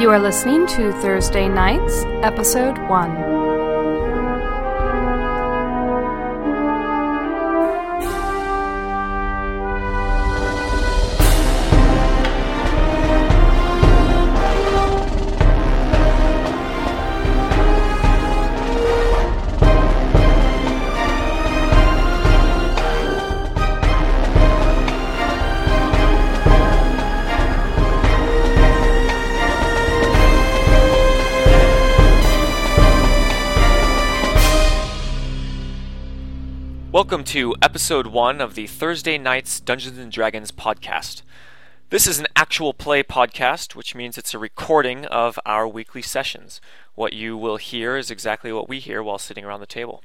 [0.00, 3.53] You are listening to Thursday Nights, Episode 1.
[37.14, 41.22] Welcome to episode one of the Thursday Nights Dungeons and Dragons podcast.
[41.90, 46.60] This is an actual play podcast, which means it's a recording of our weekly sessions.
[46.96, 50.02] What you will hear is exactly what we hear while sitting around the table.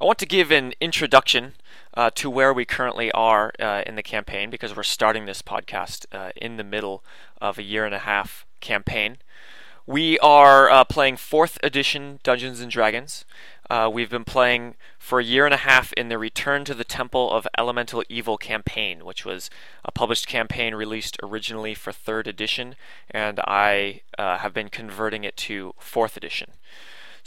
[0.00, 1.52] I want to give an introduction
[1.94, 6.06] uh, to where we currently are uh, in the campaign because we're starting this podcast
[6.10, 7.04] uh, in the middle
[7.40, 9.18] of a year and a half campaign.
[9.88, 13.24] We are uh, playing 4th edition Dungeons and Dragons.
[13.70, 16.82] Uh, we've been playing for a year and a half in the Return to the
[16.82, 19.48] Temple of Elemental Evil campaign, which was
[19.84, 22.74] a published campaign released originally for 3rd edition,
[23.12, 26.50] and I uh, have been converting it to 4th edition.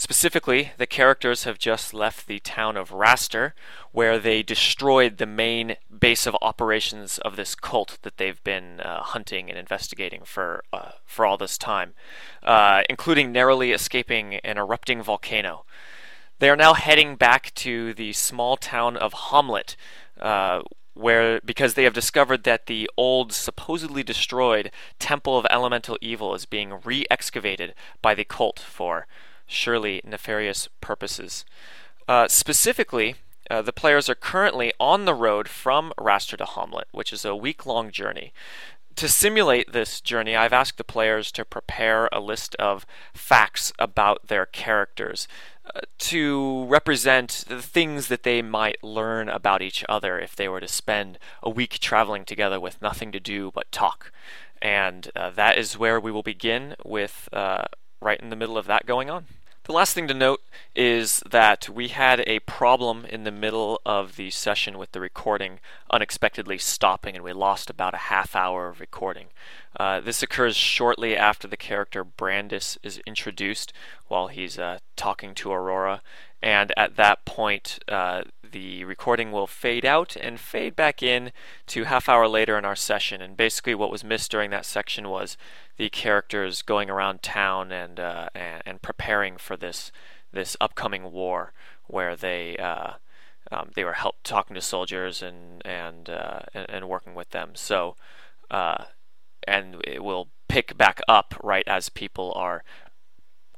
[0.01, 3.51] Specifically, the characters have just left the town of Raster,
[3.91, 9.01] where they destroyed the main base of operations of this cult that they've been uh,
[9.01, 11.95] hunting and investigating for uh, for all this time,
[12.43, 15.65] uh, including narrowly escaping an erupting volcano.
[16.39, 19.75] They are now heading back to the small town of Hommlet,
[20.17, 20.61] uh,
[20.93, 26.45] where because they have discovered that the old, supposedly destroyed Temple of Elemental Evil is
[26.45, 29.05] being re-excavated by the cult for
[29.49, 31.43] surely nefarious purposes.
[32.07, 33.15] Uh, specifically,
[33.49, 37.35] uh, the players are currently on the road from Raster to Hommlet, which is a
[37.35, 38.31] week long journey.
[38.95, 44.27] To simulate this journey, I've asked the players to prepare a list of facts about
[44.27, 45.27] their characters
[45.73, 50.59] uh, to represent the things that they might learn about each other if they were
[50.59, 54.11] to spend a week traveling together with nothing to do but talk.
[54.61, 57.65] And uh, that is where we will begin with uh,
[58.01, 59.25] right in the middle of that going on.
[59.69, 60.41] The last thing to note
[60.75, 65.59] is that we had a problem in the middle of the session with the recording
[65.91, 69.27] unexpectedly stopping, and we lost about a half hour of recording.
[69.79, 73.71] Uh, this occurs shortly after the character Brandis is introduced
[74.07, 76.01] while he's uh, talking to Aurora,
[76.41, 81.31] and at that point, uh, the recording will fade out and fade back in
[81.67, 83.21] to half hour later in our session.
[83.21, 85.37] And basically, what was missed during that section was
[85.77, 89.91] the characters going around town and uh, and, and, preparing for this
[90.31, 91.53] this upcoming war,
[91.87, 92.93] where they uh,
[93.51, 97.51] um, they were help talking to soldiers and and uh, and, and, working with them.
[97.55, 97.95] So
[98.49, 98.85] uh,
[99.47, 102.63] and it will pick back up right as people are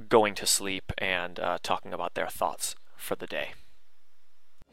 [0.10, 3.52] going to sleep and uh, talking about their thoughts for the day.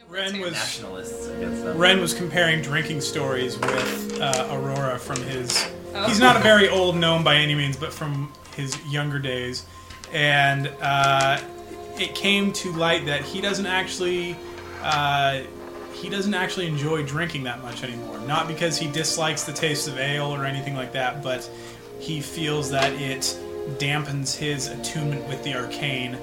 [0.09, 1.77] Ren was nationalists against them.
[1.77, 5.69] Ren was comparing drinking stories with uh, Aurora from his.
[6.06, 9.66] He's not a very old gnome by any means, but from his younger days,
[10.12, 11.41] and uh,
[11.99, 14.37] it came to light that he doesn't actually.
[14.83, 15.43] Uh,
[15.93, 18.21] he doesn't actually enjoy drinking that much anymore.
[18.21, 21.50] Not because he dislikes the taste of ale or anything like that, but
[21.99, 23.37] he feels that it
[23.78, 26.18] dampens his attunement with the arcane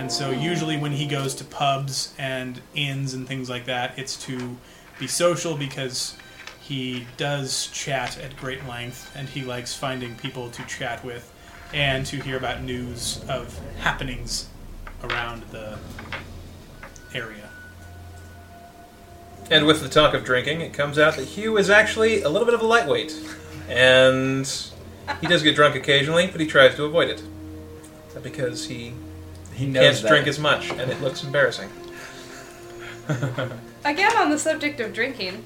[0.00, 4.16] and so usually when he goes to pubs and inns and things like that, it's
[4.24, 4.56] to
[4.98, 6.16] be social because
[6.58, 11.30] he does chat at great length and he likes finding people to chat with
[11.74, 14.48] and to hear about news of happenings
[15.04, 15.78] around the
[17.12, 17.50] area.
[19.50, 22.46] And with the talk of drinking, it comes out that Hugh is actually a little
[22.46, 23.14] bit of a lightweight.
[23.68, 24.50] And
[25.20, 27.22] he does get drunk occasionally, but he tries to avoid it.
[28.22, 28.92] Because he
[29.54, 30.08] He can't that.
[30.08, 31.70] drink as much, and it looks embarrassing.
[33.84, 35.42] Again, on the subject of drinking,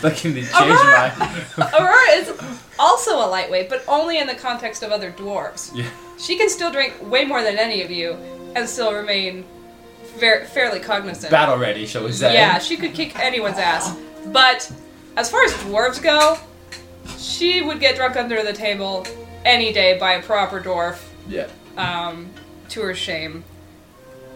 [0.00, 1.14] Fucking they changed Aurora!
[1.56, 1.70] my.
[1.78, 2.32] Aurora is
[2.78, 5.70] also a lightweight, but only in the context of other dwarves.
[5.74, 5.88] Yeah.
[6.18, 8.12] She can still drink way more than any of you
[8.54, 9.44] and still remain
[10.18, 11.30] ver- fairly cognizant.
[11.30, 12.34] Battle ready, shall we say?
[12.34, 13.96] Yeah, she could kick anyone's ass.
[14.26, 14.70] But
[15.16, 16.38] as far as dwarves go,
[17.18, 19.06] she would get drunk under the table
[19.44, 21.46] any day by a proper dwarf, Yeah.
[21.76, 22.30] um,
[22.70, 23.44] to her shame.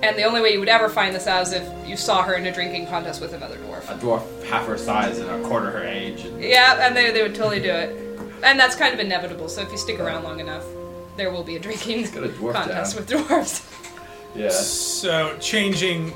[0.03, 2.35] And the only way you would ever find this out is if you saw her
[2.35, 3.91] in a drinking contest with another dwarf.
[3.91, 6.25] A dwarf half her size and a quarter her age.
[6.25, 7.91] And Yeah, and they, they would totally do it.
[8.43, 10.65] And that's kind of inevitable, so if you stick around long enough,
[11.19, 13.05] there will be a drinking a dwarf contest down.
[13.21, 13.67] with dwarves.
[14.35, 14.49] yeah.
[14.49, 16.13] So changing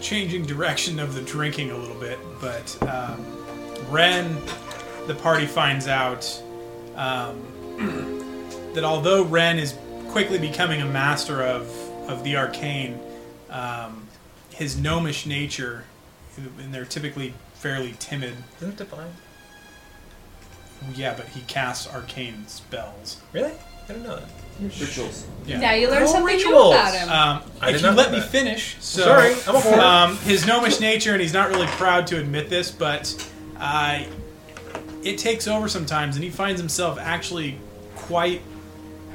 [0.00, 3.24] changing direction of the drinking a little bit, but um,
[3.88, 4.36] Ren,
[5.06, 6.42] the party finds out
[6.96, 7.40] um,
[8.74, 9.74] that although Ren is
[10.08, 11.68] quickly becoming a master of
[12.08, 12.98] of the arcane,
[13.50, 14.06] um,
[14.50, 15.84] his gnomish nature,
[16.36, 18.34] and they're typically fairly timid.
[18.58, 19.10] Isn't it divine?
[20.94, 23.20] Yeah, but he casts arcane spells.
[23.32, 23.50] Really?
[23.52, 24.28] I didn't know that.
[24.60, 25.26] Rituals.
[25.46, 25.58] Yeah.
[25.60, 26.74] Now you learn Oh, something new rituals.
[26.74, 27.08] about him.
[27.08, 28.28] Um, I if did you not let me that.
[28.30, 32.18] finish, so Sorry, I'm a um, his gnomish nature, and he's not really proud to
[32.20, 33.30] admit this, but
[33.60, 34.02] uh,
[35.02, 37.58] it takes over sometimes, and he finds himself actually
[37.94, 38.42] quite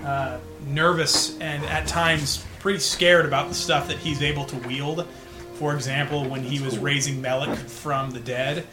[0.05, 5.07] uh, nervous and at times pretty scared about the stuff that he's able to wield.
[5.55, 8.65] For example, when he was raising Melik from the dead,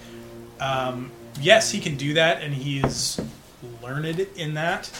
[0.61, 1.11] um,
[1.41, 3.20] yes, he can do that, and he is
[3.82, 4.91] learned in that,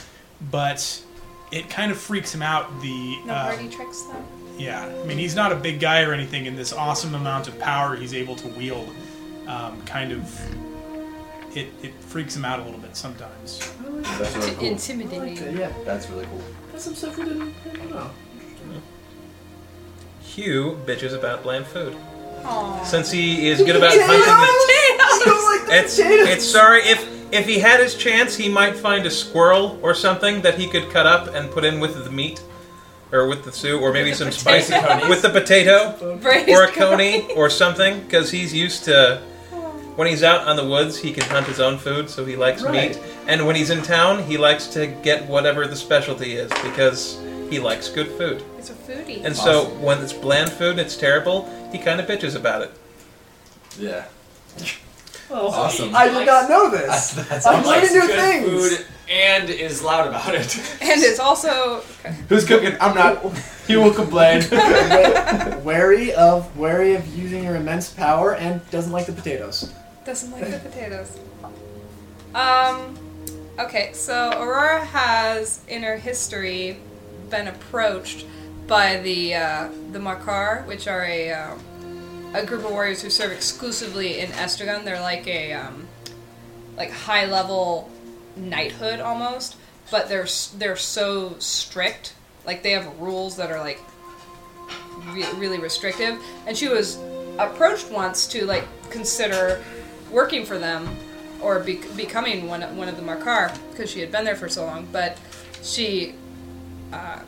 [0.50, 1.03] but
[1.50, 2.81] it kind of freaks him out.
[2.82, 4.25] The no uh, party tricks though.
[4.59, 7.59] yeah, I mean, he's not a big guy or anything, and this awesome amount of
[7.59, 8.88] power he's able to wield
[9.49, 10.41] um, kind of.
[11.56, 13.59] It, it freaks him out a little bit sometimes.
[14.19, 14.67] That's really cool.
[14.67, 15.56] Intimidating.
[15.56, 16.43] Yeah, That's really cool.
[16.71, 18.11] that's some stuff we didn't, didn't know.
[20.21, 21.97] Hugh bitches about bland food.
[22.45, 22.85] Aw.
[22.85, 28.37] Since he is good about hunting, it's it's sorry if if he had his chance,
[28.37, 31.81] he might find a squirrel or something that he could cut up and put in
[31.81, 32.41] with the meat,
[33.11, 35.09] or with the soup, or maybe With the some spicy potato.
[35.09, 36.17] with the potato.
[36.19, 39.21] Braised or a coney or something because he's used to
[39.99, 42.62] when he's out on the woods he can hunt his own food so he likes
[42.62, 42.91] Right.
[42.97, 47.19] meat and when he's in town he likes to get whatever the specialty is because
[47.50, 49.25] he likes good food He's a foodie.
[49.25, 49.83] and so Awesome.
[49.83, 52.71] when it's bland food and it's terrible he kind of bitches about it
[53.79, 54.05] Yeah.
[55.31, 55.95] Oh, Awesome.
[55.95, 57.29] I did not know That's, this.
[57.29, 57.71] that's I'm awesome.
[57.71, 58.47] learning new good things.
[58.79, 60.56] food and is loud about it.
[60.81, 61.83] and it's also
[62.29, 62.77] Who's cooking?
[62.81, 63.23] I'm not.
[63.67, 64.43] He will complain.
[64.51, 69.73] Wa- wary of wary of using your immense power and doesn't like the potatoes.
[70.08, 71.19] Doesn't like the potatoes.
[72.34, 72.99] Um.
[73.58, 76.78] Okay, so Aurora has in her history
[77.28, 78.25] been approached
[78.66, 81.60] by the uh, the Makar, which are a um,
[82.34, 84.84] a group of warriors who serve exclusively in Estragon.
[84.84, 85.87] They're like a um,
[86.76, 87.90] like high level
[88.34, 89.56] knighthood almost,
[89.90, 92.14] but they're they're so strict.
[92.46, 93.81] Like they have rules that are like
[95.12, 96.19] re- really restrictive.
[96.46, 96.99] And she was
[97.38, 99.62] approached once to like consider
[100.10, 100.88] working for them
[101.40, 104.64] or be- becoming one one of the Markar because she had been there for so
[104.66, 104.87] long.
[104.93, 105.19] But
[105.62, 106.14] she,
[106.93, 107.20] uh,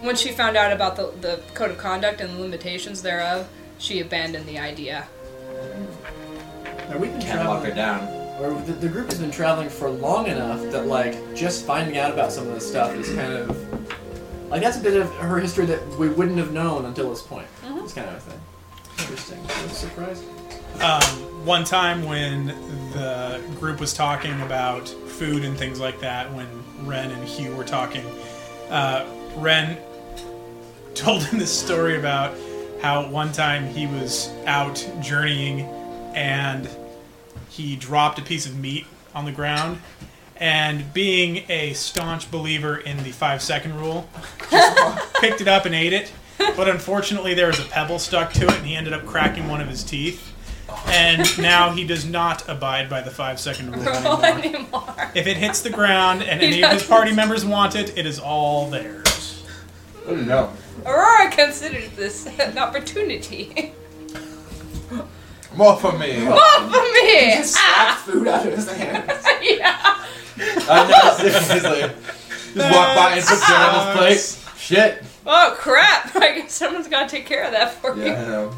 [0.00, 3.48] when she found out about the the code of conduct and the limitations thereof,
[3.78, 5.06] she abandoned the idea.
[6.88, 8.42] Now, we've been Can't lock her traveling, down.
[8.42, 12.12] or the, the group has been traveling for long enough that like just finding out
[12.12, 15.64] about some of this stuff is kind of like that's a bit of her history
[15.66, 17.46] that we wouldn't have known until this point.
[17.64, 18.40] It's kind of a thing.
[18.98, 19.38] Interesting.
[19.48, 20.24] I was surprised.
[20.80, 21.02] Um,
[21.44, 22.46] one time when
[22.92, 26.46] the group was talking about food and things like that, when
[26.86, 28.04] Ren and Hugh were talking,
[28.70, 29.78] uh, Ren
[30.94, 32.36] told him this story about
[32.80, 35.60] how one time he was out journeying
[36.14, 36.68] and
[37.48, 39.80] he dropped a piece of meat on the ground.
[40.36, 44.08] And being a staunch believer in the five second rule,
[44.50, 46.12] just picked it up and ate it.
[46.56, 49.60] But unfortunately, there was a pebble stuck to it, and he ended up cracking one
[49.60, 50.31] of his teeth.
[50.86, 54.24] And now he does not abide by the five second rule anymore.
[54.24, 55.10] anymore.
[55.14, 58.18] If it hits the ground and any of his party members want it, it is
[58.18, 59.44] all theirs.
[60.06, 60.52] Oh, I don't know.
[60.84, 63.72] Aurora considered this an opportunity.
[65.54, 66.24] More for me.
[66.24, 67.34] More for me!
[67.36, 69.04] Just slapped food out of his hand.
[69.42, 70.02] yeah.
[70.38, 71.30] I know.
[71.30, 71.94] Seriously.
[72.54, 74.56] Just walk by and put dinner on his plate.
[74.58, 75.04] Shit.
[75.26, 76.16] Oh crap!
[76.16, 78.52] I guess someone's got to take care of that for Yeah, I know.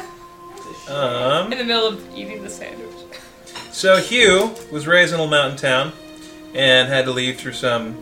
[0.88, 0.94] you.
[0.94, 2.88] um, In the middle of eating the sandwich.
[3.72, 5.92] so Hugh was raised in a little mountain town
[6.54, 7.96] and had to leave through some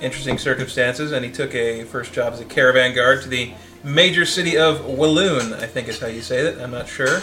[0.00, 3.52] interesting circumstances and he took a first job as a caravan guard to the
[3.84, 7.22] major city of Walloon I think is how you say that I'm not sure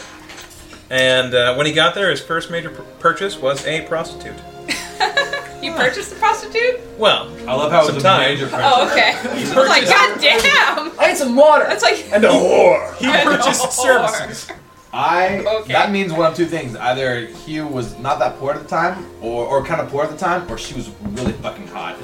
[0.89, 4.35] and uh, when he got there his first major pur- purchase was a prostitute
[5.61, 6.79] You purchased the prostitute?
[6.97, 8.19] well I love how it was a Sometime.
[8.33, 9.13] major Oh, okay.
[9.15, 10.99] I was like, God damn!
[10.99, 11.65] I need some water.
[11.65, 12.11] That's like.
[12.11, 12.95] and a whore.
[12.97, 14.47] He purchased services.
[14.93, 15.73] I Okay.
[15.73, 16.75] that means one of two things.
[16.75, 20.09] Either Hugh was not that poor at the time, or or kind of poor at
[20.11, 21.95] the time, or she was really fucking hot.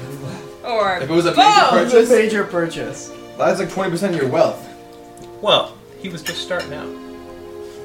[0.64, 0.96] Or.
[0.96, 1.82] If it was a major both!
[1.82, 3.12] It's purchase, a major purchase.
[3.36, 4.66] that's like twenty percent of your wealth.
[5.42, 6.88] well he was just starting out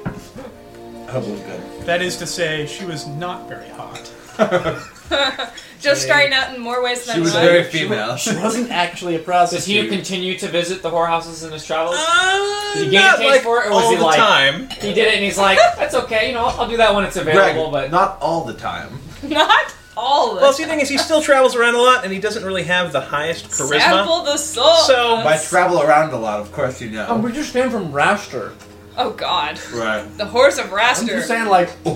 [0.06, 1.86] I hope it was good.
[1.86, 4.12] That is to say, she was not very hot.
[5.80, 7.44] Just starting out in more ways than She was one.
[7.44, 8.16] very female.
[8.16, 9.84] She wasn't actually a Does prostitute.
[9.84, 11.96] he continue to visit the whorehouses in his travels?
[12.00, 14.04] uh, Did he gain a not taste like for it, or was all he the
[14.04, 16.78] like- time He did it, and he's like, "That's okay, you know, I'll, I'll do
[16.78, 18.98] that when it's Greg, available." But not all the time.
[19.24, 19.76] Not?
[19.96, 22.20] all the Well, see, the thing is, he still travels around a lot, and he
[22.20, 23.80] doesn't really have the highest charisma.
[23.82, 24.76] Sample the soul.
[24.88, 27.08] So- By travel around a lot, of course you know.
[27.10, 28.54] Um, we just came from Raster.
[28.98, 30.06] Oh God, right.
[30.18, 31.08] the horse of I'm Raster.
[31.08, 31.94] just saying, like, Woo!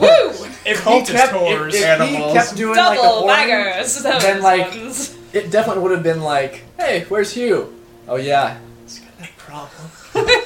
[0.66, 1.70] if he kept, whores.
[1.70, 2.34] if, if he Animals.
[2.34, 4.02] kept doing like the Double horn, baggers.
[4.04, 5.18] Those then, like- ones.
[5.34, 7.74] it definitely would have been like, hey, where's Hugh?
[8.08, 9.92] Oh yeah, he's got that problem.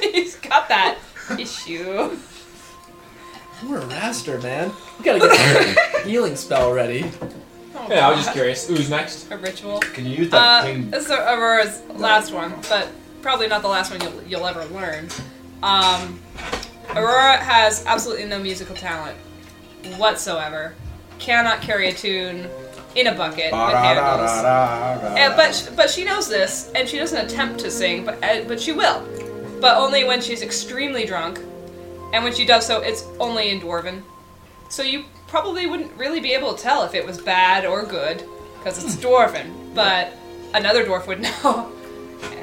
[0.12, 0.98] he's got that
[1.38, 2.16] issue.
[3.68, 4.72] We're a Raster, man.
[4.98, 7.08] We gotta get a healing spell ready.
[7.76, 8.34] Oh, Yeah, I was just God.
[8.34, 8.66] curious.
[8.66, 9.30] Who's next?
[9.30, 9.78] A ritual.
[9.80, 10.90] Can you use that Uh, thing?
[10.90, 12.88] this is Aurora's last one, but
[13.22, 15.08] probably not the last one you'll, you'll ever learn.
[15.62, 16.18] Um,
[16.94, 19.16] Aurora has absolutely no musical talent
[19.96, 20.74] whatsoever.
[21.18, 22.48] Cannot carry a tune
[22.94, 24.42] in a bucket with handles.
[25.36, 28.60] But sh- but she knows this, and she doesn't attempt to sing, but uh, but
[28.60, 29.06] she will,
[29.60, 31.38] but only when she's extremely drunk,
[32.12, 34.02] and when she does so, it's only in Dwarven.
[34.68, 38.22] So you probably wouldn't really be able to tell if it was bad or good,
[38.58, 39.74] because it's Dwarven.
[39.74, 40.12] But
[40.52, 41.72] another dwarf would know,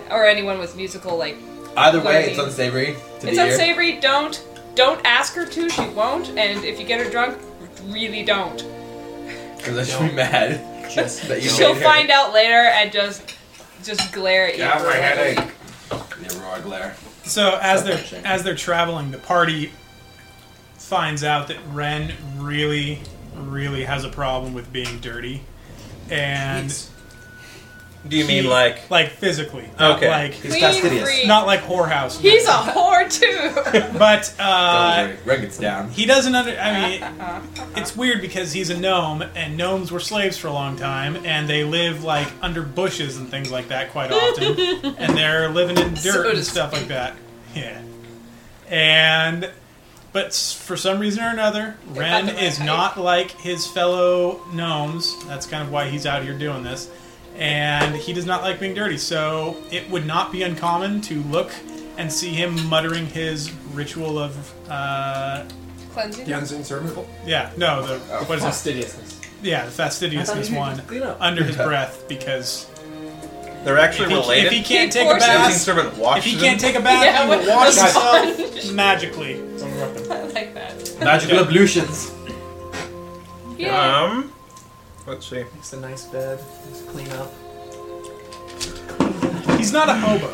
[0.10, 1.38] or anyone with musical like.
[1.78, 2.96] Either way, it's unsavory
[3.28, 3.52] It's the ear.
[3.52, 4.00] unsavory.
[4.00, 4.46] Don't
[4.76, 5.70] don't ask her to.
[5.70, 6.30] She won't.
[6.30, 7.38] And if you get her drunk,
[7.86, 8.64] really don't.
[9.58, 10.90] Because I should be mad.
[10.90, 11.84] Just that you She'll made her.
[11.90, 13.36] find out later and just
[13.84, 14.64] just glare at you.
[14.64, 15.38] Yeah, my headache.
[15.40, 15.54] week.
[16.28, 16.96] The Aurora glare.
[17.24, 18.26] So as they're Touching.
[18.26, 19.72] as they're traveling, the party
[20.78, 23.00] finds out that Ren really,
[23.36, 25.44] really has a problem with being dirty,
[26.10, 26.72] and
[28.08, 28.90] Do you mean like?
[28.90, 30.10] like physically, Okay.
[30.10, 31.04] like He's Clean fastidious.
[31.04, 31.28] freak.
[31.28, 32.18] not like whorehouse.
[32.18, 33.52] He's a whore too.
[34.00, 35.90] but Don't uh, worry, Red gets down.
[35.90, 36.58] he doesn't under.
[36.58, 40.78] I mean, it's weird because he's a gnome, and gnomes were slaves for a long
[40.78, 44.46] time, and they live like under bushes and things like that quite often,
[44.98, 47.16] and they're living in dirt So and to stuff like that.
[47.54, 47.82] Yeah,
[48.70, 49.52] and
[50.12, 55.16] but for some reason or another, Ren is not like his fellow gnomes.
[55.26, 56.90] That's kind of why he's out here doing this,
[57.40, 58.98] and he does not like being dirty.
[58.98, 61.52] So it would not be uncommon to look
[61.98, 64.54] and see him muttering his ritual of.
[64.70, 65.46] Uh,
[65.92, 66.26] Cleansing.
[66.26, 67.08] the unseen servant.
[67.26, 68.48] yeah, no, the what is it?
[68.48, 69.20] Fastidiousness.
[69.42, 71.18] Yeah, the fastidiousness one could clean up.
[71.20, 72.70] under his breath because
[73.64, 74.46] They're actually if he, related.
[74.46, 76.58] if he can't He take a forces- Unseen bath, servant if he can't him.
[76.60, 79.36] take a bath, Yeah, he with will wash himself magically.
[80.12, 80.98] I like that.
[81.00, 82.12] Magical ablutions.
[83.58, 84.04] Yeah.
[84.04, 84.32] Um,
[85.10, 85.44] let's see.
[85.56, 86.40] Makes a nice bed.
[86.70, 87.32] Just clean up.
[89.58, 90.34] He's not a hobo.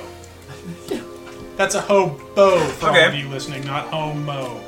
[1.55, 3.17] That's a hobo for all of Okay.
[3.17, 4.59] you listening, not homo.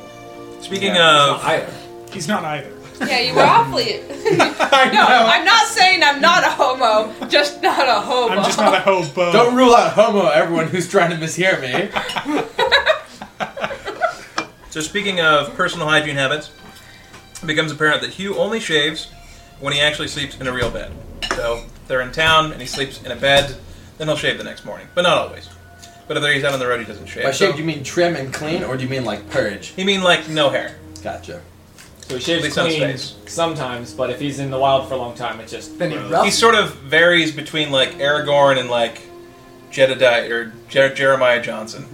[0.61, 1.73] Speaking Not of, either.
[2.11, 2.71] He's not either.
[3.05, 3.99] yeah, you were awfully.
[4.09, 5.25] I No, know.
[5.27, 8.33] I'm not saying I'm not a homo, just not a homo.
[8.35, 9.31] I'm just not a hobo.
[9.33, 11.91] Don't rule out homo, everyone who's trying to mishear me.
[14.69, 16.51] so speaking of personal hygiene habits,
[17.43, 19.09] it becomes apparent that Hugh only shaves
[19.59, 20.91] when he actually sleeps in a real bed.
[21.35, 23.55] So if they're in town and he sleeps in a bed,
[23.97, 25.49] then he'll shave the next morning, but not always.
[26.07, 27.23] But if he's out on the road, he doesn't shave.
[27.23, 29.67] By So- shave, do you mean trim and clean, or do you mean like purge?
[29.75, 30.77] He mean like no hair.
[31.03, 31.41] Gotcha.
[32.01, 33.15] So he At shaves least on clean face.
[33.25, 35.97] sometimes, but if he's in the wild for a long time, it just Then he
[35.97, 36.23] grows.
[36.23, 39.01] He sort of varies between like Aragorn and like
[39.71, 41.85] Jedediah or Jer- Jeremiah Johnson.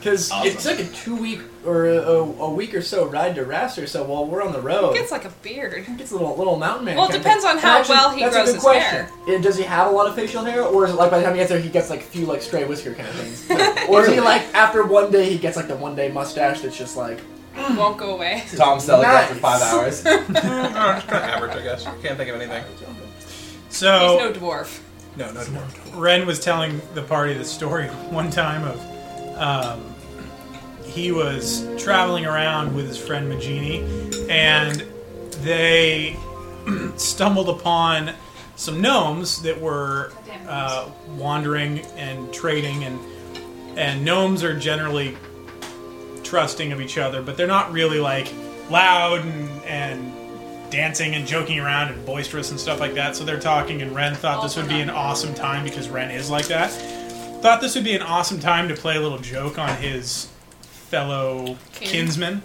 [0.00, 0.48] Because Awesome.
[0.50, 3.86] it's like a two week or a, a week or so ride to Raster.
[3.86, 5.84] So while we're on the road, He gets like a beard.
[5.98, 6.96] gets a little little mountain man.
[6.96, 8.82] Well, it depends on how actually, well he that's grows a good his question.
[8.82, 9.10] hair.
[9.26, 11.24] Yeah, Does he have a lot of facial hair, or is it like by the
[11.24, 13.50] time he gets there, he gets like a few like stray whisker kind of things,
[13.90, 16.78] or is he like after one day he gets like the one day mustache that's
[16.78, 17.20] just like
[17.76, 18.42] Won't go away.
[18.56, 20.02] Tom Selleck after five hours.
[20.06, 21.84] it's average, I guess.
[22.02, 22.64] Can't think of anything.
[23.68, 24.80] So He's no dwarf.
[25.16, 26.00] No, no, dwarf.
[26.00, 28.80] Ren was telling the party the story one time of
[29.40, 29.94] um,
[30.84, 34.84] he was traveling around with his friend Magini, and
[35.42, 36.16] they
[36.96, 38.12] stumbled upon
[38.56, 40.12] some gnomes that were
[40.46, 43.00] uh, wandering and trading, and
[43.78, 45.16] and gnomes are generally
[46.22, 48.32] trusting of each other, but they're not really like
[48.68, 53.16] loud and, and dancing and joking around and boisterous and stuff like that.
[53.16, 56.30] So they're talking, and Ren thought this would be an awesome time because Ren is
[56.30, 56.70] like that.
[57.40, 60.26] Thought this would be an awesome time to play a little joke on his
[60.60, 61.88] fellow Kin.
[61.88, 62.42] kinsman.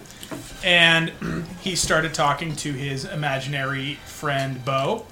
[0.64, 1.10] And
[1.60, 5.04] he started talking to his imaginary friend Bo,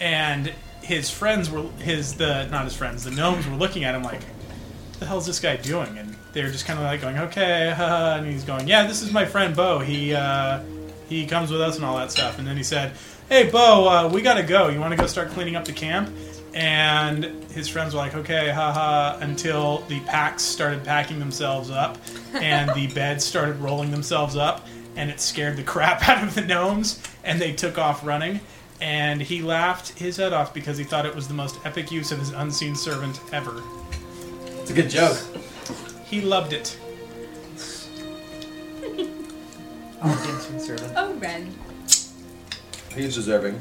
[0.00, 4.04] and his friends were his the not his friends the gnomes were looking at him
[4.04, 7.70] like, "What the hell's this guy doing?" And they're just kind of like going, "Okay,"
[7.76, 9.80] haha," and he's going, "Yeah, this is my friend Bo.
[9.80, 10.60] He uh,
[11.08, 12.92] he comes with us and all that stuff." And then he said,
[13.28, 14.68] "Hey, Bo, uh, we gotta go.
[14.68, 16.08] You want to go start cleaning up the camp?"
[16.54, 21.98] And his friends were like, "Okay, haha," until the packs started packing themselves up,
[22.34, 26.42] and the beds started rolling themselves up, and it scared the crap out of the
[26.42, 28.40] gnomes, and they took off running.
[28.80, 32.12] and he laughed his head off because he thought it was the most epic use
[32.12, 33.62] of his unseen servant ever.
[34.60, 35.18] It's a good joke.
[36.06, 36.76] He loved it.
[40.64, 40.92] servant.
[40.96, 41.54] Oh, Ren.
[42.94, 43.60] He's deserving.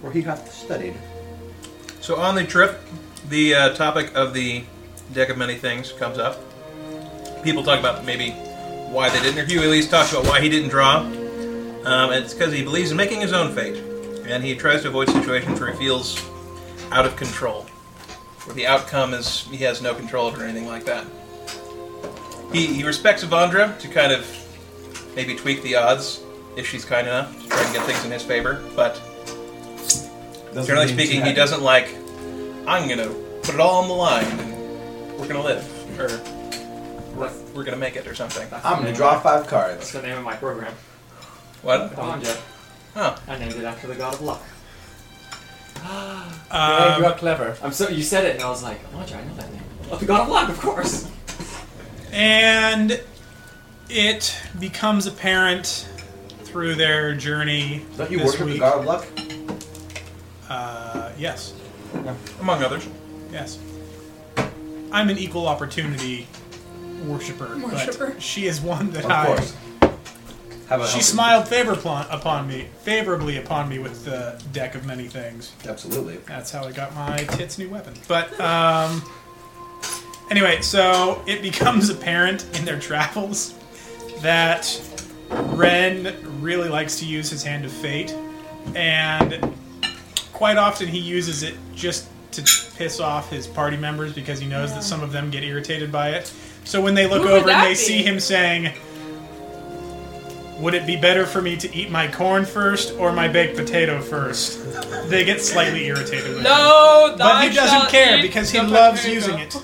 [0.00, 0.94] For he hath studied.
[2.02, 2.80] So on the trip,
[3.28, 4.64] the uh, topic of the
[5.12, 6.36] deck of many things comes up.
[7.44, 8.30] People talk about maybe
[8.90, 9.48] why they didn't.
[9.48, 10.96] Hugh at least talks about why he didn't draw.
[11.84, 13.76] Um, it's because he believes in making his own fate,
[14.26, 16.20] and he tries to avoid situations where he feels
[16.90, 17.66] out of control,
[18.46, 21.06] where the outcome is he has no control over anything like that.
[22.52, 24.26] He, he respects Avandra to kind of
[25.14, 26.20] maybe tweak the odds
[26.56, 29.00] if she's kind enough to try and get things in his favor, but
[30.54, 31.88] Doesn't Generally mean speaking, he had- doesn't like.
[32.66, 33.08] I'm gonna
[33.42, 35.64] put it all on the line, and we're gonna live,
[35.98, 36.08] or
[37.18, 38.46] we're, we're gonna make it, or something.
[38.50, 39.92] That's I'm the gonna name draw of- five That's cards.
[39.92, 40.74] the name of my program.
[41.62, 41.94] What?
[41.96, 42.36] Belanja.
[42.96, 44.42] Oh, I named it after the god of luck.
[45.82, 46.24] yeah,
[46.96, 47.56] Um, you are clever.
[47.62, 49.62] I'm so you said it, and I was like, Belanja, I know that name.
[49.90, 51.08] Oh, the god of luck, of course.
[52.12, 53.00] and
[53.88, 55.88] it becomes apparent
[56.44, 58.60] through their journey Don't you this worship the week.
[58.60, 59.06] god of luck?
[60.52, 61.54] Uh, yes,
[62.40, 62.86] among others.
[63.32, 63.58] yes.
[64.90, 66.26] I'm an equal opportunity
[67.06, 68.08] worshiper, Worshipper.
[68.12, 69.26] but she is one that Of I.
[69.26, 69.54] course.
[70.68, 74.74] Have a She helping- smiled favor pl- upon me, favorably upon me with the deck
[74.74, 75.52] of many things.
[75.66, 76.18] Absolutely.
[76.26, 77.94] That's how I got my tits new weapon.
[78.06, 79.02] But um,
[80.30, 83.54] anyway, so it becomes apparent in their travels
[84.20, 84.80] that
[85.30, 88.14] Ren really likes to use his hand of fate,
[88.74, 89.54] and
[90.42, 92.42] quite often he uses it just to
[92.76, 96.08] piss off his party members because he knows that some of them get irritated by
[96.10, 96.26] it.
[96.64, 97.74] So when they look Who over and they be?
[97.76, 98.72] see him saying,
[100.58, 104.02] would it be better for me to eat my corn first or my baked potato
[104.02, 104.58] first?
[105.08, 106.42] They get slightly irritated with it.
[106.42, 109.14] No, But he doesn't care because he loves potato.
[109.14, 109.54] using it.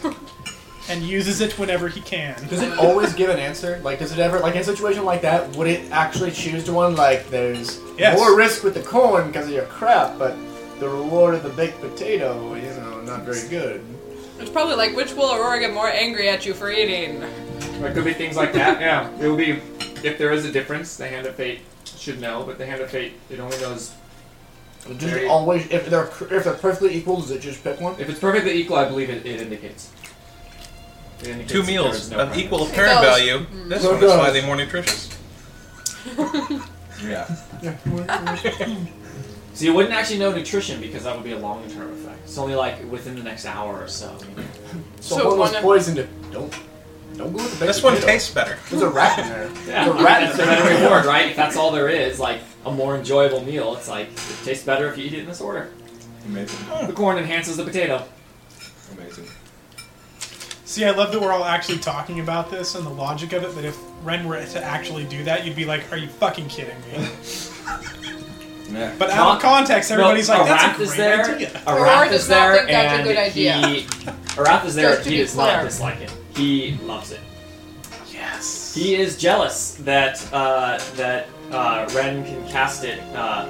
[0.88, 2.34] And uses it whenever he can.
[2.46, 3.80] Does it always give an answer?
[3.82, 6.72] Like, does it ever, like in a situation like that, would it actually choose to
[6.72, 6.94] one?
[6.94, 8.16] Like, there's Yes.
[8.16, 10.36] more risk with the corn because of your crap, but
[10.80, 13.84] the reward of the baked potato, you know, not very good.
[14.38, 17.22] It's probably like, which will Aurora get more angry at you for eating?
[17.22, 18.80] It could be things like that.
[18.80, 19.60] Yeah, it will be
[20.04, 20.96] if there is a difference.
[20.96, 23.92] The hand of fate should know, but the hand of fate it only knows
[24.86, 27.96] Does Very- it always, if they're if they're perfectly equal, does it just pick one?
[27.98, 28.76] if it's perfectly equal.
[28.76, 29.90] I believe it, it indicates.
[31.20, 32.46] It indicates Two meals is no of preference.
[32.46, 33.04] equal apparent goes.
[33.04, 33.38] value.
[33.46, 33.68] Mm.
[33.68, 34.20] This So one it is goes.
[34.20, 35.08] slightly more nutritious.
[37.00, 37.28] Yeah.
[39.58, 42.20] So you wouldn't actually know nutrition because that would be a long-term effect.
[42.22, 44.16] It's only like within the next hour or so.
[45.00, 45.98] So, So one was one- poisoned.
[45.98, 46.56] It don't
[47.16, 48.12] don't go with the baked This one potato.
[48.12, 48.56] tastes better.
[48.70, 49.50] There's a rat in there.
[49.66, 50.62] Yeah, There's a rat that's in a there.
[50.62, 51.30] better reward, right?
[51.30, 54.88] If that's all there is, like a more enjoyable meal, it's like it tastes better
[54.92, 55.72] if you eat it in this order.
[56.26, 56.86] Amazing.
[56.86, 58.04] The corn enhances the potato.
[58.96, 59.26] Amazing.
[60.66, 63.52] See, I love that we're all actually talking about this and the logic of it,
[63.56, 66.78] but if Ren were to actually do that, you'd be like, are you fucking kidding
[66.92, 67.08] me?
[68.70, 68.94] Yeah.
[68.98, 71.35] But out Not- of context, everybody's no, like, that's Arath a is there.
[71.35, 71.48] idea.
[71.66, 73.57] Arath is there, think that's a and good idea.
[73.66, 73.81] he
[74.37, 74.90] Arath is there.
[74.90, 75.64] Just to He be does not clear.
[75.64, 76.12] dislike it.
[76.37, 77.20] He loves it.
[78.12, 78.74] Yes.
[78.74, 83.46] He is jealous that uh, that uh, Ren can cast it uh,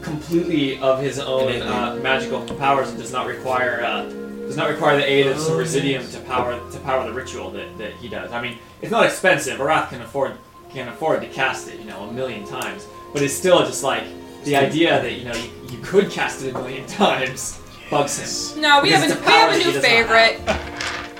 [0.00, 4.04] completely of his own uh, magical powers and does not require uh,
[4.46, 7.76] does not require the aid of some residuum to power to power the ritual that,
[7.78, 8.32] that he does.
[8.32, 9.58] I mean, it's not expensive.
[9.60, 10.32] Arath can afford
[10.70, 12.86] can afford to cast it, you know, a million times.
[13.12, 14.04] But it's still just like
[14.44, 18.60] the idea that you know you, you could cast it a million times bugs him.
[18.62, 19.82] No, we have Because a it's we a have power a he new does
[20.46, 20.56] not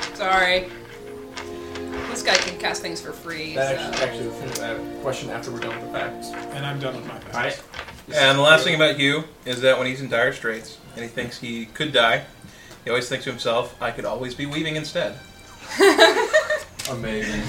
[0.09, 0.17] favorite.
[0.17, 0.69] Sorry.
[2.11, 3.55] This guy can cast things for free.
[3.55, 3.85] That so.
[3.85, 6.29] actually, actually we'll finish that question after we're done with the facts.
[6.55, 7.35] And I'm done with my facts.
[8.09, 8.15] Right?
[8.15, 11.09] And the last thing about Hugh is that when he's in dire straits and he
[11.09, 12.25] thinks he could die,
[12.85, 15.19] he always thinks to himself, "I could always be weaving instead."
[16.91, 17.43] Amazing.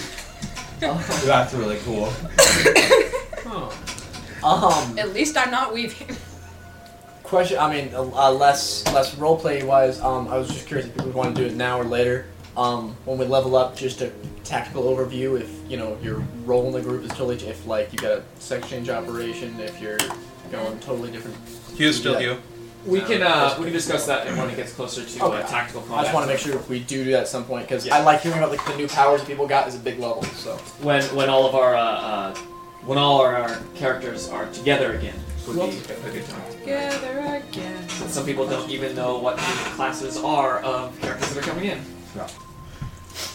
[0.80, 2.10] That's really cool.
[3.46, 3.78] Oh.
[4.44, 6.16] Um, At least I'm not weaving.
[7.24, 7.58] question.
[7.58, 10.00] I mean, uh, uh, less less roleplay wise.
[10.02, 12.26] Um, I was just curious if people would want to do it now or later.
[12.56, 14.12] Um, when we level up, just a
[14.44, 15.40] tactical overview.
[15.40, 17.38] If you know your role in the group is totally.
[17.38, 19.98] If like you got a sex change operation, if you're
[20.52, 21.38] going totally different.
[21.78, 22.34] Hugh's still Yeah.
[22.34, 22.38] Hugh.
[22.86, 25.42] We can uh, we can discuss that when it gets closer to Okay.
[25.42, 26.00] uh, tactical combat.
[26.00, 27.86] I just want to make sure if we do do that at some point because
[27.86, 27.96] Yeah.
[27.96, 30.22] I like hearing about like the new powers people got is a big level.
[30.24, 32.36] So when when all of our uh, uh,
[32.86, 35.16] when all our, our characters are together again
[35.48, 36.52] would be a good time.
[36.60, 37.90] Together again.
[37.90, 39.44] Since some people don't even know what the
[39.76, 41.82] classes are of characters that are coming in.
[42.16, 42.28] Yeah.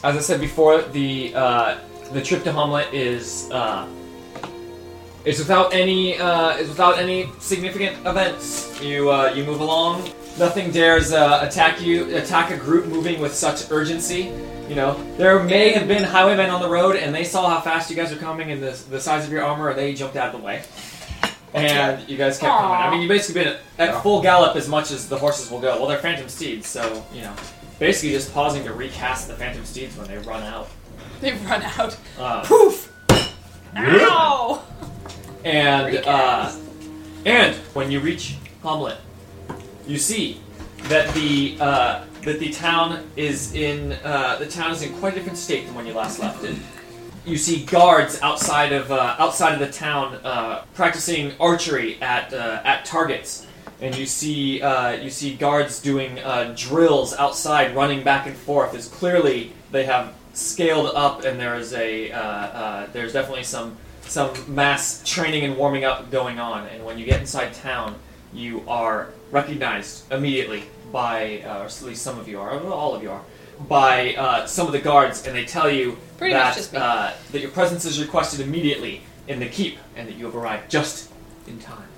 [0.02, 1.78] As I said before, the uh,
[2.12, 3.86] the trip to Hommlet is uh,
[5.24, 6.18] It's without any.
[6.18, 8.80] Uh, it's without any significant events.
[8.82, 10.10] You uh, you move along.
[10.38, 12.16] Nothing dares uh, attack you.
[12.16, 14.32] Attack a group moving with such urgency.
[14.68, 17.88] You know, there may have been highwaymen on the road, and they saw how fast
[17.88, 20.34] you guys are coming and the, the size of your armor, and they jumped out
[20.34, 20.62] of the way.
[21.54, 22.76] And you guys kept coming.
[22.76, 25.60] I mean, you basically been at, at full gallop as much as the horses will
[25.60, 25.78] go.
[25.78, 27.34] Well, they're phantom steeds, so you know,
[27.78, 30.68] basically just pausing to recast the phantom steeds when they run out.
[31.22, 31.96] They've run out.
[32.18, 32.92] Uh, Poof!
[33.76, 34.64] Ow!
[35.44, 36.52] And uh,
[37.24, 38.96] and when you reach Hommlet,
[39.86, 40.40] you see
[40.88, 45.16] that the uh, that the town is in uh, the town is in quite a
[45.16, 46.56] different state than when you last left it.
[47.24, 52.62] You see guards outside of uh, outside of the town uh, practicing archery at uh,
[52.64, 53.46] at targets,
[53.80, 58.74] and you see uh, you see guards doing uh, drills outside, running back and forth.
[58.74, 62.08] As clearly they have scaled up, and there is a
[62.92, 66.66] there's definitely some some mass training and warming up going on.
[66.68, 67.94] And when you get inside town,
[68.32, 73.02] you are recognized immediately by, uh, or at least some of you are, all of
[73.02, 73.22] you are,
[73.68, 76.78] by uh, some of the guards, and they tell you Pretty much that just me.
[76.78, 80.70] uh, that your presence is requested immediately in the keep, and that you have arrived
[80.70, 81.10] just
[81.46, 81.88] in time.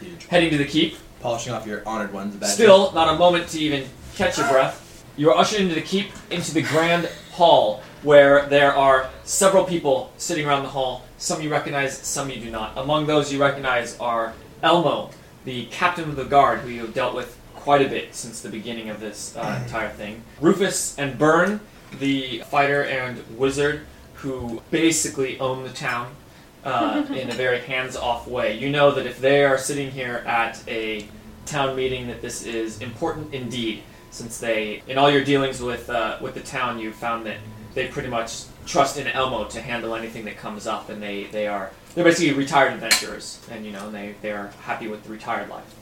[0.00, 0.26] Huge.
[0.26, 2.34] Heading to the keep, Polishing off your honored ones.
[2.36, 2.54] badges.
[2.54, 5.04] Still, not a moment to even catch your breath.
[5.16, 10.12] You are ushered into the keep, into the grand hall, where there are several people
[10.18, 11.04] sitting around the hall.
[11.16, 12.76] Some you recognize, some you do not.
[12.76, 15.10] Among those you recognize are Elmo,
[15.46, 18.50] the captain of the guard, who you have dealt with quite a bit since the
[18.50, 20.22] beginning of this uh, entire thing.
[20.38, 21.60] Rufus and Burne,
[21.98, 26.14] the fighter and wizard, who basically own the town
[26.62, 28.58] uh, in a very hands-off way.
[28.58, 31.06] You know that if they are sitting here at a
[31.46, 36.18] town meeting, that this is important indeed, since they, in all your dealings with uh,
[36.20, 37.38] with the town, you found that
[37.72, 41.46] they pretty much trust in Elmo to handle anything that comes up, and they, they
[41.46, 45.48] are they're basically retired adventurers, and you know they they are happy with the retired
[45.48, 45.74] life.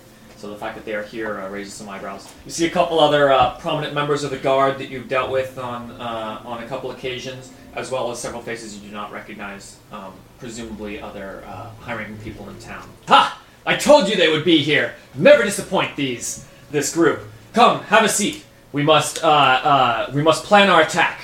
[0.42, 2.28] So the fact that they are here uh, raises some eyebrows.
[2.44, 5.56] You see a couple other uh, prominent members of the guard that you've dealt with
[5.56, 9.76] on uh, on a couple occasions, as well as several faces you do not recognize,
[9.92, 12.90] um, presumably other uh, hiring people in town.
[13.06, 13.40] Ha!
[13.64, 14.96] I told you they would be here.
[15.14, 17.20] Never disappoint these this group.
[17.52, 18.44] Come, have a seat.
[18.72, 21.20] We must uh, uh, we must plan our attack.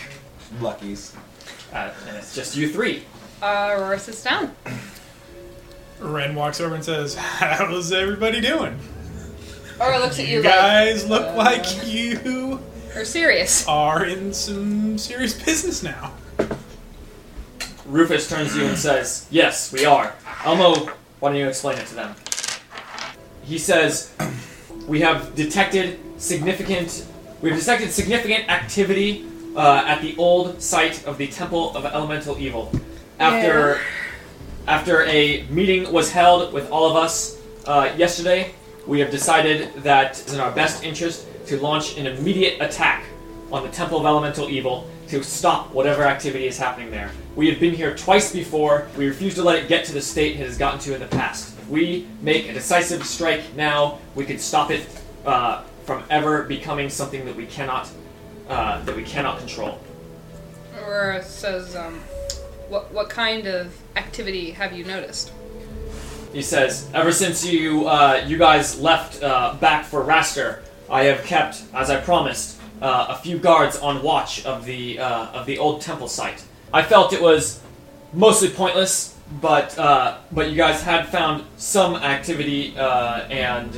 [0.61, 1.17] Luckies.
[1.73, 3.03] Uh, and it's just you three.
[3.43, 4.55] Uh, Aurora sits down.
[5.99, 8.79] Ren walks over and says, "How's everybody doing?
[9.81, 12.61] Aurora looks at you, You like, guys look uh, like you
[12.97, 13.67] are serious.
[13.69, 16.13] are in some serious business now."
[17.87, 20.13] Rufus turns to you and says, Yes, we are.
[20.45, 20.75] Elmo,
[21.21, 22.15] why don't you explain it to them?
[23.45, 24.13] He says,
[24.87, 27.07] We have detected significant
[27.41, 29.25] we have detected significant activity
[29.57, 32.73] uh, at the old site of the Temple of Elemental Evil.
[33.19, 33.81] After
[34.67, 38.55] after a meeting was held with all of us uh, yesterday,
[38.89, 43.05] we have decided that it's in our best interest to launch an immediate attack
[43.53, 47.11] on the Temple of Elemental Evil to stop whatever activity is happening there.
[47.37, 48.89] We have been here twice before.
[48.97, 51.07] We refuse to let it get to the state it has gotten to in the
[51.07, 51.57] past.
[51.59, 54.87] If we make a decisive strike now, we can stop it
[55.27, 57.89] uh, from ever becoming something that we cannot
[58.49, 59.79] uh, that we cannot control.
[60.79, 62.01] Aurora says, um,
[62.71, 65.33] what, what kind of activity have you noticed?
[66.33, 70.61] He says, "Ever since you uh, you guys left uh, back for Raster,
[70.91, 75.27] I have kept, as I promised, uh, a few guards on watch of the uh,
[75.29, 76.45] of the old temple site.
[76.73, 77.61] I felt it was
[78.13, 83.75] mostly pointless, but uh, but you guys had found some activity, uh, and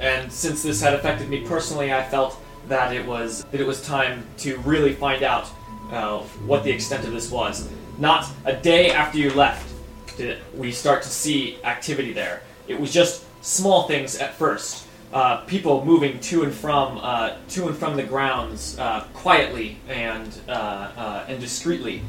[0.00, 2.36] and since this had affected me personally, I felt
[2.68, 5.46] that it was that it was time to really find out
[6.46, 7.70] what the extent of this was.
[7.96, 9.73] Not a day after you left
[10.54, 12.42] we start to see activity there.
[12.68, 14.86] It was just small things at first.
[15.12, 20.40] Uh, people moving to and from uh, to and from the grounds uh, quietly and
[20.48, 22.02] uh, uh, and discreetly.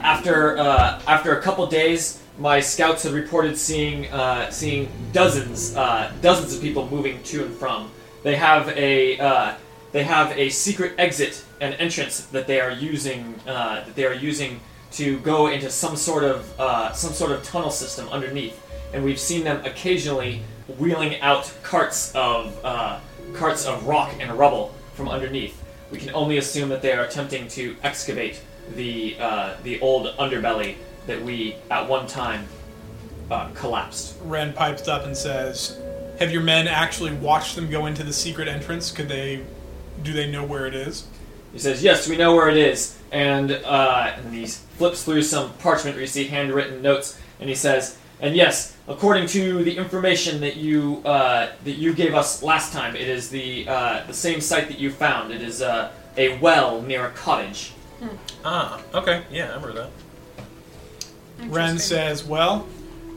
[0.00, 4.08] After uh, after a couple days, my scouts had reported seeing
[4.50, 7.90] seeing dozens dozens of people moving to and from.
[8.24, 9.56] They have a
[9.92, 14.60] they have a secret exit and entrance that they are using that they are using
[14.96, 18.62] to go into some sort of uh, some sort of tunnel system underneath.
[18.92, 20.42] And we've seen them occasionally
[20.78, 22.98] wheeling out carts of uh,
[23.34, 25.62] carts of rock and rubble from underneath.
[25.90, 28.40] We can only assume that they are attempting to excavate
[28.74, 32.46] the uh, the old underbelly that we at one time
[33.30, 34.16] uh, collapsed.
[34.22, 35.78] Ren pipes up and says,
[36.18, 38.90] "Have your men actually watched them go into the secret entrance?
[38.90, 39.44] Could they?
[40.02, 41.06] Do they know where it is?"
[41.52, 45.52] He says, "Yes, we know where it is." And, uh, and he flips through some
[45.54, 50.40] parchment where you see handwritten notes, and he says, "And yes, according to the information
[50.40, 54.40] that you uh, that you gave us last time, it is the uh, the same
[54.40, 55.32] site that you found.
[55.32, 57.72] It is uh, a well near a cottage."
[58.44, 59.22] Ah, okay.
[59.30, 59.90] Yeah, I remember that.
[61.38, 61.78] Ren Interesting.
[61.78, 62.66] says, "Well,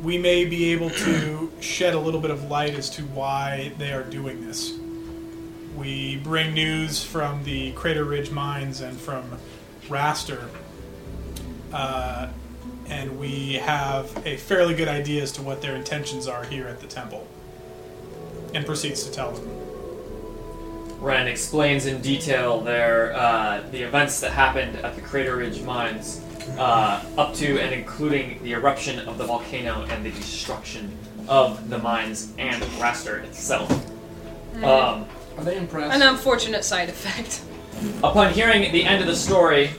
[0.02, 3.92] we may be able to shed a little bit of light as to why they
[3.92, 4.74] are doing this.
[5.75, 9.38] We bring news from the Crater Ridge mines and from
[9.88, 10.49] Raster,
[11.71, 12.27] uh,
[12.88, 16.79] and we have a fairly good idea as to what their intentions are here at
[16.79, 17.27] the temple."
[18.53, 19.47] And proceeds to tell them.
[20.99, 26.21] Ren explains in detail their uh, the events that happened at the Crater Ridge mines,
[26.58, 30.91] uh, up to and including the eruption of the volcano and the destruction
[31.27, 33.71] of the mines and Raster itself.
[34.63, 35.05] Um,
[35.39, 35.95] Are they impressed?
[35.95, 37.41] An unfortunate side effect.
[38.04, 39.69] upon hearing the end of the story,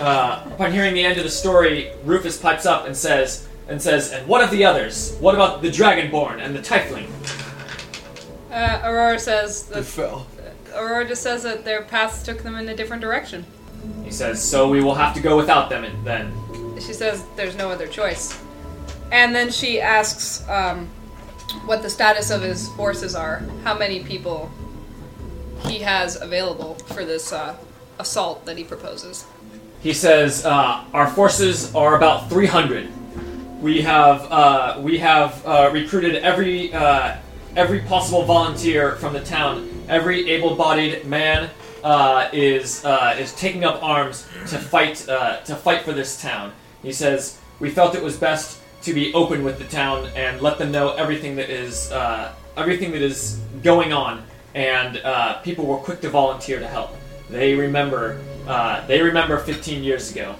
[0.00, 4.10] uh, upon hearing the end of the story, Rufus pipes up and says, and says,
[4.10, 5.14] "And what of the others?
[5.20, 7.10] What about the Dragonborn and the Tiefling?"
[8.50, 10.26] Uh, Aurora says They fell.
[10.74, 13.44] Aurora just says that their paths took them in a different direction.
[14.04, 16.32] He says, "So we will have to go without them and then."
[16.80, 18.38] She says there's no other choice.
[19.10, 20.88] And then she asks um,
[21.66, 24.50] what the status of his forces are, how many people
[25.66, 27.56] he has available for this uh,
[27.98, 29.24] assault that he proposes.
[29.80, 32.88] He says, uh, "Our forces are about 300.
[33.60, 37.16] We have uh, we have uh, recruited every uh,
[37.56, 39.68] every possible volunteer from the town.
[39.88, 41.50] Every able-bodied man
[41.82, 42.84] uh, is
[43.18, 47.94] is taking up arms to fight to fight for this town." He says, "We felt
[47.94, 51.50] it was best to be open with the town and let them know everything that
[51.50, 51.90] is
[52.56, 56.96] everything that is going on." And uh, people were quick to volunteer to help.
[57.30, 60.34] They remember uh, they remember 15 years ago.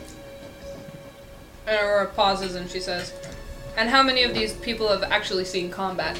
[1.67, 3.13] And Aurora pauses and she says,
[3.77, 6.19] And how many of these people have actually seen combat?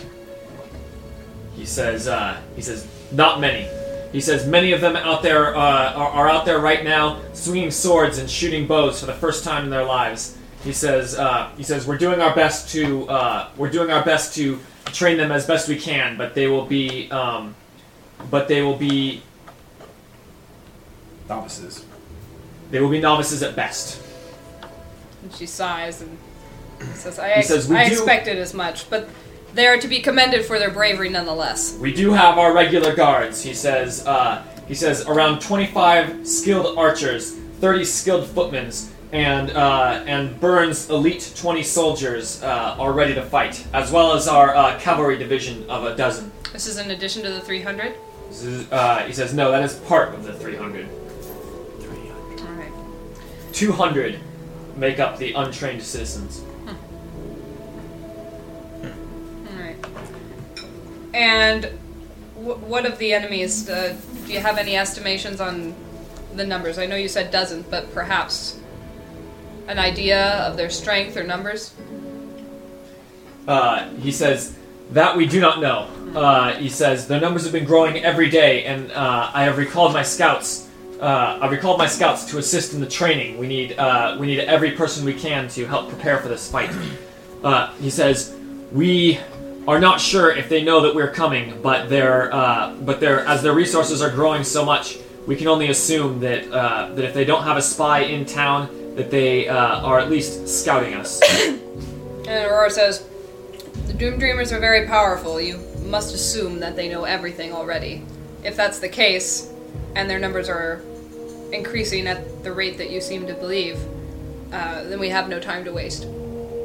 [1.57, 3.69] He says, uh, he says, not many.
[4.13, 7.71] He says many of them out there uh, are, are out there right now, swinging
[7.71, 10.37] swords and shooting bows for the first time in their lives.
[10.63, 14.35] He says, uh, he says we're doing our best to uh, we're doing our best
[14.37, 17.55] to train them as best we can, but they will be, um,
[18.31, 19.23] but they will be
[21.29, 21.85] Novices.
[22.71, 24.03] they will be novices at best.
[25.23, 26.19] And she sighs and
[26.95, 29.09] says, I, ex- says, "We I do- expected as much, but
[29.55, 31.77] they are to be commended for their bravery nonetheless.
[31.79, 33.43] We do have our regular guards.
[33.43, 34.07] He says.
[34.07, 38.71] Uh, he says around 25 skilled archers, 30 skilled footmen,
[39.13, 44.29] and uh, and Burne's elite 20 soldiers uh, are ready to fight, as well as
[44.29, 46.31] our uh, cavalry division of a dozen.
[46.53, 47.95] This is in addition to the 300?
[48.71, 50.89] Uh, he says no, that is part of the 300.
[52.41, 52.73] Alright.
[53.53, 54.19] 200
[54.77, 56.43] make up the untrained citizens.
[59.47, 59.77] Alright.
[61.13, 61.63] And
[62.37, 63.69] w- what of the enemies?
[63.69, 65.75] Uh, do you have any estimations on
[66.35, 66.79] the numbers?
[66.79, 68.59] I know you said dozen, but perhaps
[69.69, 71.75] an idea of their strength or numbers?
[73.47, 74.57] Uh, he says
[74.93, 75.89] that we do not know.
[76.15, 79.93] Uh, he says the numbers have been growing every day, and uh, I have recalled
[79.93, 80.69] my scouts.
[81.01, 83.39] Uh, I've recalled my scouts to assist in the training.
[83.39, 86.71] We need uh, we need every person we can to help prepare for this fight.
[87.43, 88.37] Uh, he says
[88.71, 89.19] we
[89.67, 93.43] are not sure if they know that we're coming, but they're uh, but they're as
[93.43, 97.43] their resources are growing so much, we can only assume that that if they don't
[97.43, 101.21] have a spy in town, that they are at least scouting us.
[102.25, 103.05] And Aurora says,
[103.87, 105.41] The Doom Dreamers are very powerful.
[105.41, 108.05] You must assume that they know everything already.
[108.45, 109.53] If that's the case,
[109.95, 110.83] and their numbers are
[111.53, 113.79] increasing at the rate that you seem to believe,
[114.53, 116.07] uh, then we have no time to waste.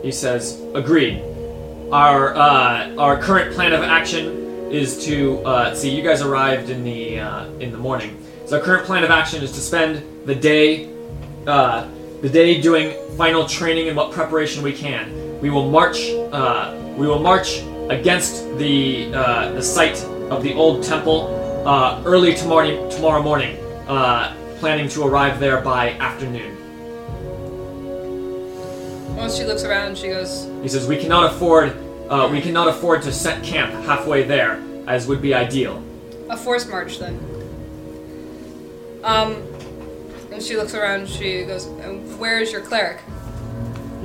[0.03, 1.21] He says, "Agreed.
[1.91, 5.95] Our uh, our current plan of action is to uh, see.
[5.95, 8.17] You guys arrived in the uh, in the morning.
[8.45, 10.89] So our current plan of action is to spend the day
[11.45, 11.87] uh,
[12.21, 15.39] the day doing final training and what preparation we can.
[15.41, 15.99] We will march.
[16.97, 22.89] We will march against the uh, the site of the old temple uh, early tomorrow
[22.89, 23.55] tomorrow morning.
[23.87, 26.57] Uh, planning to arrive there by afternoon."
[29.15, 31.75] Once she looks around, she goes, He says we cannot afford
[32.09, 35.83] uh, we cannot afford to set camp halfway there, as would be ideal.
[36.29, 37.19] A forced march then.
[39.03, 39.43] Um,
[40.31, 41.67] and she looks around, she goes,
[42.17, 43.01] Where is your cleric?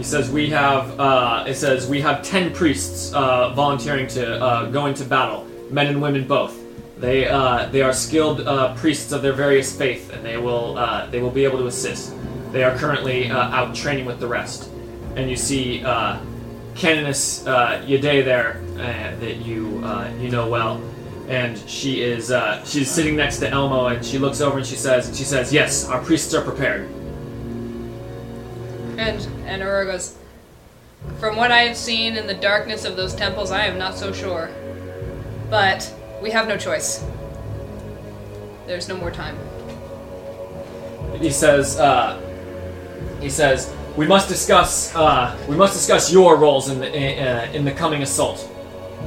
[0.02, 4.68] He says we have uh, it says we have ten priests uh, volunteering to uh,
[4.68, 6.58] go into battle, men and women both.
[6.98, 11.06] They uh, they are skilled uh, priests of their various faith, and they will uh,
[11.06, 12.16] they will be able to assist.
[12.50, 14.68] They are currently uh, out training with the rest,
[15.14, 16.18] and you see uh,
[16.74, 20.82] Canoness uh, Y'dey there uh, that you uh, you know well,
[21.28, 24.74] and she is uh, she's sitting next to Elmo, and she looks over and she
[24.74, 26.90] says she says yes, our priests are prepared.
[29.02, 30.16] And and goes.
[31.18, 34.12] From what I have seen in the darkness of those temples, I am not so
[34.12, 34.50] sure.
[35.50, 37.04] But we have no choice.
[38.66, 39.36] There's no more time.
[41.20, 42.20] He says, uh,
[43.20, 47.64] he says, we must discuss, uh, we must discuss your roles in the uh, in
[47.64, 48.48] the coming assault.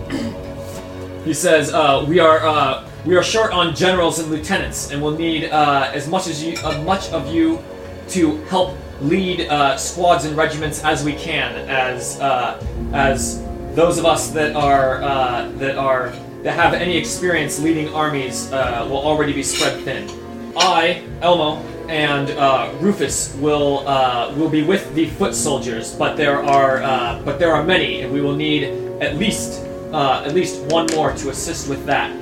[1.23, 5.17] he says, uh, we are uh, we are short on generals and lieutenants, and we'll
[5.17, 7.63] need uh, as much as you, uh, much of you,
[8.09, 12.61] to help lead uh, squads and regiments as we can, as uh,
[12.93, 13.43] as
[13.75, 16.09] those of us that are uh, that are
[16.43, 20.09] that have any experience leading armies uh, will already be spread thin.
[20.57, 21.57] I, Elmo,
[21.89, 27.39] and uh, Rufus will uh, will be with the foot soldiers, but there are but
[27.39, 28.63] there are many, and we will need
[29.01, 29.61] at least
[29.93, 32.15] at least one more to assist with that.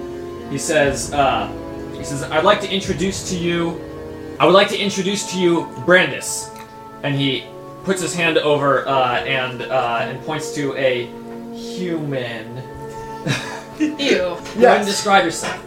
[0.50, 1.08] He says
[1.98, 3.80] he says I'd like to introduce to you
[4.40, 6.50] I would like to introduce to you Brandis,
[7.04, 7.46] and he
[7.84, 11.06] puts his hand over uh, and uh, and points to a
[11.56, 12.58] human.
[13.80, 14.18] Ew.
[14.18, 15.60] Go ahead and describe yourself.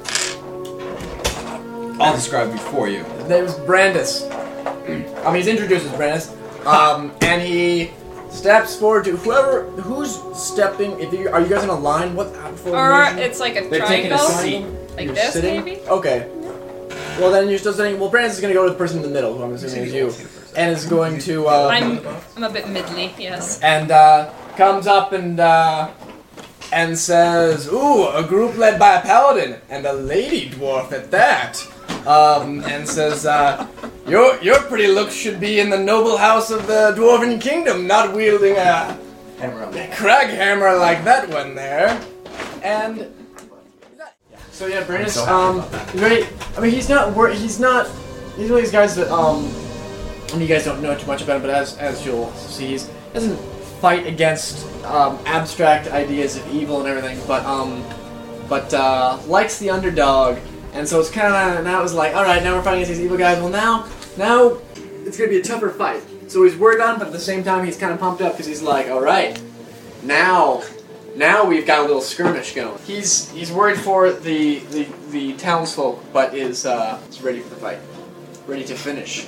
[2.00, 3.04] I'll describe before you.
[3.04, 4.24] His name is Brandis.
[5.24, 7.90] I mean, he's introduced as Brandis, um, and he
[8.30, 10.98] steps forward to whoever who's stepping.
[11.00, 12.14] If you are you guys in a line?
[12.14, 13.18] What Or formation?
[13.18, 14.28] it's like a They're taking a triangle.
[14.36, 14.64] seat.
[14.96, 15.64] Like You're this, sitting?
[15.64, 15.80] maybe?
[15.88, 16.28] Okay.
[17.18, 17.98] Well, then you're still sitting.
[17.98, 19.86] Well, Brandis is going to go to the person in the middle, who I'm assuming
[19.86, 20.12] is you,
[20.56, 21.48] and is going to.
[21.48, 23.60] Um, I'm I'm a bit middly, yes.
[23.62, 25.90] and uh, comes up and uh,
[26.72, 31.62] and says, "Ooh, a group led by a paladin and a lady dwarf at that."
[32.06, 33.66] Um, and says, uh,
[34.08, 38.14] "Your your pretty looks should be in the noble house of the dwarven kingdom, not
[38.14, 38.98] wielding a
[39.38, 42.00] Hammer on a crag hammer like that one there."
[42.62, 43.12] And
[44.50, 45.88] so yeah, Brandis, so happy um, about that.
[45.90, 46.26] very.
[46.56, 47.14] I mean, he's not.
[47.14, 47.86] wor- He's not.
[48.36, 49.52] He's one of these guys that um.
[50.32, 52.78] And you guys don't know too much about him, but as as you'll see, he
[53.14, 53.38] doesn't
[53.80, 57.84] fight against um, abstract ideas of evil and everything, but um,
[58.48, 60.38] but uh, likes the underdog,
[60.72, 63.04] and so it's kind of now was like, all right, now we're fighting against these
[63.04, 63.38] evil guys.
[63.38, 64.58] Well, now now
[65.04, 66.02] it's gonna be a tougher fight.
[66.28, 68.46] So he's worried on, but at the same time he's kind of pumped up because
[68.46, 69.40] he's like, all right,
[70.02, 70.62] now
[71.14, 72.78] now we've got a little skirmish going.
[72.84, 77.56] He's he's worried for the the, the townsfolk, but is uh, is ready for the
[77.56, 77.78] fight,
[78.46, 79.26] ready to finish.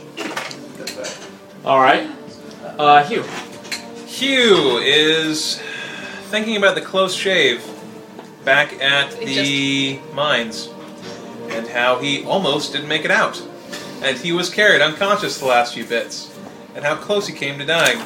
[0.78, 1.30] The fight.
[1.64, 2.10] All right,
[2.78, 3.24] uh, Hugh.
[4.06, 5.60] Hugh is
[6.30, 7.64] thinking about the close shave
[8.44, 10.68] back at It the mines
[11.50, 13.42] and how he almost didn't make it out.
[14.02, 16.36] And he was carried unconscious the last few bits,
[16.74, 18.00] and how close he came to dying.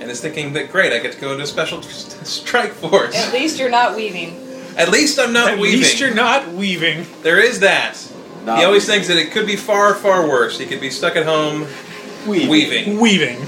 [0.00, 3.14] And is thinking that great, I get to go into a special strike force.
[3.14, 4.36] At least you're not weaving.
[4.76, 5.58] At least I'm not weaving.
[5.58, 5.78] At weaving.
[5.80, 7.06] least you're not weaving.
[7.22, 7.96] There is that.
[8.44, 8.94] Not he always weaving.
[9.04, 10.58] thinks that it could be far, far worse.
[10.58, 11.68] He could be stuck at home
[12.26, 12.48] weaving.
[12.48, 13.00] Weaving.
[13.00, 13.36] Weaving.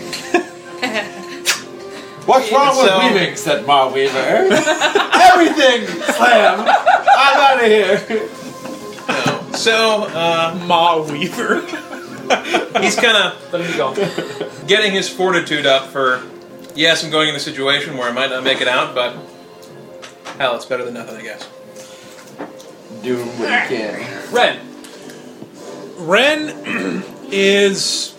[2.26, 3.36] What's wrong with So- weaving?
[3.36, 4.16] said Ma Weaver.
[4.18, 5.86] Everything!
[6.14, 6.60] Slam!
[6.60, 8.28] I'm out of here.
[9.08, 9.52] No.
[9.56, 11.60] So uh, Ma Weaver.
[12.80, 13.94] he's kind of Let me go.
[14.66, 16.22] getting his fortitude up for
[16.74, 19.14] yes, I'm going in a situation where I might not make it out, but
[20.38, 21.46] hell, it's better than nothing, I guess.
[23.02, 24.32] Do what you can.
[24.32, 24.60] Ren.
[25.98, 28.13] Ren is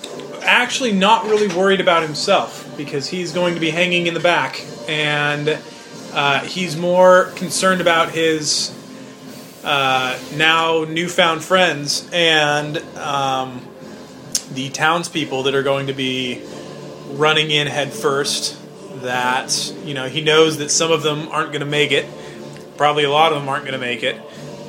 [0.45, 4.63] actually not really worried about himself because he's going to be hanging in the back,
[4.87, 5.57] and
[6.13, 8.71] uh, he's more concerned about his
[9.63, 13.67] uh, now newfound friends and um,
[14.53, 16.41] the townspeople that are going to be
[17.11, 18.61] running in headfirst.
[19.01, 22.05] That you know, he knows that some of them aren't going to make it.
[22.77, 24.19] Probably a lot of them aren't going to make it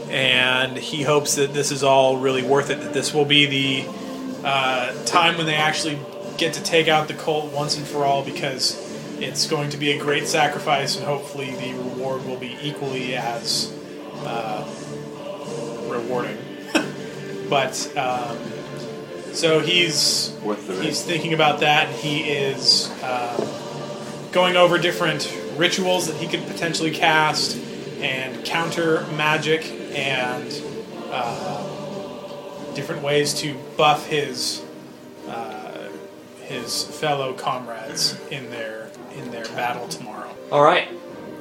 [0.09, 2.81] and he hopes that this is all really worth it.
[2.81, 4.06] That this will be the
[4.47, 5.99] uh, time when they actually
[6.39, 8.81] get to take out the cult once and for all, because
[9.21, 13.75] it's going to be a great sacrifice, and hopefully the reward will be equally as
[14.25, 14.65] uh,
[15.89, 16.39] rewarding.
[17.51, 18.39] but um,
[19.33, 20.35] so he's
[20.81, 21.89] he's thinking about that.
[21.89, 23.49] and He is um,
[24.31, 27.57] going over different rituals that he could potentially cast
[28.01, 29.65] and counter magic
[29.95, 30.63] and
[31.11, 31.66] uh,
[32.77, 34.63] different ways to buff his
[35.27, 35.89] uh,
[36.43, 40.31] his fellow comrades in their in their battle tomorrow.
[40.53, 40.89] All right,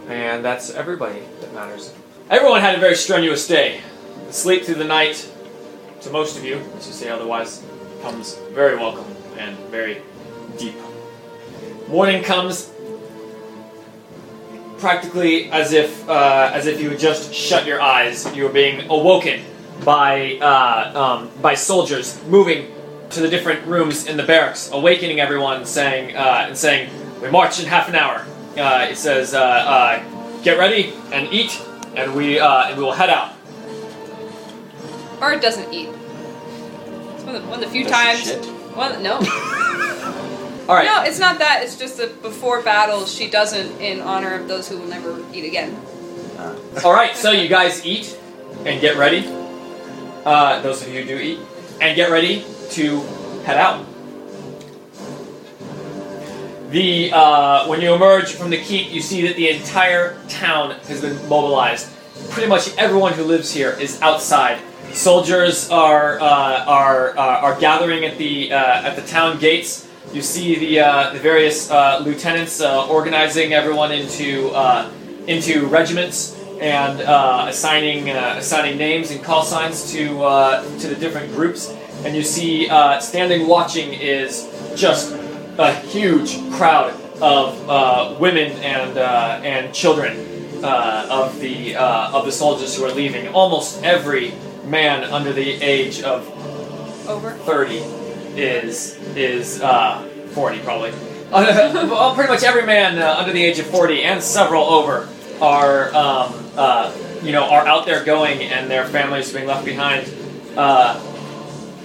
[0.07, 1.93] and that's everybody that matters.
[2.29, 3.81] Everyone had a very strenuous day.
[4.31, 5.29] sleep through the night,
[6.01, 7.63] to most of you, as you say otherwise,
[8.01, 9.05] comes very welcome
[9.37, 10.01] and very
[10.57, 10.75] deep.
[11.89, 12.71] Morning comes
[14.79, 18.25] practically as if uh, as if you had just shut your eyes.
[18.35, 19.43] You are being awoken
[19.83, 22.71] by uh, um, by soldiers moving
[23.11, 26.89] to the different rooms in the barracks, awakening everyone, saying uh, and saying,
[27.21, 28.25] "We march in half an hour."
[28.57, 31.61] Uh, it says, uh, uh, "Get ready and eat,
[31.95, 33.33] and we uh, and we will head out."
[35.21, 35.89] Or it doesn't eat.
[35.89, 38.19] It's one of the, one of the few Does times.
[38.19, 38.45] she shit?
[38.75, 39.15] One, no.
[40.67, 40.85] All right.
[40.85, 41.61] No, it's not that.
[41.63, 45.45] It's just that before battles, she doesn't in honor of those who will never eat
[45.45, 45.79] again.
[46.83, 47.15] All right.
[47.15, 48.17] So you guys eat
[48.65, 49.44] and get ready.
[50.25, 51.39] Uh, those of you who do eat
[51.79, 53.01] and get ready to
[53.45, 53.85] head out.
[56.71, 61.01] The uh, when you emerge from the keep, you see that the entire town has
[61.01, 61.89] been mobilized.
[62.31, 64.59] Pretty much everyone who lives here is outside.
[64.93, 69.87] Soldiers are uh, are uh, are gathering at the uh, at the town gates.
[70.11, 74.49] You see the uh, the various lieutenants organizing everyone into
[75.27, 80.95] into regiments and uh, assigning uh, assigning names and call signs to uh, to the
[80.95, 81.73] different groups.
[82.03, 85.13] And you see uh, standing watching is just
[85.57, 92.25] a huge crowd of uh, women and uh, and children uh, of the uh, of
[92.25, 93.27] the soldiers who are leaving.
[93.29, 94.33] Almost every
[94.65, 96.27] man under the age of
[97.07, 97.31] Over.
[97.31, 97.77] 30
[98.35, 100.01] is is uh,
[100.33, 100.91] 40 probably.
[101.31, 105.09] well, pretty much every man uh, under the age of 40 and several over
[105.41, 110.11] are um, uh, you know are out there going and their families being left behind.
[110.55, 110.99] Uh,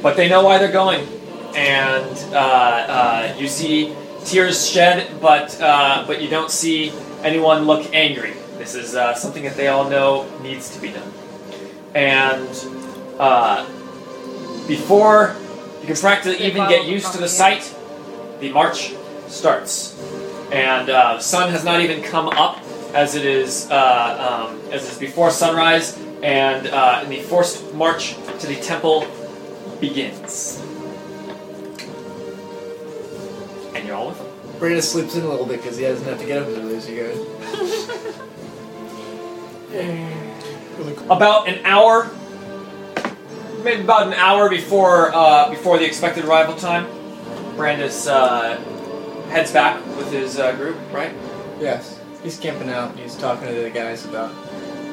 [0.02, 1.06] but they know why they're going,
[1.54, 3.94] and uh, uh, you see
[4.24, 6.92] tears shed, but uh, but you don't see
[7.22, 8.34] anyone look angry.
[8.58, 11.12] This is uh, something that they all know needs to be done,
[11.94, 12.48] and
[13.18, 13.66] uh,
[14.66, 15.36] before
[15.80, 17.74] you can practically even get used to the sight,
[18.40, 18.94] the march
[19.28, 19.98] starts,
[20.52, 22.58] and uh, the sun has not even come up
[22.94, 27.72] as it is uh, um, as it is before sunrise, and, uh, and the forced
[27.74, 29.06] march to the temple
[29.80, 30.60] begins.
[33.74, 34.26] And you're all with them.
[34.58, 36.76] Brandis sleeps in a little bit because he doesn't have to get up as early
[36.76, 37.18] as you guys.
[41.08, 42.10] About an hour,
[43.62, 46.86] maybe about an hour before uh, before the expected arrival time,
[47.56, 48.56] Brandis uh,
[49.30, 50.76] heads back with his uh, group.
[50.92, 51.14] Right?
[51.60, 51.99] Yes.
[52.22, 52.96] He's camping out.
[52.98, 54.30] He's talking to the guys about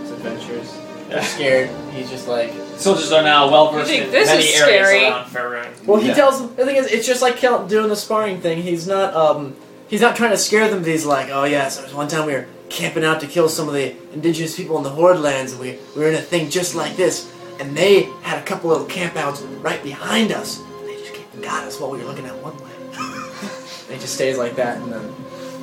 [0.02, 0.78] his adventures.
[1.10, 1.70] They're scared.
[1.94, 2.52] He's just like.
[2.78, 5.06] Soldiers are now well versed You think in this many is areas scary?
[5.06, 5.86] around Faerun.
[5.86, 6.14] Well, he Yeah.
[6.16, 6.56] tells them.
[6.56, 8.62] The thing is, it's just like Kel doing the sparring thing.
[8.62, 9.14] He's not.
[9.16, 9.56] um
[9.90, 10.80] He's not trying to scare them.
[10.80, 13.48] But he's like, oh yeah, so there's one time we were camping out to kill
[13.48, 16.22] some of the indigenous people in the Horde lands, and we, we were in a
[16.22, 20.58] thing just like this, and they had a couple little campouts right behind us.
[20.86, 22.70] They just came and got us while we were looking at one way.
[23.86, 25.16] and he just stays like that, and then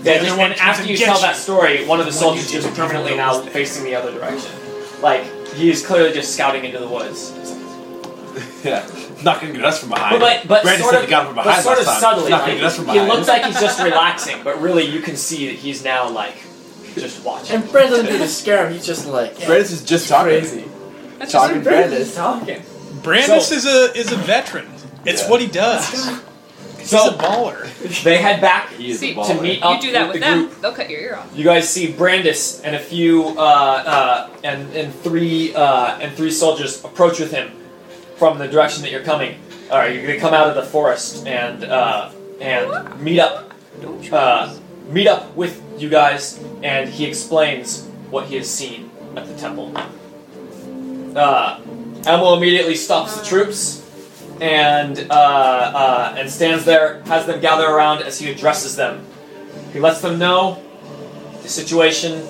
[0.05, 1.23] Yeah, just, one and comes after you tell you.
[1.23, 3.53] that story, one of the When soldiers is permanently now things.
[3.53, 4.53] facing the other direction.
[5.03, 5.25] Like
[5.55, 7.33] he's clearly just scouting into the woods.
[8.65, 8.85] Yeah.
[9.23, 10.19] Not gonna get us from behind.
[10.19, 12.01] But but, but sort of, he got him from but sort of time.
[12.01, 15.17] subtly, Not like, us from he looks like he's just relaxing, but really you can
[15.17, 16.35] see that he's now like
[16.95, 17.57] just watching.
[17.57, 18.73] and Brandon doesn't do to scare him.
[18.73, 20.41] He's just like yeah, Brandis is just talking.
[20.41, 20.65] crazy.
[21.19, 22.09] That's Talking just Brandon Brandis.
[22.09, 22.63] is talking.
[23.03, 24.67] Brandis So- is a is a veteran.
[25.05, 25.31] It's Yeah.
[25.31, 26.21] what he does.
[26.85, 27.69] He's So- a baller.
[28.05, 29.41] They head back He is See, a to baller.
[29.43, 30.61] meet you do that with with the them, group.
[30.61, 31.31] they'll cut your ear off.
[31.35, 36.31] You guys see Brandis and a few uh, uh, and and three uh, and three
[36.31, 37.51] soldiers approach with him
[38.17, 39.39] from the direction that you're coming.
[39.71, 42.11] All right, you're gonna come out of the forest and uh,
[42.41, 43.53] and meet up
[44.13, 44.55] uh,
[44.91, 49.73] meet up with you guys, and he explains what he has seen at the temple.
[51.17, 51.61] Uh,
[52.07, 53.84] Emil immediately stops the troops
[54.41, 59.05] and uh, uh, and stands there, has them gather around as he addresses them.
[59.73, 60.63] He lets them know
[61.43, 62.23] the situation,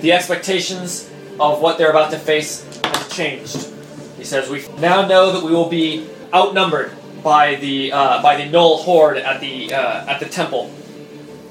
[0.00, 3.68] the expectations of what they're about to face has changed.
[4.16, 6.92] He says, "We now know that we will be outnumbered
[7.22, 10.70] by the uh, by the Gnoll horde at the uh, at the temple."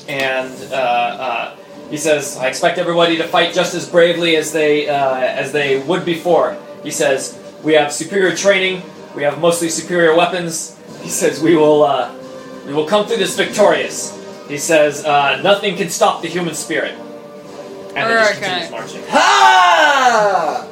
[0.07, 1.55] And uh, uh,
[1.89, 6.05] he says, "I expect everybody to fight just as bravely as they as they would
[6.05, 8.84] before." He says, "We have superior training.
[9.16, 12.12] We have mostly superior weapons." He says, "We will uh,
[12.66, 16.95] we will come through this victorious." He says, uh, "Nothing can stop the human spirit."
[17.95, 18.45] And then just Okay.
[18.47, 19.03] continues marching.
[19.09, 20.68] Ha!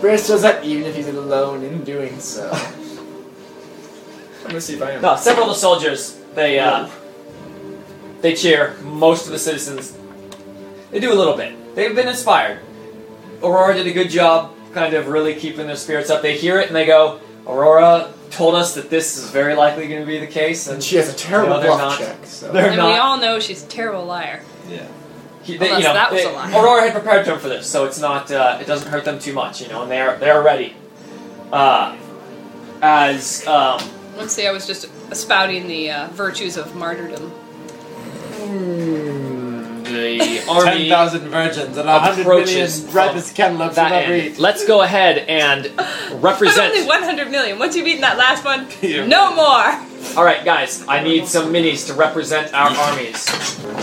[0.00, 2.50] Brandis does that even if he's alone in doing so.
[2.52, 5.02] I'm gonna see if I am.
[5.02, 6.88] No, several of the soldiers they uh,
[8.20, 8.76] they cheer.
[8.82, 9.96] Most of the citizens
[10.90, 11.54] they do a little bit.
[11.74, 12.60] They've been inspired.
[13.42, 16.20] Aurora did a good job kind of really keeping their spirits up.
[16.22, 20.00] They hear it and they go, Aurora told us that this is very likely going
[20.00, 22.06] to be the case, and And she has a terrible No, they're bluff not.
[22.06, 22.26] check.
[22.26, 22.50] So.
[22.52, 22.88] they're and not.
[22.90, 24.42] we all know she's a terrible liar.
[25.42, 26.52] He, they, Unless you know, that was they- a lie.
[26.52, 28.30] Aurora had prepared them for this, so it's not.
[28.30, 30.74] Uh, it doesn't hurt them too much, you know, and they are they are ready.
[31.52, 31.96] Uh,
[32.80, 33.78] as um,
[34.16, 37.30] Let's see, I was just spouting the uh, virtues of martyrdom.
[39.94, 44.34] The army thousand virgins and a hundred million approaches ripest cantaloupes that will never end.
[44.34, 44.38] eat.
[44.38, 46.86] Let's go ahead and Only represent.
[46.86, 47.58] 100 million.
[47.58, 48.66] Once you've eaten that last one,
[49.08, 50.16] no more.
[50.18, 53.26] All right, guys, I need some minis to represent our armies.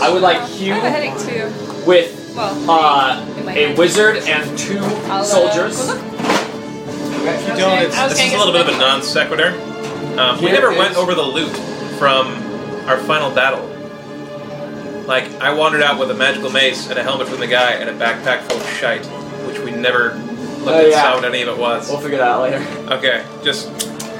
[0.00, 1.84] I would like I have a Hugh headache too.
[1.86, 3.78] with Well, uh, in my a hand.
[3.78, 4.78] wizard and two
[5.10, 5.76] I'll, uh, soldiers.
[5.76, 6.02] go look.
[7.24, 9.48] If you don't, it's, I was This is a little bit of a non sequitur.
[10.18, 11.50] Um, we Here never is- went over the loot
[11.98, 12.26] from
[12.88, 13.68] our final battle.
[15.06, 17.90] Like, I wandered out with a magical mace and a helmet from the guy and
[17.90, 19.04] a backpack full of shite,
[19.46, 20.28] which we never looked
[20.68, 21.02] Oh, and yeah.
[21.02, 21.88] saw what any of it was.
[21.88, 22.58] We'll figure that out later.
[22.92, 23.66] Okay, just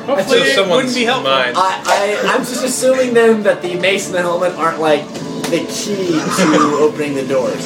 [0.02, 1.30] hopefully so it someone's wouldn't be helpful.
[1.30, 1.56] mind.
[1.56, 1.82] I,
[2.26, 5.06] I, I'm just assuming then that the mace and the helmet aren't like
[5.52, 7.64] the key to opening the doors.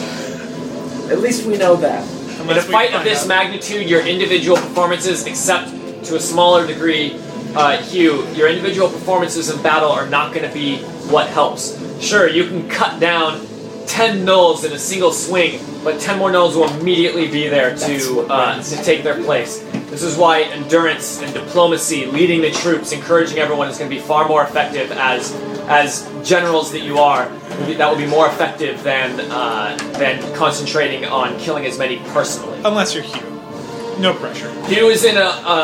[1.10, 2.04] At least we know that.
[2.06, 3.28] In a Unless we fight of this out.
[3.28, 5.70] magnitude, your individual performances, except
[6.04, 7.18] to a smaller degree,
[7.54, 11.78] uh, Hugh, your individual performances in battle are not going to be what helps.
[12.00, 13.46] Sure, you can cut down
[13.86, 18.20] 10 gnolls in a single swing, but 10 more gnolls will immediately be there to,
[18.28, 19.60] uh, to take their place.
[19.90, 24.02] This is why endurance and diplomacy, leading the troops, encouraging everyone is going to be
[24.02, 25.32] far more effective as
[25.68, 27.28] as generals that you are.
[27.78, 32.60] That will be more effective than uh, than concentrating on killing as many personally.
[32.64, 33.22] Unless you're Hugh.
[33.98, 34.50] No pressure.
[34.66, 35.20] Hugh is in a,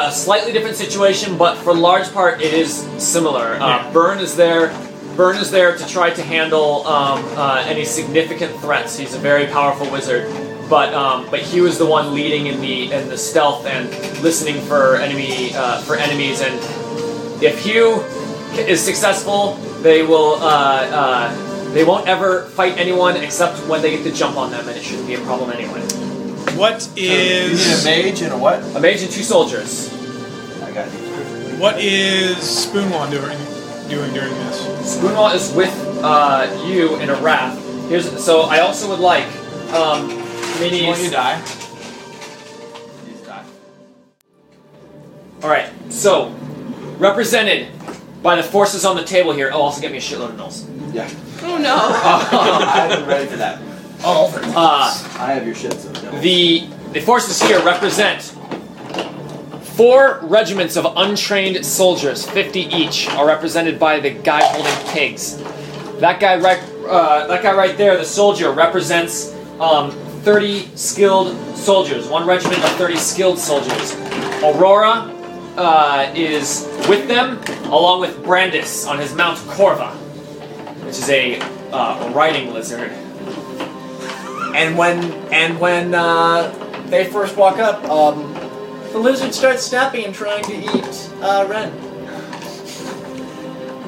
[0.06, 3.54] a slightly different situation, but for large part, it is similar.
[3.54, 3.92] Uh, Yeah.
[3.92, 4.70] Burne is there.
[5.16, 8.96] Burne is there to try to handle um, uh, any significant threats.
[8.96, 10.32] He's a very powerful wizard,
[10.70, 13.90] but um, but Hugh is the one leading in the in the stealth and
[14.22, 16.40] listening for enemy uh, for enemies.
[16.40, 16.54] And
[17.42, 18.00] if Hugh
[18.58, 24.04] is successful, they will uh, uh, they won't ever fight anyone except when they get
[24.04, 25.82] to jump on them, and it shouldn't be a problem anyway.
[26.56, 28.62] What You need a mage and a what?
[28.76, 29.92] A mage and two soldiers.
[30.62, 30.98] I got you.
[31.58, 33.51] what is Spoonwand doing
[33.92, 34.96] doing during this?
[34.96, 35.72] Spoonwall is with
[36.02, 37.60] uh, you in a raft.
[37.88, 39.24] Here's so I also would like
[39.74, 40.08] um,
[40.58, 40.86] minis.
[40.86, 41.38] Won't you die?
[43.06, 43.44] You die.
[45.42, 46.30] All right, so
[46.98, 47.68] represented
[48.22, 49.50] by the forces on the table here.
[49.52, 50.94] Oh, also get me a shitload of gnolls.
[50.94, 51.10] Yeah.
[51.42, 51.76] Oh no.
[51.78, 53.60] I wasn't ready for that.
[54.04, 56.18] Oh, Uh, I have your shit, so no.
[56.20, 58.34] the the forces here represent
[59.76, 65.36] four regiments of untrained soldiers, 50 each, are represented by the guy holding pigs.
[65.98, 69.90] That guy right, uh, that guy right there, the soldier, represents um,
[70.22, 72.08] 30 skilled soldiers.
[72.08, 73.96] One regiment of 30 skilled soldiers.
[74.42, 75.12] Aurora
[75.56, 79.92] uh, is with them, along with Brandis on his mount Corva,
[80.84, 81.40] which is a
[81.72, 82.90] uh, riding lizard.
[84.54, 86.52] And when and when uh,
[86.88, 88.31] they first walk up, um,
[88.92, 91.72] the lizard starts snapping and trying to eat uh, Ren.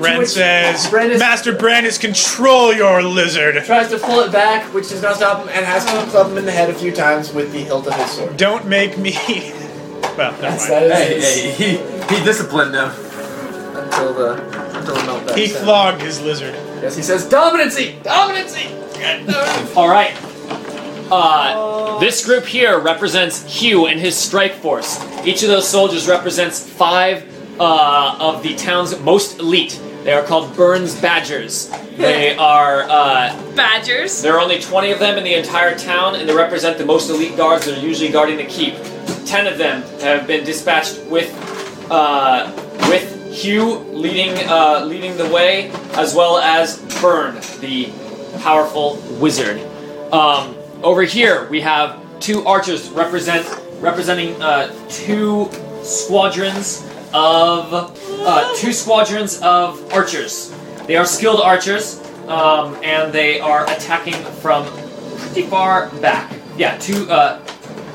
[0.00, 3.62] Ren which- says, Brandis- Master Brandis, control your lizard.
[3.64, 6.38] Tries to pull it back, which does not stop him, and has to club him
[6.38, 8.36] in the head a few times with the hilt of his sword.
[8.36, 9.12] Don't make me.
[10.16, 10.90] well, never That's, mind.
[10.90, 12.90] that Hey, hey, he, he disciplined him
[13.76, 14.32] until the
[14.76, 15.36] until the meltdown.
[15.36, 15.62] He set.
[15.62, 16.54] flogged his lizard.
[16.82, 18.66] Yes, he says dominancy, dominancy.
[19.76, 20.12] All right.
[21.10, 25.02] Uh, this group here represents Hugh and his strike force.
[25.24, 27.24] Each of those soldiers represents five
[27.60, 29.80] uh, of the town's most elite.
[30.02, 31.68] They are called Burne's Badgers.
[31.96, 32.82] They are.
[32.82, 34.20] Uh, Badgers.
[34.20, 37.08] there are only 20 of them in the entire town, and they represent the most
[37.08, 38.74] elite guards that are usually guarding the keep.
[39.24, 41.32] Ten of them have been dispatched with
[41.90, 42.52] uh,
[42.88, 47.90] with Hugh leading uh, leading the way, as well as Burne, the
[48.42, 49.60] powerful wizard.
[50.12, 50.54] Um,
[50.84, 53.44] over here, we have two archers represent
[53.80, 55.50] representing uh, two
[55.82, 60.54] squadrons of uh, two squadrons of archers.
[60.86, 64.66] They are skilled archers, um, and they are attacking from
[65.16, 66.32] pretty far back.
[66.56, 67.10] Yeah, two.
[67.10, 67.42] Uh,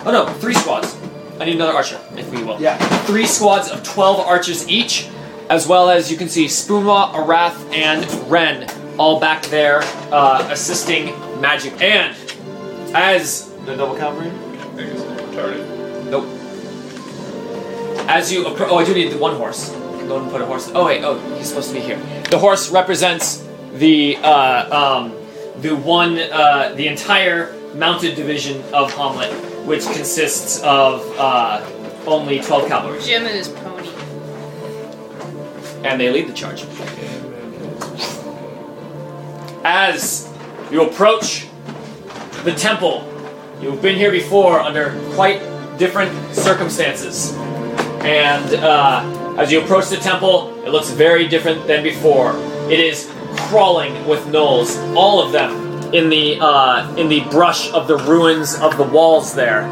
[0.06, 0.98] oh no, three squads.
[1.40, 2.60] I need another archer, if we will.
[2.60, 2.78] Yeah.
[3.06, 5.10] Three squads of twelve archers each,
[5.50, 8.68] as well as you can see Spoonwa, Arath, and Ren
[8.98, 9.80] all back there
[10.12, 11.06] uh, assisting
[11.40, 11.82] magic.
[11.82, 12.18] And
[12.94, 14.32] as the double cavalry.
[16.10, 16.26] Nope.
[18.08, 19.70] As you approach, oh, I do need the one horse.
[19.70, 20.72] Go and put a horse.
[20.74, 21.98] Oh wait, oh, he's supposed to be here.
[22.32, 25.14] The horse represents the uh, um,
[25.62, 29.32] the one, uh, the entire mounted division of Hommlet,
[29.66, 31.64] which consists of uh,
[32.08, 33.88] only 12 cavalry, Jim and his pony.
[35.84, 36.64] and they lead the charge.
[39.64, 40.34] As
[40.72, 41.49] you approach
[42.44, 43.08] the temple,
[43.62, 45.40] you've been here before under quite
[45.78, 47.34] different circumstances.
[48.02, 52.36] And uh, as you approach the temple, it looks very different than before.
[52.72, 53.12] It is
[53.48, 58.56] crawling with gnolls, all of them in the uh, in the brush of the ruins
[58.60, 59.34] of the walls.
[59.34, 59.64] There,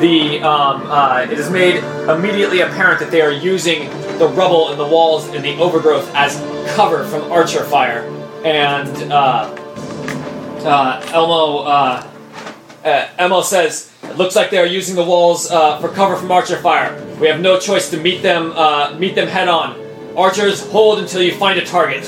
[0.00, 1.76] the um, uh, it is made
[2.08, 6.36] immediately apparent that they are using the rubble in the walls and the overgrowth as
[6.74, 8.02] cover from archer fire.
[8.44, 9.54] And uh,
[10.64, 12.09] uh, Elmo
[12.84, 16.30] uh, Elmo says, "It looks like they are using the walls uh, for cover from
[16.30, 16.94] archer fire.
[17.20, 19.78] We have no choice to meet them uh, meet them head on.
[20.16, 22.04] Archers, hold until you find a target."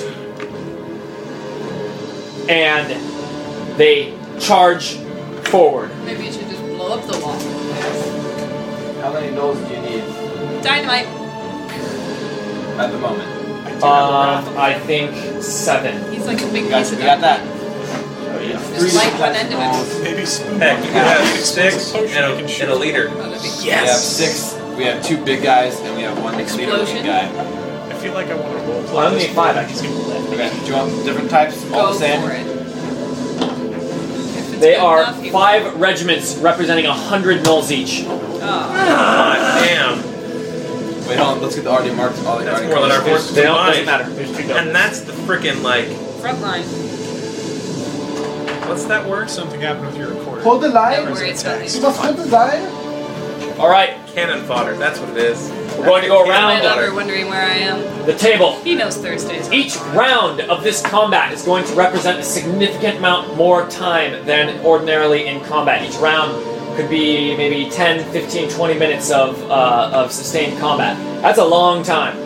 [2.48, 4.96] And they charge
[5.44, 5.90] forward.
[6.04, 7.38] Maybe you should just blow up the wall.
[9.00, 11.06] How many gnolls do you need Dynamite.
[12.78, 13.28] at the moment?
[13.82, 16.12] Um, I think seven.
[16.12, 17.61] He's like a big Got, piece we got that.
[18.38, 20.02] Just light one end of it.
[20.02, 20.58] Maybe spoon.
[20.60, 22.68] Heck, you could have six and you a, can and shoot.
[22.68, 23.08] a leader.
[23.10, 24.04] Oh, We have Yes.
[24.06, 24.54] six.
[24.76, 27.04] We have two big guys, and we have one leader Explosion.
[27.04, 27.28] guy.
[27.90, 28.92] I feel like I want to roll play.
[28.94, 29.64] Well, I only this need five, one.
[29.64, 29.88] actually.
[30.34, 30.50] Okay.
[30.60, 31.62] Do you want different types?
[31.72, 32.22] All Go the same.
[32.22, 32.46] for it.
[34.36, 38.04] If it's They good are enough, you- five regiments representing a hundred gnolls each.
[38.08, 38.40] Oh.
[38.42, 39.98] Ah, damn.
[41.06, 41.42] Wait, hold on.
[41.42, 42.18] Let's get the already marked.
[42.24, 43.08] All the That's already more than our marked.
[43.10, 44.08] forces They don't doesn't matter.
[44.10, 45.86] There's two And that's the freaking like.
[46.20, 46.64] Front line.
[48.68, 49.28] What's that word?
[49.28, 50.42] Something happened with your recorder.
[50.42, 51.10] Hold the line.
[51.10, 51.80] worry, it's not these.
[51.80, 52.64] must hold the line.
[53.58, 54.76] All right, Cannon fodder.
[54.76, 55.50] That's what it is.
[55.76, 58.06] we're going to go My around lover wondering where I am.
[58.06, 58.56] the table.
[58.62, 59.52] He knows Thursdays.
[59.52, 64.64] Each round of this combat is going to represent a significant amount more time than
[64.64, 65.86] ordinarily in combat.
[65.88, 66.32] Each round
[66.76, 70.96] could be maybe 10, 15, 20 minutes of, uh, of sustained combat.
[71.20, 72.16] That's a long time.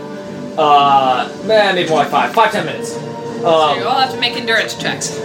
[0.57, 2.93] Uh, eh, maybe more like five, five, ten minutes.
[2.93, 3.01] So
[3.74, 5.18] you Um, all have to make endurance checks.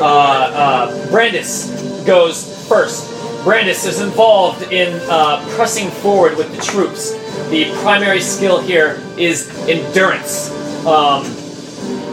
[0.00, 1.70] Uh, uh, Brandis
[2.06, 3.10] goes first.
[3.44, 7.12] Brandis is involved in uh, pressing forward with the troops.
[7.50, 10.50] The primary skill here is endurance.
[10.86, 11.24] Um,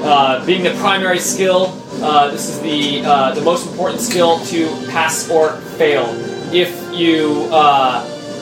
[0.03, 4.68] uh, being the primary skill, uh, this is the uh, the most important skill to
[4.89, 6.05] pass or fail.
[6.53, 7.47] If you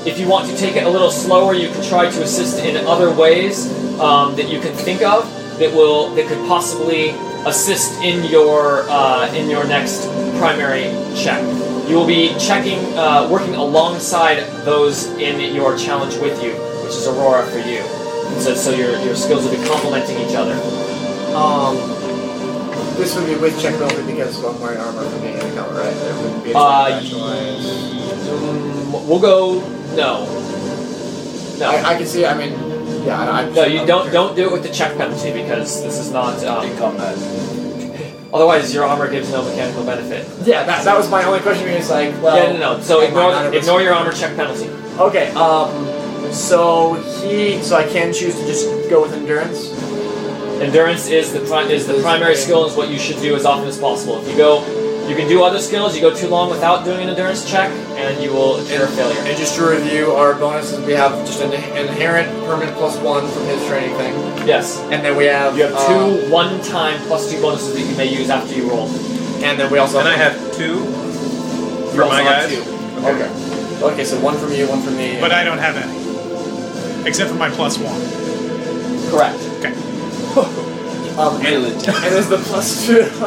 [0.05, 2.77] if you want to take it a little slower, you can try to assist in
[2.87, 3.67] other ways
[3.99, 7.11] um, that you can think of that will that could possibly
[7.45, 10.05] assist in your uh, in your next
[10.39, 11.41] primary check.
[11.89, 16.51] You will be checking, uh, working alongside those in your challenge with you,
[16.83, 17.81] which is Aurora for you.
[18.39, 20.53] So, so your, your skills will be complementing each other.
[21.33, 21.77] Um,
[22.95, 25.93] this would be with check ability because I'm wearing armor being in the color, right?
[25.95, 27.95] There wouldn't be a Uh, specialized-
[28.29, 29.59] Mm, we'll go
[29.95, 30.25] no.
[31.57, 31.71] No.
[31.71, 32.23] I, I can see.
[32.27, 32.53] I mean,
[33.09, 33.31] yeah.
[33.31, 36.43] I, no, you don't don't do it with the check penalty because this is not.
[36.43, 37.17] Um, combat.
[38.33, 40.27] otherwise, your armor gives no mechanical benefit.
[40.47, 41.67] Yeah, that, that was my only question.
[41.69, 42.79] It's like, well, yeah, no, no.
[42.81, 44.69] So I not ignore ignore your armor check penalty.
[44.99, 45.31] Okay.
[45.31, 49.71] Um, so he, so I can choose to just go with endurance.
[50.61, 52.65] Endurance is the pri- is the primary skill.
[52.65, 54.21] Is what you should do as often as possible.
[54.21, 54.61] If you go,
[55.09, 55.95] you can do other skills.
[55.95, 59.19] You go too long without doing an endurance check, and you will incur failure.
[59.25, 63.43] And just to review our bonuses, we have just an inherent permanent plus one from
[63.45, 64.13] his training thing,
[64.47, 64.79] Yes.
[64.91, 68.05] and then we have You have uh, two one-time plus two bonuses that you may
[68.05, 68.87] use after you roll.
[69.43, 72.53] and then we also And I have two You for my have guys.
[72.53, 72.63] two.
[73.05, 73.29] Okay.
[73.93, 75.17] Okay, so one from you, one from me.
[75.19, 77.07] But I don't have any.
[77.07, 77.95] Except for my plus one.
[79.09, 79.39] Correct.
[81.11, 81.21] Okay.
[81.21, 81.71] um, and, Really?
[81.73, 83.09] and there's the plus two.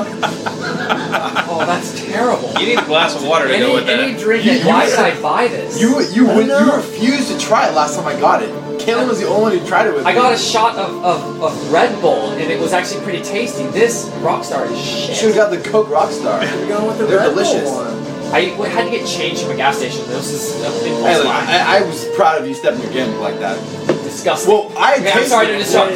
[1.55, 2.51] Oh, that's terrible.
[2.59, 4.01] You need a glass of water to go any, with that.
[4.01, 5.79] any drink You- that Why did I buy this?
[5.81, 8.49] You you would, you refused to try it last time I got it.
[8.81, 10.19] Caitlin was the only one who tried it with I me.
[10.19, 13.65] got a shot of, of, of Red Bull, and it was actually pretty tasty.
[13.67, 16.41] This Rockstar is You should have got the Coke Rockstar.
[16.59, 17.71] You're going with the They're Red Bull delicious.
[17.71, 18.33] one.
[18.33, 20.07] I w- had to get change from a gas station.
[20.09, 21.27] This is an impulse Hey, look.
[21.27, 23.59] I, I was proud of you stepping your game like that.
[24.05, 24.51] Disgusting.
[24.53, 25.59] Well, I Okay, I'm sorry to it.
[25.59, 25.93] disrupt.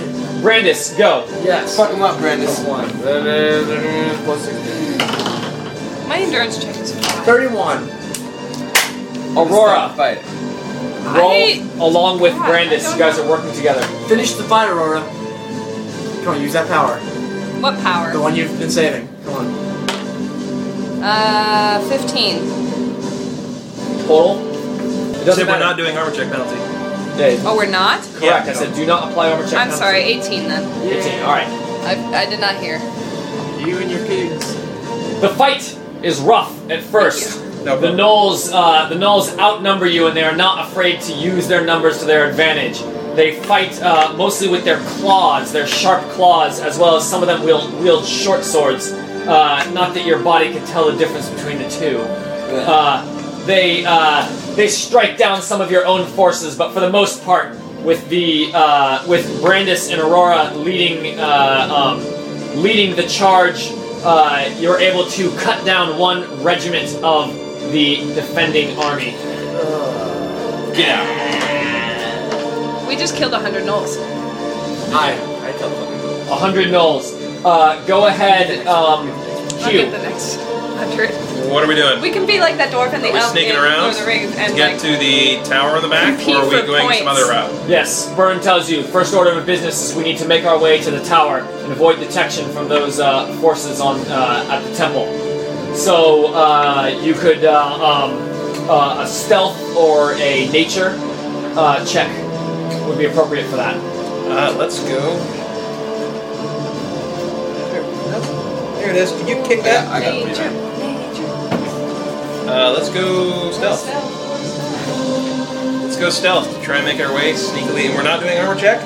[0.47, 1.27] Brandis, go.
[1.43, 1.77] Yes.
[1.77, 2.61] Fuck him up, Brandis.
[2.61, 2.87] one.
[3.03, 6.09] That is- that is plus 16.
[6.09, 7.25] My endurance check is five.
[7.25, 7.91] 31.
[9.37, 10.19] Aurora, Fight.
[11.17, 12.85] roll I- along with God, I Brandis.
[12.85, 13.25] don't You guys know.
[13.25, 13.83] are working together.
[14.07, 15.03] Finish the fight, Aurora.
[16.25, 16.95] Come on, use that power.
[17.61, 18.13] What power?
[18.13, 19.09] The one you've been saving.
[19.25, 19.47] Come on.
[21.03, 22.39] Uh, 15.
[24.07, 24.39] Total.
[24.39, 25.59] It doesn't Said we're matter.
[25.65, 26.57] not doing armor check penalty.
[27.17, 28.03] Yeah, Oh, we're not?
[28.17, 28.49] correct.
[28.49, 29.55] I said do not apply armor check.
[29.55, 29.79] I'm penalty.
[29.79, 30.83] sorry, 18 then.
[30.83, 31.47] 18, All right.
[31.85, 32.79] I, I did not hear.
[33.67, 34.55] You and your pigs.
[35.21, 37.41] the fight is rough at first.
[37.65, 37.97] No The problem.
[37.97, 41.99] Gnolls, uh, the Gnolls outnumber you, and they are not afraid to use their numbers
[42.01, 42.81] to their advantage.
[43.17, 47.29] They fight uh, mostly with their claws, their sharp claws, as well as some of
[47.29, 48.93] them wield, wield short swords.
[48.93, 51.99] Uh, not that your body can tell the difference between the two.
[53.47, 57.57] They uh, they strike down some of your own forces, but for the most part,
[57.85, 63.71] with the uh, with Brandis and Aurora leading uh, um, leading the charge,
[64.05, 67.33] uh, you're able to cut down one regiment of
[67.73, 69.13] the defending army.
[70.75, 72.89] Get out.
[72.89, 73.97] We just killed a 100 gnolls.
[74.93, 76.29] I, I tell them.
[76.29, 77.15] A hundred gnolls.
[77.45, 79.11] Uh, go ahead, um,
[79.63, 81.07] I'll Hugh.
[81.07, 81.53] get the next 100.
[81.53, 82.01] What are we doing?
[82.01, 83.95] We can be like that dwarf in the Are we elf sneaking in around Lord
[83.95, 86.49] of the Rings and get like to the tower in the back, compete or are
[86.49, 87.69] we for going some other route?
[87.69, 88.83] Yes, Burne tells you.
[88.83, 91.73] First order of business is we need to make our way to the tower and
[91.73, 95.07] avoid detection from those uh, forces on uh, at the temple.
[95.75, 100.95] So uh, you could uh, um, uh, a stealth or a nature
[101.57, 102.11] uh, check
[102.87, 103.77] would be appropriate for that.
[103.77, 105.17] Uh, let's go.
[108.87, 109.11] There, no, it is.
[109.11, 109.89] Can you kick that?
[109.89, 110.27] I got it.
[110.27, 111.11] nature, Yeah.
[111.11, 112.51] nature.
[112.51, 113.81] Uh, let's go stealth.
[113.81, 114.13] Stealth.
[115.83, 117.87] Let's go stealth to try and make our way sneakily.
[117.87, 118.81] And we're not doing armor check?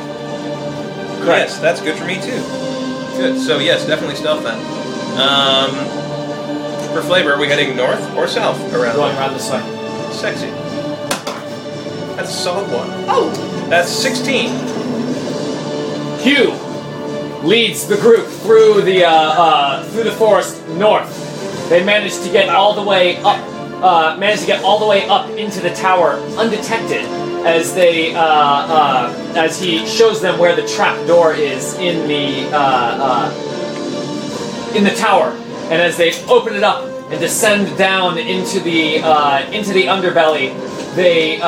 [1.26, 2.40] Yes, that's good for me too.
[3.18, 3.38] Good.
[3.40, 4.58] So yes, definitely stealth then.
[5.20, 5.70] Um,
[6.94, 8.96] for flavor, are we heading north or south around?
[8.96, 9.60] Going around this way.
[10.12, 10.48] Sexy.
[12.16, 12.88] That's a solid one.
[13.06, 13.30] Oh!
[13.68, 14.48] That's 16.
[16.20, 16.69] Hugh
[17.42, 21.68] leads the group through the uh, uh, through the forest north.
[21.68, 23.46] They manage to get all the way up.
[23.82, 27.02] Uh, manage to get all the way up into the tower undetected
[27.46, 32.50] as they uh, uh, as he shows them where the trap door is in the
[32.52, 33.30] uh,
[34.74, 35.30] in the tower.
[35.70, 38.96] And as they open it up and descend down into the
[39.50, 40.52] into the underbelly,
[40.94, 41.38] they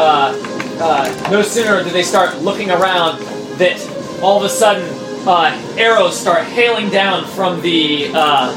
[1.31, 3.21] no sooner do they start looking around
[3.59, 3.79] that
[4.23, 8.53] all of a sudden uh, arrows start hailing down from the uh,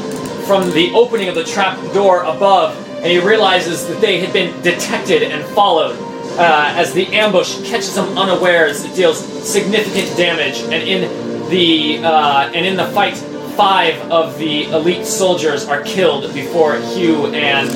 [0.45, 4.61] from the opening of the trap door above, and he realizes that they had been
[4.61, 5.97] detected and followed.
[6.37, 12.51] Uh, as the ambush catches them unawares, it deals significant damage, and in the uh,
[12.53, 13.15] and in the fight,
[13.55, 17.69] five of the elite soldiers are killed before Hugh and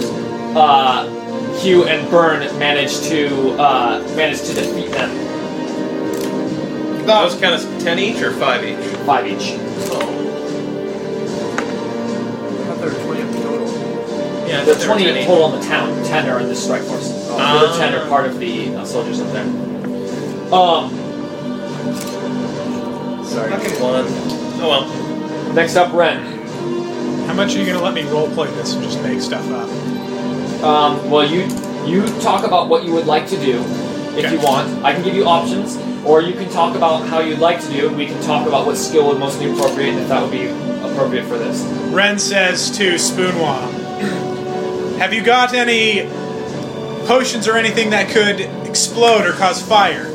[0.57, 1.07] uh,
[1.59, 5.28] Hugh and Burne manage to uh, manage to defeat them.
[7.09, 8.77] Those count as 10 each or 5 each?
[9.05, 9.53] Five each.
[9.53, 9.55] I
[12.65, 13.67] thought there were 20 of total.
[14.47, 15.25] Yeah, I The thought they were 20 10 each.
[15.25, 16.03] total on the town.
[16.05, 17.09] 10 are in the strike force.
[17.09, 17.75] the Ah.
[17.77, 19.45] 10 are part of the uh, soldiers up there.
[20.53, 20.89] Um,
[23.25, 23.49] Sorry.
[23.51, 24.05] Fucking one.
[24.61, 25.53] Oh well.
[25.53, 26.17] next up, Ren.
[27.27, 29.69] How much are you gonna let me roleplay this and just make stuff up?
[30.63, 31.45] Um, well, you
[31.85, 33.59] you talk about what you would like to do
[34.17, 34.33] if Okay.
[34.33, 34.83] you want.
[34.83, 37.87] I can give you options, or you can talk about how you'd like to do,
[37.87, 40.31] and we can talk about what skill would most be appropriate, and if that would
[40.31, 40.47] be
[40.83, 41.61] appropriate for this.
[41.91, 46.07] Ren says to Spoonwa, "Have you got any
[47.07, 50.07] potions or anything that could explode or cause fire?"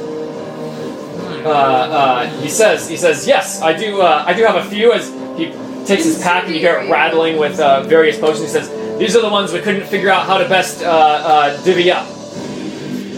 [1.45, 4.01] uh, uh, he says, he says, yes, I do.
[4.01, 4.93] Uh, I do have a few.
[4.93, 5.53] As he
[5.85, 8.41] takes his pack and you hear it rattling with uh, various potions.
[8.41, 11.63] He says, these are the ones we couldn't figure out how to best uh, uh,
[11.65, 12.07] divvy up.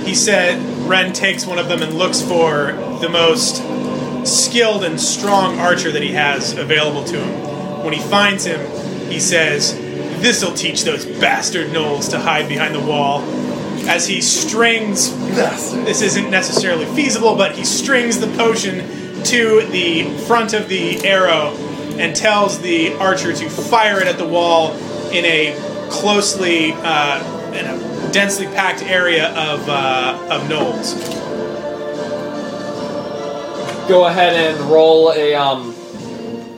[0.07, 3.57] He said Ren takes one of them and looks for the most
[4.25, 7.85] skilled and strong archer that he has available to him.
[7.85, 8.61] When he finds him,
[9.11, 9.75] he says,
[10.23, 13.21] This'll teach those bastard gnolls to hide behind the wall.
[13.89, 20.55] As he strings, this isn't necessarily feasible, but he strings the potion to the front
[20.55, 21.51] of the arrow
[21.99, 24.73] and tells the archer to fire it at the wall
[25.11, 30.97] in a closely, uh, in a densely packed area of, uh, of gnolls.
[33.91, 35.35] Go ahead and roll a.
[35.35, 35.75] Um,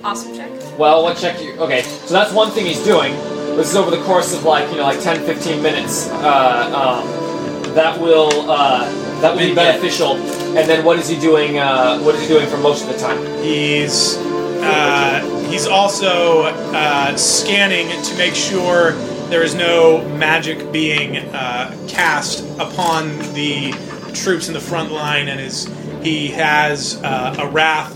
[0.04, 0.50] Awesome check.
[0.78, 1.54] well, what check you?
[1.54, 3.12] Okay, so that's one thing he's doing.
[3.56, 6.08] This is over the course of like you know like 10, 15 minutes.
[6.10, 8.88] Uh, um, that will uh,
[9.20, 10.14] that will be beneficial.
[10.56, 11.58] And then what is he doing?
[11.58, 13.18] Uh, what is he doing for most of the time?
[13.42, 14.16] He's
[14.62, 18.92] uh, he's also uh, scanning to make sure
[19.28, 23.72] there is no magic being uh, cast upon the
[24.14, 25.66] troops in the front line, and is
[26.02, 27.94] he has uh, Arath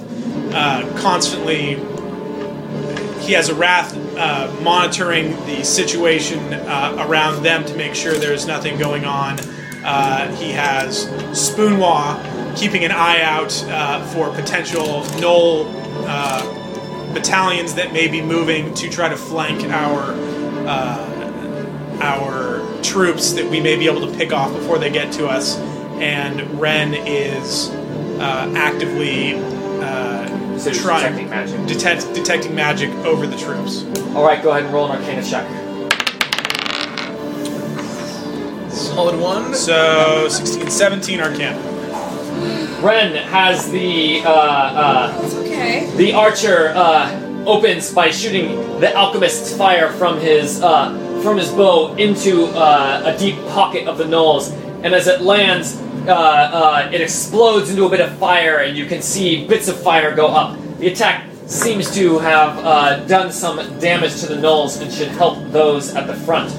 [0.53, 1.77] uh, constantly.
[3.25, 8.79] He has Arath uh, monitoring the situation uh, around them to make sure there's nothing
[8.79, 9.39] going on.
[10.37, 13.53] He has Spoonwa keeping an eye out
[14.13, 15.65] for potential Gnoll
[17.15, 20.03] battalions that may be moving to try to flank our
[20.67, 21.12] uh,
[22.03, 25.57] our troops that we may be able to pick off before they get to us.
[26.01, 27.71] And Ren is
[28.19, 31.67] uh, actively uh, So trying detecting magic.
[31.67, 33.85] detect, detecting magic over the troops.
[34.15, 35.47] All right, go ahead and roll an Arcana check.
[38.71, 39.55] Solid one.
[39.55, 41.59] So 16, 17 Arcana.
[42.83, 45.95] Ren has the uh, uh, okay.
[45.97, 50.91] the archer uh, opens by shooting the alchemist's fire from his uh,
[51.23, 54.51] from his bow into uh, a deep pocket of the gnolls,
[54.83, 58.87] and as it lands, uh, uh, it explodes into a bit of fire, and you
[58.87, 60.59] can see bits of fire go up.
[60.79, 65.39] The attack seems to have uh, done some damage to the gnolls and should help
[65.51, 66.53] those at the front.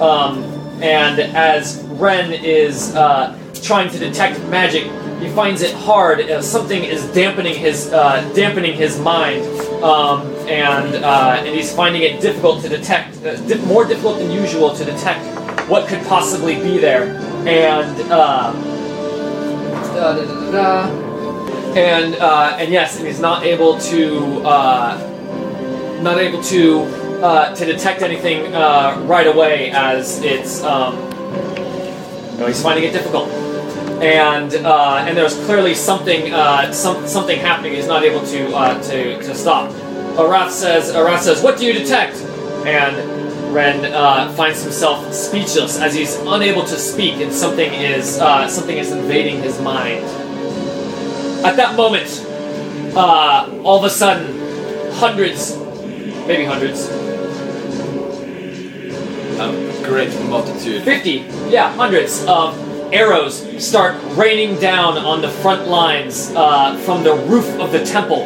[0.00, 0.42] Um,
[0.82, 4.84] and as Ren is uh, trying to detect magic,
[5.20, 6.20] he finds it hard.
[6.20, 9.44] Uh, something is dampening his uh, dampening his mind,
[9.82, 14.30] um, and uh, and he's finding it difficult to detect, uh, di- more difficult than
[14.30, 15.24] usual to detect
[15.68, 17.16] what could possibly be there.
[17.46, 18.52] And uh,
[21.76, 24.40] and and yes, and he's not able to
[26.02, 26.84] not able to
[27.54, 28.52] to detect anything
[29.06, 30.96] right away as it's um,
[32.38, 33.49] no, he's finding it difficult.
[34.00, 37.74] And uh, and there's clearly something uh, some, something happening.
[37.74, 39.70] He's not able to uh, to, to stop.
[40.16, 42.16] Arath says Arath says, "What do you detect?"
[42.66, 42.96] And
[43.52, 48.78] Ren uh, finds himself speechless as he's unable to speak, and something is uh, something
[48.78, 50.04] is invading his mind.
[51.44, 52.24] At that moment,
[52.96, 55.56] uh, all of a sudden, hundreds,
[56.26, 56.88] maybe hundreds,
[59.40, 60.82] A great multitude.
[60.84, 61.10] 50,
[61.48, 67.48] yeah, hundreds of arrows start raining down on the front lines uh, from the roof
[67.58, 68.22] of the temple.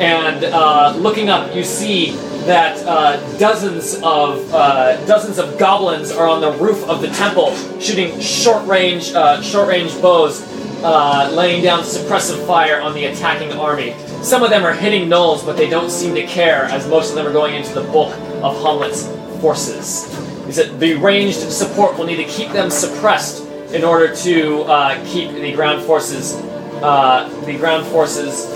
[0.00, 2.12] And uh, looking up, you see
[2.46, 7.54] that uh, dozens of uh, dozens of goblins are on the roof of the temple,
[7.80, 10.42] shooting short range uh, short range bows,
[10.84, 13.94] uh, laying down suppressive fire on the attacking army.
[14.22, 17.16] Some of them are hitting gnolls, but they don't seem to care, as most of
[17.16, 19.06] them are going into the bulk of Hommlet's
[19.40, 20.06] forces.
[20.46, 23.45] He said the ranged support will need to keep them suppressed
[23.76, 26.34] in order to uh, keep the ground forces
[26.82, 28.50] uh, the ground forces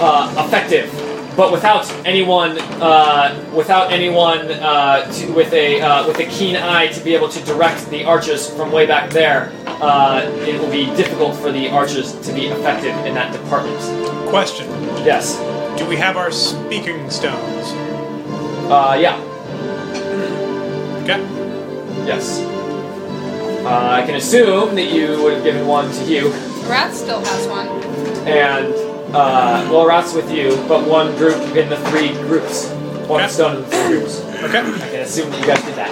[0.00, 0.92] uh, effective.
[1.36, 6.86] But without anyone, uh, without anyone uh, to, with a uh, with a keen eye
[6.88, 10.86] to be able to direct the archers from way back there, uh, it will be
[10.96, 13.80] difficult for the archers to be effective in that department.
[14.28, 14.68] Question:
[15.04, 15.36] Yes.
[15.76, 17.72] Do we have our speaking stones?
[18.70, 19.18] Uh, yeah.
[21.02, 21.20] Okay.
[22.06, 22.63] Yes.
[23.64, 26.30] Uh, I can assume that you would have given one to Hugh.
[26.68, 27.68] Rat still has one.
[28.28, 28.66] and
[29.14, 32.68] uh, well, Rat's with you, but one group in the three groups.
[33.08, 33.28] One Okay.
[33.32, 34.20] stone in the three groups.
[34.20, 34.58] Okay.
[34.60, 35.90] I can assume that you guys did that.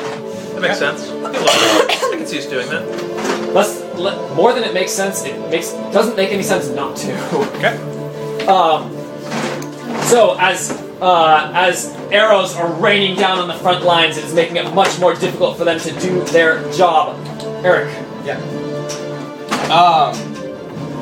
[0.54, 1.08] That makes sense.
[1.10, 2.82] I can see us doing that.
[3.52, 7.12] Less, le- more than it makes sense, it makes doesn't make any sense not to.
[7.56, 7.76] Okay.
[8.46, 8.90] Um,
[10.04, 10.70] so as
[11.00, 14.98] uh, as arrows are raining down on the front lines, it is making it much
[14.98, 17.16] more difficult for them to do their job.
[17.64, 17.94] Eric,
[18.24, 18.38] Yeah.
[19.70, 20.14] Um,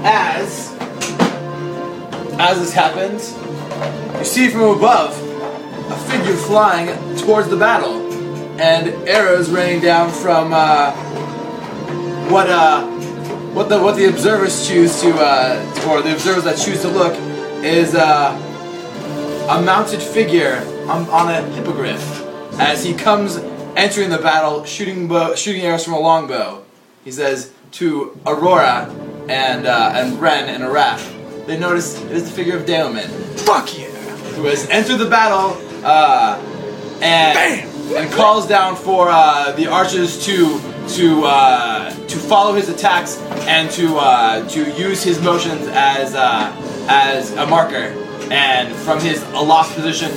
[0.04, 0.76] as
[2.38, 3.34] as this happens,
[4.18, 5.12] you see from above
[5.90, 8.00] a figure flying towards the battle,
[8.60, 10.92] and arrows raining down from uh,
[12.30, 12.86] what uh,
[13.54, 17.14] what the what the observers choose to uh, or the observers that choose to look
[17.64, 18.36] is uh,
[19.50, 20.58] a mounted figure
[20.88, 22.24] on, on a hippogriff
[22.60, 23.38] as he comes
[23.76, 26.62] entering the battle, shooting bow, shooting arrows from a longbow.
[27.04, 28.86] He says to Aurora
[29.28, 31.46] and uh, and Ren and Arath.
[31.46, 33.08] They notice it is the figure of Daemon.
[33.38, 33.86] Fuck yeah!
[34.34, 36.38] Who has entered the battle uh,
[37.02, 43.18] and and calls down for uh, the archers to to uh, to follow his attacks
[43.46, 46.54] and to uh, to use his motions as uh,
[46.88, 47.96] as a marker.
[48.32, 50.12] And from his aloft position,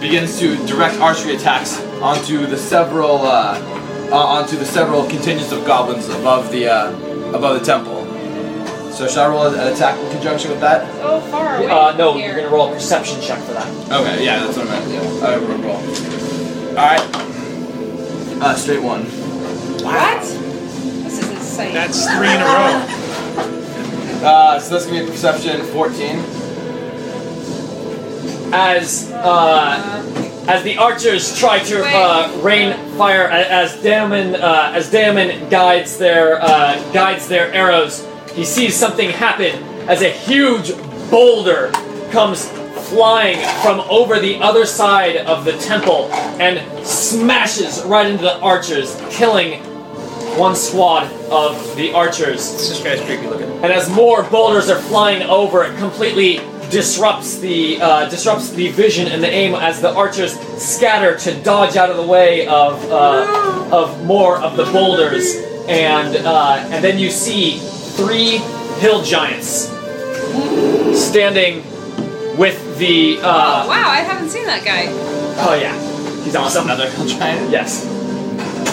[0.00, 3.58] begins to direct archery attacks onto the several uh,
[4.12, 6.90] uh, onto the several contingents of goblins above the uh,
[7.34, 8.02] above the temple.
[8.92, 10.86] So should I roll an attack in conjunction with that?
[10.98, 11.66] So far away.
[11.70, 13.66] uh, no, from you're gonna roll a perception check for that.
[13.90, 14.90] Okay, yeah, that's what I meant.
[14.92, 15.80] Yeah, I will roll.
[16.68, 17.00] All right.
[18.42, 19.04] Uh, straight one.
[19.82, 20.20] What?
[20.20, 21.72] This is insane.
[21.72, 23.00] That's three in a row.
[24.24, 26.16] Uh, so that's gonna be a perception 14.
[28.54, 35.48] As uh, as the archers try to uh, rain fire, as Damon uh, as Daemon
[35.48, 39.54] guides their uh, guides their arrows, he sees something happen
[39.88, 40.72] as a huge
[41.10, 41.70] boulder
[42.10, 42.48] comes
[42.88, 49.00] flying from over the other side of the temple and smashes right into the archers,
[49.10, 49.62] killing
[50.38, 52.52] one squad of the archers.
[52.52, 53.50] This guy's creepy looking.
[53.62, 56.38] And as more boulders are flying over, it completely
[56.78, 61.76] disrupts the uh, disrupts the vision and the aim as the archers scatter to dodge
[61.76, 65.24] out of the way of uh, of more of the boulders.
[65.68, 67.58] And uh, and then you see
[67.98, 68.38] three
[68.82, 69.70] hill giants
[70.98, 71.62] standing
[72.36, 73.18] with the.
[73.18, 74.86] Oh Uh, wow, I haven't seen that guy.
[75.46, 75.74] oh yeah,
[76.24, 76.64] he's awesome.
[76.64, 77.50] Another hill giant.
[77.50, 77.86] Yes.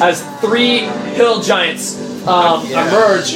[0.01, 0.79] As three
[1.19, 1.85] hill giants
[2.27, 2.87] um, Yeah.
[2.87, 3.29] emerge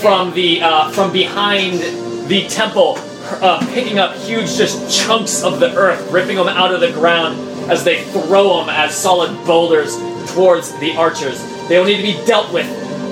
[0.00, 1.80] from the uh, from behind
[2.28, 2.96] the temple,
[3.42, 7.38] uh, picking up huge just chunks of the earth, ripping them out of the ground
[7.70, 9.96] as they throw them as solid boulders
[10.32, 11.40] towards the archers.
[11.68, 12.68] They will need to be dealt with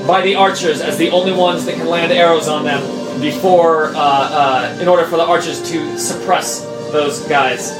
[0.06, 2.80] by the archers as the only ones that can land arrows on them
[3.20, 7.70] before, uh, uh, in order for the archers to suppress those guys.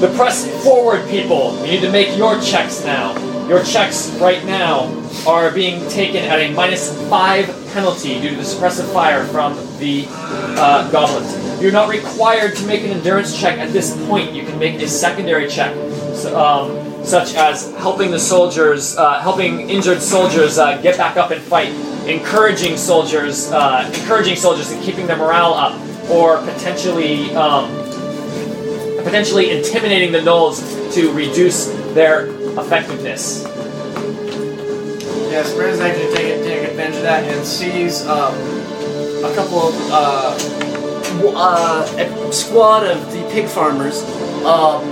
[0.00, 1.56] The press forward people.
[1.64, 3.16] You need to make your checks now.
[3.48, 4.88] Your checks right now
[5.26, 10.06] are being taken at a minus five penalty due to the suppressive fire from the
[10.10, 11.62] uh, goblins.
[11.62, 14.32] You're not required to make an endurance check at this point.
[14.32, 15.74] You can make a secondary check,
[16.14, 21.30] so, um, such as helping the soldiers, uh, helping injured soldiers uh, get back up
[21.30, 21.68] and fight,
[22.08, 25.80] encouraging soldiers, uh, encouraging soldiers and keeping their morale up,
[26.10, 27.34] or potentially.
[27.36, 27.83] Um,
[29.04, 32.26] potentially intimidating the gnolls to reduce their
[32.58, 33.44] effectiveness.
[35.30, 38.34] Yeah, Spray's actually taking, taking advantage of that and sees um,
[39.24, 40.36] a couple of uh,
[41.36, 44.02] uh, a squad of the pig farmers
[44.44, 44.82] um,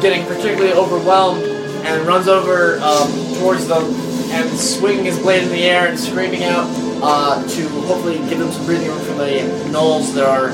[0.00, 3.84] getting particularly overwhelmed and runs over um, towards them
[4.30, 6.66] and swinging his blade in the air and screaming out
[7.02, 9.40] uh, to hopefully give them some breathing room from the
[9.70, 10.50] gnolls that are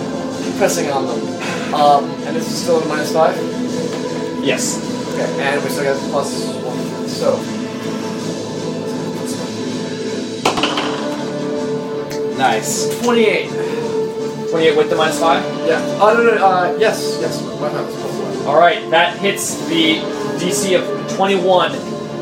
[0.59, 1.75] pressing on them.
[1.75, 3.37] Um, and this is still a minus five.
[4.43, 4.79] Yes.
[5.15, 7.09] Okay, and we still got plus one.
[7.09, 7.65] So.
[12.37, 13.01] Nice.
[13.03, 13.49] 28.
[14.51, 15.67] 28 with the minus 5?
[15.67, 15.81] Yeah.
[16.01, 17.43] Oh, no, no, uh, yes, yes.
[17.61, 18.47] My one.
[18.47, 19.97] Alright, that hits the
[20.39, 21.73] DC of 21.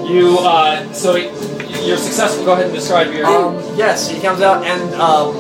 [0.07, 2.45] You, uh, so you're successful.
[2.45, 3.27] Go ahead and describe your.
[3.27, 5.35] Um, yes, he comes out and, um,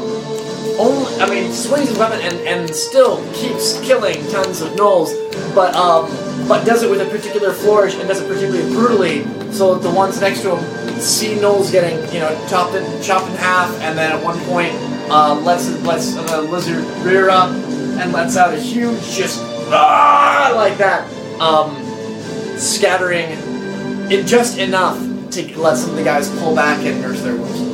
[0.79, 5.13] only, I mean, swings his weapon and, and still keeps killing tons of gnolls,
[5.55, 6.11] but, um,
[6.49, 9.95] but does it with a particular flourish and does it particularly brutally, so that the
[9.95, 13.99] ones next to him see gnolls getting, you know, chopped in, chopped in half, and
[13.99, 14.73] then at one point,
[15.11, 19.41] uh, lets, lets the lizard rear up and lets out a huge, just,
[19.73, 21.07] ah, like that,
[21.41, 21.77] um,
[22.59, 23.31] scattering
[24.11, 24.99] in just enough
[25.31, 27.72] to let some of the guys pull back and nurse their wounds.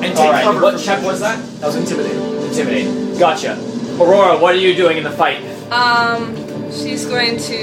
[0.00, 1.38] And take Alright, cover what from check was that?
[1.60, 2.22] That was intimidating.
[2.48, 3.18] Intimidate.
[3.18, 3.58] Gotcha.
[4.00, 5.42] Aurora, what are you doing in the fight?
[5.72, 6.36] Um,
[6.70, 7.58] she's going to.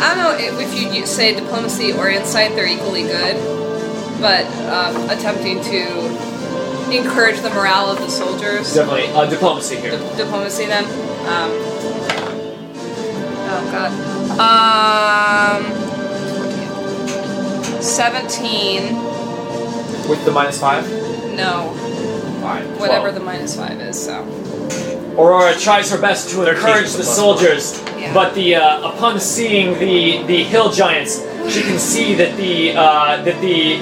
[0.00, 3.36] I don't know if if you you say diplomacy or insight, they're equally good,
[4.20, 8.74] but um, attempting to encourage the morale of the soldiers.
[8.74, 9.06] Definitely.
[9.14, 9.92] Uh, diplomacy here.
[9.92, 10.84] Di- diplomacy then.
[11.28, 11.50] Um,
[13.48, 13.92] oh god.
[15.62, 15.82] Um,
[17.82, 18.94] 17.
[20.08, 21.11] With the minus 5?
[21.34, 21.70] No,
[22.42, 22.64] Alright.
[22.78, 24.22] whatever the minus 5 is, so.
[25.16, 28.14] Aurora tries her best to encourage the the soldiers, Yeah.
[28.14, 31.20] but the uh, upon seeing the the hill giants,
[31.52, 33.78] she can see that the uh, that the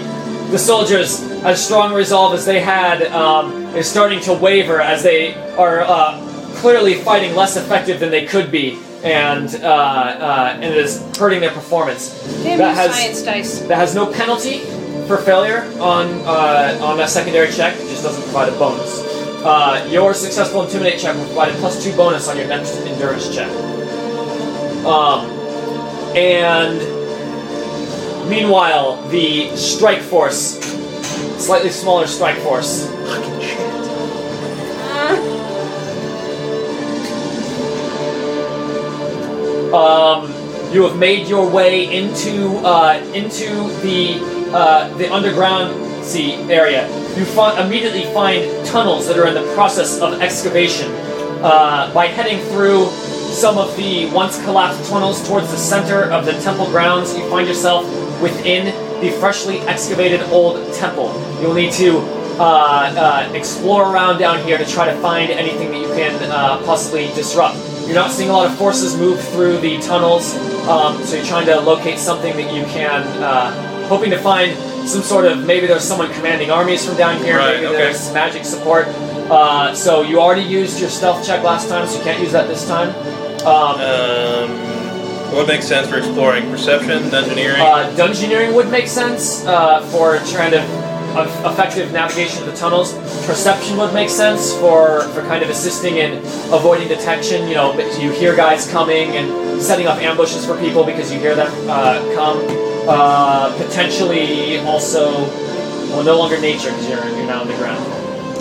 [0.50, 5.34] the soldiers, as strong resolve as they had, um, is starting to waver as they
[5.56, 6.18] are uh,
[6.56, 11.38] clearly fighting less effective than they could be, and uh, uh, and it is hurting
[11.40, 12.10] their performance.
[12.42, 13.60] Damn that has science dice.
[13.68, 14.62] that has no penalty
[15.10, 17.74] for failure on uh, on a secondary check.
[17.74, 19.00] It just doesn't provide a bonus.
[19.42, 23.34] Uh, your successful intimidate check will provide a plus two bonus on your next endurance
[23.34, 23.50] check.
[24.86, 25.28] Um,
[26.14, 26.78] and
[28.30, 30.60] meanwhile, the strike force,
[31.44, 32.86] slightly smaller strike force,
[39.74, 40.32] um,
[40.72, 43.48] you have made your way into uh, into
[43.82, 46.88] the uh, the underground sea area.
[47.16, 50.90] You fi- immediately find tunnels that are in the process of excavation.
[51.42, 52.86] Uh, by heading through
[53.30, 57.46] some of the once collapsed tunnels towards the center of the temple grounds, you find
[57.48, 57.84] yourself
[58.20, 58.66] within
[59.00, 61.08] the freshly excavated old temple.
[61.40, 61.98] You'll need to
[62.38, 66.58] uh, uh, explore around down here to try to find anything that you can uh,
[66.64, 67.56] possibly disrupt.
[67.86, 70.34] You're not seeing a lot of forces move through the tunnels,
[70.68, 74.56] um, so you're trying to locate something that you can, uh, hoping to find
[74.88, 77.76] some sort of maybe there's someone commanding armies from down here, Right, maybe okay.
[77.76, 78.86] there's magic support.
[79.28, 82.46] Uh, so you already used your stealth check last time, so you can't use that
[82.46, 82.90] this time.
[83.44, 84.50] Um, Um,
[85.34, 86.48] what makes sense for exploring?
[86.50, 87.58] Perception, dungeoneering.
[87.60, 90.64] Uh, dungeoneering would make sense uh, for of
[91.16, 92.92] of effective navigation of the tunnels.
[93.26, 96.18] Perception would make sense for, for kind of assisting in
[96.52, 97.48] avoiding detection.
[97.48, 97.66] You know,
[97.98, 101.98] you hear guys coming and setting up ambushes for people because you hear them uh,
[102.14, 102.69] come.
[102.88, 105.12] Uh, potentially also,
[105.90, 107.80] well, no longer nature because you're, you're now on the ground.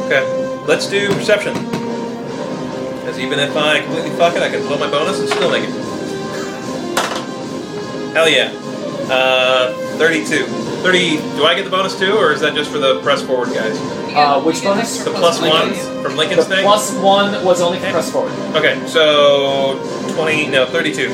[0.05, 0.23] okay,
[0.65, 1.53] let's do perception.
[1.53, 5.63] Because even if I completely fuck it, I can blow my bonus and still make
[5.63, 5.69] it.
[8.13, 8.51] Hell yeah.
[9.11, 10.45] Uh, 32.
[10.45, 11.17] 30.
[11.35, 13.77] Do I get the bonus too, or is that just for the press forward guys?
[14.15, 15.03] Uh, which you bonus?
[15.03, 15.73] The plus one
[16.03, 16.63] from Lincoln's The thing?
[16.63, 18.31] plus one was only for press forward.
[18.55, 19.77] Okay, so
[20.15, 20.47] 20.
[20.47, 21.09] No, 32.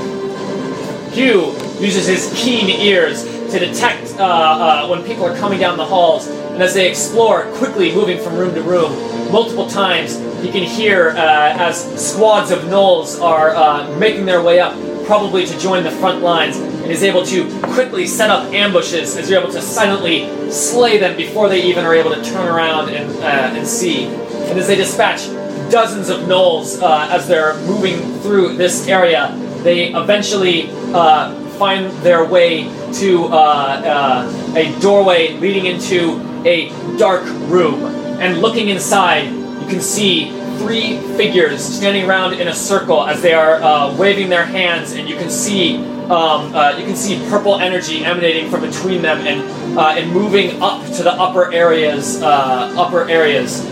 [1.12, 5.86] Hugh uses his keen ears to detect uh, uh, when people are coming down the
[5.86, 8.92] halls, and as they explore, quickly moving from room to room,
[9.32, 14.60] multiple times, he can hear uh, as squads of gnolls are uh, making their way
[14.60, 14.74] up,
[15.06, 19.30] probably to join the front lines, and is able to quickly set up ambushes as
[19.30, 23.10] you're able to silently slay them before they even are able to turn around and,
[23.18, 24.06] uh, and see.
[24.06, 25.28] And as they dispatch
[25.72, 32.26] dozens of gnolls uh, as they're moving through this area, they eventually uh, find their
[32.26, 37.84] way to uh, uh, a doorway leading into a dark room.
[38.20, 39.28] And looking inside,
[39.62, 44.30] you can see three figures standing around in a circle as they are uh, waving
[44.30, 48.62] their hands, and you can see um, uh, you can see purple energy emanating from
[48.62, 49.42] between them and
[49.78, 53.66] uh, and moving up to the upper areas uh, upper areas.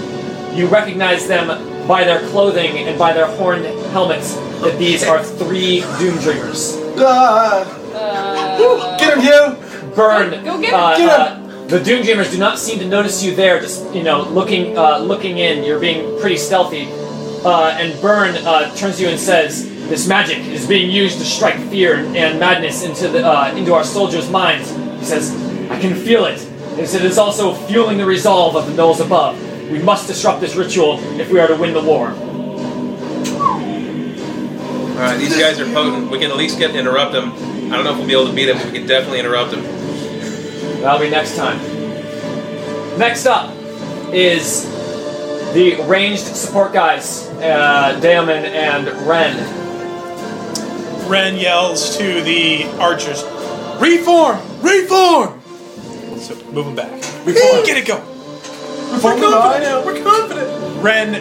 [0.56, 1.50] You recognize them
[1.88, 6.78] by their clothing and by their horned helmets that these are three Doom Dreamers.
[6.98, 9.94] Ah, Uh, get him, Hugh!
[9.96, 10.32] Burne.
[10.44, 11.10] Go- go get uh, him.
[11.10, 13.60] uh, the Doom Dreamers do not seem to notice you there.
[13.60, 15.64] Just you know, looking uh, looking in.
[15.64, 16.88] You're being pretty stealthy.
[17.46, 21.26] Uh, and Burne uh, turns to you and says, "This magic is being used to
[21.26, 24.70] strike fear and madness into the uh, into our soldiers' minds."
[25.00, 25.32] He says,
[25.70, 26.40] "I can feel it.
[26.78, 29.38] He said, It is also fueling the resolve of the gnolls above.
[29.74, 32.10] We must disrupt this ritual if we are to win the war."
[34.94, 36.12] Alright, these guys are potent.
[36.12, 37.34] We can at least get to interrupt them.
[37.74, 39.50] I don't know if we'll be able to beat them, but we can definitely interrupt
[39.50, 39.64] them.
[40.82, 41.58] That'll be next time.
[43.00, 43.52] Next up
[44.14, 44.66] is
[45.56, 49.36] the ranged support guys, uh, Daemon and Ren.
[51.10, 53.24] Ren yells to the archers,
[53.80, 54.38] "Reform!
[54.62, 55.42] Reform!"
[56.20, 56.92] So move them back.
[57.26, 57.66] Reform.
[57.66, 58.13] Get it going.
[59.02, 59.86] We're confident.
[59.86, 60.84] We're confident.
[60.84, 61.14] Ren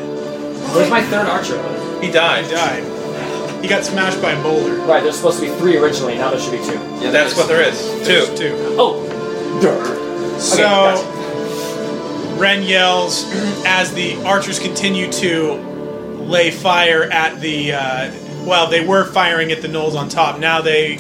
[0.75, 1.59] Where's my third archer?
[2.01, 2.47] He died.
[2.47, 3.63] He died.
[3.63, 4.75] He got smashed by a boulder.
[4.77, 6.15] Right, there's supposed to be three originally.
[6.17, 6.73] Now there should be two.
[7.01, 7.79] Yeah, That's what there is.
[8.07, 8.37] There's Two.
[8.37, 8.55] two.
[8.79, 10.39] Oh, Durr.
[10.41, 12.39] So gotcha.
[12.41, 13.25] Ren yells
[13.65, 17.73] as the archers continue to lay fire at the.
[17.75, 18.13] Uh,
[18.47, 20.41] well, they were firing at the gnolls on top.
[20.41, 20.99] Now they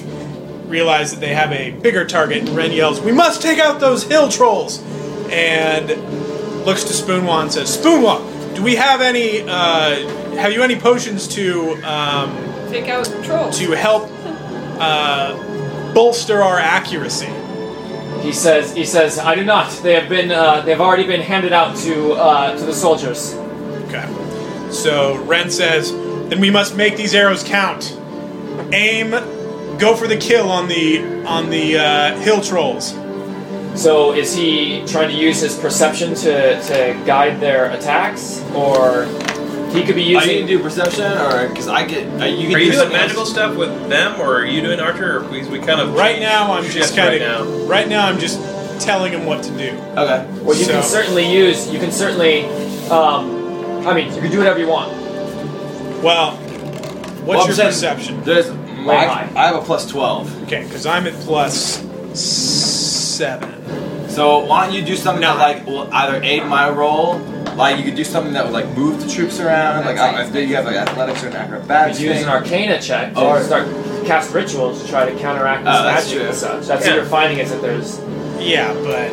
[0.66, 2.40] realize that they have a bigger target.
[2.40, 4.80] And Ren yells, "We must take out those hill trolls!"
[5.30, 5.90] And
[6.64, 9.42] looks to Spoonwa and says, "Spoonwa, do we have any?
[9.42, 12.36] Uh, have you any potions to um,
[12.70, 13.58] Take out trolls.
[13.58, 14.08] to help
[14.80, 17.30] uh, bolster our accuracy?"
[18.22, 18.72] He says.
[18.74, 19.18] He says.
[19.18, 19.70] I do not.
[19.82, 20.30] They have been.
[20.30, 23.34] Uh, they have already been handed out to uh, to the soldiers.
[23.88, 24.06] Okay.
[24.70, 27.98] So Ren says, then we must make these arrows count.
[28.72, 29.10] Aim,
[29.78, 32.94] go for the kill on the on the uh, hill trolls.
[33.74, 39.06] So is he trying to use his perception to, to guide their attacks, or
[39.72, 40.34] he could be Are you using?
[40.40, 42.06] gonna do perception, or because I get?
[42.20, 43.30] Are you, can Are do you doing magical else?
[43.30, 46.52] stuff with them, or are you doing Archer, or we, we kind of Right now,
[46.52, 47.64] I'm just kind right of now?
[47.66, 48.06] right now.
[48.06, 48.38] I'm just
[48.84, 49.70] telling him what to do.
[49.96, 50.26] Okay.
[50.42, 51.68] Well, you can So- certainly use.
[51.72, 52.44] You can certainly.
[52.90, 54.92] Um, I mean, you can do whatever you want.
[56.02, 58.22] Well, what's Well, I'm your saying- perception?
[58.22, 58.50] There's.
[58.50, 59.28] Way I, high.
[59.36, 60.42] I have a plus twelve.
[60.44, 61.78] Okay, because I'm at plus
[63.16, 64.08] seven.
[64.08, 67.18] So why don't you do something that like will either aid my role,
[67.56, 70.38] like you could do something that would like move the troops around, like I, I
[70.38, 71.98] you have like athletics or an You acrobatics.
[71.98, 73.68] could use an Arcana check to Or- start
[74.04, 76.66] cast rituals to try to counteract this Oh, that's magic and such.
[76.66, 76.90] That's Yeah.
[76.92, 78.00] what you're finding is that there's.
[78.40, 79.12] Yeah, but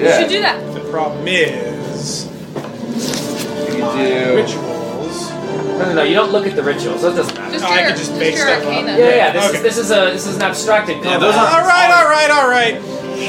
[0.00, 0.74] You should do that.
[0.74, 4.36] the problem is You my do.
[4.36, 5.30] rituals.
[5.30, 6.02] No, no, no.
[6.02, 7.02] You don't look at the rituals.
[7.02, 7.52] That doesn't matter.
[7.52, 8.68] Just Oh, I your, could just just make your stuff up.
[8.68, 8.98] arcana.
[8.98, 9.32] yeah, yeah.
[9.32, 9.56] This Okay.
[9.58, 11.04] is this is a this is an abstracted.
[11.04, 12.80] Yeah, those are- All right, all right, all right.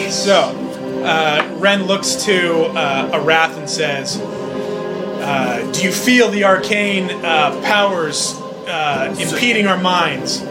[0.10, 7.10] So, uh, Ren looks to uh, Arath and says, uh, "Do you feel the arcane
[7.24, 8.36] uh, powers
[8.68, 10.44] uh, impeding our minds?"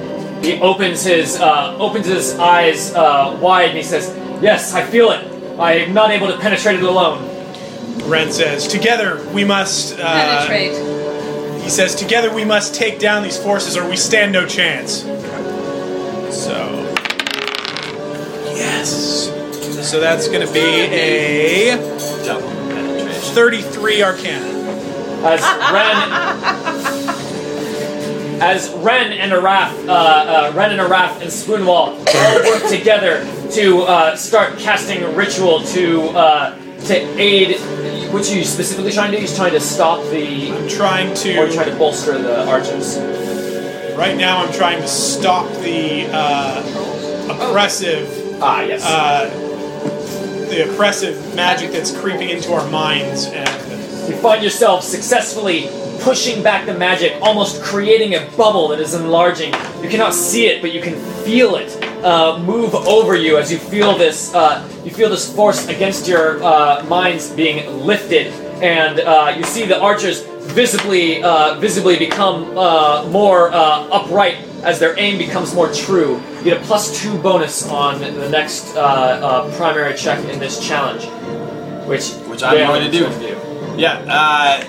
[0.42, 5.10] He opens his uh, opens his eyes uh, wide and he says, "Yes, I feel
[5.10, 5.24] it.
[5.58, 7.22] I am not able to penetrate it alone."
[8.08, 11.62] Ren says, "Together we must." Uh, Penetrate.
[11.62, 15.02] He says, "Together we must take down these forces, or we stand no chance."
[16.30, 16.85] So,
[18.56, 19.30] yes.
[19.88, 21.76] So that's going to be a
[22.24, 23.34] Double penetration.
[23.34, 24.52] 33 Arcana.
[25.22, 25.40] As
[25.72, 25.96] Ren,
[28.42, 33.82] as Ren and Arath, uh, uh, Ren and Arath and Spoonwall all work together to
[33.82, 36.54] uh, start casting a ritual to uh,
[36.86, 37.56] to aid.
[38.12, 39.20] What are you specifically trying to do?
[39.22, 41.38] He's trying to stop the, I'm trying to.
[41.38, 41.72] or trying to.
[41.72, 42.98] to bolster the archers.
[43.96, 46.62] Right now, I'm trying to stop the uh,
[47.30, 48.06] oppressive,
[48.40, 48.84] Ah, yes.
[48.84, 49.30] uh,
[50.50, 53.48] the oppressive magic that's creeping into our minds, and
[54.08, 55.68] You find yourself successfully
[56.00, 59.52] pushing back the magic, almost creating a bubble that is enlarging.
[59.82, 60.94] You cannot see it, but you can
[61.24, 61.76] feel it
[62.06, 64.34] uh, move over you as you feel this.
[64.34, 68.28] Uh, you feel this force against your uh, minds being lifted,
[68.62, 70.22] and uh, you see the archers
[70.54, 76.20] visibly, uh, visibly become uh, more uh, upright as their aim becomes more true.
[76.46, 80.64] You get a plus two bonus on the next uh, uh, primary check in this
[80.64, 81.04] challenge,
[81.88, 83.06] which Which I'm Dale going to do.
[83.76, 84.62] Yeah, uh,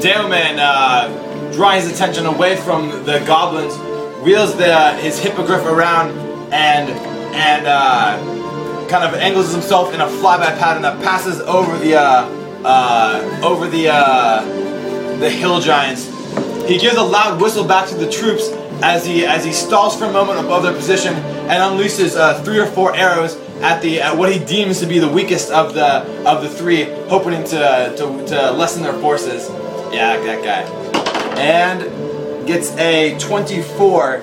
[0.00, 3.76] Dailman, uh, drawing his attention away from the goblins,
[4.24, 6.18] wheels the, his hippogriff around
[6.52, 11.94] and and uh, kind of angles himself in a flyby pattern that passes over the
[11.94, 12.28] uh,
[12.64, 14.44] uh, over the uh,
[15.20, 16.06] the hill giants.
[16.66, 18.48] He gives a loud whistle back to the troops
[18.82, 22.58] as he as he stalls for a moment above their position and unleashes uh, three
[22.58, 26.02] or four arrows at the at what he deems to be the weakest of the
[26.26, 29.48] of the three, hoping to to, to lessen their forces.
[29.92, 34.22] Yeah, that guy, and gets a 24.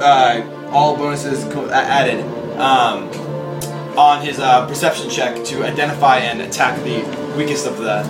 [0.00, 2.20] Uh, all bonuses added
[2.58, 3.08] um,
[3.96, 6.98] on his uh, perception check to identify and attack the
[7.36, 8.00] weakest of the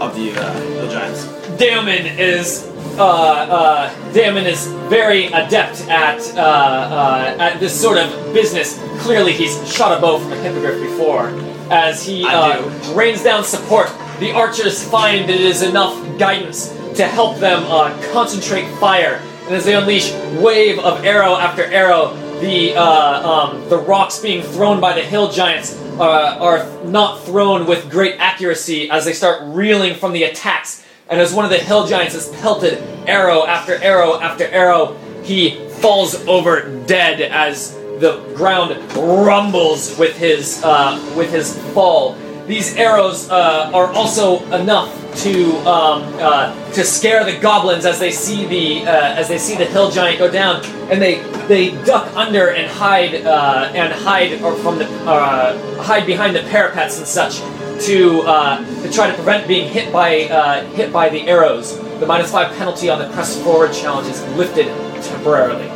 [0.00, 1.26] of the uh, hill giants.
[1.58, 8.34] Damon is uh, uh, Damon is very adept at uh, uh, at this sort of
[8.34, 8.78] business.
[9.00, 11.28] Clearly, he's shot a bow from a hippogriff before.
[11.70, 12.62] As he uh,
[12.94, 13.90] rains down support,
[14.20, 19.20] the archers find that it is enough guidance to help them uh, concentrate fire.
[19.46, 24.42] And as they unleash wave of arrow after arrow, the uh, um, the rocks being
[24.42, 29.42] thrown by the hill giants uh, are not thrown with great accuracy as they start
[29.44, 30.84] reeling from the attacks.
[31.12, 35.68] And as one of the hill giants is pelted arrow after arrow after arrow, he
[35.68, 42.16] falls over dead as the ground rumbles with his uh, with his fall.
[42.46, 48.10] These arrows uh, are also enough to um, uh, to scare the goblins as they
[48.10, 52.10] see the uh, as they see the hill giant go down, and they they duck
[52.16, 57.06] under and hide uh, and hide or from the uh, hide behind the parapets and
[57.06, 57.42] such
[57.80, 61.78] to uh, to try to prevent being hit by uh, hit by the arrows.
[62.00, 64.66] The minus five penalty on the press forward challenge is lifted
[65.02, 65.68] temporarily.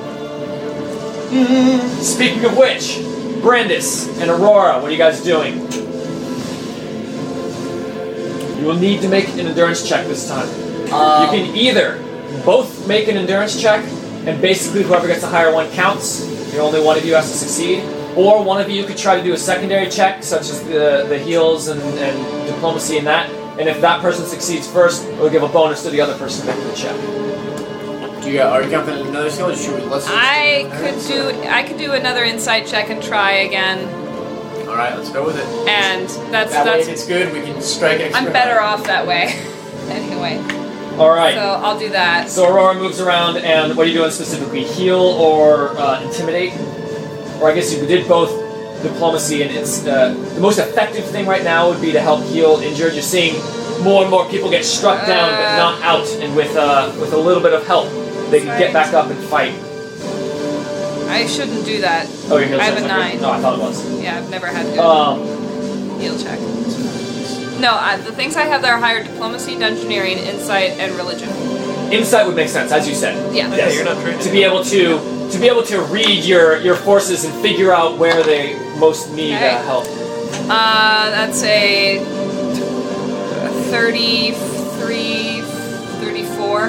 [2.03, 2.99] Speaking of which,
[3.43, 5.59] Brandis and Aurora, what are you guys doing?
[8.59, 10.49] You will need to make an endurance check this time.
[10.87, 12.03] you can either
[12.45, 13.85] both make an endurance check,
[14.27, 16.25] and basically whoever gets the higher one counts.
[16.53, 17.83] The only one of you has to succeed.
[18.17, 21.19] Or one of you could try to do a secondary check, such as the, the
[21.19, 23.29] heals and, and diplomacy and that.
[23.61, 26.47] And if that person succeeds first, it will give a bonus to the other person
[26.47, 28.23] making the check.
[28.23, 29.51] Do you, are you confident in another skill?
[29.51, 33.33] Or should we, let's I could do I could do another insight check and try
[33.33, 33.87] again,
[34.69, 35.47] All right, let's go with it.
[35.69, 38.27] and that's That way, that's it's good, we can strike extra.
[38.27, 39.27] I'm better off that way.
[39.91, 40.39] anyway,
[40.99, 41.35] All right.
[41.35, 42.29] so I'll do that.
[42.29, 44.65] So Aurora moves around, and what are you doing specifically?
[44.65, 46.53] Heal or uh, intimidate?
[47.41, 48.31] Or I guess you did both
[48.83, 52.59] diplomacy, and it's uh, the most effective thing right now would be to help heal
[52.63, 52.93] injured.
[52.95, 53.35] You're seeing
[53.83, 55.57] more and more people get struck down, but Uh.
[55.57, 57.89] not out, and with uh, with a little bit of help,
[58.31, 59.55] they can get back up and fight.
[61.09, 62.07] I shouldn't do that.
[62.31, 63.21] Oh, your heal I have a not nine.
[63.21, 64.03] No, I thought it was.
[64.03, 65.21] Yeah, I've never had to Um,
[66.01, 66.39] heal check.
[67.61, 71.31] No, uh, the things I have that are higher diplomacy, dungeoneering, insight, and religion.
[71.91, 73.15] insight would make sense, as you said.
[73.35, 73.55] Yeah.
[73.55, 73.75] Yes.
[73.75, 74.99] you're not trained to be able to
[75.33, 79.35] to be able to read your your forces and figure out where they most need
[79.37, 79.55] Okay.
[79.55, 79.85] uh, help.
[80.49, 81.99] Uh, that's a
[83.71, 85.41] 33,
[86.01, 86.67] 34.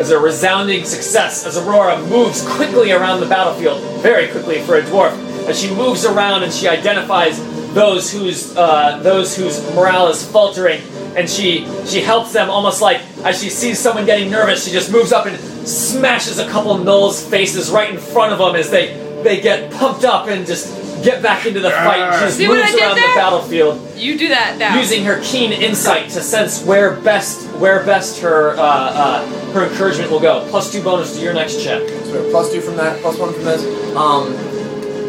[0.00, 4.82] as a resounding success as Aurora moves quickly around the battlefield, very quickly for a
[4.82, 5.12] dwarf.
[5.48, 7.38] As she moves around and she identifies
[7.74, 10.80] those whose uh, those whose morale is faltering,
[11.16, 14.90] and she she helps them almost like as she sees someone getting nervous, she just
[14.90, 15.36] moves up and
[15.66, 20.04] smashes a couple gnolls' faces right in front of them as they they get pumped
[20.04, 22.14] up and just get back into the fight.
[22.18, 23.08] She just See what moves I did around there?
[23.08, 24.76] the battlefield You do that now.
[24.78, 30.10] using her keen insight to sense where best where best her uh, uh, her encouragement
[30.10, 30.46] will go.
[30.50, 31.86] Plus two bonus to your next check.
[31.88, 33.62] So we have plus two from that, plus one from this.
[33.96, 34.32] Um,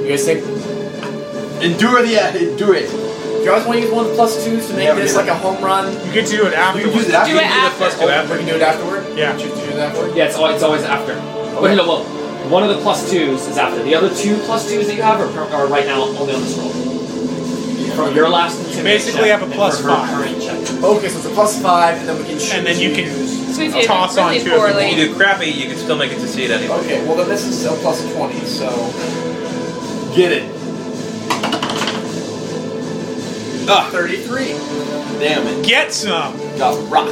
[0.04, 0.44] you guys think?
[1.64, 2.90] Endure the endure it.
[3.44, 5.02] Do you guys want to use one of the plus twos to make Yeah, we
[5.04, 5.92] this do like a home run?
[6.08, 6.88] You get to do it You afterwards.
[6.88, 7.12] can use it.
[7.12, 7.78] Do it You can do after.
[7.78, 8.32] plus two Oh, after.
[8.32, 9.18] we can do it afterward.
[9.20, 9.36] Yeah.
[9.38, 10.16] Choose to do it afterward.
[10.16, 11.14] Yeah, it's always, it's always after.
[11.60, 12.04] Wait, no, well,
[12.48, 13.84] one of the plus twos is after.
[13.84, 16.40] The other two plus twos that you have are, per- are right now only on
[16.42, 16.72] this roll.
[18.00, 20.10] From your last intimidate basically check have a and plus her five.
[20.10, 20.58] current check.
[20.82, 22.54] Okay, so it's a plus five, and then we can choose.
[22.54, 24.86] And then you can So if you Toss on really two if you poorly.
[24.86, 26.76] If you do crappy, you can still make it to succeed anyway.
[26.80, 28.70] Okay, well then this is a plus twenty, so
[30.16, 30.63] Get it.
[33.68, 34.50] Ah, thirty-three.
[35.20, 35.66] damn it.
[35.66, 36.36] get some.
[36.58, 37.10] Got rocked.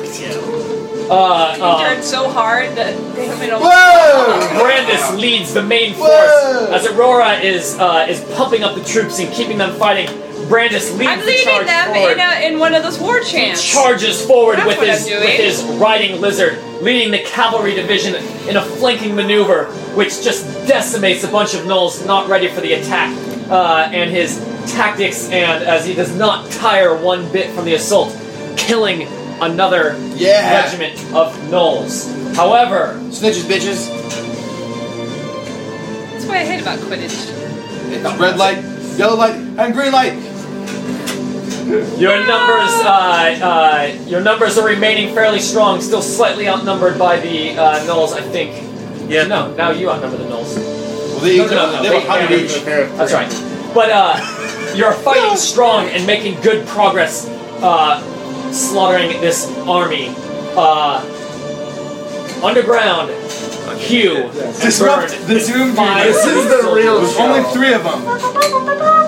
[1.10, 4.60] Uh, You uh, turned so hard that they have made a Whoa!
[4.62, 6.72] Brandis leads the main force Whoa!
[6.74, 10.08] as Aurora is uh, is pumping up the troops and keeping them fighting.
[10.48, 12.12] Brandis leads I'm the leading charge them forward.
[12.14, 13.64] in, a, in one of those war chants.
[13.64, 15.22] charges forward That's with what his I'm doing.
[15.22, 18.16] with his riding lizard, leading the cavalry division
[18.50, 19.66] in a flanking maneuver,
[19.96, 23.16] which just decimates a bunch of gnolls not ready for the attack.
[23.50, 28.16] Uh, and his tactics, and as he does not tire one bit from the assault,
[28.58, 29.08] killing
[29.42, 30.64] another Yeah.
[30.64, 32.08] regiment of gnolls.
[32.36, 33.88] However, Snitches, bitches.
[36.12, 37.30] That's what I hate about Quidditch.
[37.92, 38.64] It's red light,
[38.98, 40.14] yellow light, and green light.
[41.98, 45.82] Your numbers, uh, uh, your numbers are remaining fairly strong.
[45.82, 48.52] Still slightly outnumbered by the uh, gnolls, I think.
[49.10, 49.26] Yeah.
[49.28, 50.56] No, now you outnumber the gnolls.
[50.58, 52.64] Well, they, No, no, no, no, they they- have a hundred they- each.
[52.98, 53.32] That's right.
[53.74, 57.28] But uh, you're fighting strong and making good progress,
[57.62, 58.02] uh,
[58.52, 60.14] slaughtering this army.
[60.58, 61.00] Uh,
[62.44, 63.10] underground,
[63.80, 64.30] Hugh.
[64.62, 66.84] Disrupt Bird the Doom five This is the soldiers.
[66.84, 68.04] real There's only three of them.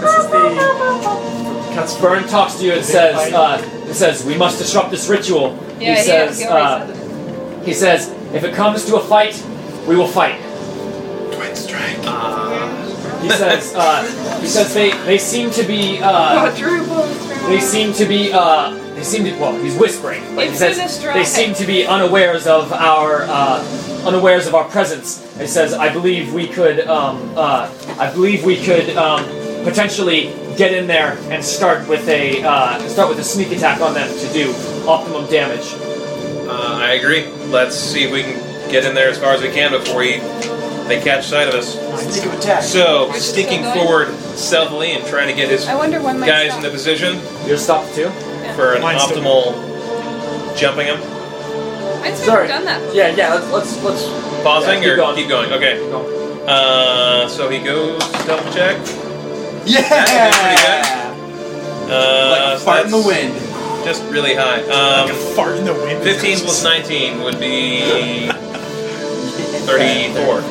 [0.02, 4.60] This is the cuts Burne talks to you and says, uh, it says, we must
[4.60, 5.58] disrupt this ritual.
[5.80, 7.66] Yeah, he he, says, he uh, said it.
[7.66, 9.44] he says, if it comes to a fight,
[9.88, 10.40] we will fight.
[11.34, 11.98] Twin strike.
[13.24, 17.04] He says, uh, he says they, they seem to be, uh, Quadruple
[17.48, 21.04] they seem to be, uh, they seem to, well, he's whispering, but he It's says
[21.04, 23.64] in they seem to be unawares of our, uh,
[24.06, 25.22] unawares of our presence.
[25.38, 29.24] He says, I believe we could, um, uh, I believe we could, um,
[29.64, 33.94] potentially get in there and start with a, uh, start with a sneak attack on
[33.94, 34.54] them to do
[34.88, 35.74] optimum damage.
[36.48, 37.26] Uh, I agree.
[37.48, 40.20] Let's see if we can get in there as far as we can before we,
[40.88, 41.74] they catch sight of us.
[42.02, 42.64] Sneak attack.
[42.64, 46.52] So, Which sneaking forward stealthily and trying to get his I wonder when my guys
[46.52, 46.64] stop.
[46.64, 48.10] the position You're stopped too?
[48.56, 51.00] for an Mine's still- optimal jumping him.
[51.00, 52.48] Mine's never Sorry.
[52.48, 52.94] done that.
[52.94, 53.34] Yeah, yeah.
[53.34, 54.04] Let's let's let's.
[54.44, 55.16] Pausing keep or going.
[55.16, 55.52] keep going?
[55.54, 55.80] Okay.
[55.80, 56.48] Keep.
[56.50, 58.78] Uh, so he goes stealth check.
[59.66, 61.16] Yeah.
[61.88, 63.86] Uh, Like a so fart in the that's wind.
[63.86, 64.62] Just really high.
[64.62, 66.04] Like a Um, fart in the wind.
[66.04, 68.28] 15 plus 19 would be
[69.66, 70.42] 34.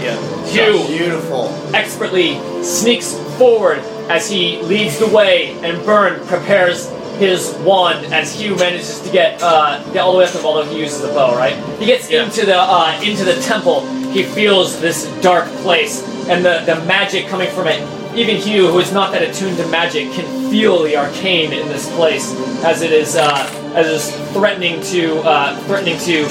[0.00, 0.46] Yeah.
[0.46, 1.48] Hugh Beautiful.
[1.74, 3.78] expertly sneaks forward
[4.08, 9.40] as he leads the way, and Burne prepares his wand as Hugh manages to get
[9.42, 11.54] uh, get all the way up to him, although he uses the bow, right?
[11.78, 12.24] He gets Yeah.
[12.24, 13.86] into the uh, into the temple.
[14.10, 17.80] He feels this dark place and the, the magic coming from it.
[18.16, 21.88] Even Hugh, who is not that attuned to magic, can feel the arcane in this
[21.94, 23.46] place as it is uh,
[23.76, 26.24] as it is threatening to uh, threatening to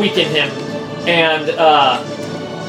[0.00, 0.48] weaken him.
[1.06, 2.02] And uh,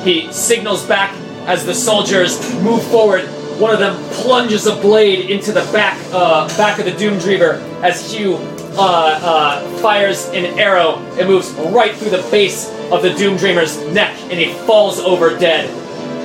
[0.03, 1.15] he signals back
[1.47, 3.25] as the soldiers move forward.
[3.59, 8.11] One of them plunges a blade into the back uh, back of the Doomdreamer as
[8.11, 8.35] Hugh
[8.77, 11.03] uh, uh, fires an arrow.
[11.17, 15.69] It moves right through the base of the Doomdreamer's neck, and he falls over dead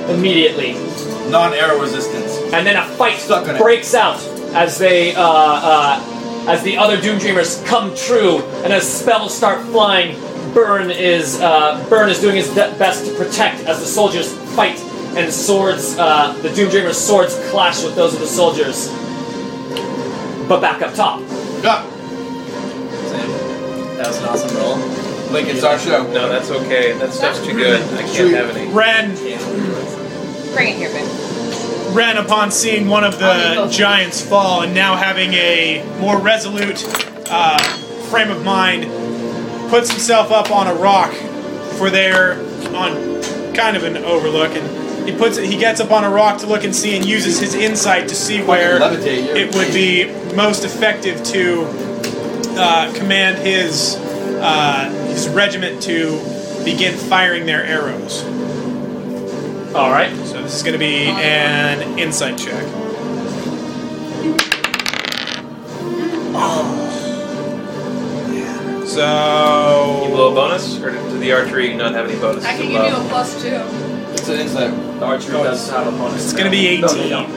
[0.09, 0.73] immediately.
[1.29, 2.37] Non-arrow resistance.
[2.53, 3.61] And then a fight on it.
[3.61, 4.21] breaks out
[4.53, 10.15] as they uh, uh, as the other Doomdreamers come true, and as spells start flying.
[10.53, 14.79] Burne is uh, Burne is doing his de- best to protect as the soldiers fight,
[15.17, 18.89] and swords uh, the Doomdreamers' swords clash with those of the soldiers.
[20.47, 21.21] But back up top,
[21.63, 21.83] Yeah.
[23.97, 24.77] That was an awesome roll.
[25.31, 26.03] Like it's our show.
[26.11, 26.93] No, that's okay.
[26.99, 27.81] That stuff's too good.
[27.93, 28.33] I can't Sweet.
[28.33, 28.71] have any.
[28.71, 29.15] Ren,
[30.53, 31.95] Bring it here, babe.
[31.95, 36.83] Ren, upon seeing one of the giants fall and now having a more resolute
[37.29, 37.57] uh,
[38.09, 38.83] frame of mind,
[39.69, 41.11] puts himself up on a rock
[41.77, 42.39] for their
[42.75, 43.21] on
[43.53, 45.45] kind of an overlook, and he puts it.
[45.49, 48.15] He gets up on a rock to look and see, and uses his insight to
[48.15, 48.79] see where
[49.35, 50.05] it would be
[50.35, 51.65] most effective to
[52.57, 53.95] uh, command his
[54.41, 56.19] uh, his regiment to
[56.63, 58.23] begin firing their arrows.
[59.75, 60.13] all right.
[60.25, 62.65] So this is going to be an insight check.
[68.85, 72.45] So You blow a bonus, or does the archery not have any bonus?
[72.45, 73.49] I can give you a plus two.
[74.13, 74.71] It's an insight.
[74.99, 76.23] The archery does have a bonus.
[76.23, 77.09] It's gonna be No, they 18.
[77.09, 77.29] don't.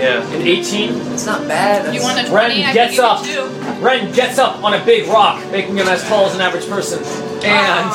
[0.00, 0.22] Yeah.
[0.34, 1.94] An 18, It's not bad.
[1.94, 2.54] You want a Ren 20?
[2.62, 3.26] I can gets give up.
[3.26, 3.46] you two.
[3.84, 7.02] Ren gets up on a big rock, making him as tall as an average person,
[7.44, 7.90] and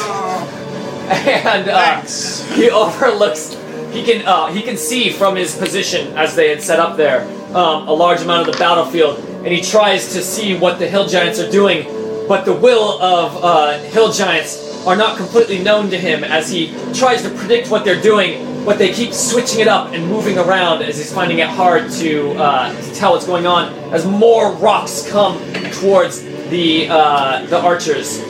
[1.09, 2.43] and uh, Thanks.
[2.53, 3.55] he overlooks.
[3.91, 7.21] He can uh, he can see from his position as they had set up there
[7.55, 11.07] um, a large amount of the battlefield, and he tries to see what the hill
[11.07, 11.85] giants are doing,
[12.27, 16.73] but the will of uh, hill giants are not completely known to him as he
[16.93, 18.53] tries to predict what they're doing.
[18.65, 22.31] But they keep switching it up and moving around as he's finding it hard to,
[22.33, 25.37] uh, to tell what's going on as more rocks come
[25.73, 28.21] towards the uh, the archers.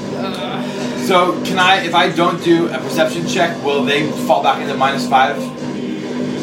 [1.07, 4.75] So can I, if I don't do a perception check, will they fall back into
[4.75, 5.37] minus five?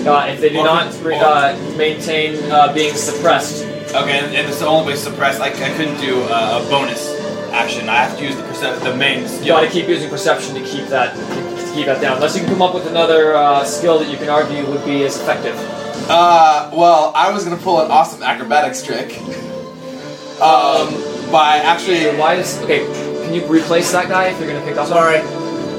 [0.06, 3.64] Uh, if they do Or- not re- uh, maintain uh, being suppressed,
[3.94, 5.40] Okay, and, and it's the only way suppressed.
[5.42, 7.12] I, I couldn't do uh, a bonus
[7.52, 7.88] action.
[7.88, 9.56] I have to use the percep- the main you skill.
[9.56, 12.16] got to keep using perception to keep that to keep that down.
[12.16, 15.04] Unless you can come up with another uh, skill that you can argue would be
[15.04, 15.54] as effective.
[16.08, 19.18] Uh, well, I was gonna pull an awesome acrobatics trick.
[20.40, 20.90] Um,
[21.30, 22.84] by actually, Why is okay?
[23.24, 24.88] Can you replace that guy if you're gonna pick up?
[24.88, 25.18] Sorry.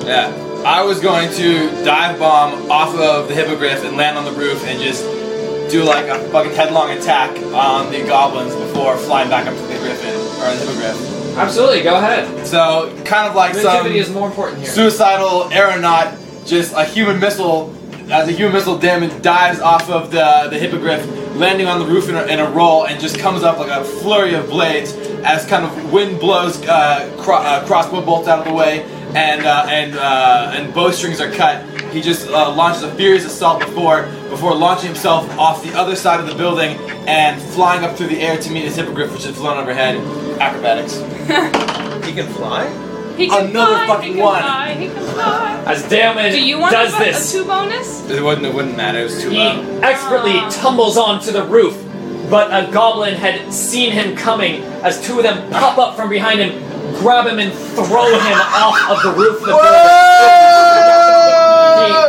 [0.07, 0.31] yeah,
[0.65, 4.63] I was going to dive bomb off of the hippogriff and land on the roof
[4.65, 5.03] and just
[5.73, 9.79] do like a fucking headlong attack on the goblins before flying back up to the
[9.79, 11.35] griffin or the hippogriff.
[11.35, 12.45] Absolutely, go ahead.
[12.45, 14.69] So kind of like some Creativity is more important here.
[14.69, 17.75] suicidal aeronaut, just a human missile,
[18.11, 21.03] as a human missile damage dives off of the, the hippogriff,
[21.37, 23.83] landing on the roof in a, in a roll, and just comes up like a
[23.83, 24.93] flurry of blades
[25.23, 28.83] as kind of wind blows uh, cro- uh, crossbow bolts out of the way,
[29.15, 31.65] and uh, and uh, and bowstrings are cut.
[31.93, 36.19] He just uh, launches a furious assault before before launching himself off the other side
[36.19, 36.75] of the building
[37.07, 39.97] and flying up through the air to meet his hippogriff, which had flown overhead.
[40.41, 40.97] Acrobatics.
[42.03, 42.67] He can fly?
[43.15, 44.41] He can Another fly, fucking he can one.
[44.41, 45.63] Fly, he can fly.
[45.65, 48.09] As Damon Do you want does a, this, a two bonus?
[48.09, 48.99] It wouldn't it wouldn't matter.
[48.99, 49.79] It was too he low.
[49.81, 50.49] expertly Ah.
[50.51, 51.75] tumbles onto the roof,
[52.29, 56.39] but a goblin had seen him coming as two of them pop up from behind
[56.41, 56.51] him,
[56.99, 60.82] grab him, and throw him off of the roof of the building.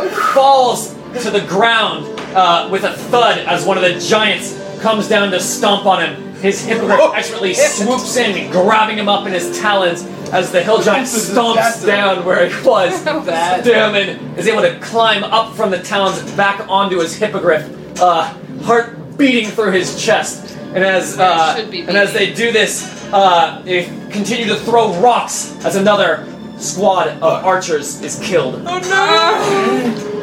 [0.03, 0.93] He falls
[1.23, 5.39] to the ground uh, with a thud as one of the giants comes down to
[5.39, 6.33] stomp on him.
[6.35, 11.07] His hippogriff expertly swoops in, grabbing him up in his talons as the hill giant
[11.07, 13.03] This stomps down where he was.
[13.03, 13.63] Bad.
[13.63, 18.33] Damon is able to climb up from the talons back onto his hippogriff, uh,
[18.63, 20.57] heart beating through his chest.
[20.75, 22.83] And as uh, and as they do this,
[23.13, 26.27] uh, they continue to throw rocks as another
[26.57, 28.61] squad of archers is killed.
[28.65, 30.15] Oh no!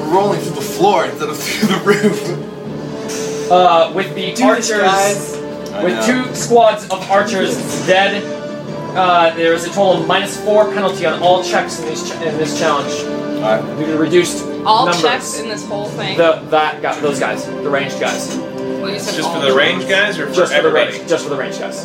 [0.00, 3.50] We're rolling through the floor instead of through the roof.
[3.50, 5.36] Uh, with the Do archers,
[5.82, 7.54] with two squads of archers
[7.86, 8.22] dead,
[8.96, 12.14] uh, there is a total of minus four penalty on all checks in, these ch-
[12.14, 12.92] in this challenge
[13.42, 13.78] Alright.
[13.78, 15.02] due to reduced All numbers.
[15.02, 16.16] checks in this whole thing.
[16.16, 19.86] The that guy, those guys, the ranged guys, well, you said Just for the range
[19.88, 20.96] guys or for just for the everybody?
[20.98, 21.84] range, just for the ranged guys.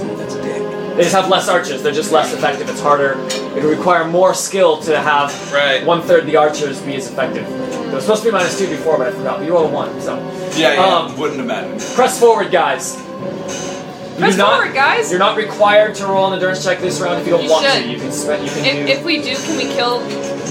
[0.98, 1.84] They just have less archers.
[1.84, 2.68] They're just less effective.
[2.69, 3.14] It's harder.
[3.30, 5.86] It would require more skill to have Right.
[5.86, 7.45] one third the archers be as effective.
[7.48, 9.38] It was supposed to be minus two before, but I forgot.
[9.38, 10.15] But you rolled a one, so
[10.56, 10.84] Yeah, yeah.
[10.86, 11.80] Um, wouldn't have mattered.
[11.95, 12.98] press forward, guys.
[12.98, 15.11] You Press do not- forward, guys.
[15.11, 17.65] You're not required to roll an endurance check this round if you don't You want
[17.68, 17.84] should.
[17.84, 17.88] to.
[17.88, 18.44] You can spend.
[18.44, 18.94] You can If, do.
[18.94, 20.02] if we do, can we kill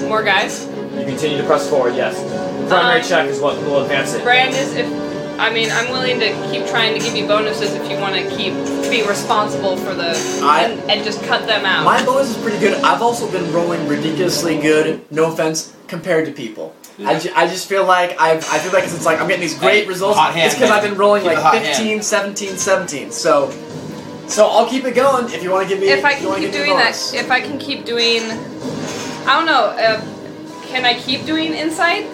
[0.08, 0.66] more guys?
[0.96, 1.94] you continue to press forward.
[1.96, 2.14] Yes.
[2.68, 4.22] Primary Um, check is what will advance it.
[4.22, 4.86] Brand is if
[5.38, 8.22] I mean, I'm willing to keep trying to give you bonuses if you want to
[8.36, 8.54] keep
[8.90, 10.10] be responsible for the
[10.42, 11.84] I- and, and just cut them out.
[11.84, 12.80] My bonus is pretty good.
[12.82, 16.74] I've also been rolling ridiculously good, no offense, compared to people.
[17.04, 19.58] I, ju- I just feel like I've, I feel like it's like I'm getting these
[19.58, 20.16] great Hey, results.
[20.18, 20.70] hot hand, it's because.
[20.70, 22.04] I've been rolling Keep like the 15, hand.
[22.04, 23.10] 17, 17.
[23.10, 23.50] So,
[24.28, 25.90] so I'll keep it going if you want to give me.
[25.90, 28.22] if I can keep give me a doing that, if I can keep doing,
[29.28, 29.66] I don't know.
[29.76, 30.00] Uh,
[30.68, 32.06] can I keep doing insight?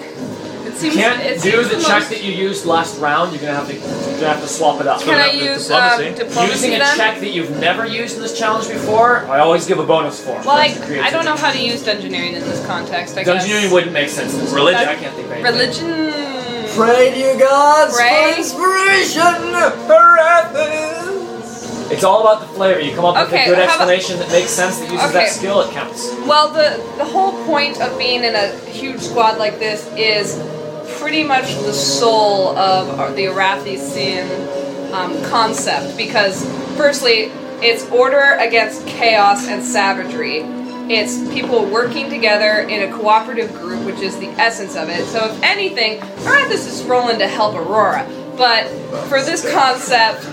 [0.72, 0.94] It seems.
[0.96, 3.32] Can't it do the the check most- that you used last round.
[3.32, 3.74] You're gonna have to.
[3.74, 5.00] You're gonna have to swap it up.
[5.02, 6.08] Can I use diplomacy.
[6.08, 6.96] um, diplomacy Using a then?
[6.96, 10.38] check that you've never used in this challenge before, I always give a bonus for.
[10.40, 13.16] Well, I, I don't know how to use dungeoneering in this context.
[13.18, 13.46] I guess.
[13.46, 14.34] Dungeoneering wouldn't make sense.
[14.34, 14.88] in this Religion?
[14.88, 15.52] I can't think of anything.
[15.52, 16.12] Religion.
[16.74, 18.32] Pray to your gods Pray.
[18.32, 19.52] for inspiration,
[19.90, 21.90] Erathis.
[21.92, 22.80] It's all about the flavor.
[22.80, 25.26] You come up with a good how about- explanation that makes sense that uses Okay.
[25.26, 26.10] that skill, it counts.
[26.26, 30.38] Well, the the whole point of being in a huge squad like this is
[31.02, 35.96] pretty much the soul of the Erathisian um, concept.
[35.96, 36.44] Because,
[36.76, 40.42] firstly, it's order against chaos and savagery.
[40.88, 45.04] It's people working together in a cooperative group, which is the essence of it.
[45.06, 48.06] So, if anything, Erathis is rolling to help Aurora.
[48.36, 48.68] But
[49.08, 50.24] for this concept,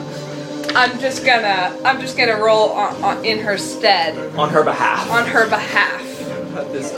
[0.75, 5.09] I'm just gonna I'm just gonna roll on, on, in her stead On her behalf.
[5.09, 6.18] on her behalf.
[6.59, 6.91] Put this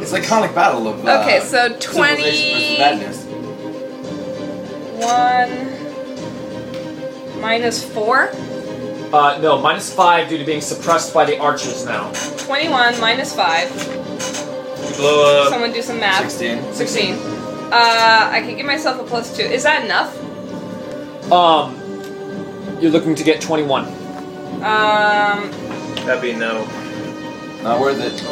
[0.00, 1.04] It's the iconic battle of.
[1.06, 3.24] Uh, Okay, so civilization versus 20 madness.
[5.04, 5.50] one
[7.40, 8.30] minus four.
[9.12, 12.10] Uh, no, minus five due to being suppressed by the archers now.
[12.38, 13.70] 21 minus 5.
[13.70, 13.76] You
[14.96, 15.48] blow up.
[15.50, 16.30] Someone do some math.
[16.30, 16.72] 16.
[16.72, 17.14] 16.
[17.14, 17.18] Uh,
[17.72, 19.42] I can give myself a plus 2.
[19.42, 20.16] Is that enough?
[21.30, 21.76] Um,
[22.80, 23.84] you're looking to get 21.
[23.84, 23.92] Um,
[26.06, 26.64] That'd be no.
[27.62, 28.22] Not worth it.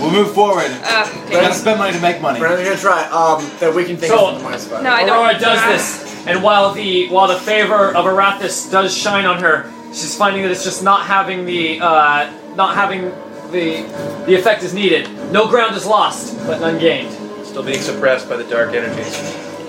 [0.00, 0.70] we'll move forward.
[0.84, 2.38] uh, We gotta spend money to make money.
[2.38, 3.04] Brandon, you're gonna try.
[3.10, 4.82] Um, that we can think So- of minus five.
[4.82, 5.16] No, I don't.
[5.18, 9.66] Aurora does this, and while the while the favor of Erathis does shine on her,
[9.92, 13.10] she's finding that it's just not having the uh, not having
[13.50, 13.84] the
[14.26, 15.08] the effect is needed.
[15.32, 17.12] No ground is lost, but none gained.
[17.44, 19.16] Still being suppressed by the dark energies.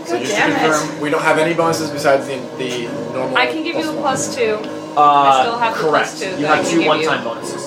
[0.05, 0.59] So just damn to it.
[0.71, 3.38] confirm, we don't have any bonuses besides the the normal.
[3.38, 4.86] I can give you a plus plus 2.
[4.98, 6.07] Uh, still have the correct.
[6.10, 7.30] plus two you I have can two give one-time you.
[7.30, 7.64] bonuses.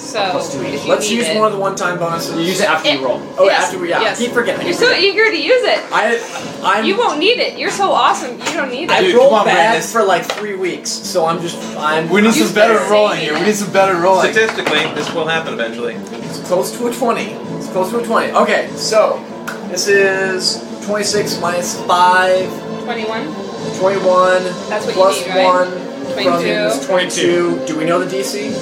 [0.00, 0.74] So, Plus two each.
[0.74, 0.86] if one.
[0.86, 1.36] you Let's need use it.
[1.36, 2.34] one of the one-time bonuses.
[2.34, 3.20] You use it after you roll.
[3.38, 4.00] Oh, Yes, after we yeah.
[4.00, 4.18] yes.
[4.18, 4.64] Keep forgetting.
[4.66, 5.78] You're so eager to use it.
[5.92, 6.18] I
[6.64, 7.58] I'm You won't need it.
[7.58, 8.38] You're so awesome.
[8.38, 8.90] You don't need it.
[8.90, 9.02] I it.
[9.02, 9.82] Dude, rolled come on, bad Brandon.
[9.90, 12.08] for like three weeks, so I'm just I'm.
[12.08, 13.34] We need some better better rolling here.
[13.34, 14.32] We need some better rolling.
[14.32, 15.94] Statistically, this will happen eventually.
[15.94, 17.20] It's close to a 20.
[17.60, 18.32] It's close to a 20.
[18.32, 19.22] Okay, so
[19.68, 23.34] this is 26 minus 5, 21.
[23.78, 25.44] 21 That's what you plus need, right?
[25.44, 26.48] 1 from 22.
[26.48, 27.66] is 22.
[27.66, 28.52] Do we know the DC?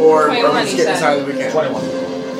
[0.00, 1.04] Or are we 21, just you getting as said.
[1.04, 1.50] high as we can?
[1.50, 1.84] 21.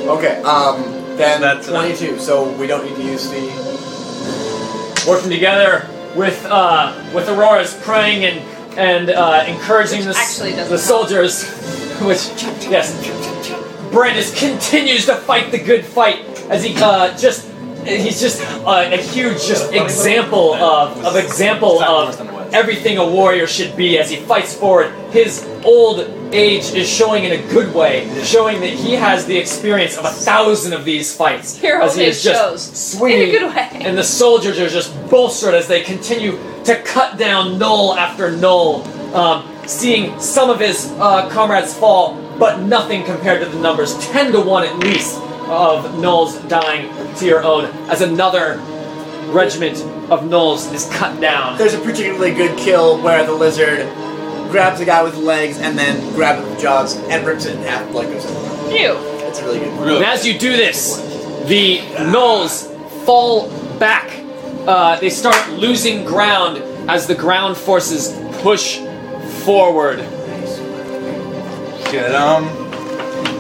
[0.09, 0.83] Okay, um,
[1.17, 1.83] then That's enough.
[1.99, 5.09] 22, so we don't need to use the.
[5.09, 10.79] Working together with uh, with Aurora's praying and and uh, encouraging Which the, actually the
[10.79, 11.49] soldiers,
[12.03, 12.29] which
[12.69, 12.95] yes,
[13.91, 16.21] Brandis continues to fight the good fight
[16.51, 17.51] as he uh, just
[17.85, 22.15] he's just uh, a huge just example of of example of
[22.53, 24.93] everything a warrior should be as he fights forward.
[25.11, 26.01] His old
[26.33, 30.11] age is showing in a good way, showing that he has the experience of a
[30.11, 31.63] thousand of these fights.
[31.63, 32.93] Your as he is just shows.
[32.93, 33.69] swinging In a good way.
[33.81, 38.87] and the soldiers are just bolstered as they continue to cut down gnoll after gnoll,
[39.15, 44.33] um, seeing some of his uh, comrades fall, but nothing compared to the numbers 10
[44.33, 45.17] to 1 at least
[45.49, 48.61] of gnolls dying to your own, as another
[49.33, 49.79] regiment
[50.11, 51.59] of gnolls is cut down.
[51.59, 53.87] There's a particularly good kill where the lizard
[54.51, 57.63] grabs a guy with legs and then grabs it with jaws and rips it in
[57.63, 57.91] half.
[57.93, 58.75] Blood goes in.
[58.75, 58.97] You.
[59.27, 59.97] It's really good.
[59.97, 60.97] And as you do this,
[61.47, 62.67] the gnolls
[63.05, 64.11] fall back.
[64.67, 66.59] Uh, they start losing ground
[66.91, 68.79] as the ground forces push
[69.45, 69.99] forward.
[71.91, 72.45] Get um.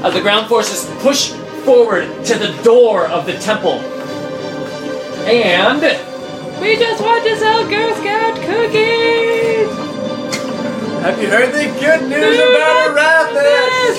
[0.04, 1.32] As the ground forces push
[1.64, 3.80] forward to the door of the temple.
[5.30, 5.82] And
[6.58, 9.68] We just want to sell Girl Scout cookies.
[11.02, 13.98] Have you heard the good news about Erathis?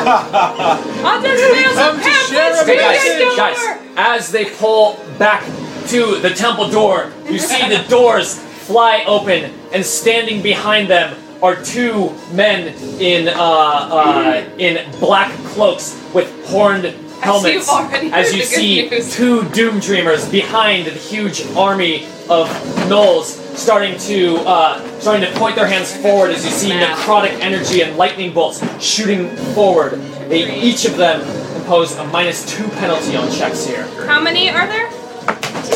[1.04, 3.36] I'll just mail some Come to share pamphlets a to your door.
[3.36, 5.44] guys, as they pull back
[5.88, 11.62] to the temple door, you see the doors fly open, and standing behind them are
[11.62, 17.68] two men in uh, uh, in black cloaks with horned helmets.
[18.12, 19.14] as you see news.
[19.14, 22.48] two Doom Dreamers behind the huge army of
[22.88, 27.82] gnolls, starting to uh, starting to point their hands forward as you see necrotic energy
[27.82, 29.92] and lightning bolts shooting forward.
[30.28, 31.20] They, each of them
[31.56, 33.84] impose a minus two penalty on checks here.
[34.06, 34.88] How many are there?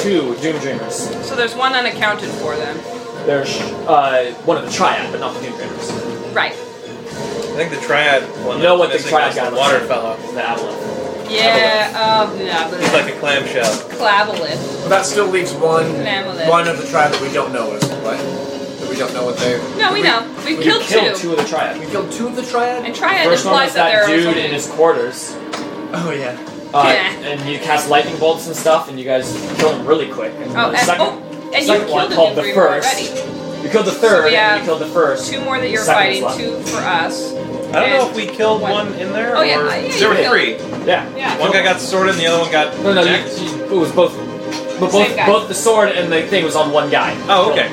[0.00, 0.94] Two Doom Dreamers.
[1.26, 2.76] So there's one unaccounted for then.
[3.26, 3.58] There's
[3.88, 5.90] uh, one of the Triad, but not the Doom Dreamers.
[6.34, 6.52] Right.
[6.52, 8.56] I think the triad one.
[8.58, 9.86] You know what the Triad was guy the water like.
[9.86, 10.16] fellow.
[10.34, 11.03] The Avalon.
[11.30, 11.92] Yeah,
[12.28, 13.64] um, yeah, but He's like a clamshell.
[13.98, 14.60] Clavalith.
[14.80, 16.48] Well, that still leaves one Clavalith.
[16.48, 18.18] one of the tribe that we don't know is what?
[18.18, 19.59] That we don't know what they.
[19.78, 20.22] No, we know.
[20.44, 21.22] We've You killed, killed two.
[21.22, 21.80] two of the Triad.
[21.80, 22.84] We killed two of the triad.
[22.84, 25.32] And Triad First one implies was that, that there are dude in his quarters.
[25.96, 26.36] Oh yeah.
[26.74, 27.10] Uh, Yeah.
[27.30, 30.32] And you cast lightning bolts and stuff, and you guys killed him really quick.
[30.34, 32.42] And Oh, the and, second, oh, and you second one killed a called Doom the
[32.42, 33.14] Dreamer first.
[33.16, 33.62] already.
[33.64, 35.32] You killed the third, we and have you killed the first.
[35.32, 36.36] Two more that you're Second fighting, was
[36.66, 37.32] two for us.
[37.72, 38.72] I don't know if we killed One.
[38.72, 40.86] one in there Oh, or yeah, yeah, there were killed- three.
[40.86, 41.08] Yeah.
[41.16, 41.38] Yeah.
[41.38, 42.76] One guy got the sword, and the other one got.
[42.82, 43.40] No, no, you, jacked.
[43.40, 44.14] you- it was both.
[44.80, 45.26] But both, Same guy.
[45.26, 47.16] both the sword and the thing was on one guy.
[47.28, 47.68] Oh, okay.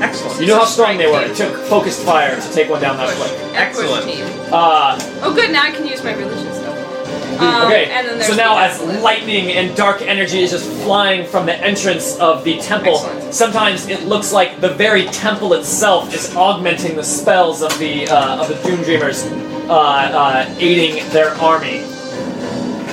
[0.00, 0.40] Excellent.
[0.40, 1.20] You know how strong they were.
[1.22, 3.18] It took focused fire to take one down that Push.
[3.18, 3.40] quick.
[3.40, 4.04] Push Excellent.
[4.04, 4.24] team.
[4.52, 5.50] Uh, Oh, good.
[5.50, 6.67] Now I can use my religion stuff.
[7.38, 11.46] Um, okay, And then so now as lightning and dark energy is just flying from
[11.46, 13.34] the entrance of the temple, Excellent.
[13.34, 18.40] sometimes it looks like the very temple itself is augmenting the spells of the uh,
[18.42, 21.84] of the Doom Dreamers, uh, uh, aiding their army.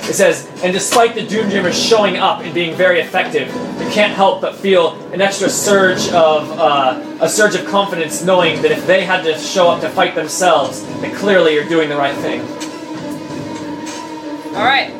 [0.08, 3.48] It says, and despite the Doom Dreamers showing up and being very effective,
[3.82, 8.62] you can't help but feel an extra surge of uh, a surge of confidence, knowing
[8.62, 11.98] that if they had to show up to fight themselves, that clearly you're doing the
[11.98, 12.42] right thing.
[14.56, 14.92] All right,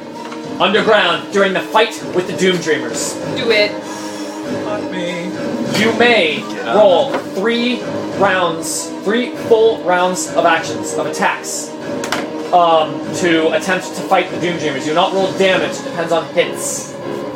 [0.60, 3.72] Underground, during the fight with the Doom Dreamers, do it.
[4.64, 5.26] Fuck me.
[5.80, 7.82] you may roll three
[8.20, 11.70] rounds, three full rounds of actions, of attacks,
[12.54, 14.86] um, to attempt to fight the Doom Dreamers.
[14.86, 16.92] You do not roll damage, depends on hits.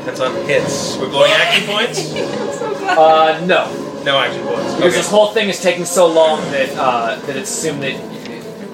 [0.05, 0.97] That's on hits.
[0.97, 2.13] We're blowing action points?
[2.89, 4.01] Uh, no.
[4.03, 4.63] No action points.
[4.75, 4.89] Because Okay.
[4.97, 7.93] this whole thing is taking so long that uh, that it's assumed that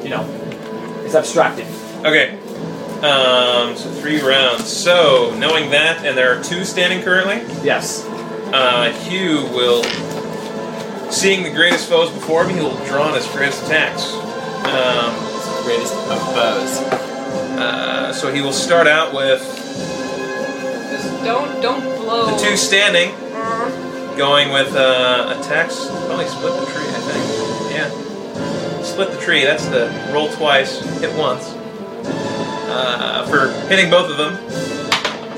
[0.04, 0.24] you know
[1.04, 1.68] it's abstracted.
[2.00, 2.40] Okay.
[3.04, 4.66] Um, so three rounds.
[4.68, 8.06] So, knowing that, and there are two standing currently, Yes.
[8.54, 9.84] uh, Hugh will,
[11.12, 14.14] seeing the greatest foes before him, he will draw on his greatest attacks.
[14.66, 15.14] Um,
[15.64, 16.78] Greatest of foes.
[17.58, 19.42] uh, so he will start out with
[20.92, 22.28] Just don't don't blow.
[22.28, 23.10] the two standing,
[24.16, 25.88] going with uh, attacks.
[26.06, 27.72] Probably split the tree, I think.
[27.76, 28.84] Yeah.
[28.84, 29.44] Split the tree.
[29.44, 31.55] That's the roll twice, hit once.
[32.78, 34.36] Uh, for hitting both of them.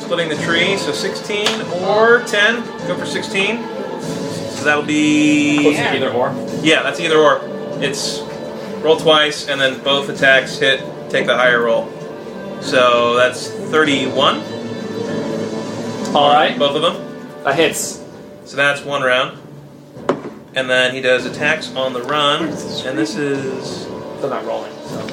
[0.02, 2.66] Splitting the tree, so 16 or 10.
[2.88, 3.62] Go for 16.
[3.62, 5.60] So that'll be.
[5.62, 6.30] Close to either or.
[6.64, 7.42] Yeah, that's either or.
[7.80, 8.22] It's
[8.82, 10.80] roll twice, and then both attacks hit,
[11.12, 11.92] take the higher roll.
[12.62, 14.38] So that's 31,
[16.16, 16.58] All right.
[16.58, 17.44] both of them.
[17.44, 18.04] That hits.
[18.46, 19.38] So that's one round.
[20.56, 23.82] And then he does attacks on the run, and this is.
[24.18, 24.74] Still not rolling.
[24.88, 25.06] So.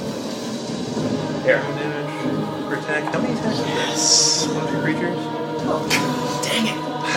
[1.42, 1.93] Here.
[2.74, 3.14] Damage attack.
[3.14, 3.58] How many attacks?
[3.60, 4.48] Yes.
[4.48, 5.18] One of your creatures?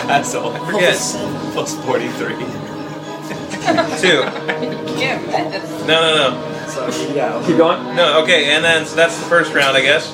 [0.08, 0.52] Asshole.
[0.52, 0.96] I forget.
[1.52, 2.34] Plus 43.
[4.00, 4.22] Two.
[4.96, 5.86] Can't miss.
[5.86, 6.66] No, no, no.
[6.68, 7.44] So yeah.
[7.46, 7.96] Keep going.
[7.96, 10.06] No, okay, and then so that's the first round, I guess.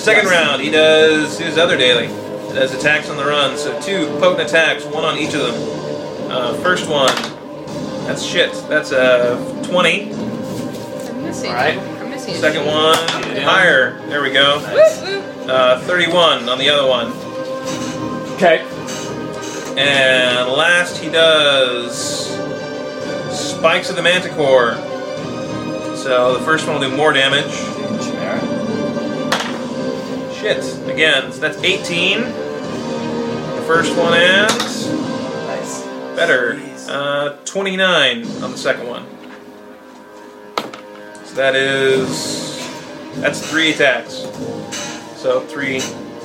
[0.00, 2.08] Second round, he does his other daily.
[2.08, 6.30] He does attacks on the run, so two potent attacks, one on each of them.
[6.30, 7.14] Uh, first one,
[8.06, 8.52] that's shit.
[8.68, 10.12] That's a 20.
[10.12, 11.50] I'm missing.
[11.50, 11.76] All right.
[11.76, 11.91] I'm missing.
[12.22, 12.94] Second one,
[13.42, 13.98] higher.
[14.08, 14.58] There we go.
[14.60, 15.50] Woo, woo.
[15.50, 17.08] Uh, 31 on the other one.
[18.36, 18.60] Okay.
[19.76, 22.28] And last, he does
[23.32, 24.74] Spikes of the Manticore.
[25.96, 27.52] So the first one will do more damage.
[30.36, 30.64] Shit.
[30.88, 32.20] Again, so that's 18.
[32.20, 34.88] The first one ends.
[34.88, 35.82] Nice.
[36.14, 36.60] Better.
[36.88, 39.11] Uh, 29 on the second one.
[41.34, 42.58] That is.
[43.16, 44.26] That's three attacks.
[45.16, 45.80] So three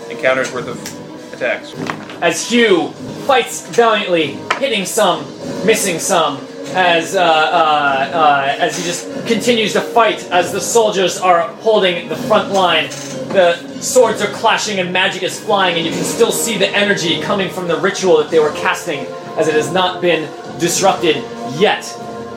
[0.09, 1.73] encounters worth of attacks.
[2.21, 2.91] As Hugh
[3.25, 5.23] fights valiantly, hitting some,
[5.65, 11.17] missing some, as uh, uh, uh, as he just continues to fight, as the soldiers
[11.17, 12.89] are holding the front line,
[13.29, 17.21] the swords are clashing and magic is flying, and you can still see the energy
[17.21, 19.05] coming from the ritual that they were casting,
[19.38, 20.29] as it has not been
[20.59, 21.15] disrupted
[21.57, 21.85] yet.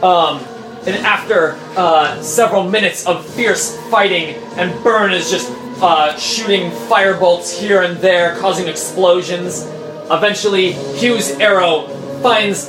[0.03, 0.39] Um,
[0.87, 5.51] and after uh, several minutes of fierce fighting, and Burne is just
[5.83, 9.67] uh, shooting firebolts here and there, causing explosions.
[10.11, 11.87] Eventually, Hugh's arrow
[12.23, 12.69] finds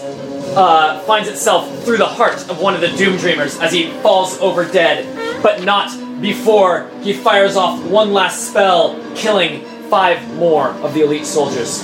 [0.55, 4.37] uh, finds itself through the heart of one of the Doom Dreamers as he falls
[4.39, 5.89] over dead, but not
[6.21, 11.81] before he fires off one last spell, killing five more of the elite soldiers.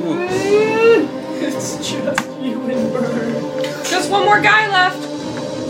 [1.42, 3.62] It's just you and Burne.
[3.84, 5.09] Just one more guy left.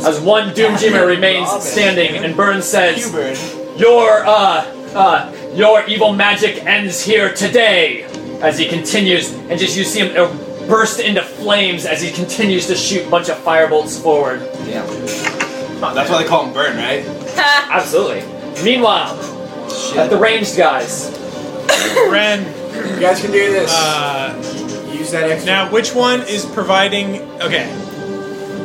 [0.07, 3.13] As one Doom Dreamer remains standing, and Burne says,
[3.79, 4.65] Your, uh,
[4.95, 8.05] uh, your evil magic ends here today.
[8.41, 12.67] As he continues, and just you see him uh, burst into flames as he continues
[12.69, 14.41] to shoot a bunch of firebolts forward.
[14.65, 14.87] Damn.
[15.95, 17.05] That's why they call him Burne, right?
[17.71, 18.23] Absolutely.
[18.65, 19.15] Meanwhile,
[19.99, 21.11] at the ranged guys,
[22.11, 22.47] Ren,
[22.95, 23.71] You guys can do this.
[23.75, 24.35] uh,
[24.91, 25.47] Use that extra.
[25.53, 27.21] now which one is providing?
[27.43, 27.69] Okay,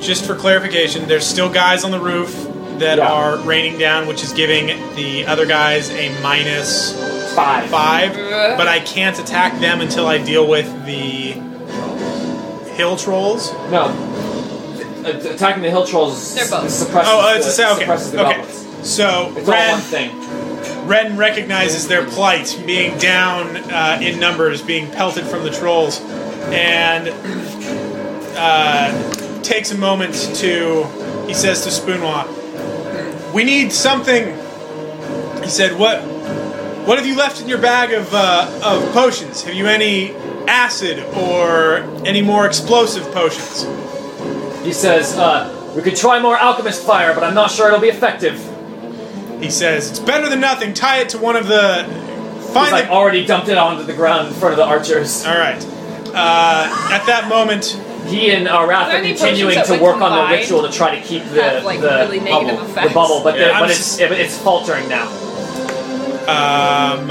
[0.06, 2.48] just for clarification, there's still guys on the roof
[2.80, 3.08] that Yeah.
[3.12, 6.94] are raining down, which is giving the other guys a minus
[7.36, 7.66] five.
[7.70, 8.14] five.
[8.58, 11.34] But I can't attack them until I deal with the
[12.76, 13.52] hill trolls.
[13.72, 13.92] No.
[15.06, 16.70] Attacking the hill trolls They're both.
[16.70, 17.82] suppresses, Oh, uh, it's the, a sa- okay.
[17.82, 18.38] suppresses the Okay.
[18.38, 18.66] goblins.
[18.84, 20.88] So It's all one Ren, thing.
[20.88, 26.02] Ren recognizes their plight, being down uh, in numbers, being pelted from the trolls,
[26.52, 27.10] and
[28.38, 28.92] uh,
[29.46, 30.84] takes a moment to.
[31.28, 32.26] He says to Spoonwa,
[33.34, 34.38] "We need something."
[35.44, 36.02] He said, "What?
[36.88, 39.44] What have you left in your bag of uh, of potions?
[39.44, 40.14] Have you any
[40.48, 43.66] acid or any more explosive potions?"
[44.64, 47.90] He says, uh, we could try more alchemist fire, but I'm not sure it'll be
[47.90, 48.38] effective.
[49.40, 50.74] He says, "It's better than nothing.
[50.74, 51.86] Tie it to one of the
[52.54, 55.26] Find like the- already dumped it onto the ground in front of the archers.
[55.26, 55.64] All right.
[56.14, 60.36] Uh, at that moment, He and uh, Arath Are are continuing to work on the
[60.36, 63.60] ritual to try to keep the have, like, the really bubble, the bubble, but Yeah,
[63.60, 65.08] but just- it's it's faltering now.
[66.28, 67.10] um,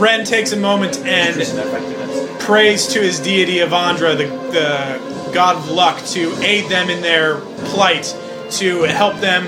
[0.00, 2.44] Ren takes a moment and Increasing their effectiveness.
[2.44, 7.36] prays to his deity Avandra, the, the god of luck, to aid them in their
[7.66, 8.16] plight,
[8.52, 9.46] to help them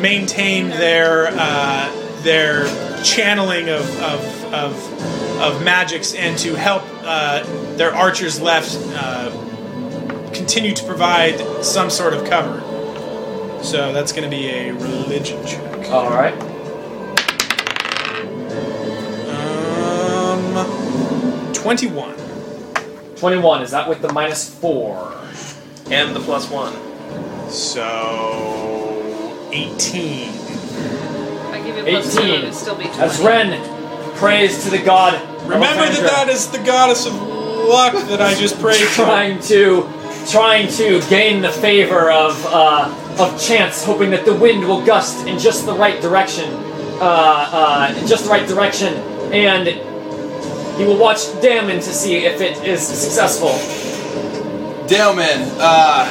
[0.00, 1.90] maintain their uh,
[2.22, 2.66] their
[3.02, 7.42] channeling of of, of, of magics, and to help uh,
[7.76, 9.30] their archers left uh,
[10.32, 12.60] continue to provide some sort of cover.
[13.62, 15.88] So that's going to be a religion check.
[15.90, 16.34] All right.
[19.30, 22.14] Um, twenty-one.
[23.16, 23.62] Twenty-one.
[23.62, 25.12] Is that with the minus four?
[25.90, 26.72] And the plus one.
[27.50, 30.30] So, 18.
[30.30, 32.34] If I give you plus two, 18.
[32.34, 32.98] it'd still be 20.
[33.00, 33.52] As Ren
[34.16, 35.20] prays to the god.
[35.42, 38.86] Remember that that is the goddess of luck that I just prayed to.
[38.94, 39.88] trying to
[40.30, 45.26] trying to gain the favor of uh, of chance, hoping that the wind will gust
[45.26, 46.50] in just the right direction,
[47.00, 48.94] uh, uh, in just the right direction,
[49.32, 49.68] and
[50.78, 53.52] he will watch Damon to see if it is successful.
[54.88, 56.10] Damon, uh,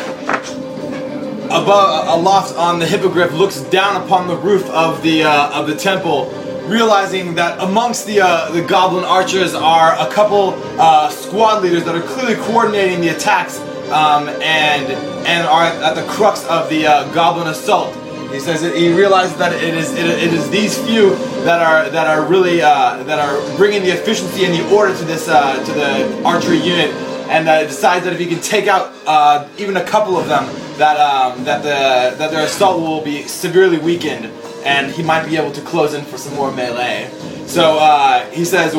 [1.47, 5.75] above, aloft on the hippogriff, looks down upon the roof of the uh, of the
[5.75, 6.31] temple,
[6.67, 11.95] realizing that amongst the uh, the goblin archers are a couple uh, squad leaders that
[11.95, 13.59] are clearly coordinating the attacks
[13.91, 14.91] um, and
[15.27, 17.95] and are at the crux of the uh, goblin assault.
[18.31, 22.07] He says he realizes that it is it, it is these few that are that
[22.07, 25.71] are really uh, that are bringing the efficiency and the order to this uh, to
[25.73, 26.89] the archery unit,
[27.29, 30.45] and decides that if he can take out uh, even a couple of them,
[30.77, 34.25] that um, that the that their assault will be severely weakened,
[34.63, 37.09] and he might be able to close in for some more melee.
[37.45, 38.73] So uh, he says,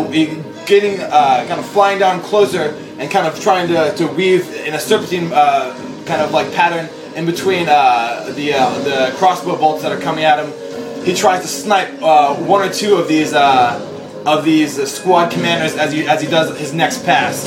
[0.66, 4.74] getting uh, kind of flying down closer and kind of trying to, to weave in
[4.74, 5.74] a serpentine uh,
[6.06, 10.24] kind of like pattern in between uh, the uh, the crossbow bolts that are coming
[10.24, 11.04] at him.
[11.04, 15.30] He tries to snipe uh, one or two of these uh, of these uh, squad
[15.30, 17.44] commanders as he as he does his next pass.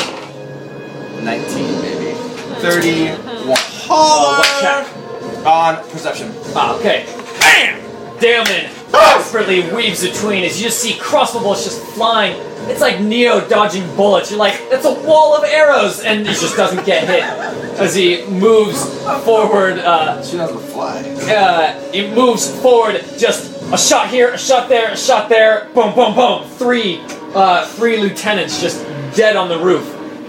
[1.24, 2.14] 19, baby.
[2.62, 3.10] 31.
[3.10, 5.46] Uh, what?
[5.46, 6.32] On perception.
[6.56, 7.06] Ah, okay.
[7.40, 7.87] Bam!
[8.20, 12.36] Damon expertly weaves between as you just see crossbow bullets just flying.
[12.70, 14.30] It's like Neo dodging bullets.
[14.32, 17.24] You're like, that's a wall of arrows, and he just doesn't get hit
[17.80, 18.84] as he moves
[19.24, 19.80] forward.
[19.80, 21.00] Uh, She doesn't fly.
[21.34, 25.94] uh, he moves forward, just a shot here, a shot there, a shot there, boom,
[25.96, 26.44] boom, boom.
[26.58, 27.00] Three,
[27.36, 28.84] uh, three lieutenants just
[29.16, 29.86] dead on the roof,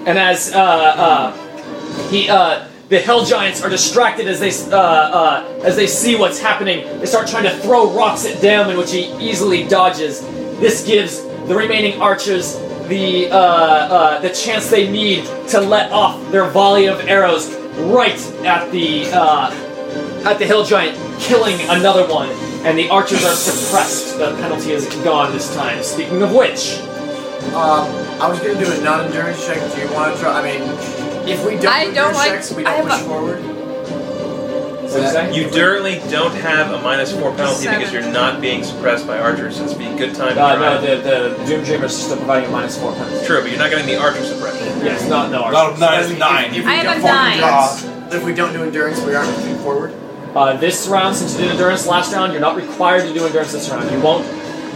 [0.07, 5.61] and as uh, uh, he, uh, the Hill Giants are distracted as they, uh, uh,
[5.63, 6.87] as they see what's happening.
[7.01, 10.23] They start trying to throw rocks at Damon, which he easily dodges.
[10.59, 12.59] This gives the remaining archers
[12.89, 18.19] the uh, uh, the chance they need to let off their volley of arrows right
[18.47, 19.51] at the uh,
[20.25, 22.31] at the hill giant, killing another one,
[22.65, 24.17] and the archers are suppressed.
[24.17, 25.83] The penalty is gone this time.
[25.83, 26.81] Speaking of which,
[27.55, 27.87] Um,
[28.21, 29.59] I was gonna do a non-endurance check.
[29.75, 30.41] Do you want to try?
[30.41, 30.63] I mean,
[31.27, 33.09] if we don't I do don't endurance like- checks, we I don't have push a-
[33.09, 33.39] forward.
[34.89, 35.51] what you say?
[35.59, 37.79] Currently don't have a minus four penalty Seven.
[37.79, 40.57] because you're not being suppressed by archers, so it's be a good time to Uh,
[40.57, 40.97] no, the,
[41.37, 43.27] the Doom Dreamers are still providing a minus four penalty.
[43.27, 44.67] True, but you're not getting the archer suppression.
[44.83, 45.81] Yes, not no No, archers.
[45.81, 46.55] no, If it's nine.
[46.55, 47.33] If we I have don't a do nine.
[47.43, 49.93] endurance- If we don't do endurance, we aren't moving forward.
[50.35, 53.53] Uh, this round, since you did endurance last round, you're not required to do endurance
[53.53, 53.91] this round.
[53.91, 54.25] You won't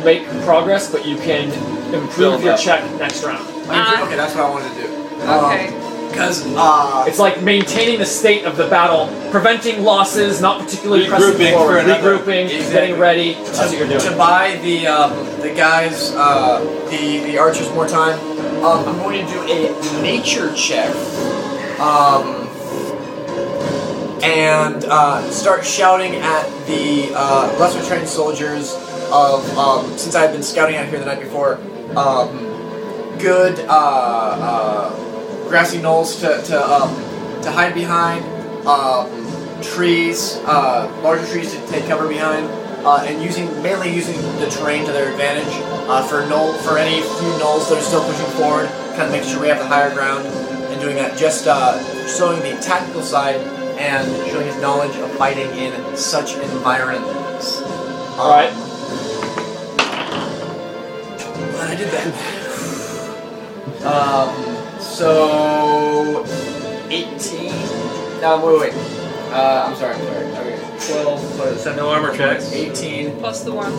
[0.05, 1.51] make progress, but you can
[1.95, 2.61] improve Build your up.
[2.61, 3.47] check next round.
[3.71, 4.89] Uh, okay, that's what I wanted to do.
[5.25, 5.73] Okay.
[6.13, 11.31] Because uh, It's like maintaining the state of the battle, preventing losses, not particularly pressing
[11.35, 12.73] Regrouping forward, for another- regrouping, Exactly.
[12.73, 13.33] getting ready.
[13.35, 16.61] That's what you're to buy the um, the guys uh,
[16.91, 18.19] the the archers more time,
[18.63, 20.91] um, I'm going to do a nature check,
[21.81, 22.47] um,
[24.23, 28.75] and uh, start shouting at the uh, lesser trained soldiers
[29.11, 31.57] of um, since I've been scouting out here the night before.
[31.97, 32.39] Um,
[33.19, 34.91] good uh, uh,
[35.53, 36.97] grassy knolls to to, um,
[37.43, 38.25] to hide behind.
[38.67, 39.23] Um,
[39.63, 42.47] trees, uh, larger trees to take cover behind,
[42.87, 45.53] uh, and using mainly using the terrain to their advantage
[45.89, 49.29] uh, for knoll for any few gnolls that are still pushing forward, kind of making
[49.29, 50.27] sure we have the higher ground,
[50.73, 51.19] and doing that.
[51.19, 53.37] Just uh, showing the tactical side
[53.77, 57.61] and showing his knowledge of fighting in such environments.
[57.61, 58.53] Um, All right.
[61.53, 62.39] Glad I did that.
[63.83, 64.52] Um,
[64.93, 66.25] so
[66.91, 67.51] 18.
[68.21, 68.75] No, wait, wait.
[69.33, 70.05] Uh, I'm sorry, I'm
[70.35, 70.53] sorry.
[70.53, 70.59] Okay.
[71.03, 71.77] 12 plus 7.
[71.79, 72.53] No armor checks.
[72.53, 73.73] 18 Plus the one.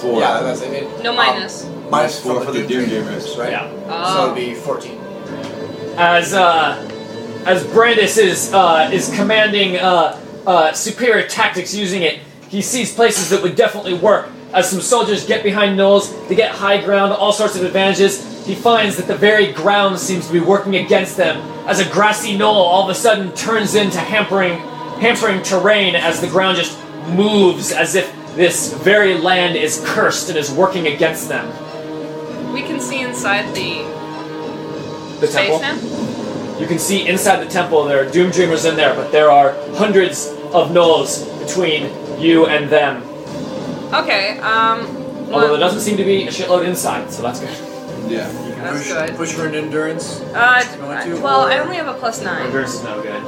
[0.00, 0.20] Four.
[0.20, 1.02] Yeah, that's it.
[1.02, 1.66] No Um, minus.
[1.90, 3.36] minus Four for the Doom Dreamers.
[3.38, 3.52] right?
[3.52, 4.14] Yeah.
[4.14, 4.98] So it'd be 14.
[5.96, 6.88] as uh,
[7.46, 13.28] as Brandis is uh, is commanding uh, uh, superior tactics using it, he sees places
[13.30, 14.28] that would definitely work.
[14.52, 18.46] As some soldiers get behind Knowles, they get high ground, all sorts of advantages.
[18.46, 21.40] He finds that the very ground seems to be working against them.
[21.66, 24.58] As a grassy knoll all of a sudden turns into hampering,
[25.00, 30.36] hampering terrain as the ground just moves as if this very land is cursed and
[30.36, 31.46] is working against them.
[32.52, 33.84] We can see inside the
[35.20, 35.60] The temple.
[35.60, 36.58] now.
[36.58, 39.54] You can see inside the temple there are Doom Dreamers in there, but there are
[39.76, 43.02] hundreds of gnolls between you and them.
[43.92, 44.38] Okay.
[44.38, 44.80] Um.
[45.32, 47.48] Although there doesn't seem to be a shitload inside, so that's good.
[48.10, 48.30] Yeah.
[48.46, 49.16] You can That's push, good.
[49.16, 50.20] push for an endurance.
[50.34, 52.46] uh, Going to, well, or- I only have a plus nine.
[52.46, 53.22] Endurance is no good.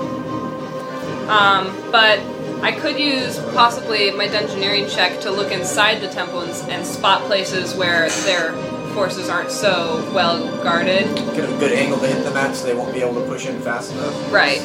[1.28, 2.18] Um, but
[2.62, 7.22] I could use possibly my dungeoneering check to look inside the temple and, and spot
[7.22, 8.52] places where their
[8.92, 11.06] forces aren't so well guarded.
[11.34, 13.46] Get a good angle to hit them at so they won't be able to push
[13.46, 14.32] in fast enough.
[14.32, 14.60] Right.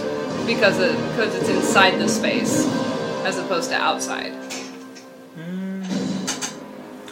[0.46, 2.66] Because it, because it's inside the space
[3.24, 4.34] as opposed to outside.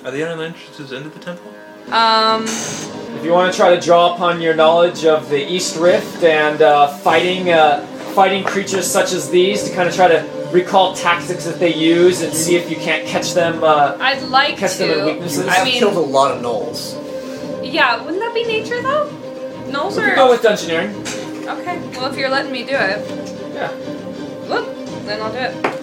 [0.07, 1.53] Are the other entrances into the temple?
[1.91, 6.23] Um, If you want to try to draw upon your knowledge of the East Rift
[6.23, 7.85] and uh, fighting uh,
[8.15, 12.21] fighting creatures such as these to kind of try to recall tactics that they use
[12.21, 13.61] and see if you can't catch them.
[13.61, 15.05] Uh, I'd like Catch them at to.
[15.07, 15.45] weaknesses.
[15.45, 16.95] I I have mean, killed a lot of gnolls.
[17.61, 19.11] yeah, wouldn't that be nature though?
[19.69, 20.93] Knolls we are could go with dungeoneering.
[21.59, 21.79] okay.
[21.97, 22.99] Well, if you're letting me do it,
[23.53, 23.71] Yeah.
[24.47, 24.73] look,
[25.05, 25.76] then I'll do it.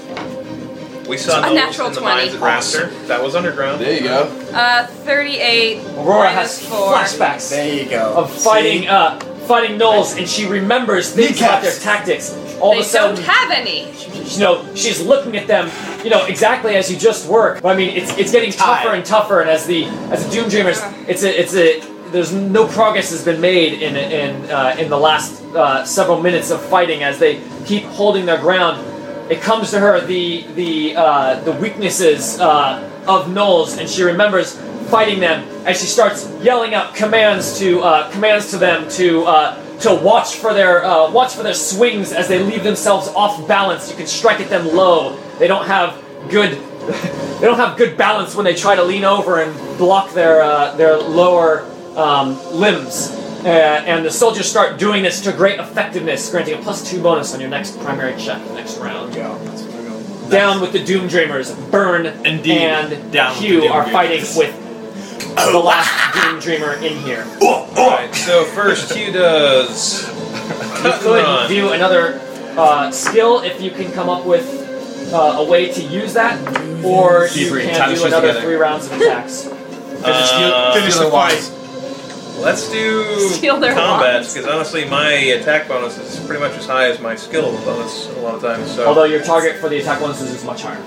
[1.08, 2.16] We saw A those natural in the 20.
[2.16, 3.06] mines at Raptor.
[3.08, 3.80] That was underground.
[3.80, 4.22] There you go.
[4.52, 6.92] Uh, thirty-eight Aurora minus has four.
[6.94, 7.50] flashbacks.
[7.50, 8.14] There you go.
[8.14, 8.88] of fighting See?
[8.88, 11.82] uh, fighting gnolls, and she remembers things about their Kneecaps.
[11.82, 12.32] tactics.
[12.60, 13.90] All They of a sudden, don't have any.
[14.32, 15.70] you know, she's looking at them,
[16.02, 17.60] you know, exactly as you just were.
[17.60, 20.48] But I mean, it's it's getting tougher and tougher, and as the as the Doom
[20.48, 21.80] Dreamers, it's a it's a
[22.12, 26.50] there's no progress has been made in in uh, in the last uh, several minutes
[26.50, 28.80] of fighting as they keep holding their ground.
[29.30, 34.58] It comes to her the the uh, the weaknesses uh, of gnolls, and she remembers
[34.90, 39.78] fighting them, and she starts yelling out commands to uh, commands to them to uh,
[39.80, 43.90] to watch for their uh, watch for their swings as they leave themselves off balance.
[43.90, 45.16] You can strike at them low.
[45.38, 46.52] They don't have good
[47.40, 50.76] they don't have good balance when they try to lean over and block their uh,
[50.76, 51.62] their lower
[51.96, 53.23] um, limbs.
[53.44, 57.34] Uh, and the soldiers start doing this to great effectiveness, granting a plus two bonus
[57.34, 59.12] on your next primary check next round.
[59.12, 59.44] There you go.
[59.44, 60.30] That's what we're going.
[60.30, 61.54] Down with the Doom Dreamers.
[61.70, 62.52] Burne Indeed.
[62.52, 64.36] and Down with Hugh the Doom are fighting Dreamers.
[64.38, 67.26] with the last Doom Dreamer in here.
[67.42, 70.12] Alright, so first Hugh does You
[70.80, 71.48] cut and could run.
[71.50, 72.20] do another
[72.56, 74.62] uh, skill if you can come up with
[75.12, 76.38] uh, a way to use that,
[76.82, 78.40] or you we can can the do shit another together.
[78.46, 79.46] three rounds of attacks.
[79.48, 81.50] Uh, Finish the Stealing fight.
[82.34, 82.44] Wands.
[82.44, 86.88] Let's do Steal their combat because honestly, my attack bonus is pretty much as high
[86.88, 88.70] as my skill bonus a lot of times.
[88.74, 90.82] So Although your target for the attack bonuses is much higher.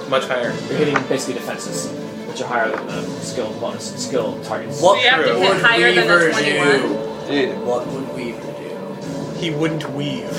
[0.00, 0.50] it's much higher.
[0.68, 1.88] You're hitting basically defenses,
[2.28, 4.80] which are higher than the skill bonus skill targets.
[4.82, 6.66] What you have to hit would higher than a 21.
[6.66, 7.26] do?
[7.28, 7.66] Dude.
[7.66, 9.38] What would Weaver do?
[9.38, 10.30] He wouldn't weave.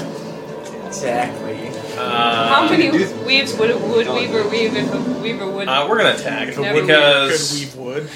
[0.86, 1.72] Exactly.
[1.98, 5.68] Uh, How many weaves would would Weaver weave if a Weaver would?
[5.68, 8.10] Uh, we're gonna attack If a Never wood because could weave wood.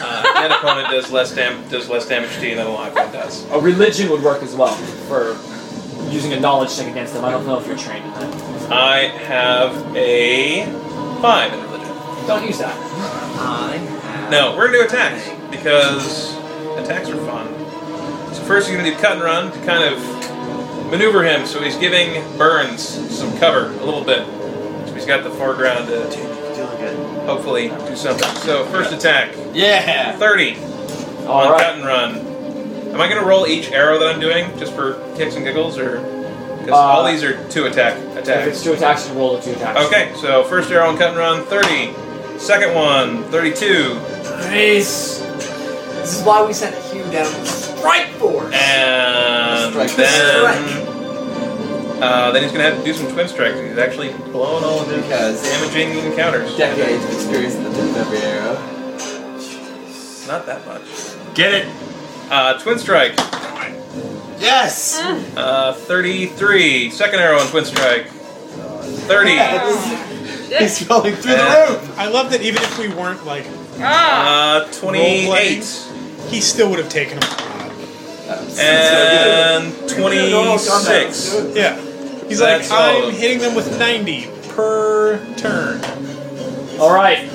[0.00, 3.10] uh, that opponent does less dam- does less damage to you than a live one
[3.12, 3.44] does.
[3.50, 4.74] A religion would work as well
[5.08, 5.36] for
[6.12, 7.24] using a knowledge check against them.
[7.24, 8.70] I don't know if you're trained in that.
[8.72, 10.64] I have a
[11.20, 11.88] five in religion.
[12.28, 12.74] Don't use that.
[12.76, 16.34] I have No, we're gonna do attacks because
[16.78, 17.48] attacks are fun.
[18.32, 19.98] So first, you're gonna do cut and run to kind of
[20.90, 21.46] maneuver him.
[21.46, 24.26] So he's giving Burns some cover a little bit.
[24.88, 28.28] So he's got the foreground to hopefully do something.
[28.42, 30.12] So first attack, Yeah.
[30.16, 30.56] thirty
[31.26, 31.60] All on right.
[31.60, 32.90] cut and run.
[32.94, 35.98] Am I gonna roll each arrow that I'm doing just for kicks and giggles, or
[36.58, 38.28] because Uh, all these are two attack attacks?
[38.28, 39.80] If it's two attacks, you roll the two attacks.
[39.86, 41.92] Okay, so first arrow on cut and run, 30.
[42.38, 43.96] Second one, 32.
[44.50, 45.22] Nice.
[46.04, 48.54] This is why we sent Hugh down to Strike Force.
[48.54, 49.96] And Strike.
[49.96, 50.82] then,
[52.02, 53.58] uh, then he's gonna have to do some twin strikes.
[53.58, 56.54] He's actually blowing all of his Because damaging encounters.
[56.58, 58.54] decades of experience in the death of every arrow.
[60.28, 60.82] Not that much.
[61.34, 61.66] Get it?
[62.30, 63.14] Uh, twin strike,
[64.38, 65.00] Yes.
[65.36, 66.90] uh, 33.
[66.90, 69.38] Second arrow on twin strike, 30.
[70.58, 71.66] He's rolling through Yeah.
[71.66, 71.98] the roof.
[71.98, 73.46] I love that even if we weren't like,
[73.80, 75.64] ah, Uh, 28.
[76.28, 77.28] He still would have taken him.
[78.58, 81.54] And 26.
[81.54, 81.76] Yeah.
[82.28, 83.10] He's That's like, I'm all.
[83.10, 84.28] hitting them with 90.
[84.50, 85.80] per turn.
[86.80, 87.28] All right.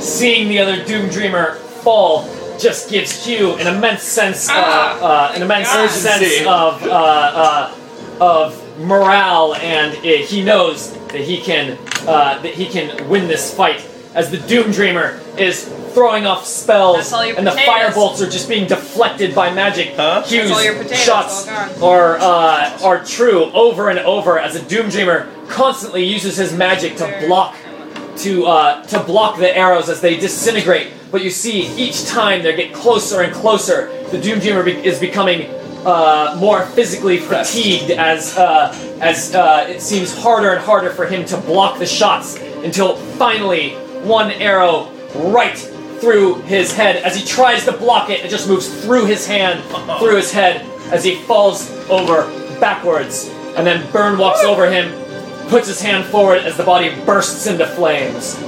[0.00, 2.24] Seeing the other Doom Dreamer fall
[2.58, 7.74] just gives Hugh an immense sense, uh, uh, an immense sense of uh, uh,
[8.20, 13.54] of morale, and uh, he knows that he can uh, that he can win this
[13.54, 13.80] fight.
[14.14, 15.64] As the Doom Dreamer is
[15.94, 17.66] throwing off spells, That's all your and the potatoes.
[17.74, 19.94] fire bolts are just being deflected by magic.
[19.94, 20.22] Huh?
[20.26, 21.82] Hugh's all your potatoes, shots all gone.
[21.82, 26.96] are uh, are true over and over as a Doom Dreamer constantly uses his magic
[26.96, 27.54] to block
[28.18, 30.92] to uh, to block the arrows as they disintegrate.
[31.12, 34.98] But you see, each time they get closer and closer, the Doom Dreamer be- is
[35.00, 35.48] becoming
[35.86, 41.24] uh, more physically fatigued as uh, as uh, it seems harder and harder for him
[41.26, 45.56] to block the shots until finally one arrow right
[46.00, 48.24] through his head as he tries to block it.
[48.24, 49.62] It just moves through his hand,
[49.98, 52.22] through his head as he falls over
[52.58, 53.28] backwards.
[53.56, 54.90] And then Burne walks over him,
[55.48, 58.40] puts his hand forward as the body bursts into flames.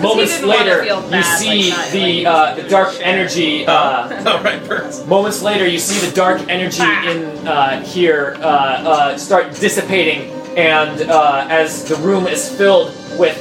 [0.00, 3.66] Moments later, feel you see like, not- the like, uh, the dark energy.
[3.66, 5.04] Uh, All right, Burns.
[5.06, 11.02] moments later, you see the dark energy in uh, here uh, uh, start dissipating, and
[11.10, 13.36] uh, as the room is filled with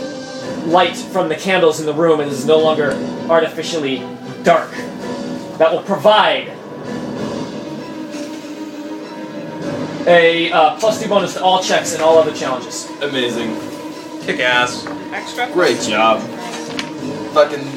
[0.66, 2.92] light from the candles in the room, is no longer
[3.30, 4.00] artificially
[4.44, 4.72] dark.
[5.58, 6.50] That will provide
[10.08, 12.90] a uh, plus two bonus to all checks and all other challenges.
[13.02, 13.56] Amazing.
[14.22, 14.86] Kick ass.
[15.12, 15.52] Extra.
[15.52, 16.22] Great job.
[17.34, 17.68] Fucking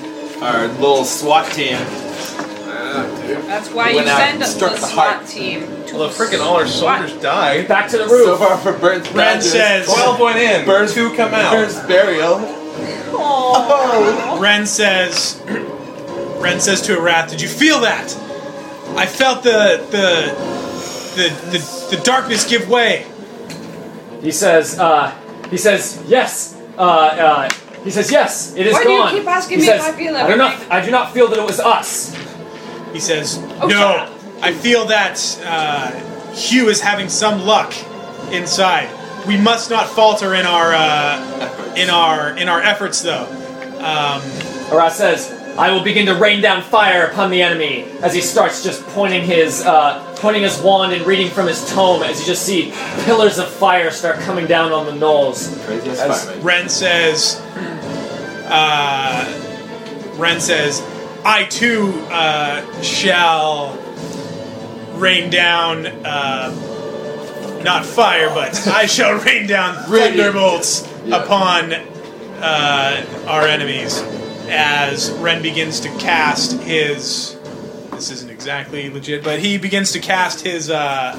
[0.42, 1.76] our little SWAT team.
[3.46, 5.26] That's why you Went out send and a struck the the SWAT heart.
[5.26, 7.68] team to Although freaking all our soldiers died.
[7.68, 8.26] Back to the room.
[8.26, 9.52] So far for Burns Ren badges.
[9.52, 9.86] says.
[9.86, 10.66] 12 went in.
[10.66, 11.52] Burns- two come out.
[11.52, 12.38] Burns burial.
[14.40, 15.42] Ren says.
[16.40, 18.14] Ren says to Arath, "Did you feel that?
[18.96, 20.34] I felt the the
[21.16, 23.06] the the, the darkness give way.
[24.22, 25.10] He says, uh,
[25.50, 26.56] he says, yes.
[26.76, 27.50] Uh, uh,
[27.84, 30.16] he says, yes, it is Why do you keep asking He me if I feel
[30.16, 30.70] I do not.
[30.70, 32.14] I do not feel that it was us.
[32.92, 34.16] He says, Oh, "No.
[34.42, 35.90] I feel that uh,
[36.32, 37.72] Hugh is having some luck
[38.32, 38.88] inside.
[39.26, 43.26] We must not falter in our uh, in our in our efforts, though."
[43.78, 44.20] Um,
[44.70, 48.62] Arath says, I will begin to rain down fire upon the enemy as he starts
[48.62, 52.44] just pointing his, uh, pointing his wand and reading from his tome as you just
[52.46, 52.72] see
[53.04, 55.62] pillars of fire start coming down on the gnolls.
[55.66, 57.40] Crazy as As- Ren says,
[58.48, 59.24] uh,
[60.16, 60.82] Ren says,
[61.24, 63.76] I too uh, shall
[64.94, 66.50] rain down, uh,
[67.62, 71.22] not fire, but I shall rain down thunderbolts Yeah.
[71.22, 74.00] upon uh, our enemies
[74.48, 77.36] as Ren begins to cast his.
[77.92, 80.70] This isn't exactly legit, but he begins to cast his.
[80.70, 81.14] Uh,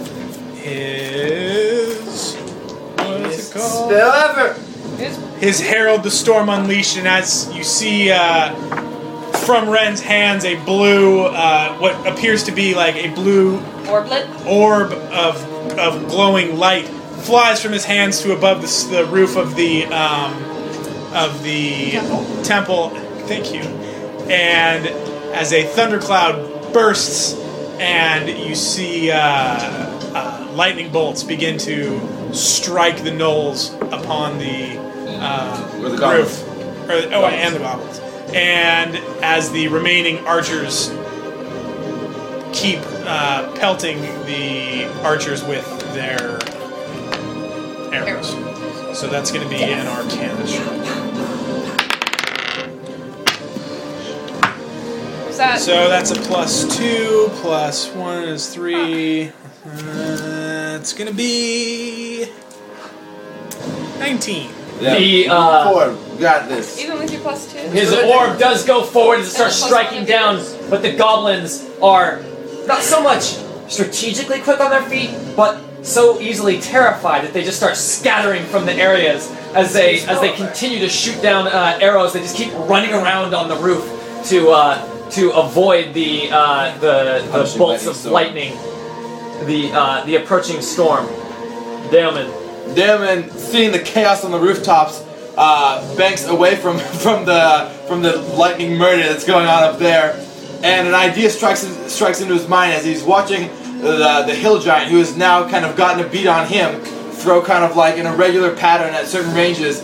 [0.55, 2.35] his.
[2.35, 3.89] What is it called?
[3.91, 4.53] Spell ever.
[5.39, 8.53] his Herald the Storm Unleashed, and as you see uh,
[9.45, 14.45] from Ren's hands, a blue, uh, what appears to be like a blue Orblet.
[14.45, 15.43] orb of,
[15.77, 20.33] of glowing light flies from his hands to above the, the roof of the um,
[21.13, 21.91] of the
[22.43, 22.89] temple.
[23.27, 23.61] Thank you.
[24.29, 24.87] And
[25.33, 27.35] as a thundercloud bursts,
[27.79, 34.77] and you see uh, uh, lightning bolts begin to strike the gnolls upon the,
[35.19, 36.47] uh, the roof,
[36.89, 37.99] or, oh, and the goblins.
[38.33, 40.89] And as the remaining archers
[42.53, 46.39] keep uh, pelting the archers with their
[47.93, 48.29] arrows.
[48.97, 50.67] So that's going to be an arcana check.
[55.23, 55.59] What's that?
[55.59, 59.29] So that's a plus two, plus one is three.
[59.65, 62.25] Uh, it's going to be
[63.99, 64.51] 19.
[64.81, 64.97] Yeah.
[64.97, 66.17] The, uh, Four.
[66.19, 66.79] Got this.
[66.79, 67.59] Even with your plus two.
[67.69, 72.23] His orb does go forward and starts plus striking down, but the goblins are
[72.67, 77.57] not so much strategically quick on their feet, but so easily terrified that they just
[77.57, 82.13] start scattering from the areas as they as they continue to shoot down uh, arrows.
[82.13, 83.83] They just keep running around on the roof
[84.29, 88.13] to uh, to avoid the uh, the, the bolts of storm.
[88.13, 88.53] lightning,
[89.45, 91.07] the uh, the approaching storm.
[91.89, 92.31] Damon.
[92.75, 95.03] Damon, seeing the chaos on the rooftops,
[95.35, 100.13] uh, banks away from from the from the lightning murder that's going on up there,
[100.63, 103.49] and an idea strikes strikes into his mind as he's watching
[103.81, 107.41] the the hill giant, who has now kind of gotten a beat on him, throw
[107.41, 109.81] kind of like in a regular pattern at certain ranges,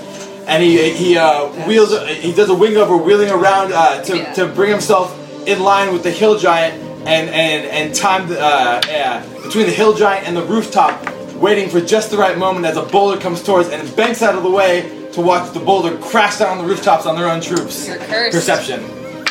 [0.47, 4.33] and he he uh, wheels he does a wing over wheeling around uh, to Yeah.
[4.33, 5.13] to bring himself
[5.47, 6.75] in line with the hill giant
[7.07, 10.93] and and and time uh, yeah, between the hill giant and the rooftop
[11.35, 14.41] waiting for just the right moment as a boulder comes towards and banks out of
[14.43, 14.81] the way
[15.13, 17.87] to watch the boulder crash down on the rooftops on their own troops.
[17.87, 18.35] You're cursed.
[18.35, 18.81] Perception.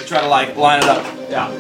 [0.07, 1.05] To try to like line it up.
[1.29, 1.51] Yeah.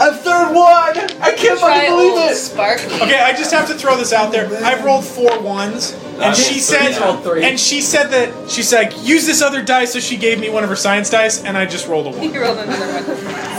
[0.00, 0.96] A third one!
[1.20, 2.36] I can't Try fucking believe it!
[2.36, 2.94] Sparkly.
[3.02, 4.46] Okay, I just have to throw this out there.
[4.64, 7.42] I've rolled four ones, and she so said, he's three.
[7.44, 9.92] and she said that she's like, use this other dice.
[9.92, 12.32] So she gave me one of her science dice, and I just rolled a one.
[12.32, 13.04] You rolled another one.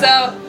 [0.02, 0.40] So,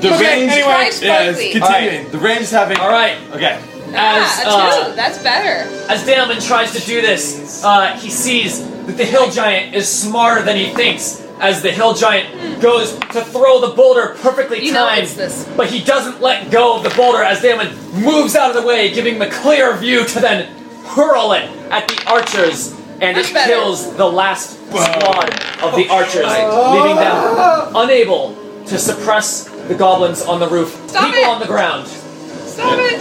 [0.00, 0.50] The Okay, range.
[0.50, 0.62] anyway.
[0.64, 1.52] try Yeah, it's Sparkly.
[1.52, 2.10] continuing.
[2.10, 2.78] The range is having.
[2.78, 3.16] All right.
[3.30, 3.62] Okay.
[3.94, 4.94] ah, As, a uh.
[4.96, 5.70] That's better.
[5.88, 10.42] As Damon tries to do this, uh, he sees that the hill giant is smarter
[10.42, 11.21] than he thinks.
[11.42, 15.44] As the hill giant goes to throw the boulder perfectly You know timed, it's this.
[15.56, 18.94] but he doesn't let go of the boulder as Damon moves out of the way,
[18.94, 20.46] giving him a clear view to then
[20.84, 23.52] hurl it at the archers, and Much it better.
[23.52, 25.30] kills the last squad
[25.64, 28.36] of the archers, leaving them unable
[28.66, 30.70] to suppress the goblins on the roof.
[30.88, 31.28] Stop People it!
[31.28, 31.88] on the ground.
[31.88, 33.00] Stop it.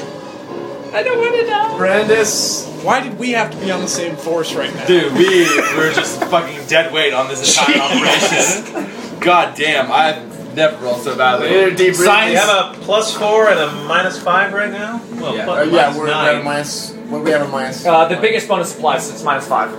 [0.93, 1.77] I don't want to die.
[1.77, 2.67] Brandis.
[2.83, 4.85] Why did we have to be on the same force right now?
[4.87, 5.45] Dude, we
[5.77, 9.19] were just fucking dead weight on this entire operation.
[9.21, 11.49] God damn, I've never rolled so badly.
[11.49, 14.99] We're We have a plus four and a minus five right now.
[15.13, 15.45] Well, Yeah.
[15.45, 16.25] plus, Uh, yeah, we're we nine.
[16.25, 16.91] have a minus.
[17.09, 17.85] What we have a minus?
[17.85, 19.71] Uh, the biggest bonus applies, so it's minus five.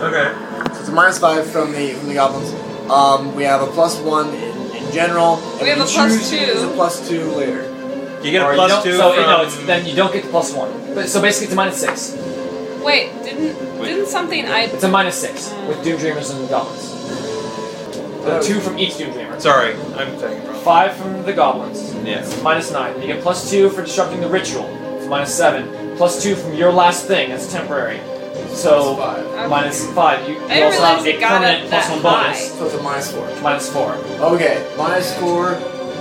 [0.00, 0.32] Okay.
[0.74, 2.52] So it's a minus five from the from the goblins.
[2.90, 5.36] Um, we have a plus one in, in general.
[5.62, 6.44] We have a plus choose to two.
[6.46, 7.67] use a plus two later.
[8.22, 9.22] You get Or a you plus don't- two So from.
[9.22, 10.70] no, it's, then you don't get the plus one.
[10.94, 12.16] But, so basically, it's a minus six.
[12.84, 16.94] Wait, didn't didn't something I It's a minus six with Doom Dreamers and the Goblins.
[18.24, 19.38] Uh, two from each Doom Dreamer.
[19.40, 20.60] Sorry, I'm taking it wrong.
[20.62, 21.94] Five from the Goblins.
[22.04, 22.20] Yeah.
[22.20, 23.00] It's minus nine.
[23.00, 24.66] You get plus two for disrupting the ritual.
[24.96, 25.96] It's minus seven.
[25.96, 27.30] Plus two from your last thing.
[27.30, 28.00] That's temporary.
[28.50, 29.26] So Plus five.
[29.26, 29.46] Okay.
[29.48, 30.28] minus five.
[30.28, 32.24] You, you didn't also have realize a it got permanent up plus that one high.
[32.26, 32.52] bonus.
[32.58, 33.40] So it's a minus four.
[33.42, 33.92] Minus four.
[34.34, 35.54] Okay, minus four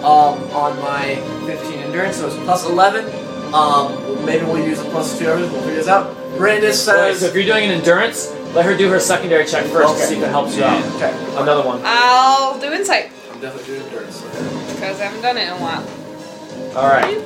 [0.08, 1.16] um, on my
[1.46, 3.06] 15 endurance, so it's plus 11.
[3.54, 5.26] Um, maybe we'll use a plus two.
[5.26, 6.16] We'll figure this out.
[6.38, 7.20] Brandis Alright, says.
[7.22, 10.06] so if you're doing an endurance, let her do her secondary check first to Okay.
[10.06, 10.84] see if it helps you out.
[10.96, 11.12] Okay,
[11.42, 11.82] Another one.
[11.84, 14.22] I'll do insight I'm definitely doing endurance.
[14.22, 15.86] because I haven't done it in a while.
[16.78, 17.18] All right.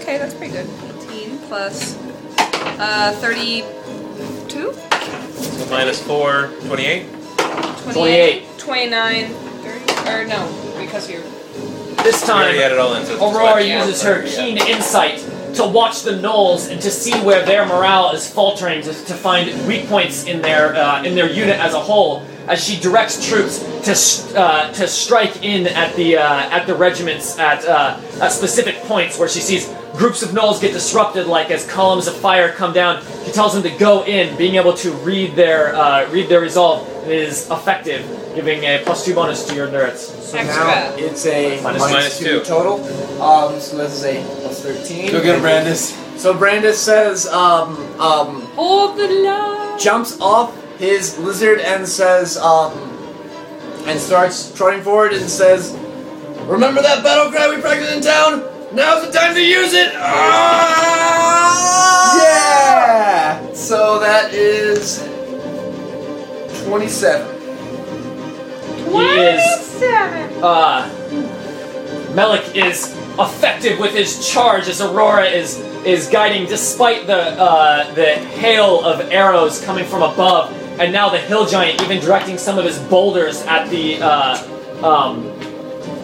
[0.00, 0.68] Okay, that's pretty good.
[1.10, 1.96] 18 plus
[2.78, 7.06] uh 32, So minus four, 28.
[7.82, 9.34] 28, 29,
[9.68, 11.22] 30, or no, because you're
[12.02, 13.04] This We already time, had it all in.
[13.06, 13.68] So it's Aurora fine.
[13.68, 15.18] uses her keen insight
[15.54, 19.66] to watch the gnolls and to see where their morale is faltering, to, to find
[19.66, 22.22] weak points in their uh, in their unit as a whole.
[22.46, 26.22] As she directs troops to s- uh, to strike in at the uh,
[26.56, 30.72] at the regiments at uh, at specific points where she sees groups of gnolls get
[30.72, 33.02] disrupted, like as columns of fire come down.
[33.26, 36.86] She tells them to go in, being able to read their uh, read their resolve
[37.10, 38.02] is effective,
[38.34, 40.00] giving a plus two bonus to your endurance.
[40.00, 40.64] So Extra.
[40.64, 42.44] now it's a Minus- minus, minus two, two.
[42.44, 42.74] total.
[43.22, 45.10] Um, so this is a plus 13.
[45.12, 45.94] Go get him, Brandis.
[46.20, 49.78] So Brandis says, um, um, hold the line.
[49.78, 52.72] jumps off his lizard and says, um,
[53.86, 55.76] and starts trotting forward and says,
[56.46, 58.42] Remember that battle cry we practiced in town?
[58.74, 59.92] Now's the time to use it!
[59.96, 60.98] Ah!
[63.40, 63.52] Yeah!
[63.54, 65.00] So that is
[66.68, 67.40] 27.
[68.84, 69.82] He is
[70.42, 70.88] uh,
[72.12, 78.16] Melik is effective with his charge as Aurora is is guiding despite the uh, the
[78.16, 82.66] hail of arrows coming from above, and now the hill giant even directing some of
[82.66, 85.26] his boulders at the uh, um,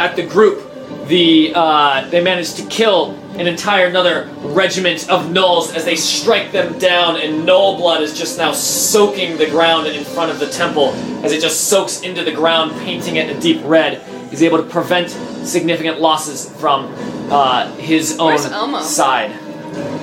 [0.00, 0.70] at the group.
[1.08, 6.52] The uh, they managed to kill an entire another regiment of gnolls as they strike
[6.52, 10.46] them down, and gnoll blood is just now soaking the ground in front of the
[10.48, 10.90] temple
[11.24, 14.00] as it just soaks into the ground, painting it a deep red.
[14.30, 16.86] He's able to prevent significant losses from
[17.30, 18.80] uh, his own Where's Elmo?
[18.82, 19.30] side.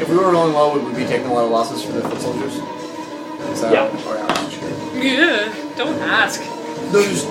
[0.01, 1.93] If we were rolling low, would we would be taking a lot of losses for
[1.93, 2.53] the foot soldiers?
[2.55, 4.09] Is that- Yeah.
[4.09, 6.41] or yeah, Yeah, don't ask.
[6.91, 7.27] No, just,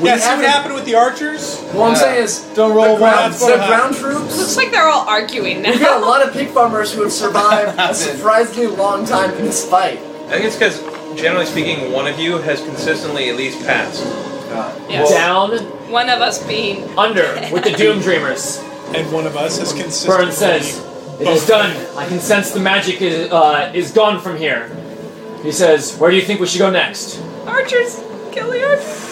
[0.00, 1.58] we Yeah, see what happened with the archers?
[1.72, 3.40] What I'm saying is, Don't roll the ground, ones.
[3.40, 4.38] the ground troops.
[4.38, 5.70] Looks like they're all arguing now.
[5.70, 9.44] We've got a lot of pig farmers who have survived a surprisingly long time in
[9.44, 9.98] this fight.
[10.26, 10.80] I think it's because,
[11.20, 14.04] generally speaking, one of you has consistently at least passed.
[14.88, 15.10] Yes.
[15.10, 15.50] Down,
[15.90, 18.58] One of us being under, with the Doom Dreamers.
[18.94, 20.24] And one of us has consistently.
[20.26, 20.78] Burne says,
[21.20, 21.76] "It is done.
[21.96, 24.70] I can sense the magic is uh, is gone from here."
[25.42, 28.00] He says, "Where do you think we should go next?" archers.
[28.32, 29.05] Kill the archers.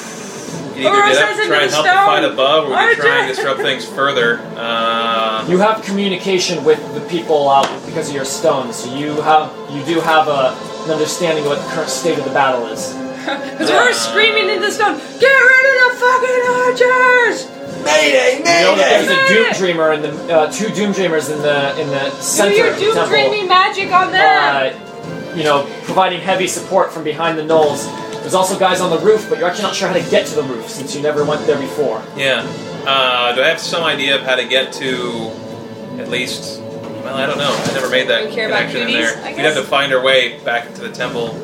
[0.76, 2.06] You either Aurora get up says try and the help the stone.
[2.06, 2.94] fight above, or we Archer.
[2.94, 4.40] can try and disrupt things further.
[4.56, 9.52] Uh, You have communication with the people out because of your stones, so you have
[9.70, 12.94] you do have a, an understanding of what the current state of the battle is.
[13.24, 17.36] Because we're screaming in the stone, get rid of the fucking archers!
[17.82, 18.38] Mayday!
[18.38, 21.70] You know that there's a Doom Dreamer in the uh, two Doom Dreamers in the
[21.80, 23.10] in the Do center your of the doom temple.
[23.10, 24.74] dreaming magic on them.
[24.76, 27.88] uh, you know, providing heavy support from behind the gnolls.
[28.24, 30.34] There's also guys on the roof, but you're actually not sure how to get to
[30.34, 32.02] the roof since you never went there before.
[32.16, 32.40] Yeah.
[32.86, 35.30] Uh, do I have some idea of how to get to
[35.98, 36.58] at least?
[36.62, 37.54] Well, I don't know.
[37.54, 39.22] I never made that You care connection in there.
[39.36, 41.38] We'd have to find our way back to the temple.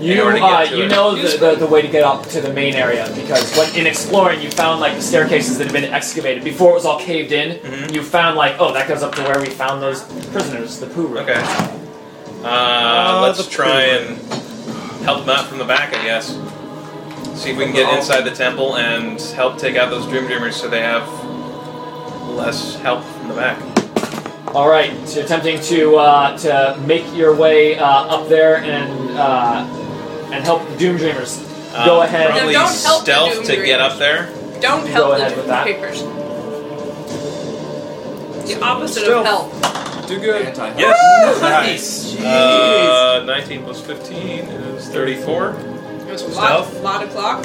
[0.00, 0.88] You, order to uh, get to you it.
[0.88, 3.86] know the, the, the way to get up to the main area because when in
[3.86, 7.30] exploring you found like the staircases that had been excavated before it was all caved
[7.30, 7.58] in.
[7.58, 7.92] Mhm.
[7.94, 11.08] You found like oh that goes up to where we found those prisoners, the poo
[11.08, 11.18] room.
[11.18, 11.42] Okay.
[12.42, 14.18] Uh, let's the try and
[15.04, 16.28] help them out from the back, I guess.
[17.40, 20.56] See if we can get inside the temple and help take out those Doom Dreamers
[20.56, 21.06] so they have
[22.28, 23.58] less help from the back.
[24.54, 29.10] All right, so you're attempting to uh, to make your way uh, up there and
[29.16, 29.64] uh,
[30.32, 31.38] and help the Doom Dreamers.
[31.86, 32.30] Go Uh, ahead.
[32.30, 34.26] Probably No, don't help the stealth Doom to get up there.
[34.60, 35.64] Don't help go the ahead with that.
[35.66, 36.02] papers.
[38.46, 39.26] The opposite Stealth.
[39.26, 40.06] of help.
[40.08, 40.42] Do good.
[40.46, 41.40] Anti- Yes.
[41.42, 42.20] Nice.
[42.20, 45.50] Uh, 19 plus 15 is 34.
[45.50, 46.74] It was a Stealth.
[46.82, 47.44] lot, lot of clock.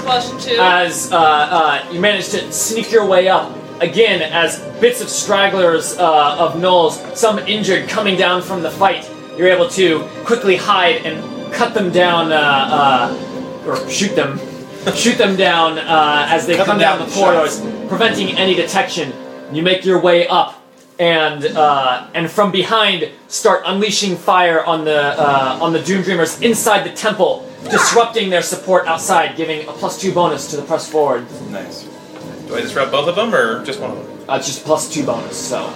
[0.00, 0.56] Plus two.
[0.60, 5.96] as uh, uh, you manage to sneak your way up again as bits of stragglers
[5.98, 9.10] uh, of gnolls, some injured coming down from the fight.
[9.36, 14.38] You're able to quickly hide and cut them down, uh, uh, or shoot them,
[14.94, 18.54] shoot them down uh, as they Cut come them down, down the corridors, preventing any
[18.54, 19.12] detection.
[19.52, 20.56] You make your way up.
[20.98, 26.38] And uh, and from behind, start unleashing fire on the uh, on the Doom Dreamers
[26.42, 30.90] inside the temple, disrupting their support outside, giving a plus two bonus to the press
[30.90, 31.24] forward.
[31.50, 31.84] Nice.
[32.46, 34.28] Do I disrupt both of them or just one of them?
[34.28, 35.72] Uh, it's just plus two bonus, so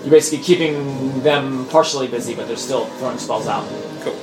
[0.00, 3.68] you're basically keeping them partially busy, but they're still throwing spells out.
[4.00, 4.16] Cool.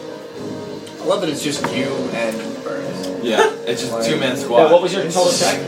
[1.02, 3.24] I love that it's just you and Burns.
[3.24, 4.72] Yeah, it's just two man Yeah, squad.
[4.72, 5.62] what was your total check?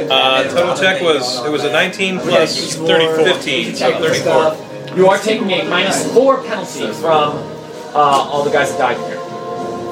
[0.00, 4.96] Uh, total check was it was a 19 plus 15, so 34.
[4.96, 7.36] You are taking a minus four penalty from
[7.94, 9.18] uh, all the guys that died here.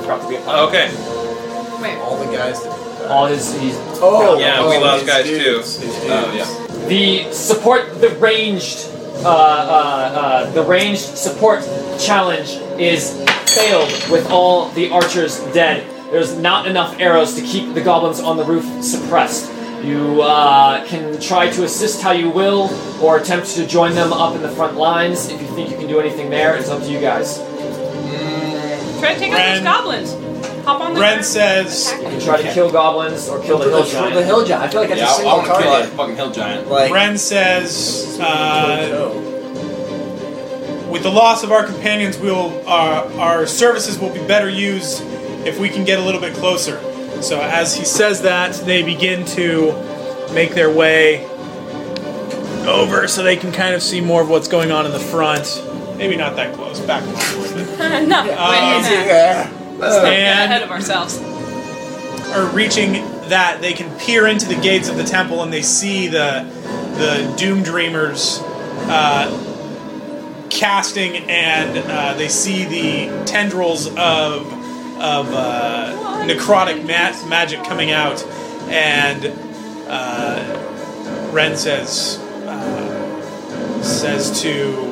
[0.00, 0.88] Forgot to be a okay.
[1.82, 1.96] Wait.
[1.98, 3.10] All the guys that.
[3.10, 5.86] All his, he's Oh, Yeah, we oh, lost guys dudes, too.
[5.86, 6.86] his Oh, yeah.
[6.88, 8.88] The support, the ranged,
[9.24, 11.62] uh, uh, uh, the ranged support
[11.98, 12.50] challenge
[12.80, 13.22] is
[13.54, 15.86] failed with all the archers dead.
[16.10, 19.50] There's not enough arrows to keep the goblins on the roof suppressed.
[19.82, 22.70] You uh, can try to assist how you will,
[23.02, 25.28] or attempt to join them up in the front lines.
[25.28, 27.38] If you think you can do anything there, it's up to you guys.
[29.00, 30.64] Try to take out Ren- those goblins.
[30.64, 33.84] Hop on the Ren says- You can try to kill goblins or kill the hill
[33.84, 34.14] giant.
[34.14, 34.62] The hill giant.
[34.62, 35.96] I feel like that's Yeah, a I, I single want to kill that target.
[35.96, 36.68] fucking hill giant.
[36.70, 39.10] Like, Ren says, uh,
[40.88, 45.02] with the loss of our companions, we'll our, our services will be better used
[45.44, 46.78] if we can get a little bit closer.
[47.22, 49.72] So as he says that, they begin to
[50.34, 51.26] make their way
[52.66, 55.62] over so they can kind of see more of what's going on in the front.
[55.96, 57.78] Maybe not that close, back a little bit.
[58.08, 59.48] no, wait, Um, yeah.
[59.80, 61.18] and ahead of ourselves.
[62.36, 62.92] or reaching
[63.28, 66.44] that, they can peer into the gates of the temple and they see the
[66.96, 68.40] the Doom Dreamers
[68.88, 69.30] uh,
[70.50, 74.46] casting, and uh, they see the tendrils of
[75.02, 78.22] of uh, necrotic ma- magic coming out,
[78.68, 79.26] and
[79.88, 84.90] uh, Ren says uh, says to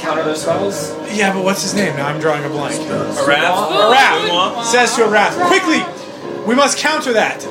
[0.00, 0.92] Counter those spells.
[1.12, 1.94] yeah, but what's his name?
[1.96, 2.80] Now I'm drawing a blank.
[2.80, 3.68] Arath?
[3.68, 5.82] Arath says to Arath, quickly,
[6.46, 7.42] we must counter that.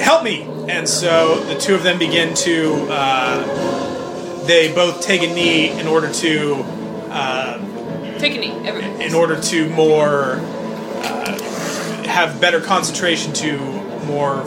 [0.00, 0.42] Help me.
[0.68, 2.86] And so the two of them begin to.
[2.88, 6.54] Uh, they both take a knee in order to.
[7.10, 7.58] Uh,
[8.22, 9.04] Take a knee, everybody.
[9.04, 11.36] in order to more uh,
[12.06, 13.58] have better concentration to
[14.06, 14.44] more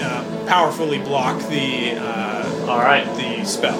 [0.00, 3.06] uh, powerfully block the uh, All right.
[3.16, 3.78] the spell.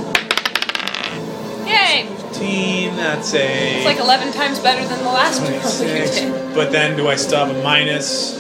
[1.67, 2.07] Yay!
[2.07, 2.95] 15.
[2.95, 3.77] That's a.
[3.79, 6.39] It's like 11 times better than the last one.
[6.55, 8.33] But then do I still have a minus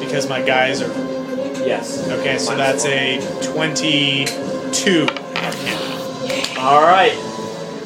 [0.00, 0.88] because my guys are
[1.66, 2.08] Yes.
[2.10, 2.38] okay?
[2.38, 5.06] So that's a twenty-two.
[6.58, 7.14] All right.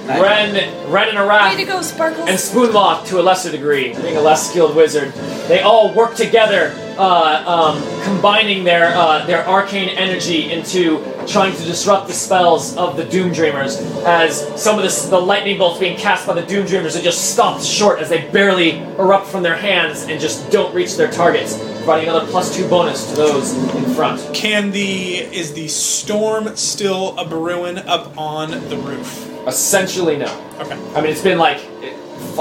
[0.09, 2.29] Ren, Ren and Arath Way to go, Sparkles.
[2.29, 5.13] and Spoonlock to a lesser degree, being a less skilled wizard,
[5.49, 11.63] they all work together, uh, um, combining their uh, their arcane energy into trying to
[11.65, 13.77] disrupt the spells of the Doom Dreamers.
[14.07, 17.33] As some of the, the lightning bolts being cast by the Doom Dreamers are just
[17.33, 21.59] stopped short as they barely erupt from their hands and just don't reach their targets,
[21.89, 24.21] providing another plus two bonus to those in front.
[24.35, 29.27] Can the is the storm still a Baruin up on the roof?
[29.47, 30.27] Essentially, no.
[30.61, 31.97] Okay, I mean, it's been like, it-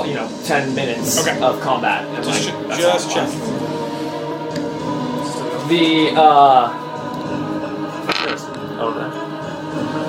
[0.05, 1.39] you know, ten minutes Okay.
[1.41, 2.03] of combat.
[2.07, 3.39] and, just like, che- that's just all it check.
[5.69, 6.83] the uh.
[8.83, 9.07] Okay.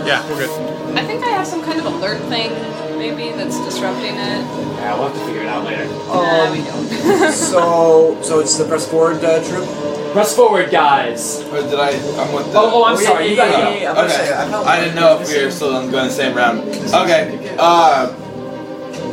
[0.08, 0.98] Yeah, we're good.
[0.98, 2.50] I think I have some kind of alert thing,
[2.98, 4.42] maybe that's disrupting it.
[4.78, 5.84] Yeah, we'll have to figure it out later.
[5.86, 7.32] nah, we don't.
[7.32, 9.66] so, so it's the press forward uh, troop.
[10.12, 11.42] Press forward, guys.
[11.44, 11.90] Or did I?
[11.90, 12.58] I'm with the.
[12.58, 13.24] Oh, oh, I'm Oh, yeah, sorry.
[13.26, 14.00] yeah, you gotta yeah, yeah, yeah.
[14.04, 14.08] Okay.
[14.12, 16.60] say, I felt I didn't know if we were still going the same round.
[16.60, 17.56] Okay.
[17.58, 18.14] Uh,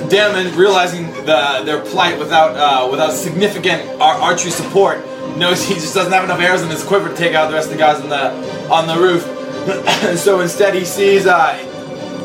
[0.09, 4.99] Damon, realizing the, their plight without uh, without significant ar- archery support,
[5.37, 7.67] knows he just doesn't have enough arrows in his quiver to take out the rest
[7.67, 9.23] of the guys on the on the roof.
[10.19, 11.57] so instead, he sees uh,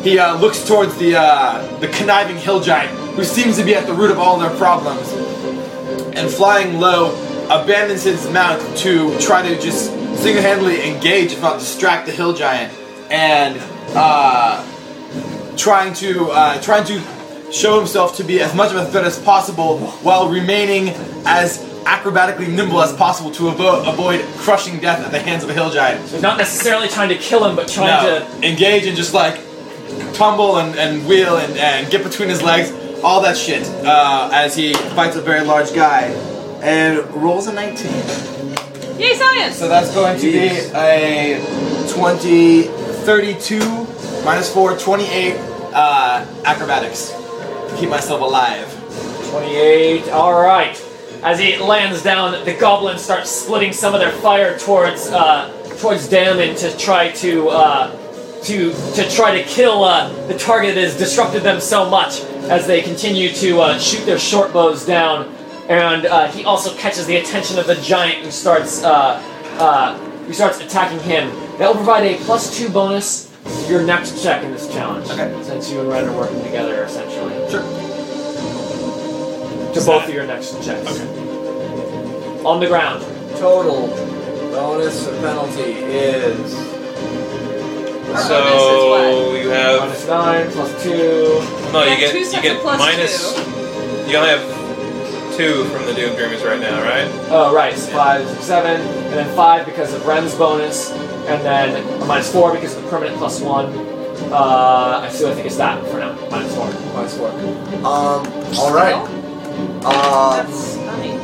[0.02, 3.86] he uh, looks towards the uh, the conniving hill giant, who seems to be at
[3.86, 5.12] the root of all their problems,
[6.16, 7.12] and flying low,
[7.51, 9.90] abandons his mount to try to just
[10.22, 12.72] single-handedly engage, if not distract, the hill giant,
[13.10, 13.59] and
[13.94, 14.64] uh,
[15.56, 17.01] trying to uh, trying to
[17.52, 20.90] show himself to be as much of a threat as possible while remaining
[21.27, 25.52] as acrobatically nimble as possible to avo- avoid crushing death at the hands of a
[25.52, 26.06] hill giant.
[26.09, 28.47] So not necessarily trying to kill him, but trying No, to.
[28.48, 29.40] engage and just like
[30.14, 32.72] tumble and, and wheel and, and get between his legs,
[33.02, 36.04] all that shit, uh, as he fights a very large guy
[36.62, 37.86] and rolls a 19.
[38.98, 39.56] Yay, science!
[39.56, 41.38] So that's going to be a
[41.94, 43.58] 20, 32,
[44.24, 45.36] minus 4, 28
[45.72, 47.10] uh, acrobatics.
[47.10, 48.68] to Keep myself alive.
[49.30, 50.08] 28.
[50.08, 50.86] Alright.
[51.22, 56.08] As he lands down, the goblins start splitting some of their fire towards uh, towards
[56.08, 57.96] Damon to try to uh,
[58.44, 62.66] to to try to kill uh, the target that has disrupted them so much as
[62.66, 65.28] they continue to uh, shoot their short bows down.
[65.68, 69.22] And uh, he also catches the attention of the giant who starts uh,
[69.58, 71.28] uh, who starts attacking him.
[71.58, 75.10] That will provide a plus two bonus to your next check in this challenge.
[75.10, 75.42] Okay.
[75.42, 77.34] Since you and Ren are working together essentially.
[77.50, 77.62] Sure.
[79.74, 80.90] To both of your next checks.
[80.90, 82.44] Okay.
[82.44, 83.04] On the ground.
[83.36, 83.86] Total
[84.50, 86.80] bonus or penalty is.
[88.16, 91.41] So you have Minus nine, plus two.
[91.73, 93.37] no, you get two you sets get of plus minus.
[94.09, 97.09] You only have two from the Doom Dreamers right now, right?
[97.31, 97.77] Oh, right.
[97.77, 102.32] So five, six, seven, and then five because of Ren's bonus, and then a minus
[102.32, 103.66] four because of the permanent plus one.
[104.32, 106.12] Uh, I still think it's that for now.
[106.31, 106.66] Minus four.
[106.95, 107.28] Minus four.
[107.78, 108.27] Um.
[108.59, 108.95] All right.
[109.85, 111.19] Uh, That's funny.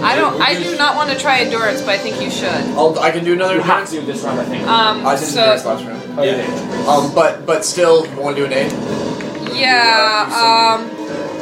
[0.00, 0.06] Yeah.
[0.06, 0.40] I don't.
[0.40, 2.48] I do not want to try endurance, but I think you should.
[2.48, 4.06] I'll, I can do another You have endurance.
[4.06, 4.66] to this round, I think.
[4.66, 5.06] Um.
[5.06, 6.18] I did so endurance last round.
[6.18, 6.86] Oh, you did.
[6.88, 8.72] Um, but but still, you want to do an eight?
[9.54, 10.26] yeah.
[10.80, 10.88] Um.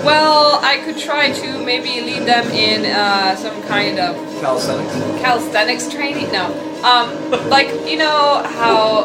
[0.04, 4.94] Well, I could try to maybe lead them in uh, some kind of Calisthenics.
[5.22, 6.30] calisthenics training.
[6.32, 6.46] No.
[6.84, 7.48] Um.
[7.50, 9.04] Like you know how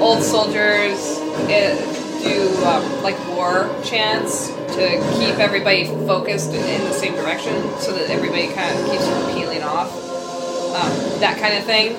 [0.00, 1.76] old soldiers uh,
[2.22, 8.10] do um, like war chants to keep everybody focused in the same direction, so that
[8.10, 9.90] everybody kind of keeps from peeling off.
[10.68, 11.96] Um, that kind of thing.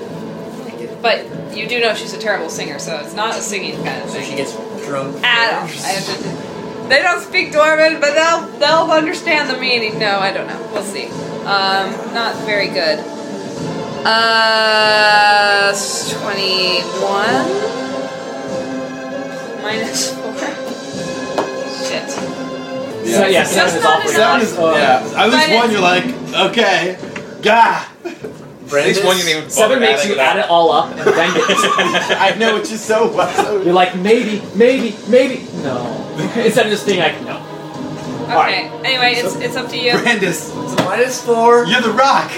[1.02, 1.26] But
[1.56, 4.22] you do know she's a terrible singer, so it's not a singing kind of So
[4.22, 4.54] she gets
[4.86, 5.24] drunk.
[5.24, 5.64] At all.
[5.64, 9.98] I have to, they don't speak Dwarven, but they'll they'll understand the meaning.
[10.00, 10.60] No, I don't know.
[10.74, 11.08] We'll see.
[11.46, 13.00] Um, not very good.
[14.06, 15.74] Uh,
[16.10, 17.89] twenty-one
[19.62, 20.34] minus four.
[21.86, 22.10] Shit.
[22.10, 24.42] So, yeah, Just seven is not awfully enough.
[24.42, 25.24] Seven is, Uh, yeah.
[25.24, 26.06] At least But one, you're like,
[26.52, 26.98] okay,
[27.42, 27.86] gah.
[28.06, 30.36] At least one you didn't even Seven bother makes adding you that.
[30.38, 32.18] add it all up and then get disappointed.
[32.20, 33.10] I know it's just so.
[33.36, 35.48] so You're like, maybe, maybe, maybe.
[35.64, 35.96] No.
[36.36, 37.38] Instead of just being like, no.
[38.30, 38.70] Okay.
[38.86, 39.94] Anyway, it's it's up to you.
[39.94, 41.66] Brandis, So minus four.
[41.66, 42.30] you're the rock.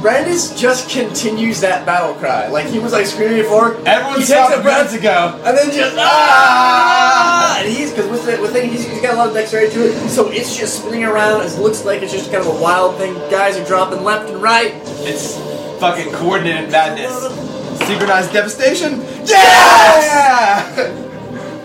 [0.00, 2.46] Brandis just continues that battle cry.
[2.48, 3.74] Like he was like screaming before.
[3.86, 4.78] Everyone He stopped takes a breath.
[4.78, 5.40] minutes ago.
[5.44, 7.58] And then just ah!
[7.60, 9.88] And he's because with the with thing he's, he's got a lot of dexterity to
[9.90, 11.42] it, so it's just spinning around.
[11.42, 13.14] It looks like it's just kind of a wild thing.
[13.30, 14.72] Guys are dropping left and right.
[15.02, 15.36] It's
[15.80, 17.12] fucking coordinated madness.
[17.86, 19.00] Synchronized devastation.
[19.24, 21.04] Yeah!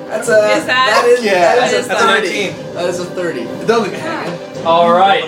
[0.07, 1.55] That's a Is that- that is Yeah.
[1.55, 1.99] that is What a is that?
[1.99, 2.49] thirty.
[2.73, 3.43] That is a thirty.
[3.67, 4.65] Don't leave me hanging.
[4.65, 5.23] All right.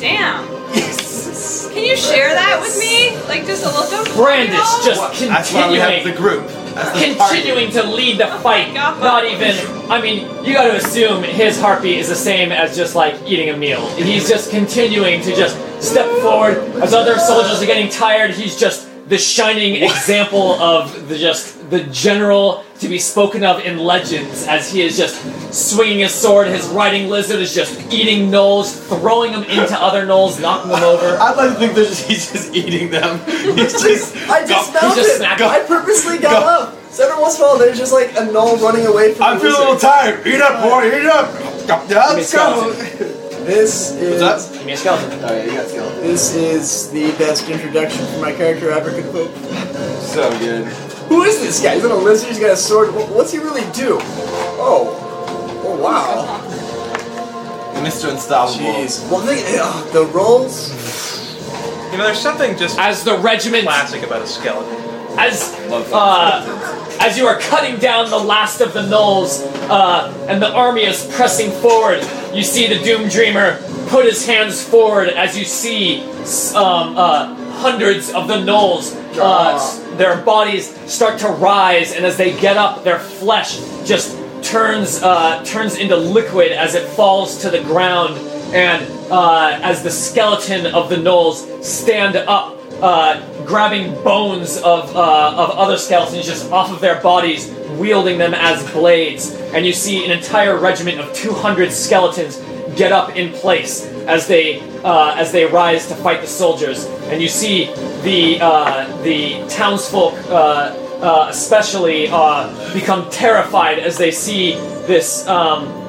[0.00, 0.44] Damn.
[0.74, 1.68] Yes.
[1.72, 3.16] Can you share that with me?
[3.28, 4.04] Like just a little.
[4.04, 4.14] Bit?
[4.14, 6.16] Brandis just That's why we have the continuing.
[6.16, 6.48] group.
[6.74, 7.36] That's the party.
[7.42, 8.74] continuing to lead the oh fight.
[8.74, 9.00] God.
[9.00, 9.54] Not even.
[9.90, 13.50] I mean, you got to assume his heartbeat is the same as just like eating
[13.50, 13.86] a meal.
[13.96, 18.30] He's just continuing to just step forward as other soldiers are getting tired.
[18.32, 23.78] He's just the shining example of the just the general to be spoken of in
[23.78, 25.14] legends as he is just
[25.54, 26.48] swinging his sword.
[26.48, 31.16] His riding lizard is just eating gnolls, throwing them into other gnolls, knocking them over.
[31.20, 33.20] I'd like to think they're just, he's just eating them.
[33.56, 34.16] He's just.
[34.28, 34.96] I just Go- mounted.
[35.02, 35.40] just snapped.
[35.42, 36.64] I purposely got Go.
[36.66, 36.90] up.
[36.90, 39.26] So every once in a while, there's just like a gnoll running away from.
[39.26, 40.26] I'm feeling a little tired.
[40.26, 40.86] Eat up, boy.
[40.88, 41.88] Eat up.
[41.88, 43.20] Let's go.
[43.44, 43.46] Skeleton.
[43.46, 45.24] This is What's Give me a skeleton.
[45.24, 45.90] Oh yeah, you got skill.
[46.00, 49.34] this is the best introduction for my character I ever could hope.
[50.00, 50.66] So good.
[51.08, 51.74] Who is this guy?
[51.74, 52.28] He's got a lizard.
[52.28, 52.94] He's got a sword.
[52.94, 53.98] What's he really do?
[54.00, 56.40] Oh, oh wow.
[57.84, 58.10] Mr.
[58.10, 58.64] Unstoppable.
[58.64, 59.10] Jeez.
[59.10, 60.72] Well, the, uh, the rolls.
[61.92, 64.83] You know, there's something just As the regiment, classic about a skeleton.
[65.18, 70.52] As uh, as you are cutting down the last of the gnolls, uh, and the
[70.52, 73.58] army is pressing forward, you see the Doom Dreamer
[73.88, 76.02] put his hands forward as you see
[76.54, 78.94] um, uh, hundreds of the gnolls.
[79.16, 85.02] Uh, their bodies start to rise, and as they get up, their flesh just turns
[85.02, 88.16] uh, turns into liquid as it falls to the ground.
[88.54, 95.34] And uh, as the skeleton of the gnolls stand up, uh, grabbing bones of, uh,
[95.36, 99.32] of other skeletons just off of their bodies, wielding them as blades.
[99.54, 102.38] And you see an entire regiment of 200 skeletons
[102.76, 106.86] get up in place as they uh, as they rise to fight the soldiers.
[107.08, 107.66] And you see
[108.02, 112.06] the uh, the townsfolk, uh, uh, especially,
[112.72, 114.52] become terrified as they see
[114.86, 115.26] this.
[115.26, 115.80] Um,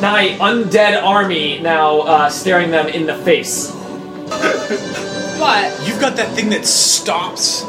[0.00, 3.72] nigh undead army now staring them in the face.
[5.38, 5.86] What?
[5.88, 7.64] You've got that thing that stops,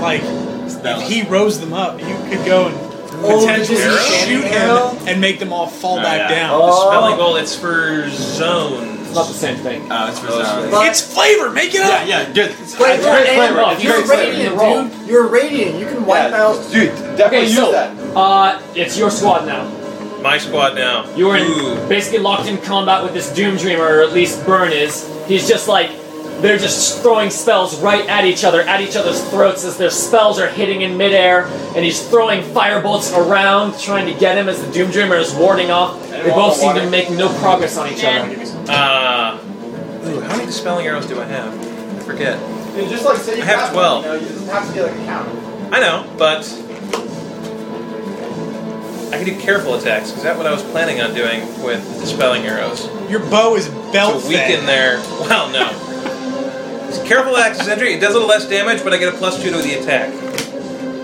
[0.00, 2.90] like, if he rose them up, you could go and
[3.22, 4.88] Oh, potentially the shoot arrow?
[4.90, 6.36] him and make them all fall Oh, back yeah.
[6.36, 6.58] down.
[6.60, 8.98] The spelling goal, it's for zones.
[9.08, 9.86] It's not the same thing.
[9.90, 11.50] Oh, it's for it's But- It's flavor.
[11.50, 12.06] Make it up.
[12.06, 12.50] yeah, good.
[12.50, 13.64] Wait, It's great yeah, flavor.
[13.72, 14.82] It's You're great Radiant, radiant, roll.
[14.84, 15.08] dude.
[15.08, 15.74] You're radiant.
[15.80, 16.70] You can wipe Yeah, out.
[16.70, 17.90] Dude, definitely Okay, use so that.
[18.16, 19.66] uh, it's your squad now.
[20.22, 21.04] My squad now.
[21.16, 21.88] You are in, Ooh.
[21.88, 25.04] basically locked in combat with this Doom Dreamer, or at least Burne is.
[25.26, 25.90] He's just like
[26.40, 30.38] they're just throwing spells right at each other, at each other's throats as their spells
[30.38, 31.44] are hitting in midair,
[31.74, 35.70] and he's throwing firebolts around, trying to get him as the Doom Dreamer is warding
[35.70, 36.00] off.
[36.10, 38.34] They both seem to make no progress on each other.
[38.68, 39.38] Uh,
[40.06, 41.98] ooh, how many dispelling arrows do I have?
[41.98, 42.38] I forget.
[42.74, 44.04] Dude, just like say you I have got 12.
[44.04, 45.72] One, you know, it doesn't have to be like a count.
[45.72, 46.44] I know, but
[49.12, 50.12] I can do careful attacks.
[50.16, 52.88] Is that what I was planning on doing with dispelling arrows?
[53.10, 54.68] Your bow is belt to weaken fed.
[54.68, 54.98] their.
[55.20, 55.89] Well, no.
[56.90, 57.92] It's careful access entry.
[57.94, 60.12] It does a little less damage, but I get a plus two to the attack.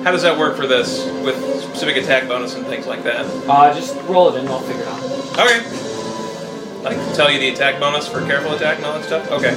[0.03, 3.25] How does that work for this with specific attack bonus and things like that?
[3.49, 5.03] Uh, just roll it and I'll figure it out.
[5.39, 6.83] Okay.
[6.83, 9.31] Like tell you the attack bonus for careful attack and all that stuff.
[9.31, 9.55] Okay.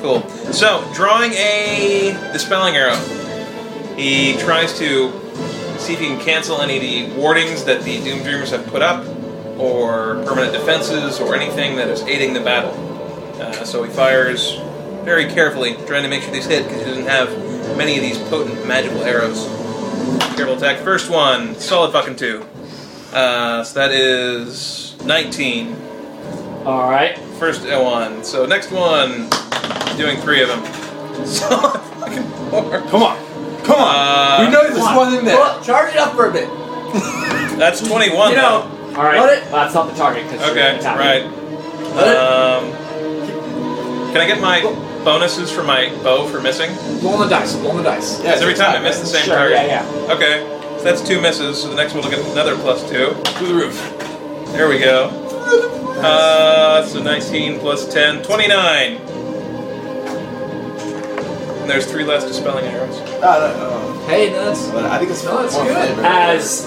[0.00, 0.28] Cool.
[0.52, 2.96] So drawing a dispelling arrow,
[3.94, 5.12] he tries to
[5.78, 8.82] see if he can cancel any of the wardings that the Doom Dreamers have put
[8.82, 9.06] up,
[9.56, 12.72] or permanent defenses, or anything that is aiding the battle.
[13.40, 14.58] Uh, so he fires
[15.04, 18.18] very carefully, trying to make sure these hit because he doesn't have many of these
[18.28, 19.44] potent magical arrows.
[20.36, 20.78] Careful attack.
[20.78, 22.46] First one, solid fucking two.
[23.12, 25.74] Uh, so that is 19.
[26.64, 27.18] Alright.
[27.38, 28.22] First uh, one.
[28.24, 29.28] So next one,
[29.96, 30.64] doing three of them.
[31.26, 32.80] Solid fucking four.
[32.88, 33.16] Come on.
[33.64, 33.94] Come on.
[33.94, 35.36] Uh, we know there's one in there.
[35.36, 36.48] Well, charge it up for a bit.
[37.58, 38.30] That's 21.
[38.30, 38.62] You know,
[38.96, 39.20] Alright.
[39.20, 40.52] Let it- That's not the target because though.
[40.52, 41.24] Okay, right.
[41.96, 42.72] Um,
[44.12, 44.60] can I get my
[45.04, 46.70] bonuses for my bow for missing?
[47.02, 47.54] roll the dice.
[47.56, 48.18] Roll the dice.
[48.18, 49.56] Yeah, Because every time I miss the same Sure, target.
[49.66, 50.12] yeah, yeah.
[50.14, 50.42] Okay,
[50.78, 51.60] so that's two misses.
[51.62, 53.14] So the next one will get another plus two.
[53.38, 53.76] To the roof.
[54.52, 55.08] There we go.
[56.02, 58.96] Uh, so 19 plus 10, 29.
[61.60, 62.98] And there's three less dispelling arrows.
[63.20, 64.72] No, no, Hey, that's no.
[64.74, 65.66] But I think it's No, it's good.
[65.76, 66.02] flavor.
[66.04, 66.66] as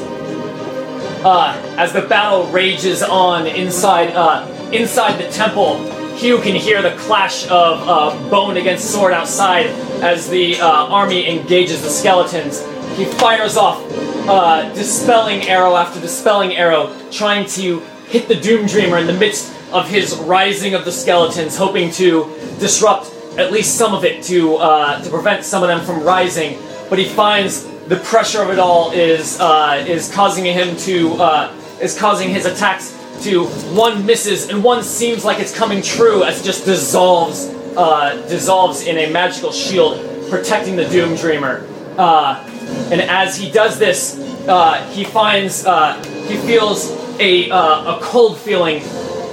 [1.26, 5.77] uh, as the battle rages on inside uh, inside the temple,
[6.15, 9.65] Hugh can hear the clash of uh, bone against sword outside
[10.02, 12.61] as the uh, army engages the skeletons.
[12.95, 13.81] He fires off
[14.27, 19.52] uh, dispelling arrow after dispelling arrow, trying to hit the Doom Dreamer in the midst
[19.72, 22.26] of his rising of the skeletons, hoping to
[22.60, 26.60] disrupt at least some of it to uh, to prevent some of them from rising.
[26.90, 31.56] But he finds the pressure of it all is uh, is causing him to uh,
[31.81, 33.45] is causing his attacks to
[33.75, 37.47] one misses and one seems like it's coming true as it just dissolves
[37.77, 41.67] uh, dissolves in a magical shield protecting the Doom Dreamer.
[41.97, 42.43] Uh,
[42.91, 48.37] and as he does this, uh, he finds uh, he feels a uh, a cold
[48.37, 48.83] feeling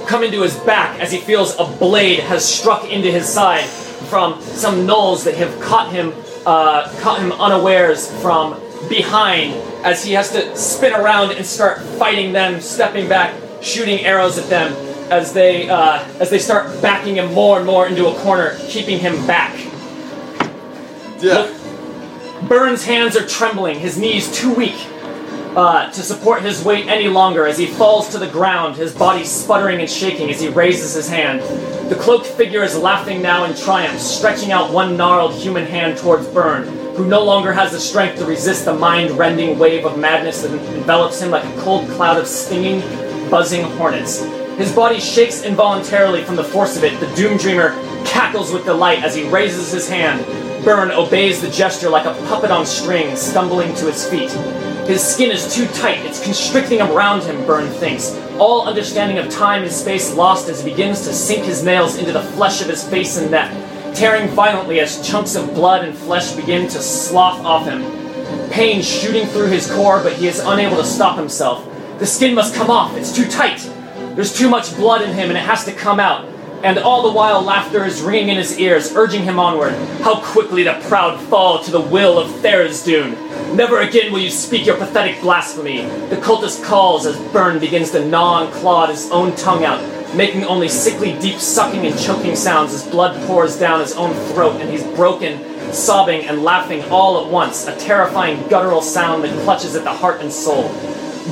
[0.07, 4.41] come into his back as he feels a blade has struck into his side from
[4.41, 6.13] some gnolls that have caught him
[6.45, 8.59] uh, caught him unawares from
[8.89, 9.53] behind
[9.83, 14.49] as he has to spin around and start fighting them, stepping back, shooting arrows at
[14.49, 14.73] them
[15.11, 18.99] as they uh, as they start backing him more and more into a corner, keeping
[18.99, 19.53] him back.
[21.19, 21.51] Yeah.
[22.47, 24.87] Burne's hands are trembling, his knees too weak.
[25.55, 29.23] uh, to support his weight any longer as he falls to the ground, his body
[29.23, 31.41] sputtering and shaking as he raises his hand.
[31.89, 36.25] The cloaked figure is laughing now in triumph, stretching out one gnarled human hand towards
[36.27, 40.41] Burne, who no longer has the strength to resist the mind rending wave of madness
[40.41, 42.79] that envelops him like a cold cloud of stinging,
[43.31, 44.19] buzzing hornets.
[44.57, 46.99] His body shakes involuntarily from the force of it.
[46.99, 47.71] The Doom Dreamer
[48.05, 50.23] cackles with delight as he raises his hand.
[50.65, 54.29] Burne obeys the gesture like a puppet on strings, stumbling to his feet.
[54.85, 58.13] His skin is too tight, it's constricting around him, Burne thinks.
[58.37, 62.11] All understanding of time and space lost as he begins to sink his nails into
[62.11, 63.49] the flesh of his face and neck,
[63.95, 67.81] tearing violently as chunks of blood and flesh begin to slough off him.
[68.49, 71.65] Pain shooting through his core, but he is unable to stop himself.
[72.01, 73.59] The skin must come off, it's too tight.
[74.15, 76.25] There's too much blood in him and it has to come out.
[76.63, 79.73] And all the while laughter is ringing in his ears, urging him onward.
[80.01, 83.55] How quickly the proud fall to the will of Tharizdun.
[83.55, 85.83] Never again will you speak your pathetic blasphemy.
[86.09, 89.79] The cultist calls as Burne begins to gnaw and claw his own tongue out,
[90.15, 94.59] making only sickly deep sucking and choking sounds as blood pours down his own throat
[94.59, 99.75] and he's broken, sobbing and laughing all at once, a terrifying guttural sound that clutches
[99.75, 100.67] at the heart and soul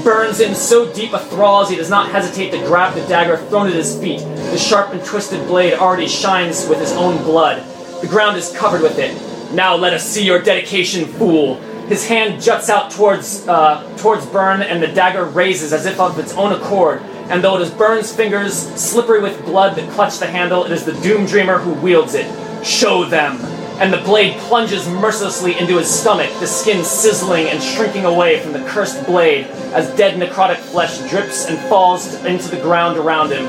[0.03, 3.37] Burne's in so deep a thrall as he does not hesitate to grab the dagger
[3.37, 4.19] thrown at his feet.
[4.19, 7.63] The sharp and twisted blade already shines with his own blood.
[8.01, 9.13] The ground is covered with it.
[9.53, 11.55] Now let us see your dedication, fool.
[11.87, 16.19] His hand juts out towards uh, towards Burne, and the dagger raises as if of
[16.19, 17.01] its own accord.
[17.29, 20.85] And though it is Burne's fingers, slippery with blood, that clutch the handle, it is
[20.85, 22.27] the Doom Dreamer who wields it.
[22.63, 23.58] Show them!
[23.79, 28.51] And the blade plunges mercilessly into his stomach, the skin sizzling and shrinking away from
[28.51, 33.45] the cursed blade as dead necrotic flesh drips and falls into the ground around him.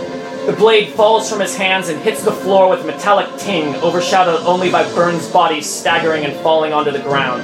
[0.47, 4.71] The blade falls from his hands and hits the floor with metallic ting, overshadowed only
[4.71, 7.43] by Burne's body staggering and falling onto the ground.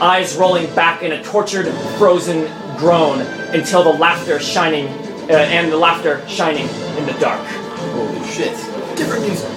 [0.00, 2.46] Eyes rolling back in a tortured, frozen
[2.78, 3.20] groan
[3.52, 4.86] until the laughter shining,
[5.28, 7.44] uh, and the laughter shining in the dark.
[7.46, 8.56] Holy shit.
[8.96, 9.50] Different music.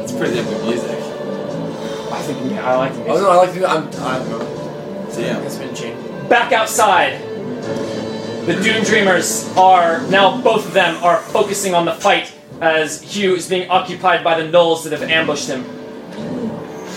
[0.00, 0.97] It's pretty different music.
[2.28, 3.66] I think I like the Oh no, I like the.
[3.66, 3.84] I'm.
[3.86, 5.10] I'm.
[5.10, 5.38] So yeah.
[5.38, 6.28] It's been changed.
[6.28, 7.22] back outside.
[8.44, 13.34] The Doom Dreamers are now both of them are focusing on the fight as Hugh
[13.34, 15.64] is being occupied by the gnolls that have ambushed him.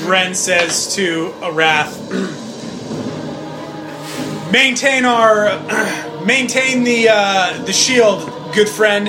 [0.06, 1.96] Ren says to Arath,
[4.52, 5.58] "Maintain our,
[6.26, 8.20] maintain the uh, the shield,
[8.54, 9.08] good friend,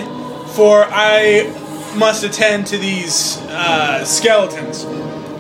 [0.50, 1.50] for I
[1.96, 4.84] must attend to these uh, skeletons."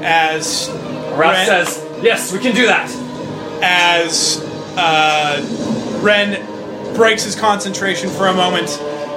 [0.02, 2.90] As Ralph Ren- says, "Yes, we can do that."
[3.62, 4.40] as
[4.76, 5.40] uh,
[6.02, 8.68] Ren breaks his concentration for a moment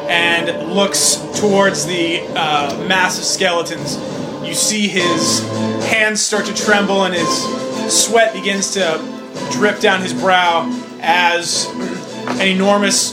[0.08, 3.98] and looks towards the uh, mass of skeletons.
[4.48, 5.40] You see his
[5.88, 9.02] hands start to tremble and his sweat begins to
[9.52, 10.70] drip down his brow
[11.02, 11.66] as
[12.40, 13.12] an enormous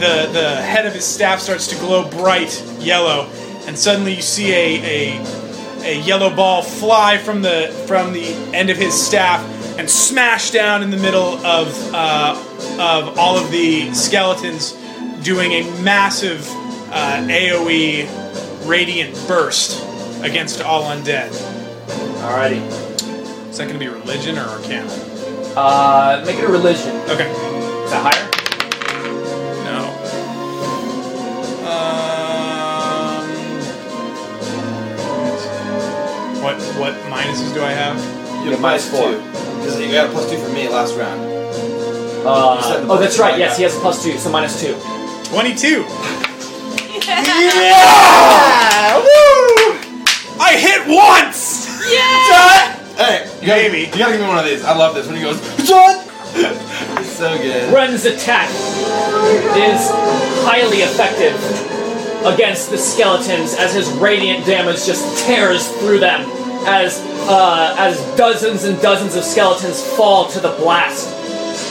[0.00, 3.28] the the head of his staff starts to glow bright yellow
[3.66, 5.39] and suddenly you see a, a
[5.82, 9.40] a yellow ball fly from the from the end of his staff
[9.78, 12.34] and smash down in the middle of uh,
[12.78, 14.72] of all of the skeletons,
[15.22, 16.46] doing a massive
[16.90, 19.82] uh, AOE radiant burst
[20.22, 21.30] against all undead.
[22.20, 22.60] Alrighty.
[23.48, 24.90] Is that going to be religion or arcana?
[25.56, 26.94] Uh, make it a religion.
[27.08, 27.30] Okay.
[27.84, 28.39] Is that higher?
[36.42, 37.96] What what minuses do I have?
[38.44, 39.12] You have minus four.
[39.12, 41.20] Because you got a plus two for me last round.
[42.26, 43.38] Uh, You said the oh, that's right.
[43.38, 44.74] Yes, he has a plus two, so minus two.
[45.30, 45.84] Twenty-two.
[47.10, 48.98] Yeah!
[48.98, 49.74] Woo!
[50.38, 51.66] I hit once.
[51.90, 52.76] Yeah!
[52.96, 53.78] Hey, you gotta, Maybe.
[53.90, 54.64] You gotta give me one of these.
[54.64, 56.04] I love this when he goes, John!
[56.34, 57.72] it's so good.
[57.72, 59.90] Ren's attack is
[60.46, 61.34] highly effective
[62.24, 66.20] against the skeletons as his radiant damage just tears through them
[66.66, 66.98] as
[67.28, 71.16] uh, as dozens and dozens of skeletons fall to the blast.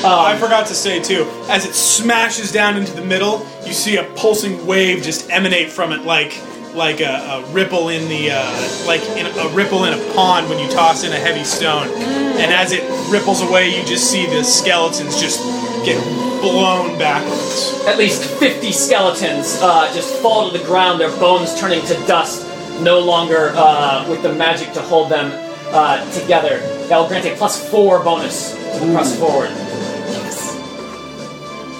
[0.03, 4.03] I forgot to say too, as it smashes down into the middle, you see a
[4.15, 6.41] pulsing wave just emanate from it, like
[6.73, 10.59] like a, a ripple in the uh, like in a ripple in a pond when
[10.59, 11.87] you toss in a heavy stone.
[11.87, 15.39] And as it ripples away, you just see the skeletons just
[15.85, 16.01] get
[16.41, 17.81] blown backwards.
[17.85, 22.47] At least 50 skeletons uh, just fall to the ground, their bones turning to dust,
[22.81, 25.31] no longer uh, with the magic to hold them
[25.73, 26.59] uh, together.
[26.87, 29.49] That will grant a plus four bonus to the press forward.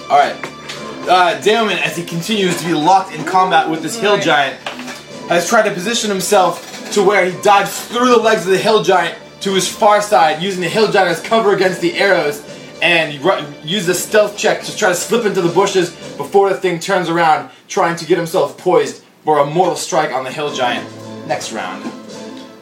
[0.10, 0.36] Alright.
[1.08, 4.60] Uh, Damon, as he continues to be locked in combat with this hill giant,
[5.30, 8.84] has tried to position himself to where he dives through the legs of the hill
[8.84, 12.44] giant to his far side, using the hill giant as cover against the arrows,
[12.82, 13.14] and
[13.64, 17.10] use a stealth check to try to slip into the bushes before the thing turns
[17.10, 20.90] around, trying to get himself poised for a mortal strike on the hill giant
[21.28, 21.84] next round.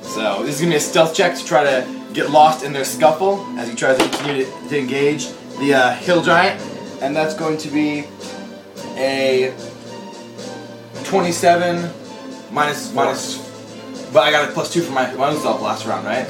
[0.01, 2.85] So this is gonna be a stealth check to try to get lost in their
[2.85, 5.29] scuffle as he tries to continue to, to engage
[5.59, 6.61] the uh, hill giant,
[7.01, 8.05] and that's going to be
[8.97, 9.55] a
[11.05, 11.89] 27
[12.57, 13.37] minus minus.
[14.13, 16.27] But I got a plus two for my my own self last round, right?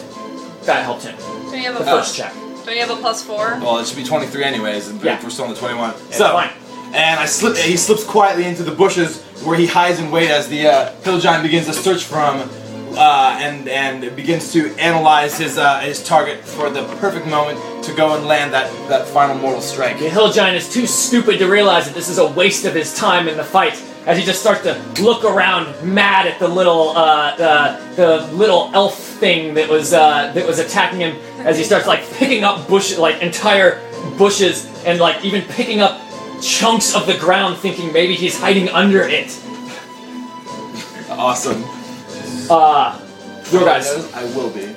[0.65, 1.15] That helped him.
[1.17, 2.33] Don't you have The a first check.
[2.65, 3.57] Don't you have a plus four?
[3.61, 5.19] Well, it should be 23 anyways, and Yeah.
[5.23, 5.93] we're still on the 21.
[6.11, 6.49] Yeah, so, fine.
[6.93, 7.55] and I slip.
[7.55, 11.19] He slips quietly into the bushes where he hides and wait as the uh, hill
[11.19, 12.49] giant begins to search for him,
[12.97, 17.93] uh, and and begins to analyze his uh, his target for the perfect moment to
[17.93, 19.99] go and land that that final mortal strike.
[19.99, 22.93] The hill giant is too stupid to realize that this is a waste of his
[22.93, 23.81] time in the fight.
[24.07, 28.71] As he just starts to look around, mad at the little, uh, the, the little
[28.73, 31.17] elf thing that was uh, that was attacking him.
[31.39, 33.81] As he starts like picking up bush, like entire
[34.17, 35.99] bushes, and like even picking up
[36.41, 39.37] chunks of the ground, thinking maybe he's hiding under it.
[41.09, 41.63] Awesome.
[42.49, 42.97] Uh,
[43.51, 43.89] your guys.
[44.13, 44.73] I will be.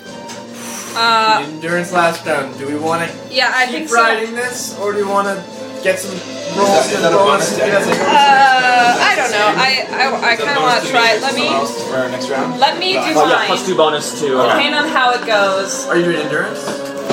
[0.96, 2.58] Uh, Endurance last round.
[2.58, 3.94] Do we want to yeah, I keep think so.
[3.94, 6.12] riding this, or do we want to get some
[6.56, 7.58] rolls that- is and that bonus bonuses?
[7.58, 9.48] to Get Uh, I don't know.
[9.56, 11.22] I I, I kind of want to try it.
[11.22, 11.48] Let me
[11.88, 12.58] for next round.
[12.60, 13.68] let me do Oh yeah, plus mine.
[13.68, 14.38] two bonus to.
[14.38, 15.86] Uh, Depending on how it goes.
[15.86, 16.64] Are you doing endurance?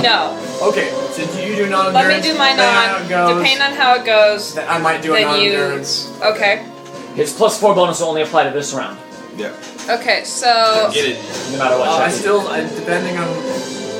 [0.04, 0.38] No.
[0.62, 1.94] Okay, so do you do non-endurance.
[1.94, 2.90] Let me do mine depending on.
[2.90, 5.52] how it goes, Depending on how it goes, I might do a then you.
[5.54, 6.22] non-endurance.
[6.22, 6.66] Okay.
[7.16, 8.98] his plus four bonus will only apply to this round,
[9.38, 9.54] Yeah.
[9.90, 10.24] Okay.
[10.24, 11.18] So Get it.
[11.52, 11.88] no matter what.
[11.90, 13.28] Uh, I check still, I, depending on.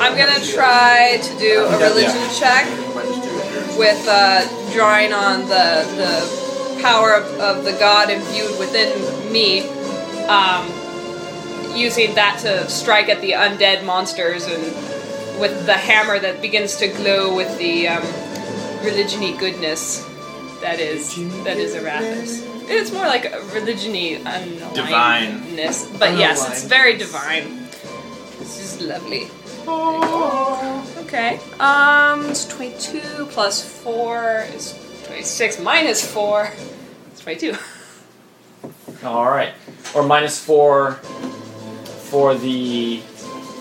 [0.02, 3.47] I'm gonna try to do a religion check might just do endurance.
[3.78, 4.42] With uh,
[4.74, 9.62] drawing on the the power of, of the god imbued within me,
[10.28, 10.66] um,
[11.76, 14.64] using that to strike at the undead monsters and
[15.40, 18.04] with the hammer that begins to glow with the um,
[18.84, 20.04] religiony goodness
[20.62, 22.44] that is that is Erathis.
[22.70, 24.74] It's more like a religiony Divine.
[24.74, 27.68] unalignedness, but yes, it's very divine.
[28.40, 29.30] This is lovely.
[30.98, 31.40] Okay.
[31.60, 34.74] Um, it's 22 plus 4 is
[35.06, 36.52] 26 minus 4.
[37.12, 37.56] It's 22.
[39.04, 39.54] All right,
[39.96, 40.94] or minus four
[42.10, 42.98] for the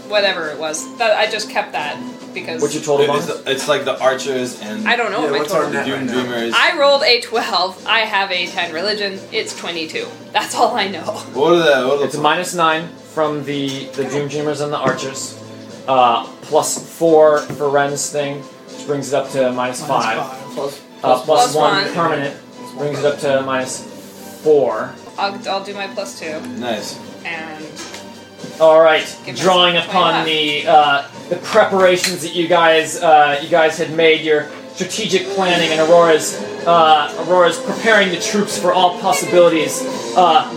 [0.09, 0.97] Whatever it was.
[0.99, 1.99] That I just kept that
[2.33, 3.47] because what's your total It's, bonus?
[3.47, 5.79] it's like the archers and I don't know Yeah, what my what's total our the
[5.79, 6.23] net Doom right now?
[6.23, 6.55] Dreamers.
[6.57, 7.87] I rolled a 12.
[7.87, 9.21] I have a 10 religion.
[9.31, 10.07] It's 22.
[10.33, 11.03] That's all I know.
[11.03, 11.89] What are the?
[11.89, 15.39] What are It's a the minus nine from the the Doom Dreamers and the Archers,
[15.89, 20.19] uh, plus four for Ren's thing, which brings it up to minus five.
[20.55, 21.93] Plus, Uh, plus Plus one, one.
[21.95, 22.37] permanent
[22.79, 23.83] brings it up to minus
[24.43, 24.95] four.
[25.19, 26.41] I'll, I'll do my plus 2.
[26.59, 26.99] nice.
[27.25, 27.65] And
[28.61, 33.49] All right, Give drawing us upon the uh, the preparations that you guys uh, you
[33.49, 36.35] guys had made, your strategic planning, and Aurora's
[36.67, 39.83] uh, Aurora's preparing the troops for all possibilities.
[40.17, 40.49] Uh,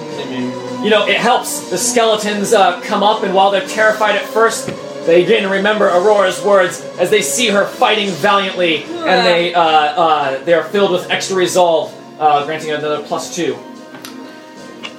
[0.83, 1.69] you know, it helps.
[1.69, 4.69] The skeletons uh, come up, and while they're terrified at first,
[5.09, 10.43] they again remember Aurora's words as they see her fighting valiantly, and they uh, uh,
[10.43, 13.57] they are filled with extra resolve, uh, granting another plus two.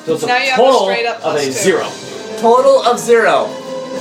[0.04, 1.52] So it's a Now you have a total straight up of plus a two.
[1.52, 1.86] zero.
[2.40, 3.46] total of zero.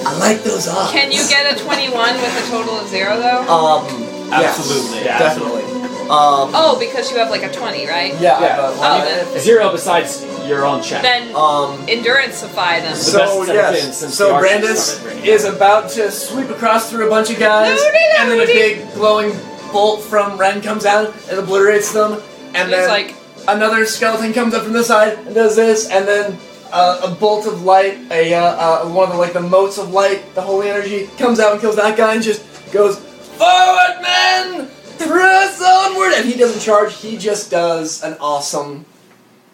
[0.05, 0.91] I like those odds.
[0.91, 3.41] can you get a 21 with a total of 0 though?
[3.49, 5.03] Um, Absolutely.
[5.03, 5.19] Yeah.
[5.19, 5.78] definitely.
[6.09, 8.13] Um, Oh, because you have like a 20, right?
[8.19, 8.41] yeah.
[8.41, 8.57] Yeah.
[8.57, 11.03] but- Oh, then, Zero besides your own check.
[11.03, 12.93] then Um, endurance-ify them.
[12.93, 17.29] The so best it's yes, so Brandis is about to sweep across through a bunch
[17.29, 19.37] of guys, Loody, and then a big glowing
[19.71, 22.13] bolt from Ren comes out and obliterates them,
[22.55, 23.15] and It's then like
[23.47, 26.37] another skeleton comes up from the side and does this, and then
[26.71, 29.91] uh, a bolt of light, a uh, uh, one of the like the motes of
[29.91, 32.97] light, the holy energy comes out and kills that guy, and just goes
[33.37, 34.67] forward, men,
[35.07, 38.85] press onward, and he doesn't charge, he just does an awesome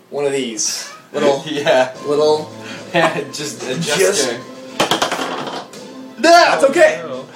[0.09, 1.95] one of these little yeah.
[2.05, 2.51] little.
[2.93, 4.41] just a Just- gesture.
[6.17, 7.01] That's okay.
[7.03, 7.27] Oh.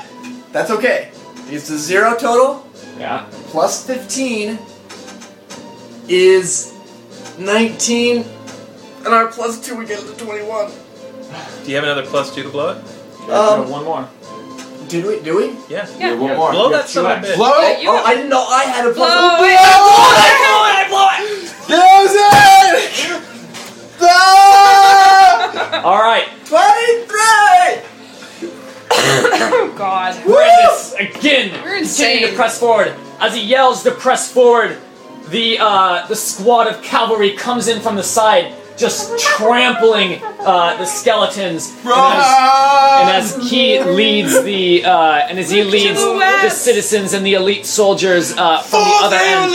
[0.52, 1.12] That's okay.
[1.48, 2.66] It's a zero total
[2.98, 3.28] yeah.
[3.48, 4.58] plus fifteen
[6.08, 6.74] is
[7.38, 8.24] nineteen,
[9.06, 10.72] and our plus two we get to twenty-one.
[11.64, 13.30] Do you have another plus two to blow it?
[13.30, 14.10] Um, one more.
[14.90, 15.20] Did we?
[15.22, 15.56] Do we?
[15.70, 15.88] Yeah.
[15.98, 16.14] Yeah.
[16.16, 16.52] One more.
[16.52, 17.36] Blow Yeah, that son of a bitch.
[17.36, 17.82] Blow Oh, it.
[17.84, 19.12] you oh, I didn't know I had a plus.
[19.14, 19.58] Blow Oh, it.
[19.60, 20.76] I blew it!
[20.76, 21.40] I blew it!
[21.70, 22.16] Use
[23.14, 23.22] it!
[24.02, 25.82] Ah!
[25.86, 26.28] All right.
[26.46, 27.86] Twenty-three.
[28.92, 30.16] Oh God.
[30.24, 32.28] Brandis again You're continuing insane.
[32.30, 32.96] to press forward.
[33.20, 34.78] As he yells to press forward,
[35.30, 40.86] the uh, the squad of cavalry comes in from the side, just trampling uh, the
[40.86, 41.70] skeletons.
[41.84, 47.14] And as, and as he leads the uh, and as he leads the the citizens
[47.14, 49.52] and the elite soldiers uh, from the other end,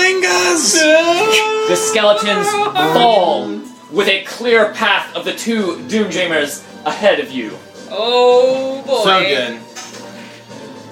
[1.69, 7.57] the skeletons fall with a clear path of the two Doomdreamers ahead of you.
[7.91, 9.05] Oh boy.
[9.05, 9.61] So good.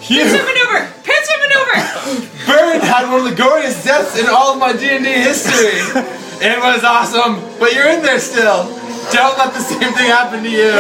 [0.00, 0.46] Pincer Phew.
[0.46, 0.92] maneuver!
[1.04, 2.26] Pincer maneuver!
[2.44, 6.02] Burne had one of the goriest deaths in all of my D&D history.
[6.42, 8.66] it was awesome, but you're in there still.
[9.10, 10.78] Don't let the same thing happen to you.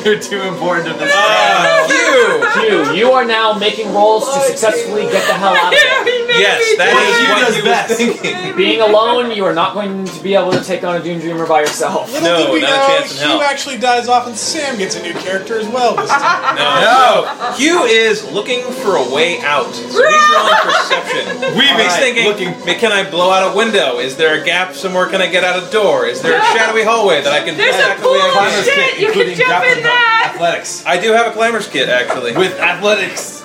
[0.04, 1.12] You're too important to this.
[1.14, 2.62] Uh, you!
[2.62, 6.24] Hugh, you are now making rolls to successfully get the hell out of there.
[6.38, 7.88] Yes, that What is Hugh what does he best.
[7.90, 8.56] was thinking.
[8.56, 11.46] Being alone, you are not going to be able to take on a Doom Dreamer
[11.46, 12.12] by yourself.
[12.12, 14.78] Little No, did we not a know, chance in Hugh actually dies off, and Sam
[14.78, 16.56] gets a new character as well this time.
[16.58, 17.52] No, no.
[17.56, 19.72] Hugh is looking for a way out.
[19.74, 19.92] So he's
[20.34, 21.40] rolling perception.
[21.56, 22.78] Weaving, He's thinking, looking.
[22.78, 23.98] Can I blow out a window?
[23.98, 25.06] Is there a gap somewhere?
[25.08, 26.06] Can I get out a door?
[26.06, 28.42] Is there a shadowy hallway that I can There's a attack the way I pool
[28.42, 28.64] of can?
[28.64, 29.00] shit!
[29.00, 30.32] You can including jump grappling in that!
[30.34, 30.84] athletics.
[30.86, 32.36] I do have a climber's kit, actually.
[32.36, 33.42] With athletics.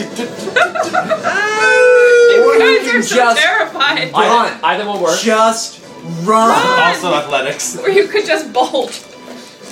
[2.30, 4.12] Or you You guys can are so just terrified.
[4.12, 4.24] Run.
[4.24, 5.18] Either, either will work.
[5.20, 5.84] just
[6.22, 6.50] run.
[6.78, 7.76] Also athletics.
[7.78, 9.06] Or you could just bolt.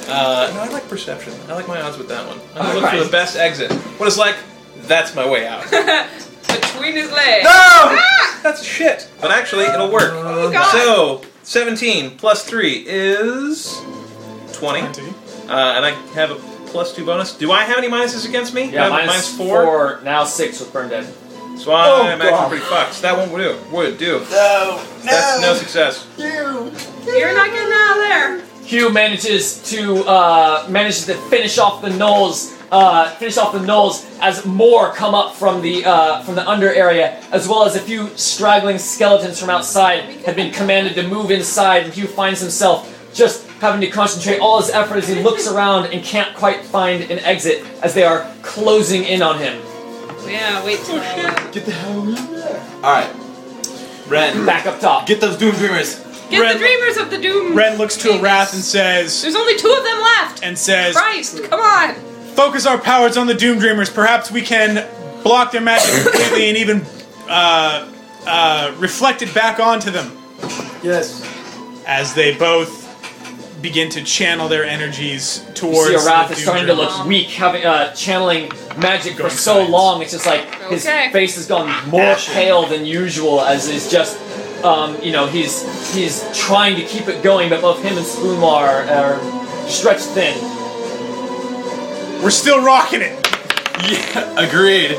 [0.09, 1.33] Uh, no, I like perception.
[1.49, 2.39] I like my odds with that one.
[2.51, 2.99] I'm gonna look Alright.
[2.99, 3.71] for the best exit.
[3.73, 4.37] What it's like,
[4.83, 5.63] that's my way out.
[5.71, 7.45] Between his legs.
[7.45, 7.99] No!
[8.43, 9.09] That's shit.
[9.21, 10.13] But actually, it'll work.
[10.15, 10.73] Oh god.
[10.73, 13.81] So, 17 plus 3 is
[14.55, 14.81] 20.
[14.81, 14.87] Uh,
[15.51, 16.37] and I have a
[16.69, 17.37] plus 2 bonus.
[17.37, 18.71] Do I have any minuses against me?
[18.71, 19.65] Yeah, minus minus 4.
[19.65, 20.01] four.
[20.05, 21.05] Now six with Burne Dead.
[21.59, 22.95] So I'm Oh, actually pretty fucked.
[22.95, 23.59] So that won't do.
[23.75, 24.21] Would do.
[24.31, 24.85] No.
[25.05, 26.07] That's no success.
[26.17, 28.43] You're not getting out of there.
[28.65, 32.55] Hugh manages to uh, manages to finish off the gnolls.
[32.71, 36.73] Uh, finish off the gnolls as more come up from the uh, from the under
[36.73, 41.31] area, as well as a few straggling skeletons from outside have been commanded to move
[41.31, 41.85] inside.
[41.85, 45.87] And Hugh finds himself just having to concentrate all his effort as he looks around
[45.87, 49.61] and can't quite find an exit as they are closing in on him.
[50.27, 50.97] Yeah, wait till.
[50.99, 52.61] uh, Get the hell in there.
[52.77, 53.11] Alright.
[54.09, 55.07] Ren, Back up top.
[55.07, 55.99] get those Doom Dreamers.
[56.31, 57.55] Get Ren- the dreamers of the doom.
[57.57, 60.43] Ren looks to Arath and says, There's only two of them left.
[60.45, 61.95] and says, Christ, come on.
[62.35, 63.89] focus our powers on the Doom Dreamers.
[63.89, 64.87] Perhaps we can
[65.23, 66.85] block their magic completely and even
[67.28, 67.91] uh,
[68.27, 70.12] uh, reflect it back onto them
[70.83, 71.23] Yes.
[71.87, 72.78] as they both
[73.61, 77.65] begin to channel their energies You towards see, Arath is starting to look weak, having
[77.65, 79.70] uh, channeling magic for so science.
[79.70, 80.03] long.
[80.03, 81.11] It's just like his Okay.
[81.12, 82.35] face has gone more Ashen.
[82.35, 84.17] pale than usual, as is just,
[84.65, 85.62] um, you know, he's
[85.95, 90.37] he's trying to keep it going, but both him and Spoonlaw are, are stretched thin.
[92.23, 93.15] We're still rocking it.
[93.91, 94.93] Yeah, agreed.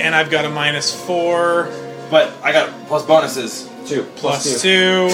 [0.00, 1.68] And I've got a minus four
[2.10, 3.68] But I got plus bonuses.
[3.86, 5.08] Two plus two.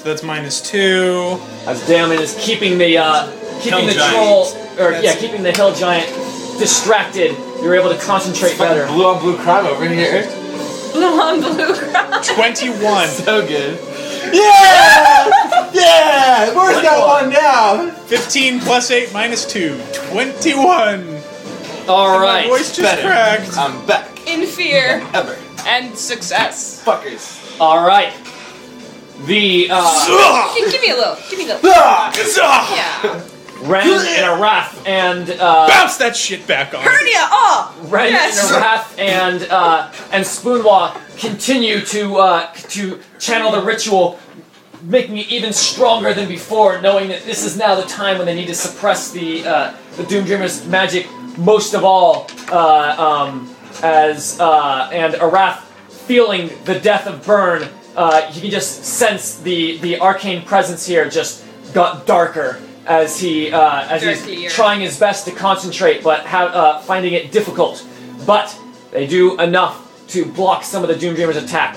[0.00, 1.38] So that's minus two.
[1.66, 3.30] As Damon is keeping the uh,
[3.60, 4.14] keeping Hill the giant.
[4.14, 4.46] troll,
[4.78, 6.08] or That's- yeah, keeping the hill giant
[6.58, 7.36] distracted.
[7.62, 8.86] You're able to concentrate better.
[8.86, 10.22] Blue on blue crime over here.
[10.92, 12.24] Blue on blue crowd.
[12.24, 13.08] 21.
[13.08, 13.78] So good.
[14.32, 15.28] Yeah!
[15.72, 16.54] Yeah!
[16.54, 17.90] Where's that one now?
[18.06, 19.78] 15 plus 8 minus 2.
[20.10, 21.20] 21.
[21.88, 22.48] All My right.
[22.48, 23.02] voice just Better.
[23.02, 23.56] cracked.
[23.58, 24.26] I'm back.
[24.26, 25.36] In fear Ever.
[25.66, 26.82] and success.
[26.84, 27.58] Fuckers.
[27.60, 28.12] All right.
[29.26, 31.16] The uh, Give, give me a little.
[31.28, 31.70] Give me a little.
[31.74, 32.12] Ah!
[33.04, 33.26] Yeah.
[33.62, 36.80] Ren and Arath and uh, Bounce that shit back on.
[36.82, 37.18] Hernia.
[37.30, 37.76] Oh.
[37.90, 38.50] Ren Yes.
[38.50, 44.18] and Arath and uh, and Spoonwa continue to uh, to channel the ritual,
[44.82, 48.34] making it even stronger than before, knowing that this is now the time when they
[48.34, 52.26] need to suppress the uh, the Doom Dreamer's magic most of all.
[52.50, 55.60] Uh, um, as uh, and Arath
[56.06, 57.68] feeling the death of Burne,
[58.00, 63.52] uh, you can just sense the the arcane presence here just got darker as he
[63.52, 64.26] uh, as Darklier.
[64.26, 67.86] he's trying his best to concentrate, but ha- uh, finding it difficult.
[68.26, 68.58] But
[68.90, 71.76] they do enough to block some of the Doom Dreamer's attack.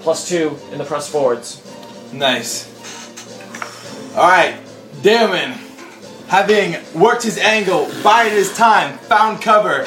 [0.00, 1.60] Plus two in the press forwards.
[2.12, 2.70] Nice.
[4.14, 4.54] Alright,
[5.02, 5.58] Damon,
[6.28, 9.86] having worked his angle, bided his time, found cover,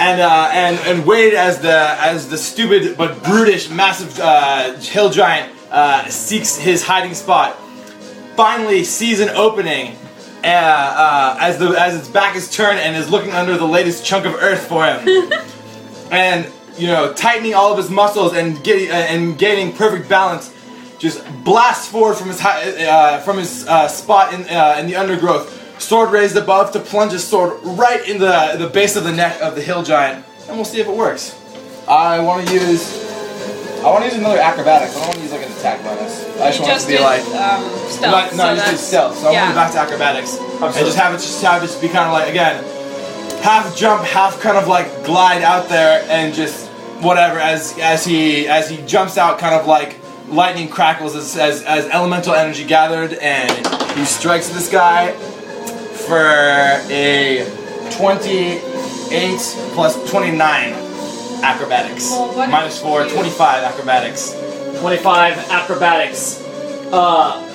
[0.00, 5.10] and uh, and and waited as the as the stupid but brutish, massive uh, hill
[5.10, 7.56] giant uh, seeks his hiding spot.
[8.34, 9.96] Finally, sees an opening.
[10.42, 14.02] Uh, uh, as the as its back is turned and is looking under the latest
[14.06, 15.30] chunk of earth for him,
[16.10, 20.50] and you know tightening all of his muscles and getting uh, and gaining perfect balance,
[20.98, 24.96] just blasts forward from his hi- uh, from his uh, spot in uh, in the
[24.96, 25.46] undergrowth,
[25.80, 29.40] sword raised above to plunge his sword right in the the base of the neck
[29.40, 31.36] of the hill giant, and we'll see if it works.
[31.88, 33.08] I want to use
[33.80, 34.92] I want to use another acrobatics.
[34.94, 36.24] I don't want to use like an attack bonus.
[36.38, 37.22] I just You want it to be did like.
[37.34, 38.00] um, stealth.
[38.02, 39.18] Not- no, so I just did that's- stealth.
[39.18, 39.40] So I yeah.
[39.40, 41.88] want to go back to acrobatics and just have it just have it just be
[41.88, 42.62] kind of like again,
[43.42, 46.68] half jump, half kind of like glide out there and just
[47.00, 49.96] whatever as as he as he jumps out, kind of like
[50.28, 53.50] lightning crackles as as, as elemental energy gathered, and
[53.96, 55.12] he strikes this guy
[56.10, 56.18] for
[56.90, 57.46] a
[57.92, 59.38] twenty-eight
[59.74, 60.72] plus twenty-nine
[61.44, 62.10] acrobatics.
[62.10, 64.32] Well, what Minus if four, 25 acrobatics.
[64.80, 66.42] 25 acrobatics.
[66.92, 67.46] Uh,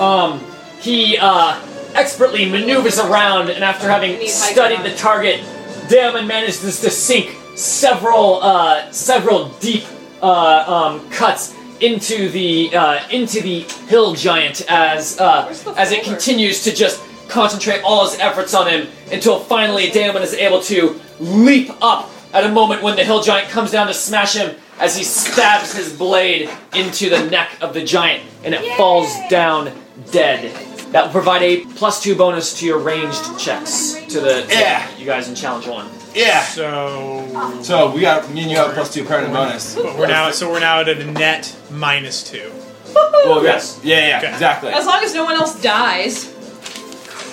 [0.00, 0.44] um,
[0.80, 1.60] he uh,
[1.94, 5.40] expertly maneuvers around, and after having studied the target,
[5.88, 9.84] Damon manages to sink several uh, several deep
[10.20, 15.46] uh, um, cuts into the uh, into the hill giant as uh,
[15.76, 20.34] as it continues to just concentrate all his efforts on him until finally Damon is
[20.34, 24.34] able to leap up at a moment when the hill giant comes down to smash
[24.34, 29.12] him as he stabs his blade into the neck of the giant and it falls
[29.30, 29.72] down
[30.10, 30.75] dead.
[30.92, 34.86] That will provide a plus two bonus to your ranged checks to the to Yeah.
[34.98, 35.88] you guys in challenge one.
[36.14, 36.42] Yeah.
[36.44, 39.74] So, So we got me and you have plus two permanent bonus.
[39.74, 42.50] but we're now so we're now at a net minus two.
[42.94, 43.78] Well, Yes.
[43.82, 44.32] Yeah, yeah, Okay.
[44.32, 44.72] exactly.
[44.72, 46.32] As long as no one else dies.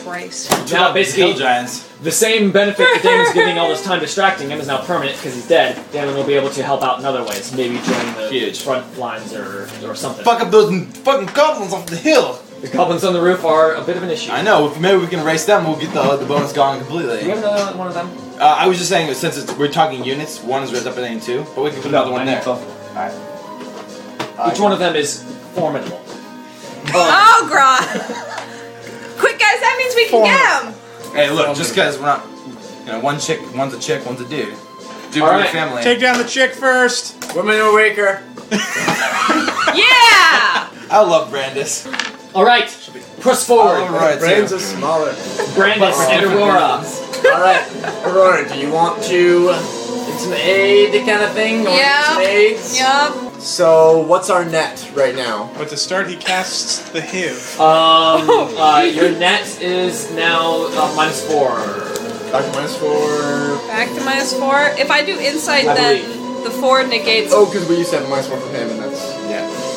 [0.04, 0.52] Christ.
[0.72, 1.86] Now Hill basically giants.
[2.02, 5.34] the same benefit that Damon's giving all this time distracting him is now permanent because
[5.36, 5.80] he's dead.
[5.94, 8.62] Damon will be able to help out in other ways, maybe join the Huge.
[8.62, 10.26] front lines or or something.
[10.26, 10.70] Fuck up those
[11.06, 12.38] fucking goblins off the hill.
[12.64, 14.32] The goblins on the roof are a bit of an issue.
[14.32, 14.72] I know.
[14.72, 17.20] If maybe we can erase them, we'll get the the bonus gone completely.
[17.20, 18.10] Do you have another one of them?
[18.40, 21.04] Uh, I was just saying, since it's, we're talking units, one is raised up in
[21.04, 22.42] name two, but we can put another one there.
[22.42, 23.12] Alright.
[24.50, 26.02] Which one of them is formidable.
[26.96, 27.84] Oh, God.
[29.20, 31.14] Quick, guys, that means we can get him.
[31.14, 32.26] Hey, look, just because we're not,
[32.86, 34.56] you know, one chick, one's a chick, one's a dude.
[35.12, 35.50] Dude All for your right.
[35.50, 35.84] family.
[35.84, 37.36] Take down the chick first.
[37.36, 38.22] Women Awaker.
[39.74, 40.70] Yeah!
[40.92, 41.88] I love Brandis.
[42.36, 42.66] All right,
[43.20, 43.82] press forward.
[43.82, 44.56] All right, Brains too.
[44.56, 45.14] are smaller.
[45.56, 46.84] Brandis and Aurora.
[47.26, 51.68] Alright, Aurora, do you want to get some aid kind of thing?
[51.68, 52.04] Or Yeah.
[52.14, 52.78] Some aids?
[52.80, 53.34] Yup.
[53.40, 55.52] So, what's our net right now?
[55.58, 57.60] But to start, he casts the Hiv.
[57.60, 61.50] Um, uh, your net is now uh, minus four.
[62.32, 63.58] Back to minus four.
[63.68, 64.58] Back to minus four.
[64.80, 67.32] If I do insight, I then the four negates.
[67.34, 69.13] Oh, because we used to have a minus four from him, and that's.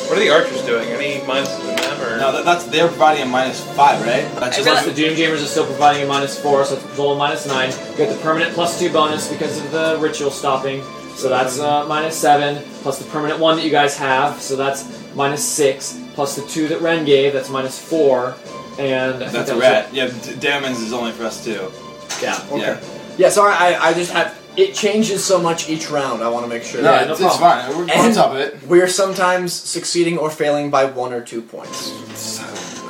[0.06, 0.10] Yeah.
[0.10, 0.88] What are the archers doing?
[0.88, 2.18] Any minuses in them or?
[2.18, 4.22] No, that, that's they're providing a minus five, right?
[4.40, 6.88] That's just Plus the Doom Gamers are still providing a minus four, so it's a
[6.88, 7.70] total of minus nine.
[7.90, 10.82] You get the permanent plus two bonus because of the ritual stopping,
[11.14, 12.62] so that's uh, minus seven.
[12.82, 16.00] Plus the permanent one that you guys have, so that's minus six.
[16.14, 18.36] Plus the two that Ren gave, that's minus four.
[18.78, 19.94] And I think that's that a was rat.
[19.94, 21.70] Yeah, D- Damons is only for us too.
[21.70, 22.22] it.
[22.22, 22.56] Yeah.
[22.56, 22.80] Yeah.
[23.18, 24.38] Yeah, sorry, I, I just have.
[24.56, 26.80] It changes so much each round, I want to make sure.
[26.82, 27.66] No, Yeah, no it's, it's problem.
[27.66, 27.76] fine.
[27.86, 28.62] We're And- on top of it.
[28.66, 31.92] We're sometimes succeeding or failing by one or two points.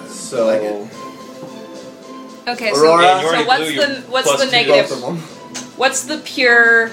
[0.09, 0.89] So, like it.
[2.49, 3.03] Okay, so, Aurora.
[3.05, 4.53] Yeah, you so already what's blew your the what's plus the two.
[4.53, 4.89] negative?
[4.89, 5.17] both of them.
[5.77, 6.91] What's the pure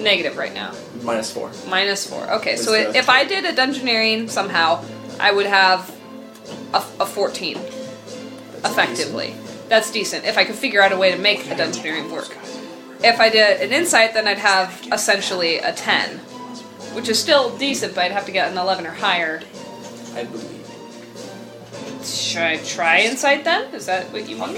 [0.00, 0.72] negative right now?
[1.02, 1.50] Minus four.
[1.68, 2.28] Minus four.
[2.34, 4.84] Okay, so Is i the- if I did a dungeoneering somehow,
[5.20, 5.88] I would have
[6.74, 7.56] a, a 14.
[8.64, 9.34] effectively.
[9.68, 10.24] That's decent.
[10.24, 12.36] If I could figure out a way to make a dungeoneering work.
[13.02, 16.18] If I did an insight, then I'd have essentially a 10.
[16.94, 19.40] Which is still decent, but I'd have to get an 11 or higher.
[20.14, 20.56] I believe.
[22.04, 23.72] Should I try insight then?
[23.74, 24.56] Is that what you mean?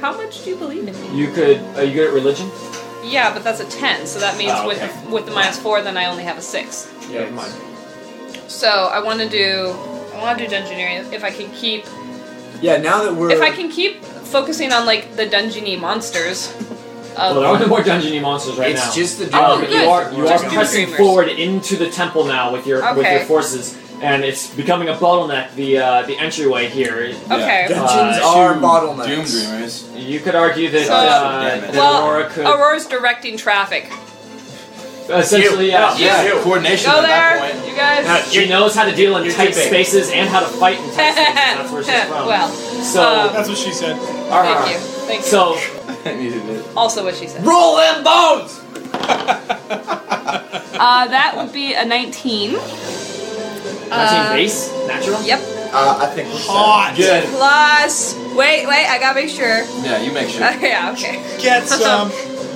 [0.00, 1.18] How much do you believe in me?
[1.18, 1.58] You could.
[1.76, 2.50] Are you good at religion?
[3.02, 5.04] Yeah, but that's a 10, so that means Oh, with, okay.
[5.04, 6.92] the, with the minus 4, then I only have a 6.
[7.10, 7.52] Yeah, never mind.
[8.48, 9.74] So I want to do.
[10.14, 11.84] I want to do dungeoneering if I can keep
[12.62, 13.30] Yeah, now that we're.
[13.30, 16.54] if I can keep focusing on like the dungeony monsters.
[17.16, 18.86] Of, Well, there are no more dungeony monsters right it's now.
[18.88, 19.70] It's just the Oh, Um, good.
[19.70, 20.98] you are you are Just Doom pressing Dreamers.
[20.98, 25.54] forward into the temple now with your with your forces, and it's becoming a bottleneck.
[25.54, 27.14] The uh, the entryway here.
[27.30, 27.66] okay.
[27.68, 29.06] Dungeons Uh, are bottlenecks.
[29.06, 29.84] Doom Dreamers.
[29.96, 33.90] You could argue that, So- uh, Damn that Well, Aurora could Aurora's directing traffic.
[35.08, 36.04] Essentially, yeah, You.
[36.04, 36.22] yeah.
[36.24, 36.40] You.
[36.42, 37.68] Coordination Go at that there, point.
[37.68, 38.32] you guys.
[38.32, 40.84] She knows how to deal in You're tight too spaces and how to fight in
[40.94, 41.34] tight spaces.
[41.34, 42.26] That's where she's from.
[42.26, 43.98] well, so, um, That's what she said.
[44.30, 44.64] All right.
[44.64, 44.80] thank you.
[45.06, 45.26] Thank you.
[45.26, 45.54] so
[46.10, 46.66] I needed it.
[46.76, 47.44] also, what she said.
[47.44, 48.60] Roll them bones!
[50.74, 52.52] Uh, that would be a 19.
[52.52, 52.60] 19
[53.92, 55.22] Uh, base natural.
[55.22, 55.38] Yep.
[55.72, 56.40] Uh, I think we're.
[56.40, 56.94] Hot.
[56.96, 57.24] Good.
[57.30, 59.62] Plus, wait, wait, I gotta make sure.
[59.84, 60.42] Yeah, you make sure.
[60.44, 61.22] Uh, yeah, okay.
[61.40, 62.10] Get some.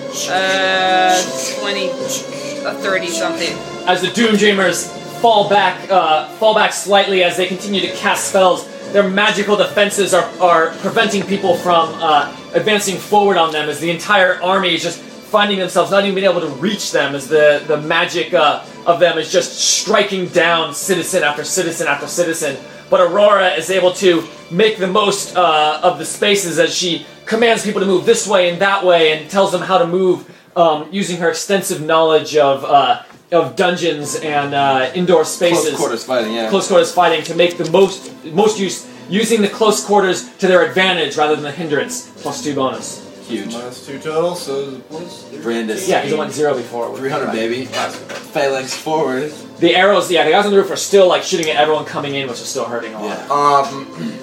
[0.08, 3.52] Uh, 20, uh, 30 something.
[3.86, 8.28] as the Doom Dreamers fall back, uh, fall back slightly as they continue to cast
[8.28, 8.66] spells.
[8.92, 13.90] Their magical defenses are, are preventing people from uh, advancing forward on them as the
[13.90, 17.62] entire army is just finding themselves not even being able to reach them as the
[17.66, 22.56] the magic uh, of them is just striking down citizen after citizen after citizen.
[22.88, 27.62] But Aurora is able to make the most uh, of the spaces as she commands
[27.62, 30.88] people to move this way and that way and tells them how to move um,
[30.90, 36.32] using her extensive knowledge of uh, of dungeons and uh, indoor spaces Close quarters fighting,
[36.32, 36.48] yeah.
[36.48, 40.66] close quarters fighting to make the most most use using the close quarters to their
[40.66, 42.10] advantage rather than the hindrance.
[42.22, 43.04] Plus two bonus.
[43.26, 43.52] Huge.
[43.52, 45.86] Minus two total, so plus Brandis.
[45.86, 46.96] Yeah, because it went zero before.
[46.96, 47.66] 300, baby.
[47.66, 49.30] Phalanx forward.
[49.58, 52.14] The arrows, yeah, the guys on the roof are still like shooting at everyone coming
[52.14, 53.30] in, which is still hurting a lot.
[53.30, 54.18] Um,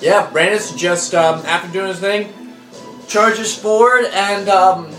[0.00, 2.32] yeah, Brandis just um, after doing his thing,
[3.08, 4.92] charges forward and um,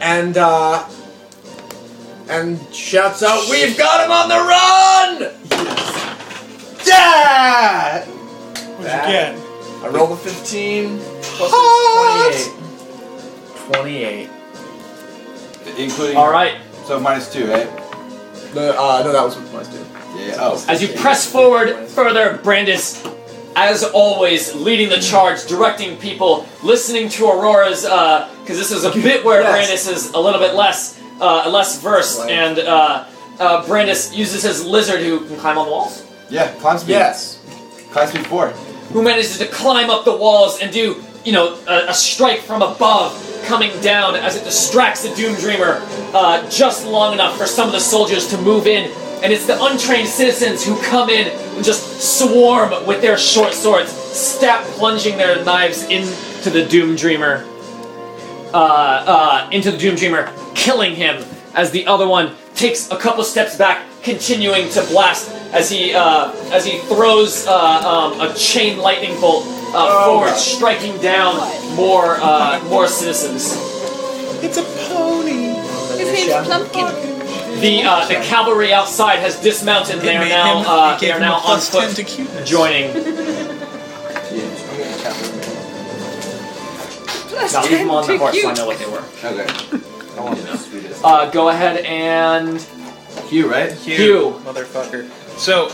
[0.00, 0.86] and uh,
[2.28, 5.32] and shouts out, "We've got him on the run!"
[6.86, 8.04] Yeah!
[8.04, 9.36] What'd That- you get?
[9.84, 11.52] I rolled a fifteen plus
[12.34, 12.48] it's
[13.66, 14.28] twenty-eight.
[14.28, 14.30] Twenty-eight.
[15.78, 16.16] Including.
[16.16, 16.54] All right,
[16.86, 17.66] So minus two, right?
[18.54, 19.84] No, uh, no, that was minus two.
[20.18, 20.36] Yeah.
[20.38, 20.64] Oh.
[20.68, 23.02] as you press forward further, Brandis,
[23.58, 29.24] as always, leading the charge, directing people, listening to Aurora's, because this is a bit
[29.24, 29.50] where Yes.
[29.50, 32.30] Brandis is a little bit less uh, less versed, Right.
[32.30, 33.04] and uh,
[33.40, 36.04] uh, Brandis uses his lizard who can climb on the walls.
[36.28, 36.92] Yeah, climb speed.
[36.92, 37.38] Yes.
[37.90, 38.48] Climb speed four.
[38.92, 42.60] who manages to climb up the walls and do, you know, a, a strike from
[42.60, 45.80] above coming down as it distracts the Doom Dreamer
[46.12, 48.90] uh, just long enough for some of the soldiers to move in.
[49.26, 53.90] And it's the untrained citizens who come in and just swarm with their short swords,
[53.90, 57.44] stab plunging their knives into the Doom Dreamer.
[58.54, 61.24] Uh, uh, into the Doom Dreamer, killing him
[61.56, 66.30] as the other one takes a couple steps back, continuing to blast as he uh,
[66.52, 69.42] as he throws uh, um, a chain lightning bolt
[69.74, 71.34] uh, forward, striking down
[71.74, 73.54] more uh, more citizens.
[74.44, 75.56] It's a pony.
[75.98, 77.15] His name's Plumpkin.
[77.60, 80.00] The uh, the cavalry outside has dismounted.
[80.00, 82.92] They are now him- uh, they are now on plus foot, to joining.
[87.52, 89.04] Now leave them on the horse so I know what they were.
[89.22, 89.46] Okay.
[90.16, 91.04] I want the sweetest.
[91.04, 92.60] Uh, go ahead and
[93.28, 93.72] Hugh, right?
[93.72, 94.40] Hugh, Hugh.
[94.44, 95.08] motherfucker.
[95.36, 95.68] So,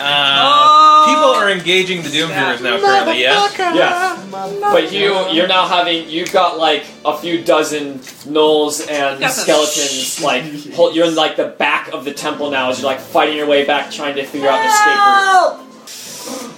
[0.00, 3.48] uh, people are engaging the Doom Dreamers now currently, yeah?
[3.74, 4.26] yeah.
[4.60, 10.20] But you, you're now having, you've got like a few dozen gnolls and skeletons.
[10.22, 10.44] Like
[10.74, 13.46] hold- you're in like the back of the temple now as you're like fighting your
[13.46, 15.62] way back, trying to figure out an escape route.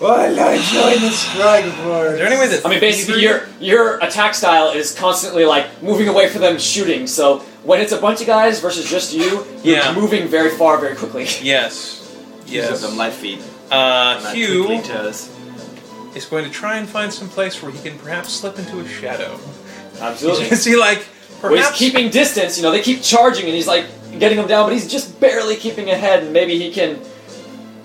[0.00, 2.12] Well, I joined the strike force.
[2.12, 5.82] Is there any way that I mean, basically, your your attack style is constantly like
[5.82, 7.06] moving away from them, shooting.
[7.08, 9.94] So when it's a bunch of guys versus just you, you're Yeah.
[9.94, 11.26] moving very far, very quickly.
[11.42, 11.97] Yes.
[12.48, 12.70] Yes.
[12.70, 12.80] Yes.
[12.82, 13.40] Them light feet.
[13.70, 15.30] Uh, Not Hugh toes.
[16.14, 18.88] is going to try and find some place where he can perhaps slip into a
[18.88, 19.38] shadow.
[20.00, 20.46] Absolutely.
[20.50, 21.06] Is he like
[21.42, 22.56] Well, he's perhaps keeping distance.
[22.56, 23.86] You know, they keep charging, and he's like
[24.18, 26.22] getting them down, but he's just barely keeping ahead.
[26.24, 26.98] And maybe he can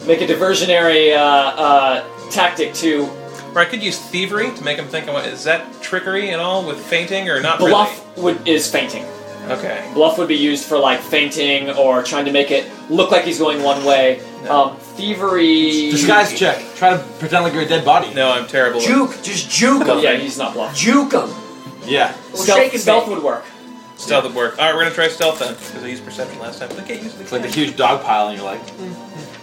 [0.07, 3.03] make a diversionary uh, uh, tactic to
[3.53, 5.07] Or I could use thievery to make him think.
[5.07, 7.99] I want- Is that trickery at all with fainting or not bluff.
[8.17, 9.05] Would is fainting.
[9.47, 9.53] Really?
[9.59, 9.91] Okay.
[9.93, 13.39] Bluff would be used for like fainting or trying to make it look like he's
[13.39, 14.21] going one way.
[14.47, 15.91] Um, thievery.
[15.91, 16.63] Disguise check.
[16.75, 18.13] Try to pretend like you're a dead body.
[18.13, 18.79] No, I'm terrible.
[18.81, 19.99] at- Juke, just juke him.
[19.99, 20.75] Yeah, he's not bluff.
[20.75, 21.29] Juke him.
[21.85, 22.15] Yeah.
[22.33, 23.45] Well, Stealth, shake stealth would work.
[23.97, 24.57] Stealth would work.
[24.59, 26.69] All right, we're gonna try stealth then because I used perception last time.
[26.69, 28.61] But I can't use It's like the huge dog pile, and you're like,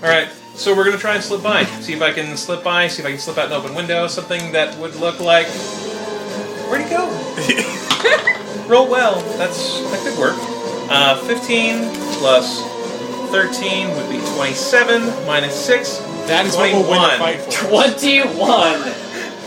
[0.02, 1.64] All right, so we're gonna try and slip by.
[1.80, 2.88] See if I can slip by.
[2.88, 4.06] See if I can slip out an open window.
[4.06, 5.46] Something that would look like.
[6.68, 7.06] Where'd he go?
[8.70, 9.20] Roll well.
[9.36, 10.36] That's that could work.
[10.88, 12.62] Uh, 15 plus
[13.32, 15.98] 13 would be 27 minus 6.
[16.28, 17.18] That is what we'll win the 21.
[17.18, 17.68] fight for.
[17.68, 18.94] 21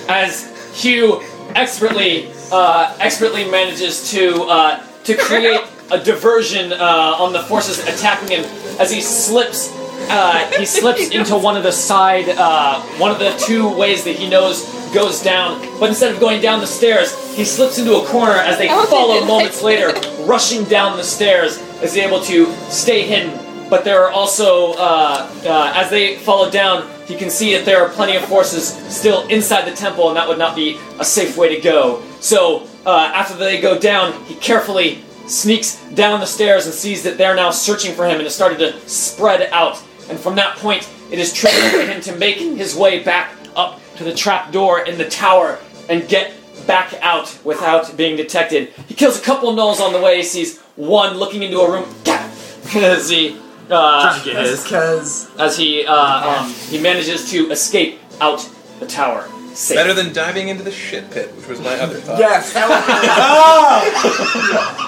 [0.10, 1.22] as Hugh
[1.56, 5.62] expertly uh, expertly manages to uh, to create
[5.92, 8.44] a diversion uh, on the forces attacking him
[8.78, 9.70] as he slips
[10.10, 14.16] uh, he slips into one of the side uh, one of the two ways that
[14.16, 18.06] he knows goes down but instead of going down the stairs he slips into a
[18.08, 19.94] corner as they Oh, follow moments later
[20.26, 25.72] rushing down the stairs is able to stay hidden but there are also, uh, uh,
[25.76, 29.66] as they follow down, he can see that there are plenty of forces still inside
[29.66, 32.04] the temple, and that would not be a safe way to go.
[32.20, 37.18] So, uh, after they go down, he carefully sneaks down the stairs and sees that
[37.18, 39.82] they're now searching for him and has started to spread out.
[40.10, 43.80] And from that point, it is tricky for him to make his way back up
[43.96, 45.60] to the trap door in the tower
[45.90, 46.34] and get
[46.66, 48.70] back out without being detected.
[48.88, 50.18] He kills a couple of gnolls on the way.
[50.18, 51.94] He sees one looking into a room.
[52.76, 53.38] As he
[53.70, 54.20] uh,
[54.64, 58.50] Because as he uh, um, he manages to escape out
[58.80, 59.28] the tower.
[59.54, 59.78] Safe.
[59.78, 62.18] Better than diving into the shit pit, which was my other thought.
[62.18, 62.68] yes, that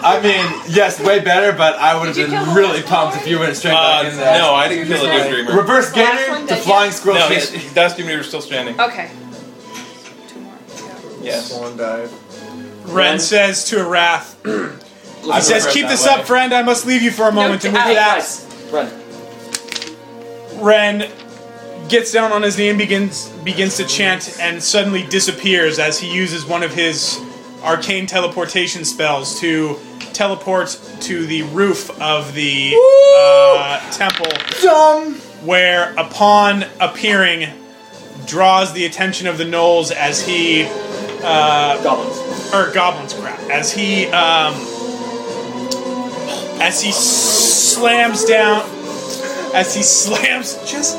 [0.03, 3.49] I mean, yes, way better, but I would have been really pumped if you would
[3.49, 4.39] have straight Uh, back in there.
[4.39, 5.55] no, I didn't kill the Doom Dreamer.
[5.61, 6.95] Reverse Last Gator to dead Flying yet?
[6.95, 7.49] Squirrel No, shit.
[7.49, 8.79] he's, that's Doom Dreamer's still standing.
[8.81, 9.11] Okay.
[10.27, 10.53] Two more.
[11.19, 11.21] Yeah.
[11.21, 11.55] Yes.
[11.55, 12.11] Swan dive.
[12.91, 14.49] Ren says to Arath, I
[15.35, 16.11] he says, prefer it "Keep that this way.
[16.13, 16.53] up, friend.
[16.53, 18.89] I must leave you for a moment." and with Hey, that, guys, run.
[20.63, 21.11] Ren
[21.89, 26.11] gets down on his knee and begins begins to chant, and suddenly disappears as he
[26.13, 27.19] uses one of his
[27.63, 29.77] arcane teleportation spells to
[30.13, 34.31] teleport to the roof of the uh, temple,
[34.61, 35.15] Dumb.
[35.45, 37.49] where, upon appearing,
[38.25, 40.63] draws the attention of the gnolls as he
[41.21, 42.53] Goblins.
[42.53, 44.53] or goblins crap as he um
[46.61, 48.63] as he slams down
[49.53, 50.97] as he slams just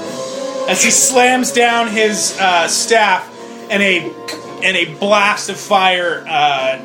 [0.68, 3.28] as he slams down his uh, staff
[3.70, 4.10] and a
[4.62, 6.78] and a blast of fire uh,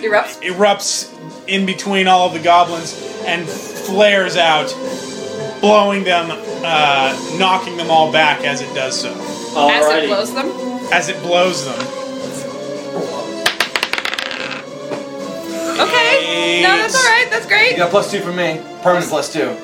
[0.00, 0.40] Erupts.
[0.42, 2.94] erupts in between all of the goblins
[3.26, 4.68] and flares out
[5.60, 6.28] blowing them
[6.64, 9.10] uh, knocking them all back as it does so
[9.70, 10.46] As it blows them.
[10.92, 11.94] as it blows them
[15.80, 16.60] Okay.
[16.62, 17.28] No, that's all right.
[17.30, 17.70] That's great.
[17.72, 18.60] You got plus two from me.
[18.82, 19.56] Permanent plus two.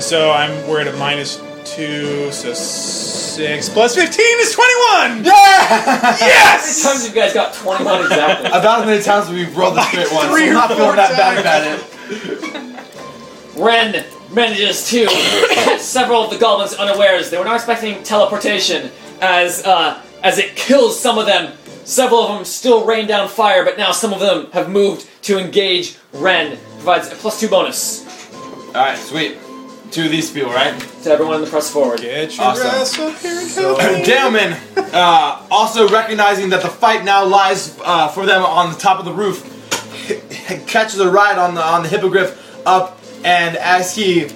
[0.00, 1.36] So I'm we're at a minus
[1.74, 5.24] two, so six plus fifteen is twenty-one.
[5.24, 5.32] Yeah!
[5.34, 6.82] How many Yes.
[6.82, 8.46] times you guys got 21 exactly?
[8.52, 10.68] About as many times as we've rolled the straight one, so three I'm or not
[10.68, 11.82] four feeling that bad times.
[11.82, 12.76] about
[13.56, 13.56] it.
[13.56, 15.06] Ren manages to
[15.54, 17.30] catch several of the goblins unawares.
[17.30, 21.52] They were not expecting teleportation as uh, as it kills some of them.
[21.84, 25.38] Several of them still rain down fire, but now some of them have moved to
[25.38, 26.56] engage Ren.
[26.76, 28.06] Provides a plus two bonus
[28.68, 29.36] Alright, sweet.
[29.92, 30.74] Two of these people, right?
[31.02, 32.00] to everyone in the press forward.
[32.00, 32.66] Get your Awesome.
[32.66, 34.04] ass up here and help me.
[34.04, 34.56] Gentlemen,
[34.94, 39.04] uh, also recognizing that the fight now lies uh, for them on the top of
[39.04, 39.44] the roof,
[40.66, 42.30] catches a ride on the on the hippogriff
[42.66, 44.30] up, and as he a-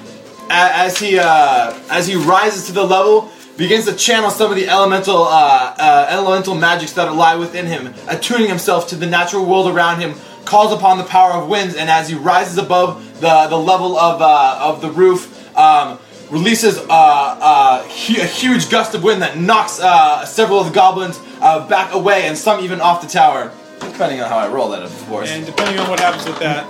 [0.51, 4.68] as he uh, as he rises to the level, begins to channel some of the
[4.68, 9.68] elemental uh, uh, elemental magics that lie within him, attuning himself to the natural world
[9.75, 10.15] around him.
[10.44, 14.20] Calls upon the power of winds, and as he rises above the the level of
[14.23, 15.99] uh, of the roof, um,
[16.31, 20.73] releases uh, uh, hu- a huge gust of wind that knocks uh, several of the
[20.73, 23.52] goblins uh, back away, and some even off the tower.
[23.81, 25.31] Depending on how I roll that, of course.
[25.31, 26.67] And depending on what happens with that,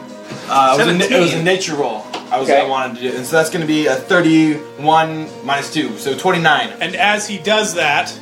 [0.49, 2.03] Uh, it, was a, na- it was a nature roll.
[2.31, 2.61] I was Okay.
[2.61, 6.17] I wanted to do, and so that's going to be a 31 minus two, so
[6.17, 6.71] 29.
[6.81, 8.13] and as he does that,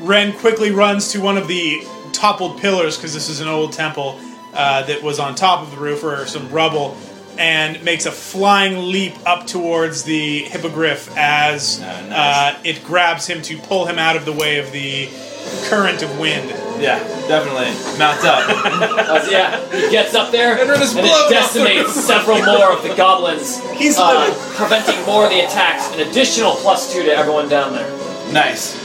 [0.00, 4.18] Ren quickly runs to one of the toppled pillars because this is an old temple
[4.54, 6.96] uh, that was on top of the roof or some rubble,
[7.38, 12.12] and makes a flying leap up towards the hippogriff as Ah, nice.
[12.12, 15.08] uh, it grabs him to pull him out of the way of the
[15.68, 16.50] current of wind.
[16.80, 17.70] Yeah, definitely.
[17.98, 18.42] Mount up.
[19.02, 22.38] Uh, yeah, he gets up there and, Ren is it blown off the decimates several
[22.44, 25.92] more of the goblins, He's uh, preventing more of the attacks.
[25.94, 27.90] An additional plus two to everyone down there.
[28.32, 28.78] nice.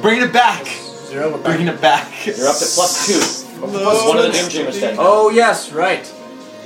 [0.00, 0.66] Bringing it back.
[0.66, 1.32] Zero.
[1.32, 1.42] back.
[1.44, 2.26] Bringing it back.
[2.26, 3.60] You're up to plus two.
[3.60, 4.96] One of the Doom Dreamers dead.
[4.98, 6.04] Oh yes, right.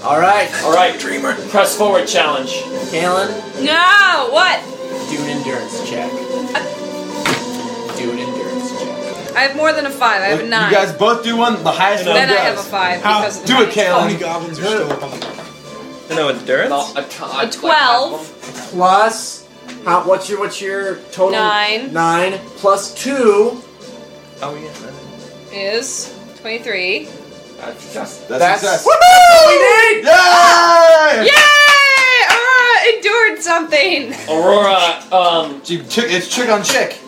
[0.02, 1.34] All right, All right, Dreamer.
[1.50, 2.52] Press forward challenge.
[2.90, 3.28] Kalen,
[3.64, 4.28] No.
[4.32, 4.60] What?
[5.10, 6.10] do an endurance check.
[7.98, 9.36] Do an endurance check.
[9.36, 10.22] I have more than a five.
[10.22, 11.62] I have a You guys both do one.
[11.62, 13.74] The highest one then I have a five How- because of the Do it, minus
[13.76, 14.06] How Kalen.
[14.06, 16.70] many goblins are still up on the I endurance.
[16.70, 18.36] Well, a, t- A twelve.
[18.70, 19.46] Plus,
[19.84, 21.32] how, what's your what's your total?
[21.32, 21.92] Nine.
[21.92, 23.62] Nine plus two.
[24.42, 25.56] Oh yeah.
[25.56, 27.08] is twenty-three.
[27.60, 28.26] That's success.
[28.26, 28.86] That's, That's success.
[28.86, 28.98] what
[29.48, 30.04] we need.
[30.04, 31.26] Yay!
[31.26, 32.10] Yay!
[32.36, 34.14] Aurora endured something.
[34.28, 36.98] Aurora um, Chick, chick, it's chick on chick.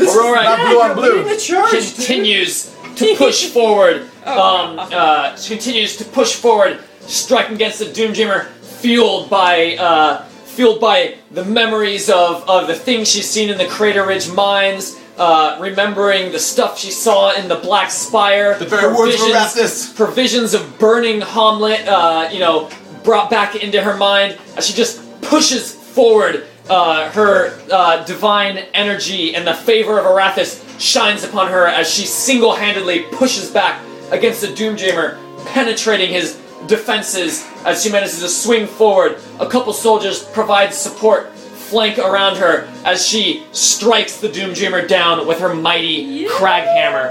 [0.00, 1.24] Aurora Not blue on blue.
[1.24, 1.70] The charge.
[1.70, 1.94] dude.
[1.94, 4.08] continues to push forward.
[4.22, 11.16] Um, uh, continues to push forward, striking against the Doomdreamer, fueled by uh, fueled by
[11.32, 14.96] the memories of, of the things she's seen in the Crater Ridge mines.
[15.18, 19.30] Uh, remembering the stuff she saw in the Black Spire, The very words of provisions-
[19.30, 19.92] Erastus.
[19.92, 22.70] provisions of burning Hommlet, uh, you know,
[23.04, 26.46] brought back into her mind as she just pushes forward.
[26.70, 32.06] Uh, her uh, divine energy and the favor of Erathis shines upon her as she
[32.06, 33.80] single-handedly pushes back
[34.12, 35.16] against the Doomdreamer,
[35.46, 39.18] penetrating his defenses as she manages to swing forward.
[39.40, 41.32] A couple soldiers provide support,
[41.72, 47.08] flank around her as she strikes the Doomdreamer down with her mighty crag hammer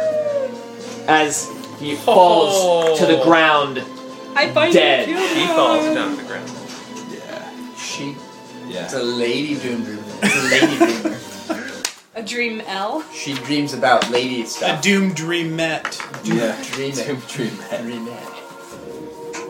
[1.08, 1.50] as
[1.80, 3.24] he falls to the oh.
[3.24, 3.80] ground
[4.36, 5.10] I find Dead.
[5.10, 6.50] you He falls down to the ground.
[7.12, 7.76] Yeah.
[7.76, 8.16] She.
[8.68, 8.86] Yeah.
[8.86, 10.04] It's a lady doom dreamer.
[10.22, 11.18] It's a lady dreamer.
[12.14, 13.04] A dream L.
[13.14, 14.82] She dreams about lady A stuff.
[14.82, 16.00] doomed dream met.
[16.24, 16.62] Yeah.
[16.74, 17.84] Dream Dream, dream, man.
[17.84, 18.42] Dreamette.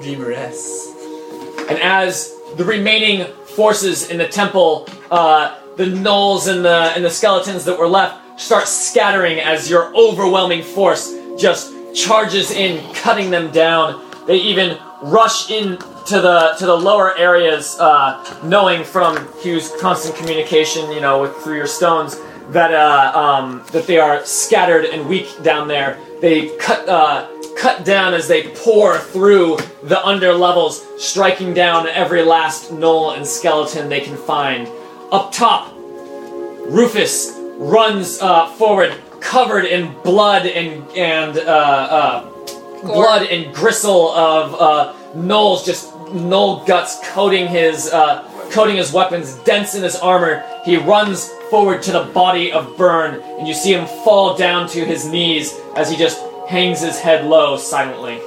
[0.04, 1.70] Dreameress.
[1.70, 7.10] And as the remaining forces in the temple, uh, the gnolls and the and the
[7.10, 13.52] skeletons that were left start scattering as your overwhelming force just charges in, cutting them
[13.52, 14.04] down.
[14.28, 20.16] They even rush in to the to the lower areas, uh, knowing from Hugh's constant
[20.16, 25.08] communication, you know, with through your stones, that uh, um, that they are scattered and
[25.08, 26.00] weak down there.
[26.22, 32.24] They cut uh, cut down as they pour through the under levels, striking down every
[32.24, 34.68] last gnoll and skeleton they can find.
[35.12, 43.54] Up top, Rufus runs uh, forward, covered in blood and and uh, uh, blood and
[43.54, 49.84] gristle of uh, gnolls, just gnoll guts coating his uh, coating his weapons, dents in
[49.84, 50.44] his armor.
[50.66, 54.86] He runs forward to the body of Burne, and you see him fall down to
[54.86, 58.20] his knees as he just hangs his head low silently.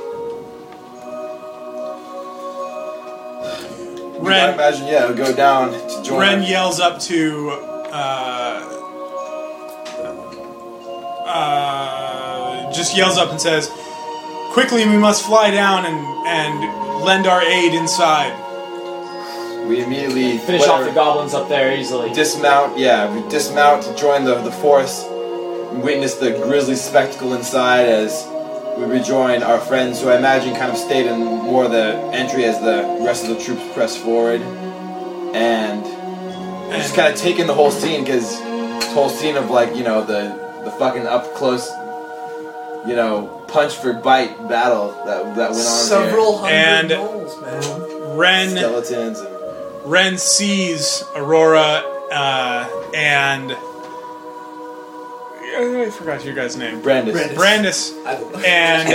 [4.14, 6.18] I Ren, imagine, yeah, it'll go down to join.
[6.18, 7.50] Ren yells up to
[7.92, 8.70] uh,
[11.26, 13.70] uh, just yells up and says,
[14.52, 18.40] "Quickly, we must fly down and and lend our aid inside."
[19.68, 22.12] we immediately Finish off whatever, the goblins up there easily.
[22.12, 22.78] dismount.
[22.78, 25.04] Yeah, we dismount to join the the force.
[25.74, 28.26] We witness the grisly spectacle inside as
[28.78, 32.44] we rejoin our friends, who I imagine kind of stayed in more of the entry
[32.44, 34.40] as the rest of the troops press forward,
[35.34, 35.82] and
[36.68, 39.82] we're just kind of taking the whole scene because this whole scene of like you
[39.84, 41.68] know the the fucking up close,
[42.86, 48.16] you know, punch for bite battle that that went on Several hundred And- gnolls, man.
[48.16, 48.48] Ren.
[48.50, 49.28] Skeletons and
[49.84, 53.50] Ren sees Aurora uh, and
[55.56, 56.80] I forgot your guy's name.
[56.82, 57.14] Brandis.
[57.34, 57.34] Brandis.
[57.34, 57.92] Brandis
[58.44, 58.88] and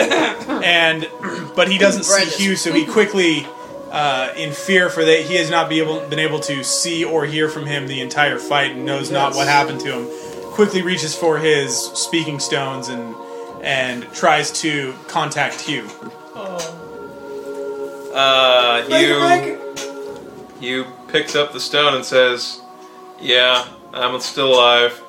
[0.64, 1.08] and
[1.56, 2.36] but he doesn't Brandis.
[2.36, 3.48] see Hugh, so he quickly,
[3.92, 7.26] uh, in fear for that, he has not be able been able to see or
[7.26, 10.08] hear from him the entire fight and knows not what happened to him.
[10.52, 13.16] Quickly reaches for his speaking stones and
[13.62, 15.88] and tries to contact Hugh.
[18.14, 19.60] Uh, Hugh,
[20.60, 22.60] Hugh picks up the stone and says,
[23.22, 25.02] "Yeah, I'm still alive.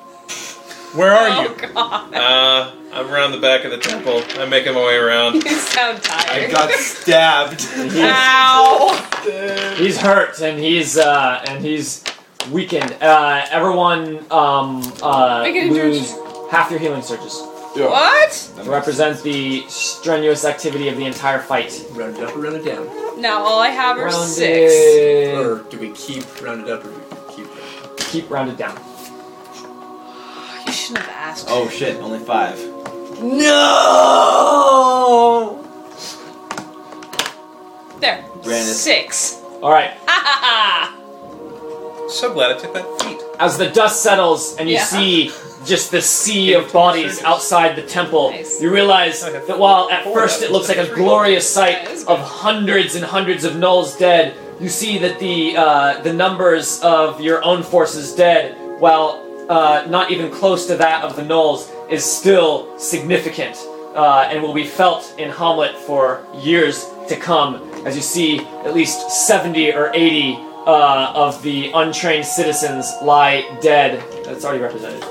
[0.93, 1.55] Where are Oh you?
[1.73, 2.13] god.
[2.13, 4.21] Uh, I'm around the back of the temple.
[4.37, 5.35] I'm making my way around.
[5.45, 6.49] You sound tired.
[6.49, 7.65] I got stabbed.
[7.95, 9.73] Ow!
[9.77, 12.03] He's hurt and he's uh, and he's
[12.51, 12.91] weakened.
[13.01, 16.11] Uh, everyone um, uh, lose
[16.51, 17.39] half your healing surges
[17.75, 18.31] What?
[18.63, 21.85] to represent the strenuous activity of the entire fight.
[21.91, 23.21] Round it up or round it down?
[23.21, 25.37] Now all I have are Rounded- six.
[25.37, 27.97] Or do we keep round it up or do we keep it?
[28.11, 28.77] Keep rounded down.
[30.71, 31.47] You shouldn't have asked.
[31.49, 32.57] Oh shit, only five.
[33.21, 33.49] No!
[37.99, 38.23] There.
[38.41, 38.79] Brandis.
[38.81, 39.41] Six.
[39.61, 39.91] All right.
[40.07, 42.07] Ha ha ha!
[42.07, 43.19] So glad I took that feat.
[43.37, 44.85] As the dust settles and you Yeah.
[44.85, 45.33] see
[45.65, 48.61] just the sea of bodies outside the temple, Nice.
[48.61, 49.41] you realize Okay.
[49.45, 52.95] that while at Four first it looks like a glorious sight That is of hundreds
[52.95, 57.61] and hundreds of gnolls dead, you see that the uh, the numbers of your own
[57.61, 63.57] forces dead, while uh, not even close to that of the gnolls, is still significant
[63.95, 67.55] uh, and will be felt in Hommlet for years to come.
[67.85, 74.01] As you see, at least 70 or 80 uh, of the untrained citizens lie dead.
[74.23, 75.03] That's already represented.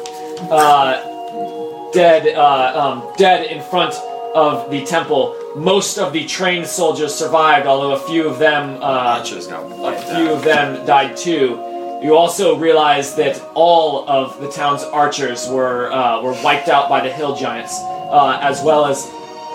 [0.50, 3.94] Uh, dead, uh, um, dead in front
[4.34, 5.36] of the temple.
[5.54, 10.42] Most of the trained soldiers survived, although a few of them, uh, a few of
[10.44, 11.69] them died too.
[12.02, 17.00] You also realize that all of the town's archers were uh, were wiped out by
[17.02, 19.06] the hill giants, uh, as well as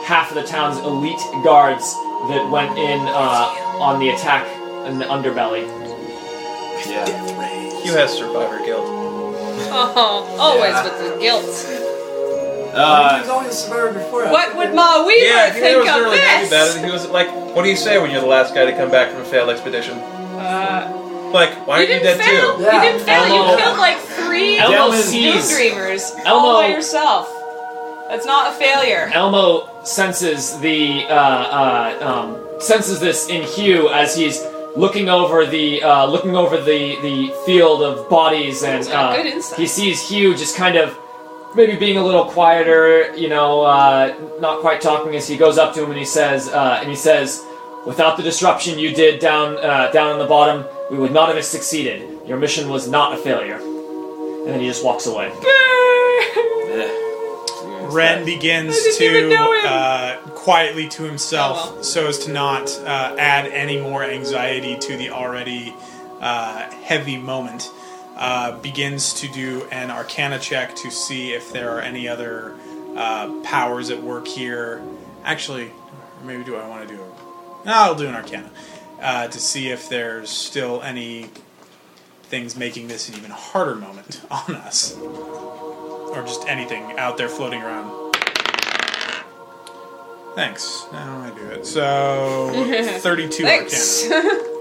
[0.05, 1.91] half of the town's elite guards
[2.29, 4.45] that went in uh, on the attack
[4.87, 5.65] in the underbelly.
[6.87, 7.05] Yeah.
[7.81, 8.85] Hugh has survivor guilt.
[8.87, 10.83] Oh, always Yeah.
[10.83, 12.75] with the guilt.
[12.75, 14.25] Uh, He's always a survivor before.
[14.29, 16.75] What would Ma Weaver Yeah, he think wasn't of really happy about this?
[16.75, 16.85] it.
[16.85, 19.11] He was like, "What do you say when you're the last guy to come back
[19.11, 19.97] from a failed expedition?
[19.97, 20.91] Uh,
[21.35, 22.57] Like, why you aren't you didn't dead fail.
[22.57, 22.75] too?" Yeah.
[22.75, 23.23] You didn't fail.
[23.23, 27.31] Elmo- You killed like three Elmo Doom sees Dreamers all by yourself.
[28.09, 29.09] That's not a failure.
[29.13, 34.41] Elmo senses the uh, uh, um, senses this in Hugh as he's
[34.75, 39.43] looking over the uh, looking over the the field of bodies, and He's uh, good
[39.57, 40.97] he sees Hugh just kind of
[41.55, 45.73] maybe being a little quieter, you know, uh, not quite talking as he goes up
[45.73, 47.43] to him and he says uh, and he says,
[47.87, 51.43] "Without the disruption you did down uh, down on the bottom, we would not have
[51.45, 52.27] succeeded.
[52.27, 53.59] Your mission was not a failure."
[54.45, 55.29] and then he just walks away.
[57.91, 59.33] Ren begins to
[59.65, 61.83] uh, quietly to himself, Oh, well.
[61.83, 65.73] so as to not uh, add any more anxiety to the already
[66.21, 67.71] uh, heavy moment.
[68.15, 72.55] Uh, begins to do an Arcana check to see if there are any other
[72.95, 74.81] uh, powers at work here.
[75.23, 75.71] Actually,
[76.23, 77.01] maybe do I want to do?
[77.65, 78.49] No, I'll do an Arcana
[79.05, 81.29] uh, to see if there's still any
[82.23, 87.61] things making this an even harder moment on us or just anything out there floating
[87.61, 88.13] around.
[90.33, 90.85] Thanks.
[90.91, 91.65] Now I do it.
[91.65, 92.51] So
[92.99, 94.11] 32 Thanks.
[94.11, 94.51] Arcana.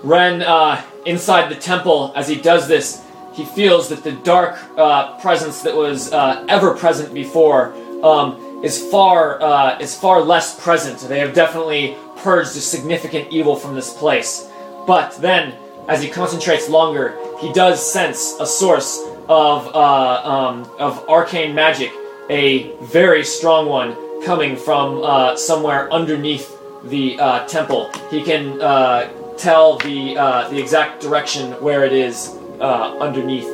[0.02, 5.18] Ren, uh, inside the temple, as he does this, he feels that the dark uh,
[5.20, 10.98] presence that was uh, ever present before um, is far uh, is far less present.
[11.00, 14.48] They have definitely purged a significant evil from this place.
[14.86, 15.54] But then,
[15.88, 21.92] as he concentrates longer, he does sense a source of uh, um, of arcane magic,
[22.30, 27.90] a very strong one coming from uh, somewhere underneath the uh, temple.
[28.10, 33.48] He can uh, tell the uh, the exact direction where it is uh, underneath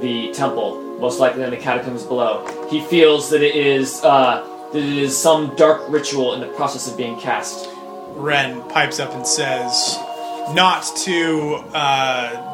[0.00, 2.46] the temple, most likely in the catacombs below.
[2.70, 6.96] He feels that it is that it is some dark ritual in the process of
[6.96, 7.68] being cast.
[8.18, 9.96] Ren pipes up and says,
[10.52, 12.48] "Not to uh,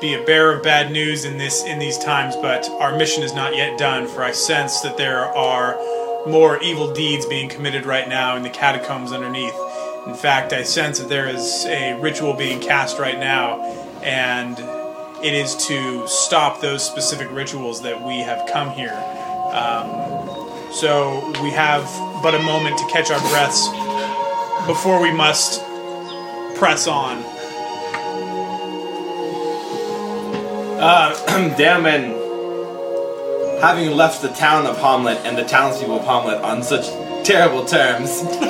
[0.00, 3.34] be a bearer of bad news in this in these times, but our mission is
[3.34, 4.06] not yet done.
[4.06, 5.76] For I sense that there are
[6.26, 9.54] more evil deeds being committed right now in the catacombs underneath.
[10.06, 13.60] In fact, I sense that there is a ritual being cast right now,
[14.02, 14.58] and
[15.22, 18.96] it is to stop those specific rituals that we have come here."
[19.52, 21.84] Um, so we have
[22.22, 23.68] but a moment to catch our breaths
[24.68, 25.64] before we must
[26.56, 27.24] press on.
[30.78, 32.12] Uh, damn, and
[33.62, 36.86] having left the town of Hommlet and the townspeople of Hommlet on such
[37.26, 38.22] terrible terms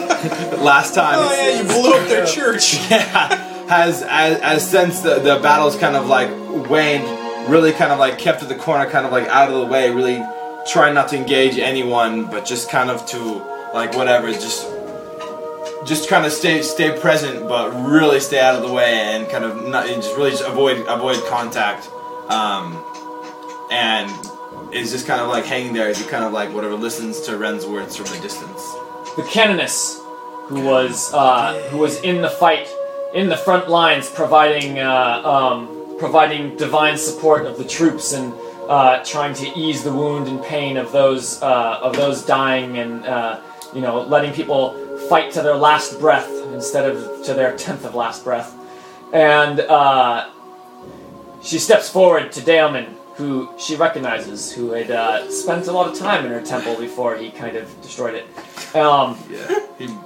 [0.58, 1.14] last time.
[1.18, 2.74] Oh yeah, you blew up their church.
[2.90, 3.36] yeah,
[3.68, 6.30] has as, as since the, the battle's kind of like
[6.68, 7.04] waned,
[7.48, 9.90] really kind of like kept to the corner, kind of like out of the way,
[9.90, 10.20] really
[10.66, 13.18] trying not to engage anyone, but just kind of to
[13.72, 14.66] like whatever, just
[15.84, 19.44] just kind of stay stay present, but really stay out of the way and kind
[19.44, 21.88] of not and just really just avoid avoid contact,
[22.28, 22.84] um,
[23.70, 24.10] and
[24.72, 27.36] is just kind of like hanging there as he kind of like whatever listens to
[27.38, 28.62] Ren's words from a distance.
[29.16, 30.00] the canoness
[30.48, 32.68] who was uh, who was in the fight
[33.14, 38.32] in the front lines providing uh, um, providing divine support of the troops and
[38.68, 43.06] uh, trying to ease the wound and pain of those uh, of those dying and
[43.06, 43.40] uh,
[43.74, 44.76] you know letting people
[45.08, 48.54] fight to their last breath instead of to their tenth of last breath
[49.12, 50.28] and uh,
[51.42, 55.98] she steps forward to Damon who she recognizes who had uh, spent a lot of
[55.98, 59.18] time in her temple before he kind of destroyed it um,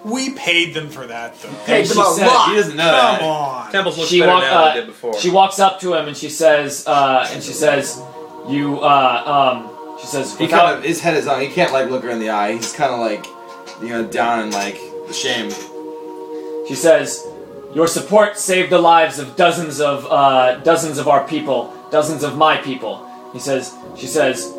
[0.05, 1.53] We paid them for that though.
[1.67, 2.49] Paid them a said- lot.
[2.51, 3.23] He doesn't know Come that.
[3.23, 3.73] on.
[3.73, 5.19] Temples looks she better walk, now uh, than they did before.
[5.19, 8.01] She walks up to him and she says, uh, and she says,
[8.49, 11.41] "You, uh, um, she says, He kind of his head is on.
[11.41, 12.53] He can't like look her in the eye.
[12.53, 13.27] He's kind of like
[13.83, 14.81] you know down in like
[15.13, 15.51] shame.
[16.69, 17.27] she says,
[17.75, 22.37] your support saved the lives of dozens of uh, dozens of our people, dozens of
[22.37, 24.53] my people." He says, she says,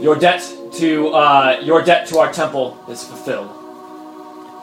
[0.00, 0.42] your debt
[0.74, 3.50] to uh, your debt to our temple is fulfilled.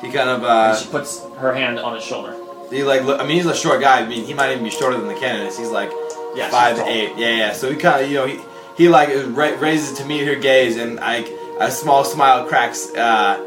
[0.02, 2.36] He kind of uh, she puts her hand on his shoulder.
[2.70, 4.02] he like look, I mean he's a short guy.
[4.02, 5.58] I mean he might even be shorter than the canoness.
[5.58, 5.90] He's like
[6.36, 7.16] Yeah, five eight.
[7.18, 7.54] Yeah, yeah.
[7.54, 8.40] So he kind of you know he
[8.76, 12.94] he like ra- raises to meet her gaze and like a small smile cracks.
[12.94, 13.40] Uh,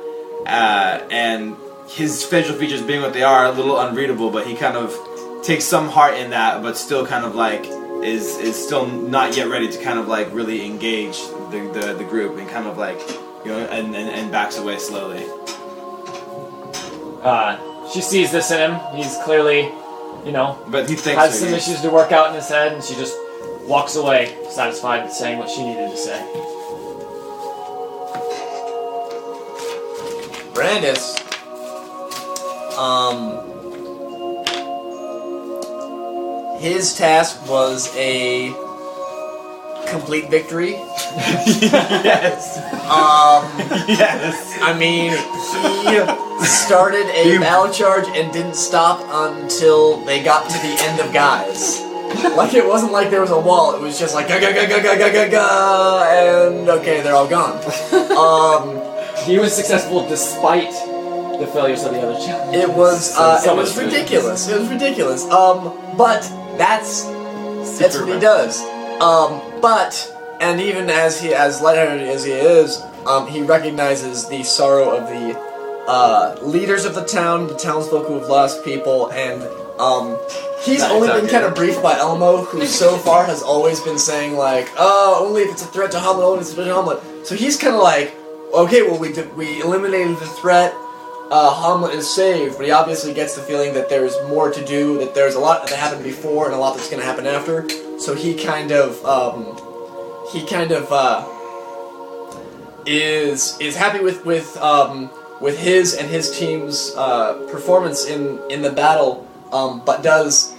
[0.46, 1.56] uh, and
[1.88, 4.94] his facial features being what they are, a little unreadable, but he kind of
[5.42, 7.64] takes some heart in that, but still kind of like
[8.02, 11.18] is is still not yet ready to kind of like really engage
[11.50, 12.98] the the, the group and kind of like
[13.44, 15.24] you know and, and, and backs away slowly.
[17.22, 18.80] Uh, she sees this in him.
[18.94, 19.62] He's clearly,
[20.24, 22.48] you know, But he thinks has that some he's- issues to work out in his
[22.48, 23.16] head, and she just
[23.66, 26.20] walks away, satisfied with saying what she needed to say.
[30.54, 31.16] Brandis.
[32.76, 33.56] Um,
[36.60, 38.52] his task was a
[39.88, 40.72] complete victory.
[41.56, 42.58] yes.
[42.84, 43.46] Um,
[43.88, 44.58] yes.
[44.60, 45.12] I mean,
[46.40, 47.40] he started a you...
[47.40, 51.80] battle charge and didn't stop until they got to the end of guys.
[52.36, 53.74] like it wasn't like there was a wall.
[53.74, 57.28] It was just like ga ga ga ga ga ga ga and okay, they're all
[57.28, 57.56] gone.
[58.16, 58.80] um,
[59.24, 60.72] he was successful despite
[61.40, 62.62] the failures of the other challenges.
[62.62, 63.84] It was uh, So it was food.
[63.84, 64.48] ridiculous.
[64.48, 65.24] It was ridiculous.
[65.30, 66.22] Um, but
[66.58, 67.04] that's
[67.78, 68.60] that's what he does.
[69.00, 69.92] Um, but
[70.40, 75.08] and even as he as lighthearted as he is, um, he recognizes the sorrow of
[75.08, 75.38] the
[75.88, 79.42] uh, leaders of the town, the townsfolk who have lost people, and
[79.78, 80.18] um,
[80.62, 83.98] he's Not only been kind of briefed by Elmo, who so far has always been
[83.98, 86.66] saying like, "Oh, only if it's a threat to Hommlet, only if it's a threat
[86.68, 88.14] to Hommlet." So he's kind of like,
[88.54, 90.74] "Okay, well, we did, we eliminated the threat.
[91.30, 94.98] Uh, Hommlet is saved," but he obviously gets the feeling that there's more to do,
[94.98, 97.68] that there's a lot that happened before and a lot that's going to happen after.
[97.98, 99.56] So he kind of um,
[100.32, 101.24] he kind of uh,
[102.86, 108.62] is is happy with with um, with his and his team's uh, performance in in
[108.62, 110.54] the battle, um, but does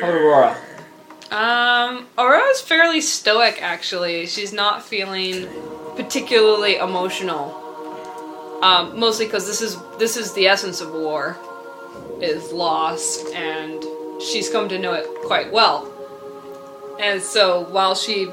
[0.00, 0.56] How about Aurora?
[1.30, 4.26] Um, Aurora's fairly stoic, actually.
[4.26, 5.48] She's not feeling
[5.96, 7.63] particularly emotional.
[8.64, 11.36] Um, mostly because this is this is the essence of war,
[12.20, 13.84] is loss, and
[14.22, 15.90] she's come to know it quite well.
[16.98, 18.24] And so while she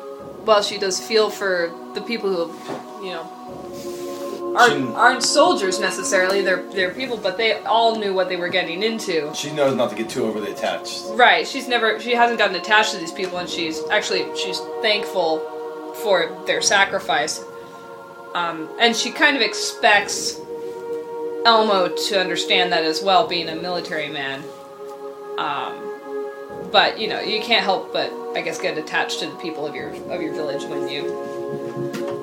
[0.47, 6.41] while she does feel for the people who, you know, aren't, She- aren't soldiers necessarily,
[6.41, 9.33] they're they're people, but they all knew what they were getting into.
[9.35, 11.03] She knows not to get too overly attached.
[11.09, 11.45] Right.
[11.45, 15.39] She's never she hasn't gotten attached to these people and she's actually she's thankful
[16.03, 17.43] for their sacrifice.
[18.33, 20.39] Um, and she kind of expects
[21.45, 24.43] Elmo to understand that as well, being a military man.
[25.37, 25.91] Um,
[26.71, 29.75] but you know, you can't help but I guess get attached to the people of
[29.75, 31.03] your of your village when you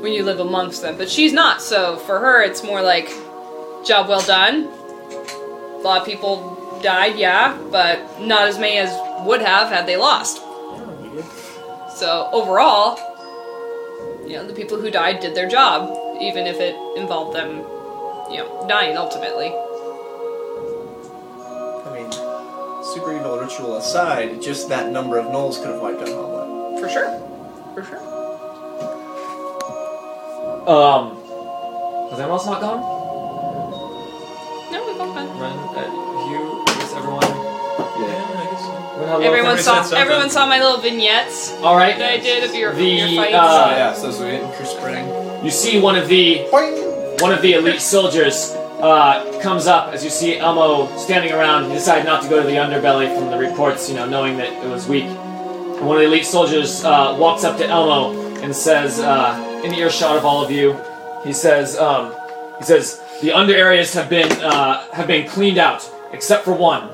[0.01, 0.97] when you live amongst them.
[0.97, 3.09] But she's not, so for her it's more like
[3.85, 4.65] job well done.
[4.65, 8.91] A lot of people died, yeah, but not as many as
[9.27, 10.37] would have had they lost.
[11.97, 12.99] So overall,
[14.29, 17.65] you know, the people who died did their job, even if it involved them,
[18.31, 19.47] you know, dying ultimately.
[21.87, 22.13] I mean,
[22.93, 26.81] super evil ritual aside, just that number of gnolls could have wiped out Hommlet.
[26.81, 27.09] For sure.
[27.75, 28.01] For sure.
[30.69, 31.17] Um,
[32.11, 32.81] has anyone else not gone?
[34.71, 35.27] No, we've all fun.
[35.41, 36.08] Ren,
[39.09, 39.21] I guess so.
[39.21, 39.99] What about Everyone Everybody saw said something.
[39.99, 41.99] everyone saw my little vignettes All right.
[41.99, 43.35] that I did of your, The, your fights.
[43.35, 44.41] uh, Oh yeah, so sweet.
[44.41, 45.45] Your spring.
[45.45, 46.45] You see one of the
[47.21, 51.65] one of the elite soldiers uh, comes up as you see Elmo standing around.
[51.69, 54.53] He decided not to go to the underbelly from the reports, you know, knowing that
[54.53, 55.05] it was weak.
[55.05, 59.75] And one of the elite soldiers uh, walks up to Elmo and says, uh, in
[59.75, 60.77] earshot of all of you,
[61.25, 62.15] he says, um,
[62.59, 66.89] he says, the under areas have been uh, have been cleaned out except for one.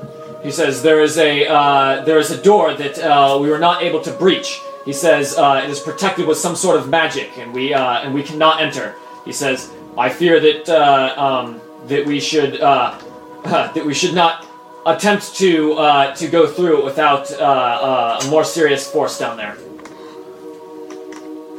[0.45, 3.81] He says there is a uh, there is a door that uh, we were not
[3.81, 4.61] able to breach.
[4.85, 8.13] He says uh, it is protected with some sort of magic, and we uh, and
[8.13, 8.93] we cannot enter.
[9.25, 12.95] He says I fear that uh, um, that we should uh,
[13.43, 14.45] that we should not
[14.85, 19.57] attempt to to go through it without a more serious force down there.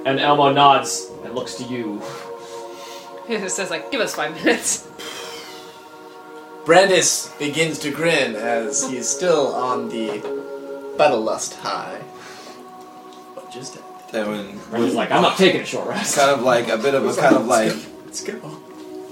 [0.07, 2.01] And Elmo nods and looks to you.
[3.29, 4.87] it says like, give us five minutes.
[6.67, 10.19] Brandis begins to grin as he's still on the
[10.99, 12.01] battle lust high.
[13.35, 13.79] But just
[14.13, 16.17] Then when And he's like, I'm not taking a short rest.
[16.19, 17.73] kind of like a bit of a kind of like
[18.05, 18.35] let's go.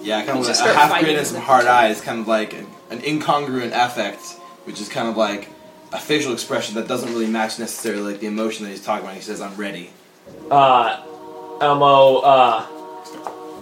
[0.02, 1.42] yeah, kind of like just a start half fighting grin and some it.
[1.44, 4.22] hard eyes, kind of like an, an incongruent affect,
[4.64, 5.48] which is kind of like
[5.92, 9.14] a facial expression that doesn't really match necessarily like the emotion that he's talking about.
[9.14, 9.90] He says, "I'm ready."
[10.50, 11.02] uh,
[11.60, 12.66] Elmo uh,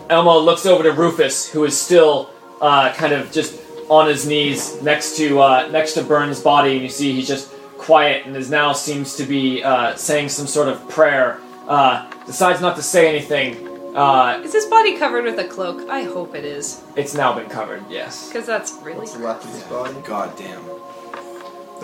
[0.09, 2.31] Elmo looks over to Rufus, who is still
[2.63, 3.61] uh, kind of just
[3.93, 7.53] on his knees next to uh, next to Burne's body, and you see he's just
[7.79, 11.39] quiet and is now seems to be uh, saying some sort of prayer.
[11.69, 13.69] Uh, decides not to say anything.
[13.97, 15.89] Uh, Is his body covered with a cloak?
[15.91, 17.83] I hope it is, it's now been covered.
[17.91, 18.29] Yes.
[18.29, 19.01] because that's really.
[19.01, 19.95] What's left of his body?
[20.05, 20.65] God damn.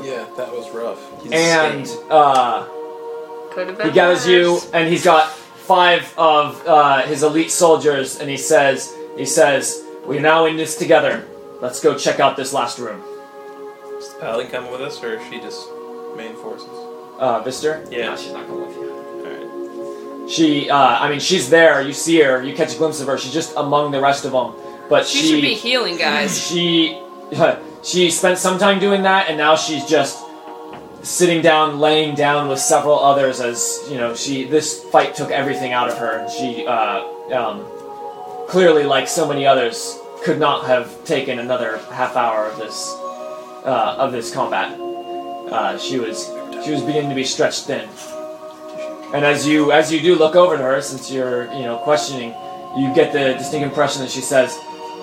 [0.03, 1.01] Yeah, that was rough.
[1.23, 2.05] He's And stained.
[2.11, 2.65] uh,
[3.53, 3.89] Could have been.
[3.89, 4.71] He gathers you, worse.
[4.73, 10.21] and he's got five of uh, his elite soldiers, and he says, "He says, we're
[10.21, 11.27] now in this together.
[11.61, 13.03] Let's go check out this last room."
[13.99, 15.69] Is Paladin coming with us, or is she just
[16.17, 16.69] main forces?
[17.19, 17.91] Uh, Vister?
[17.91, 18.11] Yeah.
[18.11, 18.93] No, she's not going with you.
[20.17, 20.31] Alright.
[20.31, 21.83] She, uh, I mean, she's there.
[21.83, 22.43] You see her.
[22.43, 23.19] You catch a glimpse of her.
[23.19, 24.55] She's just among the rest of them.
[24.89, 26.39] But She, she, should be healing, guys.
[26.49, 27.03] She,
[27.83, 30.25] she spent some time doing that, and now she's just
[31.03, 33.41] sitting down, laying down with several others.
[33.41, 36.19] As you know, she this fight took everything out of her.
[36.19, 37.03] and She uh,
[37.35, 37.65] um,
[38.49, 42.95] clearly, like so many others, could not have taken another half hour of this
[43.65, 44.79] uh, of this combat.
[44.79, 46.27] Uh, she was
[46.65, 47.89] she was beginning to be stretched thin.
[49.15, 52.35] And as you as you do look over to her, since you're you know questioning,
[52.77, 54.59] you get the distinct impression that she says,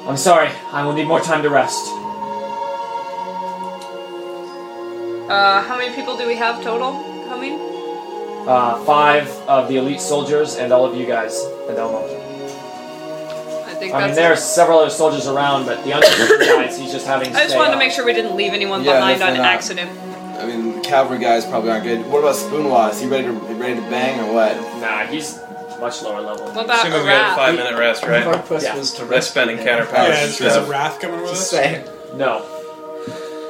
[0.08, 1.86] "I'm sorry, I will need more time to rest."
[5.30, 6.94] Uh, how many people do we have total
[7.28, 7.76] coming?
[8.48, 11.34] uh, five of the elite soldiers, and all of you guys,
[11.68, 12.25] Adelmo.
[13.86, 14.18] I think I mean, that's.
[14.18, 17.32] there are several other soldiers around, but the untrained guys, he's just having.
[17.32, 19.34] To I just stay wanted to make sure we didn't leave anyone Yeah, behind on
[19.34, 19.54] definitely not.
[19.54, 19.92] accident.
[20.40, 22.06] I mean, the cavalry guys probably aren't good.
[22.08, 22.92] What about Spoonwa?
[22.92, 24.56] Is he ready to ready to bang or what?
[24.82, 25.40] Nah, he's
[25.80, 26.46] much lower level.
[26.48, 27.36] What about Assume we got a Arath?
[27.36, 28.26] five minute rest, right?
[28.26, 28.78] Our quest Yeah.
[28.78, 29.60] was to Let's rest spend him.
[29.60, 30.20] encounter Yeah, powers.
[30.24, 31.50] is, is Arath coming with Just us?
[31.52, 31.86] saying.
[32.16, 32.46] No.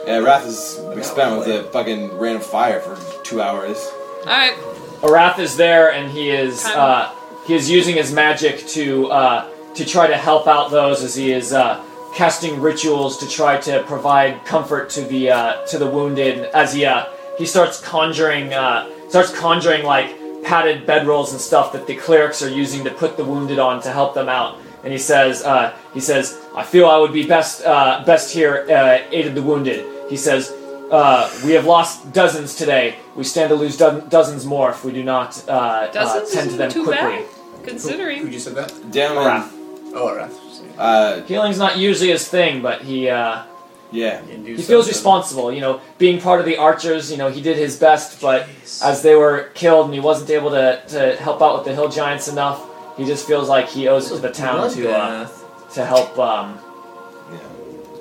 [0.08, 0.60] Yeah, Wrath is
[1.08, 3.78] spent with the fucking random fire for two hours.
[4.22, 4.54] Alright.
[5.02, 6.74] Arath is there, and he is Time.
[6.78, 7.12] uh,
[7.48, 11.32] he is using his magic to uh, to try to help out those as he
[11.32, 11.84] is uh,
[12.16, 16.46] casting rituals to try to provide comfort to the uh, to the wounded.
[16.54, 17.06] As he uh,
[17.38, 22.50] he starts conjuring uh, starts conjuring like padded bedrolls and stuff that the clerics are
[22.50, 24.58] using to put the wounded on to help them out.
[24.84, 28.66] And he says uh, he says I feel I would be best uh, best here
[28.70, 29.86] uh, aided the wounded.
[30.10, 30.54] He says.
[30.86, 32.96] Uh, we have lost dozens today.
[33.16, 36.58] We stand to lose do- dozens more if we do not uh, uh, tend to
[36.58, 37.26] them too quickly.
[37.26, 37.26] bad,
[37.64, 38.22] considering.
[38.22, 38.92] Who you said that?
[38.92, 39.55] Damn Arath.
[39.96, 40.78] Oh, Arath.
[40.78, 43.44] Uh, Healing's not usually his thing, but he uh,
[43.92, 44.22] yeah.
[44.26, 45.52] he feels responsible.
[45.54, 47.10] You know, being part of the archers.
[47.10, 48.48] You know, he did his best, but
[48.84, 51.88] as they were killed and he wasn't able to, to help out with the hill
[51.88, 52.62] giants enough,
[52.98, 55.30] he just feels like he owes it to the town to uh,
[55.74, 56.60] to help um,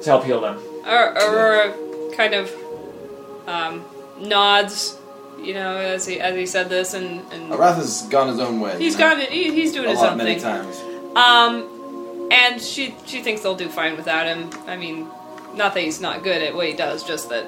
[0.03, 0.61] to help heal them.
[0.85, 1.75] Ar- Aurora
[2.17, 2.53] kind of
[3.47, 3.85] um,
[4.19, 4.99] nods,
[5.41, 8.59] you know, as he as he said this, and, and Arath has gone his own
[8.59, 8.77] way.
[8.79, 9.31] he's you know, got it.
[9.31, 10.43] He, he's doing a his lot own many thing.
[10.43, 10.77] times.
[11.17, 11.71] Um,
[12.31, 14.51] and she she thinks they'll do fine without him.
[14.67, 15.09] I mean,
[15.55, 17.47] not that he's not good at what he does, just that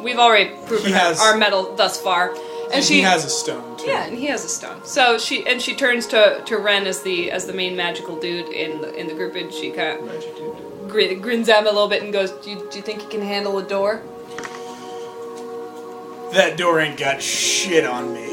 [0.00, 2.30] we've already proven has- our metal thus far.
[2.30, 3.86] And, And she he has a stone too.
[3.86, 4.84] yeah, and he has a stone.
[4.84, 8.48] So she and she turns to to Ren as the as the main magical dude
[8.48, 11.88] in the in the group, and she kind of grin, grins at him a little
[11.88, 14.02] bit and goes, "Do you, do you think he can handle a door?"
[16.32, 18.29] That door ain't got shit on me.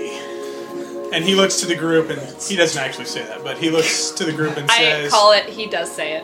[1.14, 4.12] And he looks to the group, and he doesn't actually say that, but he looks
[4.12, 5.46] to the group and I says, call it.
[5.46, 6.24] He does say it.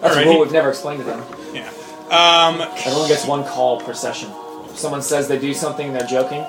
[0.00, 1.24] That's Alright, a rule he- we've never explained to them.
[1.54, 1.68] "Yeah."
[2.10, 4.30] Um, Everyone gets one call per session.
[4.70, 6.44] If someone says they do something, and they're joking.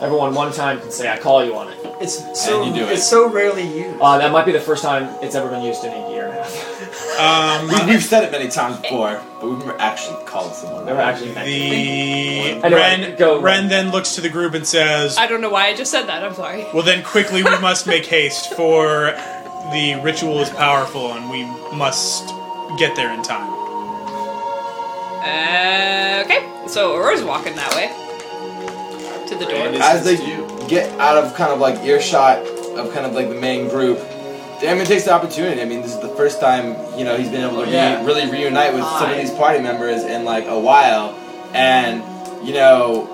[0.00, 2.92] Everyone one time can say, "I call you on it." It's so you do it.
[2.92, 3.98] it's so rarely used.
[4.00, 6.38] Uh, that might be the first time it's ever been used in a year and
[6.38, 6.71] a half.
[7.22, 10.84] Um, We, we've said it many times before, but we've never actually called someone.
[10.86, 13.42] Never actually the Anyway, Ren, go, Ren.
[13.42, 16.06] Ren then looks to the group and says, I don't know why I just said
[16.06, 16.24] that.
[16.24, 16.66] I'm sorry.
[16.74, 19.12] Well, then quickly we must make haste, for
[19.72, 21.44] the ritual is powerful and we
[21.76, 22.28] must
[22.78, 23.50] get there in time.
[25.24, 27.88] Uh, okay, so Aurora's walking that way
[29.28, 29.82] to the door.
[29.82, 30.16] As they
[30.66, 32.38] get out of kind of like earshot
[32.76, 33.98] of kind of like the main group,
[34.62, 35.60] Damon takes the opportunity.
[35.60, 38.04] I mean, this is the first time you know he's been able to re- Yeah.
[38.06, 41.14] really reunite with some of these party members in like a while,
[41.52, 42.02] and
[42.46, 43.08] you know,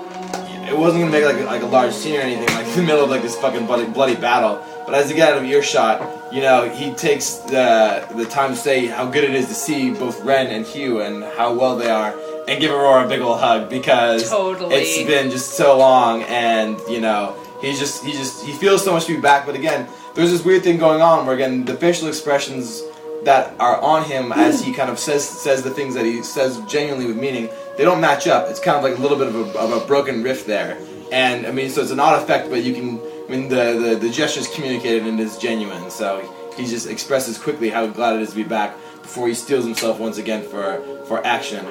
[0.69, 2.83] it wasn't gonna make like a, like a large scene or anything like in the
[2.83, 4.63] middle of like this fucking bloody bloody battle.
[4.85, 8.55] But as he get out of earshot, you know, he takes the the time to
[8.57, 11.89] say how good it is to see both Ren and Hugh and how well they
[11.89, 12.13] are,
[12.47, 14.75] and give Aurora a big old hug because Totally.
[14.75, 18.93] it's been just so long, and you know, he's just he just he feels so
[18.93, 19.45] much to be back.
[19.47, 22.81] But again, there's this weird thing going on where again the facial expressions
[23.23, 26.59] that are on him as he kind of says says the things that he says
[26.67, 28.49] genuinely with meaning, they don't match up.
[28.49, 30.77] It's kind of like a little bit of a, of a broken riff there,
[31.11, 32.99] and I mean, so it's an odd effect, but you can.
[32.99, 36.19] I mean, the, the, the gesture's communicated and it's genuine, so
[36.57, 38.73] he just expresses quickly how glad it is to be back
[39.03, 41.63] before he steals himself once again for for action.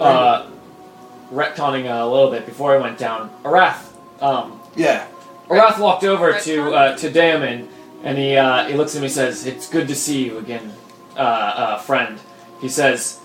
[0.00, 0.50] Uh,
[1.32, 3.30] retconning a little bit before I went down.
[3.44, 5.06] Arath, um, Yeah,
[5.48, 7.68] Arath walked over to uh, to Damon,
[8.02, 10.72] and he uh, he looks at me and says, "It's good to see you again,
[11.16, 12.18] uh, uh, friend."
[12.60, 13.18] He says,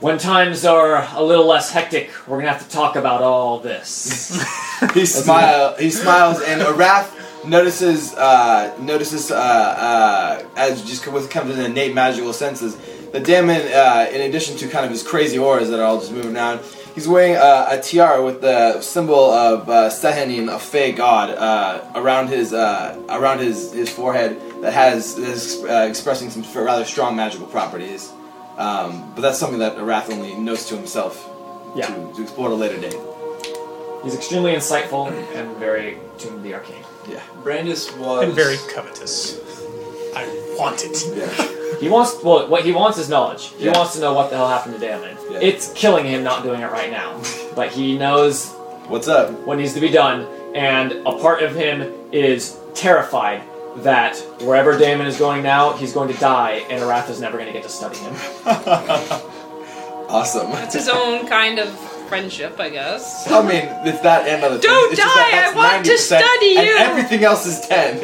[0.00, 4.44] "When times are a little less hectic, we're gonna have to talk about all this."
[4.94, 5.76] he smile.
[5.76, 7.12] He smiles, and Arath
[7.46, 12.76] notices uh, notices uh, uh, as just with kind of his innate magical senses
[13.12, 16.12] that Damon, uh, in addition to kind of his crazy auras that are all just
[16.12, 16.60] moving around,
[16.96, 21.84] he's wearing uh, a tiara with the symbol of uh, Sehanine, a Fey god, uh,
[21.94, 27.14] around his uh, around his, his forehead that has is uh, expressing some rather strong
[27.14, 28.10] magical properties.
[28.58, 31.28] Um, but that's something that Arath only knows to himself
[31.76, 31.86] Yeah.
[31.88, 32.98] to, to explore at a later date.
[34.02, 36.82] He's extremely insightful and very tuned to the arcane.
[37.08, 37.20] Yeah.
[37.42, 39.38] Brandis was And very covetous.
[40.16, 40.24] I
[40.58, 40.96] want it.
[41.14, 41.52] Yeah.
[41.80, 43.52] He wants well, what he wants is knowledge.
[43.58, 43.76] He Yeah.
[43.76, 45.16] wants to know what the hell happened to Damon.
[45.30, 45.38] Yeah.
[45.40, 47.20] It's killing him not doing it right now,
[47.54, 48.46] but he knows
[48.88, 49.30] What's up?
[49.46, 53.42] what needs to be done, and a part of him is terrified
[53.78, 57.48] that wherever Damon is going now, he's going to die, and Arath is never going
[57.48, 58.14] to get to study him.
[60.08, 60.52] Awesome.
[60.52, 61.68] That's his own kind of
[62.08, 63.28] friendship, I guess.
[63.28, 65.00] I mean, it's that and other Don't things.
[65.00, 66.76] It's that die, I want to 90%, study and you.
[66.78, 67.96] everything else is 10.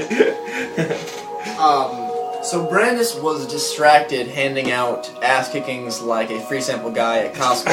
[1.61, 2.02] Um,
[2.43, 7.73] so Brandis was distracted handing out ass kickings like a free sample guy at Costco.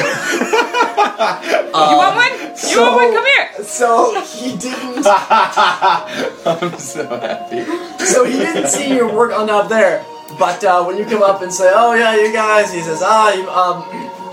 [1.90, 2.32] you want one?
[2.70, 3.12] You want one?
[3.14, 3.64] Come here.
[3.64, 5.06] So he didn't.
[5.06, 7.64] I'm so happy.
[8.04, 10.04] So he didn't see your work on up there.
[10.38, 13.32] But uh, when you come up and say, "Oh yeah, you guys," he says, "Ah,
[13.34, 13.82] you, um,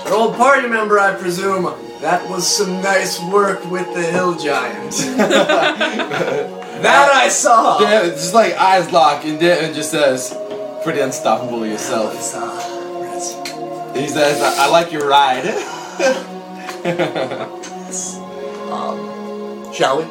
[0.06, 1.74] an old party member, I presume.
[2.02, 4.94] That was some nice work with the hill giant."
[6.82, 7.80] that I saw.
[7.80, 10.36] Yeah, it's just like eyes lock, and Devin just says,
[10.84, 12.14] "Pretty unstoppable yourself."
[13.96, 15.46] He says, "I, I like your ride."
[18.68, 20.04] Um, shall we?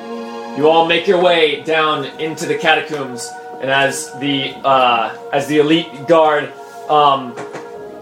[0.56, 3.30] You all make your way down into the catacombs,
[3.60, 6.52] and as the uh, as the elite guard
[6.88, 7.36] um,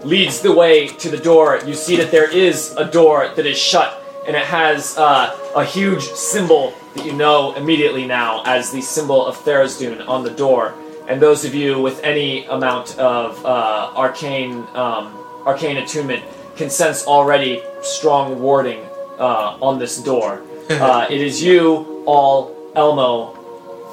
[0.03, 3.57] leads the way to the door, you see that there is a door that is
[3.57, 8.81] shut, and it has uh, a huge symbol that you know immediately now as the
[8.81, 10.73] symbol of Tharizdun on the door.
[11.07, 15.13] And those of you with any amount of uh, arcane um,
[15.45, 16.23] arcane attunement
[16.55, 18.79] can sense already strong warding
[19.19, 20.41] uh, on this door.
[20.67, 23.35] Uh, it is you, all Elmo,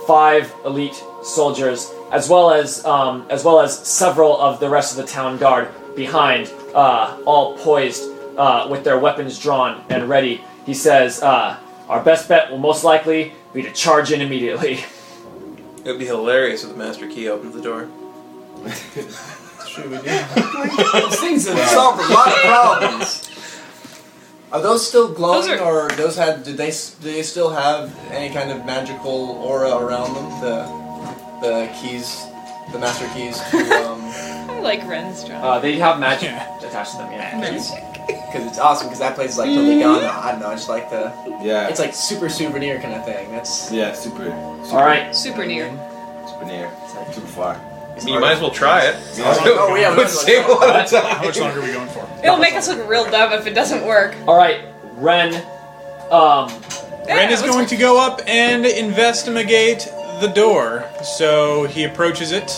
[0.06, 5.04] five elite soldiers, as well as um, as well as several of the rest of
[5.04, 8.04] the town guard behind, uh, all poised
[8.38, 10.40] uh, with their weapons drawn and ready.
[10.64, 11.58] He says, uh,
[11.92, 14.84] "Our best bet will most likely be to charge in immediately."
[15.84, 17.88] It would be hilarious if the Master Key opened the door.
[19.82, 23.28] Those things have solved a lot of problems.
[24.52, 26.44] Are those still glowing, Those or those had?
[26.44, 26.68] Did they?
[26.68, 30.28] s- Do they still have any kind of magical aura around them?
[30.40, 30.82] The
[31.40, 32.22] the keys,
[32.70, 34.00] the master keys to um.
[34.50, 35.42] I like Ren's drum.
[35.42, 36.30] Uh, they have magic
[36.62, 37.91] attached to them, yeah.
[38.06, 38.88] Because it's awesome.
[38.88, 40.04] Because that place is like totally gone.
[40.04, 40.48] I don't know.
[40.48, 41.12] I just like the.
[41.42, 41.68] Yeah.
[41.68, 43.30] It's like super souvenir kind of thing.
[43.30, 43.70] That's.
[43.72, 44.24] yeah, super.
[44.24, 45.14] super All right.
[45.14, 45.68] Super near.
[46.28, 46.70] Super near.
[47.12, 47.54] Super far.
[47.54, 48.96] I mean, you might as well try it.
[49.44, 51.16] Oh yeah, we Would might as well save a lot of time.
[51.16, 52.08] How much longer are we going for?
[52.24, 54.16] It'll make us look real dumb if it doesn't work.
[54.26, 54.64] All right,
[54.94, 55.34] Ren.
[56.10, 56.48] Um,
[57.06, 59.88] Ren is going to go up and investigate
[60.20, 60.88] the door.
[61.02, 62.50] So he approaches it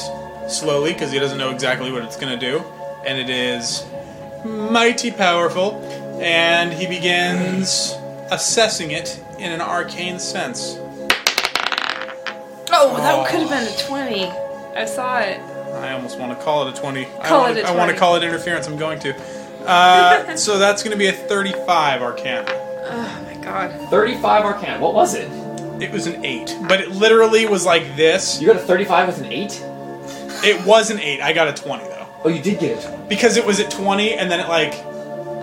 [0.49, 2.65] slowly because he doesn't know exactly what it's going to do.
[3.07, 3.85] And it is
[4.45, 5.81] mighty powerful.
[6.21, 7.95] And he begins
[8.31, 10.79] assessing it in an arcane sense.
[12.77, 14.27] Oh, that could have been a 20.
[14.77, 15.41] I saw it.
[15.75, 17.07] I almost want to call it a 20.
[17.07, 18.67] I Call want it to, a I want to call it interference.
[18.67, 19.15] I'm going to.
[19.67, 22.47] Uh, so that's going to be a 35 arcana.
[22.87, 23.89] Oh my god.
[23.91, 24.81] 35 Arcana.
[24.81, 25.29] What was it?
[25.83, 26.57] It was an 8.
[26.69, 28.41] But it literally was like this.
[28.41, 29.63] You got a 35 with an 8?
[30.45, 31.21] It was an 8.
[31.21, 31.94] I got a 20 though.
[32.25, 33.09] Oh, you did get it.
[33.09, 34.73] Because it was at 20 and then it like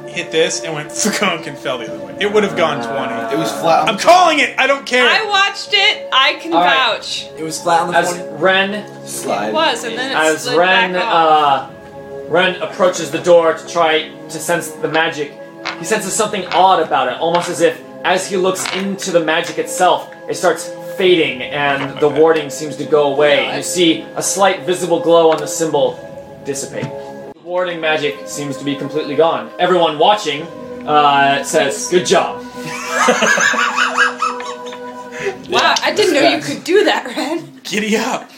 [0.09, 2.17] hit this and went skunk and fell the other way.
[2.19, 3.33] It would have gone 20.
[3.35, 3.87] It was flat.
[3.87, 4.57] I'm calling it.
[4.59, 5.07] I don't care.
[5.07, 6.09] I watched it.
[6.11, 6.97] I can All right.
[6.97, 7.27] vouch.
[7.37, 8.33] It was flat on the As twenty.
[8.37, 9.49] Ren slide.
[9.49, 11.71] It was, and then it as slid Ren back off.
[11.71, 15.33] uh, Ren approaches the door to try to sense the magic,
[15.79, 19.57] he senses something odd about it, almost as if as he looks into the magic
[19.59, 23.55] itself, it starts fading and the warding seems to go away.
[23.55, 25.93] You see a slight visible glow on the symbol
[26.45, 26.83] dissipate.
[26.83, 29.51] The warding magic seems to be completely gone.
[29.59, 30.43] Everyone watching
[30.87, 32.43] uh, says, "Good job."
[35.49, 37.59] Wow, I didn't know you could do that, Ren.
[37.63, 38.29] Giddy up.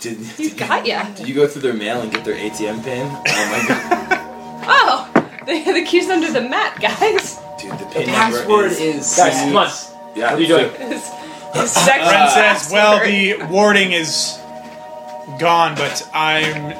[0.00, 1.04] Did, You got ya.
[1.14, 3.06] did you go through their mail and get their ATM pin?
[3.10, 4.24] Oh my god.
[4.70, 5.10] Oh,
[5.46, 7.38] the, the key's under the mat, guys.
[7.60, 8.80] Dude, the The pin number password is.
[8.80, 9.16] is.
[9.16, 9.68] Guys, come on.
[10.14, 10.70] Yeah, What are you doing?
[10.74, 11.10] His,
[11.54, 14.38] his sex Ren says, "Well, the warding is
[15.38, 16.74] gone, but I'm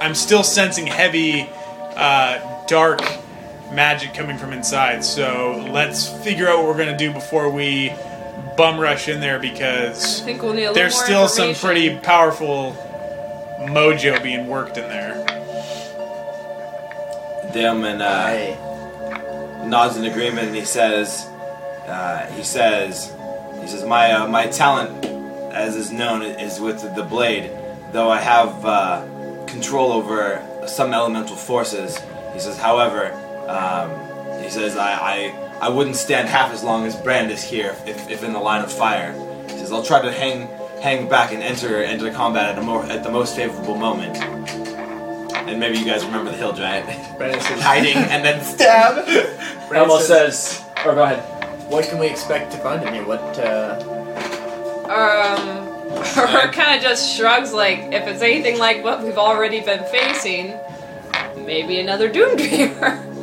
[0.00, 1.48] I'm still sensing heavy,
[1.96, 3.00] uh, dark
[3.72, 5.04] magic coming from inside.
[5.04, 7.92] So let's figure out what we're gonna do before we
[8.56, 11.96] bum rush in there because I think we'll need a there's more still some pretty
[11.98, 12.74] powerful
[13.60, 15.26] mojo being worked in there."
[17.52, 21.26] Damon uh, nods in agreement and he says,
[21.86, 23.12] uh, he says,
[23.60, 25.04] he says, my uh, my talent,
[25.52, 27.50] as is known, is with the blade.
[27.92, 31.98] Though I have uh, control over some elemental forces,
[32.32, 32.58] he says.
[32.58, 33.12] However,
[33.48, 33.90] um,
[34.42, 38.24] he says I, I I wouldn't stand half as long as Brandis here if, if
[38.24, 39.12] in the line of fire.
[39.44, 40.48] He says I'll try to hang
[40.80, 44.16] hang back and enter enter combat at a more at the most favorable moment.
[45.48, 46.86] And maybe you guys remember the hill giant
[47.18, 49.04] Brandon says, hiding and then stab.
[49.68, 51.20] Brandon Elmo says, says, or go ahead.
[51.68, 53.04] "What can we expect to find in here?
[53.06, 53.99] What?" Uh,
[54.90, 55.66] Um,
[56.04, 60.54] her kind of just shrugs like, if it's anything like what we've already been facing,
[61.36, 63.06] maybe another Doom Dreamer.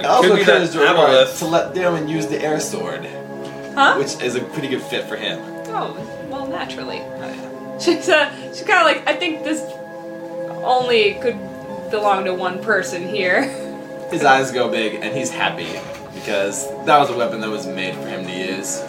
[0.00, 1.38] It also could be that to Aurora Aboleth.
[1.40, 3.04] to let Darwin use the air sword,
[3.74, 3.96] Huh?
[3.98, 5.38] which is a pretty good fit for him.
[5.68, 5.94] Oh,
[6.30, 7.02] well, naturally.
[7.78, 9.60] She's uh, she's kind of like I think this
[10.64, 11.38] only could
[11.90, 13.42] belong to one person here.
[14.10, 15.68] His eyes go big, and he's happy
[16.14, 18.80] because that was a weapon that was made for him to use.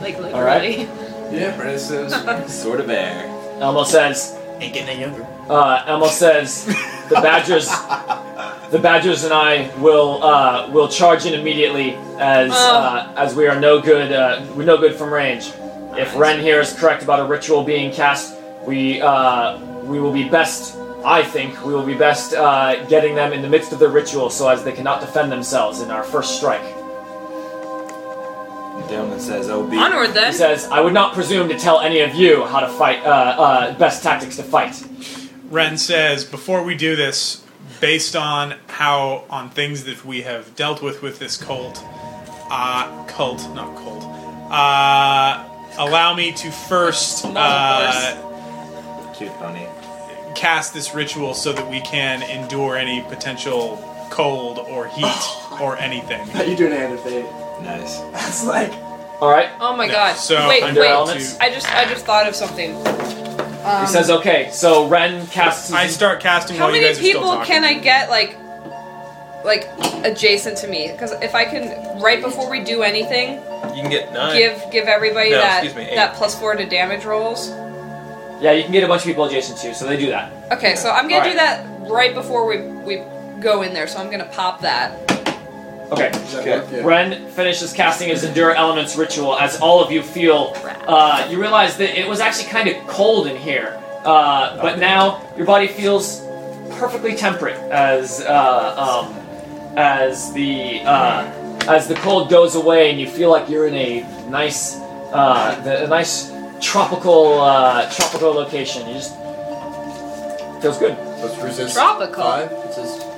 [0.00, 0.32] Like literally.
[0.32, 0.88] All right.
[1.30, 3.24] Yeah, Brandon says, Sword of air.
[3.60, 5.24] Elmo says, ain't getting any younger.
[5.48, 6.64] uh, Elmo says,
[7.08, 7.68] the Badgers,
[8.72, 13.60] the Badgers and I will uh, will charge in immediately as uh, as we are
[13.60, 14.10] no good.
[14.12, 15.52] Uh, we're no good from range.
[15.96, 20.28] If Ren here is correct about a ritual being cast, we uh, we will be
[20.28, 20.76] best.
[21.04, 24.30] I think we will be best uh, getting them in the midst of the ritual,
[24.30, 26.64] so as they cannot defend themselves in our first strike.
[28.88, 32.14] Darwin says, "Oh, be Onward He says, "I would not presume to tell any of
[32.14, 33.04] you how to fight.
[33.04, 34.82] Uh, uh, best tactics to fight."
[35.50, 37.42] Ren says, before we do this,
[37.80, 41.82] based on how on things that we have dealt with with this cult,
[42.50, 44.04] uh, cult, not cult,
[44.50, 45.44] uh,
[45.76, 49.66] allow me to first uh, cute pony."
[50.34, 53.76] cast this ritual so that we can endure any potential
[54.10, 56.26] cold or heat or anything.
[56.48, 57.26] you do an hand of fate.
[57.62, 57.98] Nice.
[58.12, 58.72] That's like
[59.20, 59.48] All right.
[59.60, 60.16] Oh my No, god.
[60.16, 60.90] so wait, under wait.
[60.90, 61.38] elements?
[61.40, 62.74] I just I just thought of something.
[63.64, 65.66] Um, He says, "Okay." So Ren casts.
[65.68, 67.46] His I start casting How while you many guys are still people talking.
[67.46, 68.36] can I get like
[69.44, 69.68] like
[70.04, 70.88] adjacent to me?
[70.90, 73.34] Because if I can right before we do anything,
[73.76, 74.36] You can get nine.
[74.36, 75.96] give give everybody No, that excuse me, eight.
[75.96, 77.50] that plus four to damage rolls.
[78.40, 80.32] Yeah, you can get a bunch of people adjacent to you, so they do that.
[80.52, 82.56] Okay, so I'm gonna All do that right before we
[82.88, 83.02] we
[83.40, 83.86] go in there.
[83.86, 84.92] So I'm gonna pop that.
[85.92, 86.10] Okay.
[86.10, 86.62] does Okay.
[86.72, 86.82] Yeah.
[86.84, 90.54] Ren finishes casting his Endure Elements ritual as all of you feel.
[90.86, 95.20] Uh, you realize that it was actually kind of cold in here, uh, but now
[95.36, 96.20] your body feels
[96.78, 99.14] perfectly temperate as uh, um,
[99.76, 101.26] as the uh,
[101.68, 104.76] as the cold goes away, and you feel like you're in a nice
[105.12, 108.86] uh, the, a nice tropical uh, tropical location.
[108.86, 109.14] You just
[110.62, 110.96] feels good.
[111.20, 112.22] Let's resist Tropical.
[112.22, 112.52] five.
[112.52, 113.09] It says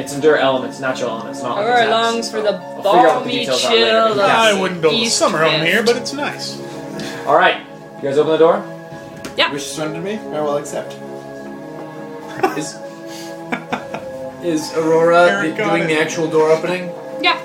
[0.00, 1.90] It's Endure Elements, natural elements, not like Aurora attacks.
[1.90, 3.84] longs for the I'll figure the balmy details are later.
[3.84, 5.66] chill You of cast I wouldn't build a East summer home Drift.
[5.66, 6.58] here, but it's nice.
[7.26, 7.60] All right,
[7.96, 8.64] you guys open the door.
[9.36, 9.52] Yeah.
[9.52, 10.14] Wish to surrender me?
[10.16, 10.94] I will accept.
[12.56, 12.74] Is,
[14.42, 15.86] is Aurora the- doing it.
[15.88, 16.90] the actual door opening?
[17.20, 17.38] Yeah.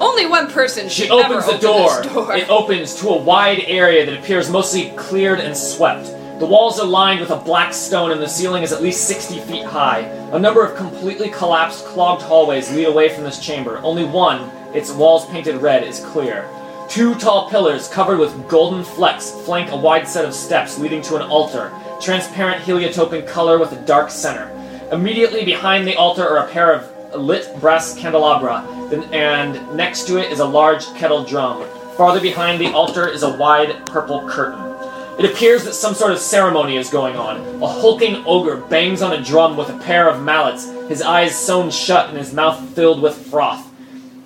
[0.00, 2.02] Only one person She should opens ever the open door.
[2.02, 2.36] This door.
[2.36, 6.08] It opens to a wide area that appears mostly cleared and swept.
[6.40, 9.38] The walls are lined with a black stone, and the ceiling is at least 60
[9.42, 10.00] feet high.
[10.32, 13.78] A number of completely collapsed, clogged hallways lead away from this chamber.
[13.78, 16.48] Only one, its walls painted red, is clear.
[16.88, 21.14] Two tall pillars covered with golden flecks flank a wide set of steps leading to
[21.14, 24.50] an altar, transparent heliotrope in color with a dark center.
[24.90, 28.66] Immediately behind the altar are a pair of lit brass candelabra,
[29.12, 31.64] and next to it is a large kettle drum.
[31.96, 34.73] Farther behind the altar is a wide purple curtain.
[35.18, 37.62] It appears that some sort of ceremony is going on.
[37.62, 41.70] A hulking ogre bangs on a drum with a pair of mallets, his eyes sewn
[41.70, 43.64] shut and his mouth filled with froth.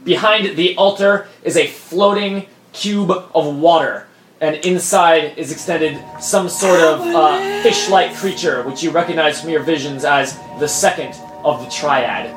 [0.05, 4.07] Behind the altar is a floating cube of water,
[4.41, 9.51] and inside is extended some sort of uh, fish like creature, which you recognize from
[9.51, 12.35] your visions as the second of the triad.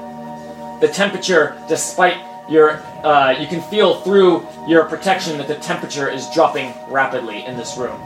[0.81, 2.17] The temperature, despite
[2.49, 7.55] your, uh, you can feel through your protection that the temperature is dropping rapidly in
[7.55, 8.01] this room.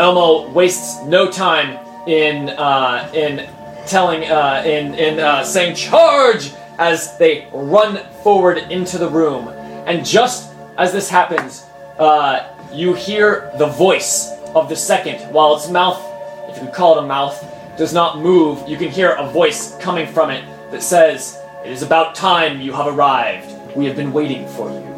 [0.00, 3.46] Elmo wastes no time in uh, in
[3.86, 9.48] telling uh, in in uh, saying charge as they run forward into the room,
[9.86, 11.66] and just as this happens,
[11.98, 15.20] uh, you hear the voice of the second.
[15.34, 16.00] While its mouth,
[16.48, 17.36] if you could call it a mouth,
[17.76, 21.82] does not move, you can hear a voice coming from it that says, "It is
[21.82, 23.52] about time you have arrived.
[23.76, 24.89] We have been waiting for you."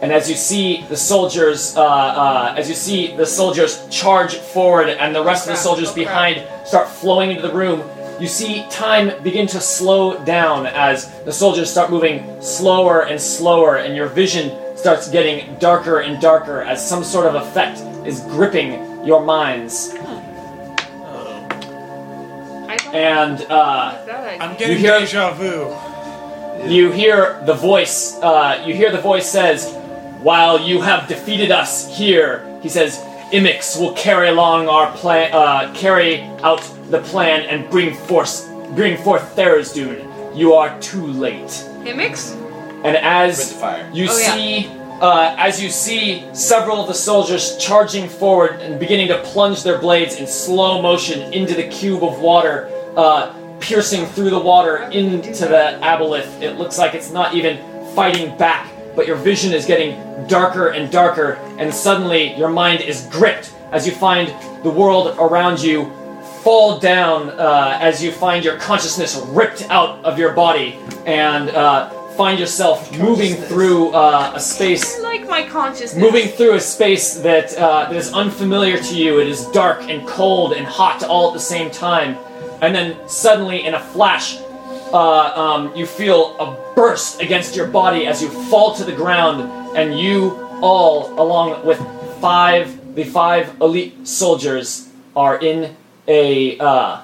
[0.00, 4.88] And as you see the soldiers, uh, uh, as you see the soldiers charge forward,
[4.88, 7.82] and the rest of the soldiers oh behind start flowing into the room,
[8.20, 13.76] you see time begin to slow down as the soldiers start moving slower and slower,
[13.78, 19.04] and your vision starts getting darker and darker as some sort of effect is gripping
[19.04, 19.94] your minds.
[22.92, 24.46] And uh, like that idea.
[24.46, 25.76] I'm getting hear- deja vu.
[26.66, 29.77] you hear the voice uh, you hear the voice says
[30.22, 32.98] while you have defeated us here he says
[33.32, 38.96] imix will carry along our plan uh, carry out the plan and bring force bring
[39.02, 40.36] forth Tharizdun.
[40.36, 41.52] you are too late
[41.84, 42.32] Hey, Mix?
[42.84, 43.52] and as
[43.92, 44.34] you Oh, yeah.
[44.34, 49.62] see uh, as you see several of the soldiers charging forward and beginning to plunge
[49.62, 54.78] their blades in slow motion into the cube of water, uh, piercing through the water
[54.90, 56.42] into the aboleth.
[56.42, 57.58] It looks like it's not even
[57.94, 58.66] fighting back,
[58.98, 59.94] but your vision is getting
[60.26, 64.26] darker and darker, and suddenly your mind is gripped as you find
[64.64, 65.88] the world around you
[66.42, 71.88] fall down uh, as you find your consciousness ripped out of your body and uh,
[72.16, 75.94] find yourself moving through uh, a space I like my consciousness.
[75.94, 79.20] moving through a space that uh, that is unfamiliar to you.
[79.20, 82.16] It is dark and cold and hot all at the same time,
[82.62, 84.40] and then suddenly, in a flash,
[84.92, 89.42] uh, um, you feel a burst against your body as you fall to the ground,
[89.76, 91.78] and you all, along with
[92.20, 95.76] five the five elite soldiers, are in
[96.08, 97.00] a uh,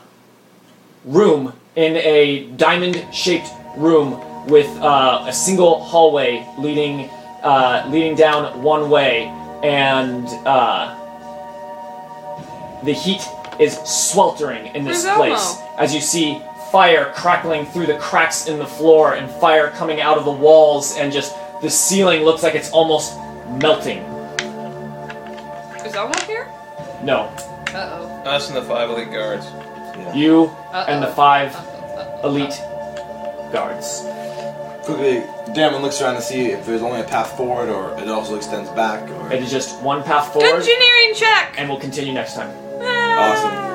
[1.04, 7.08] room in a diamond-shaped room with uh, a single hallway leading
[7.42, 9.24] uh, leading down one way,
[9.62, 10.94] and uh,
[12.84, 13.22] the heat
[13.60, 15.76] is sweltering in this place Elmo?
[15.78, 16.40] as you see
[16.74, 20.96] fire crackling through the cracks in the floor and fire coming out of the walls,
[20.96, 23.16] and just the ceiling looks like it's almost
[23.62, 23.98] melting.
[25.86, 26.50] Is Elmo here?
[27.04, 27.30] No,
[27.68, 28.22] Uh oh.
[28.28, 29.46] Us and the five elite guards.
[30.16, 30.84] you oh.
[30.88, 31.54] and the five
[32.24, 32.58] elite
[33.52, 34.02] guards.
[34.84, 35.22] Quickly,
[35.54, 38.68] Damon looks around to see if there's only a path forward or it also extends
[38.70, 39.08] back.
[39.08, 41.54] Or It is just one path forward, Engineering check.
[41.56, 42.50] and we'll continue next time.
[42.82, 43.73] awesome.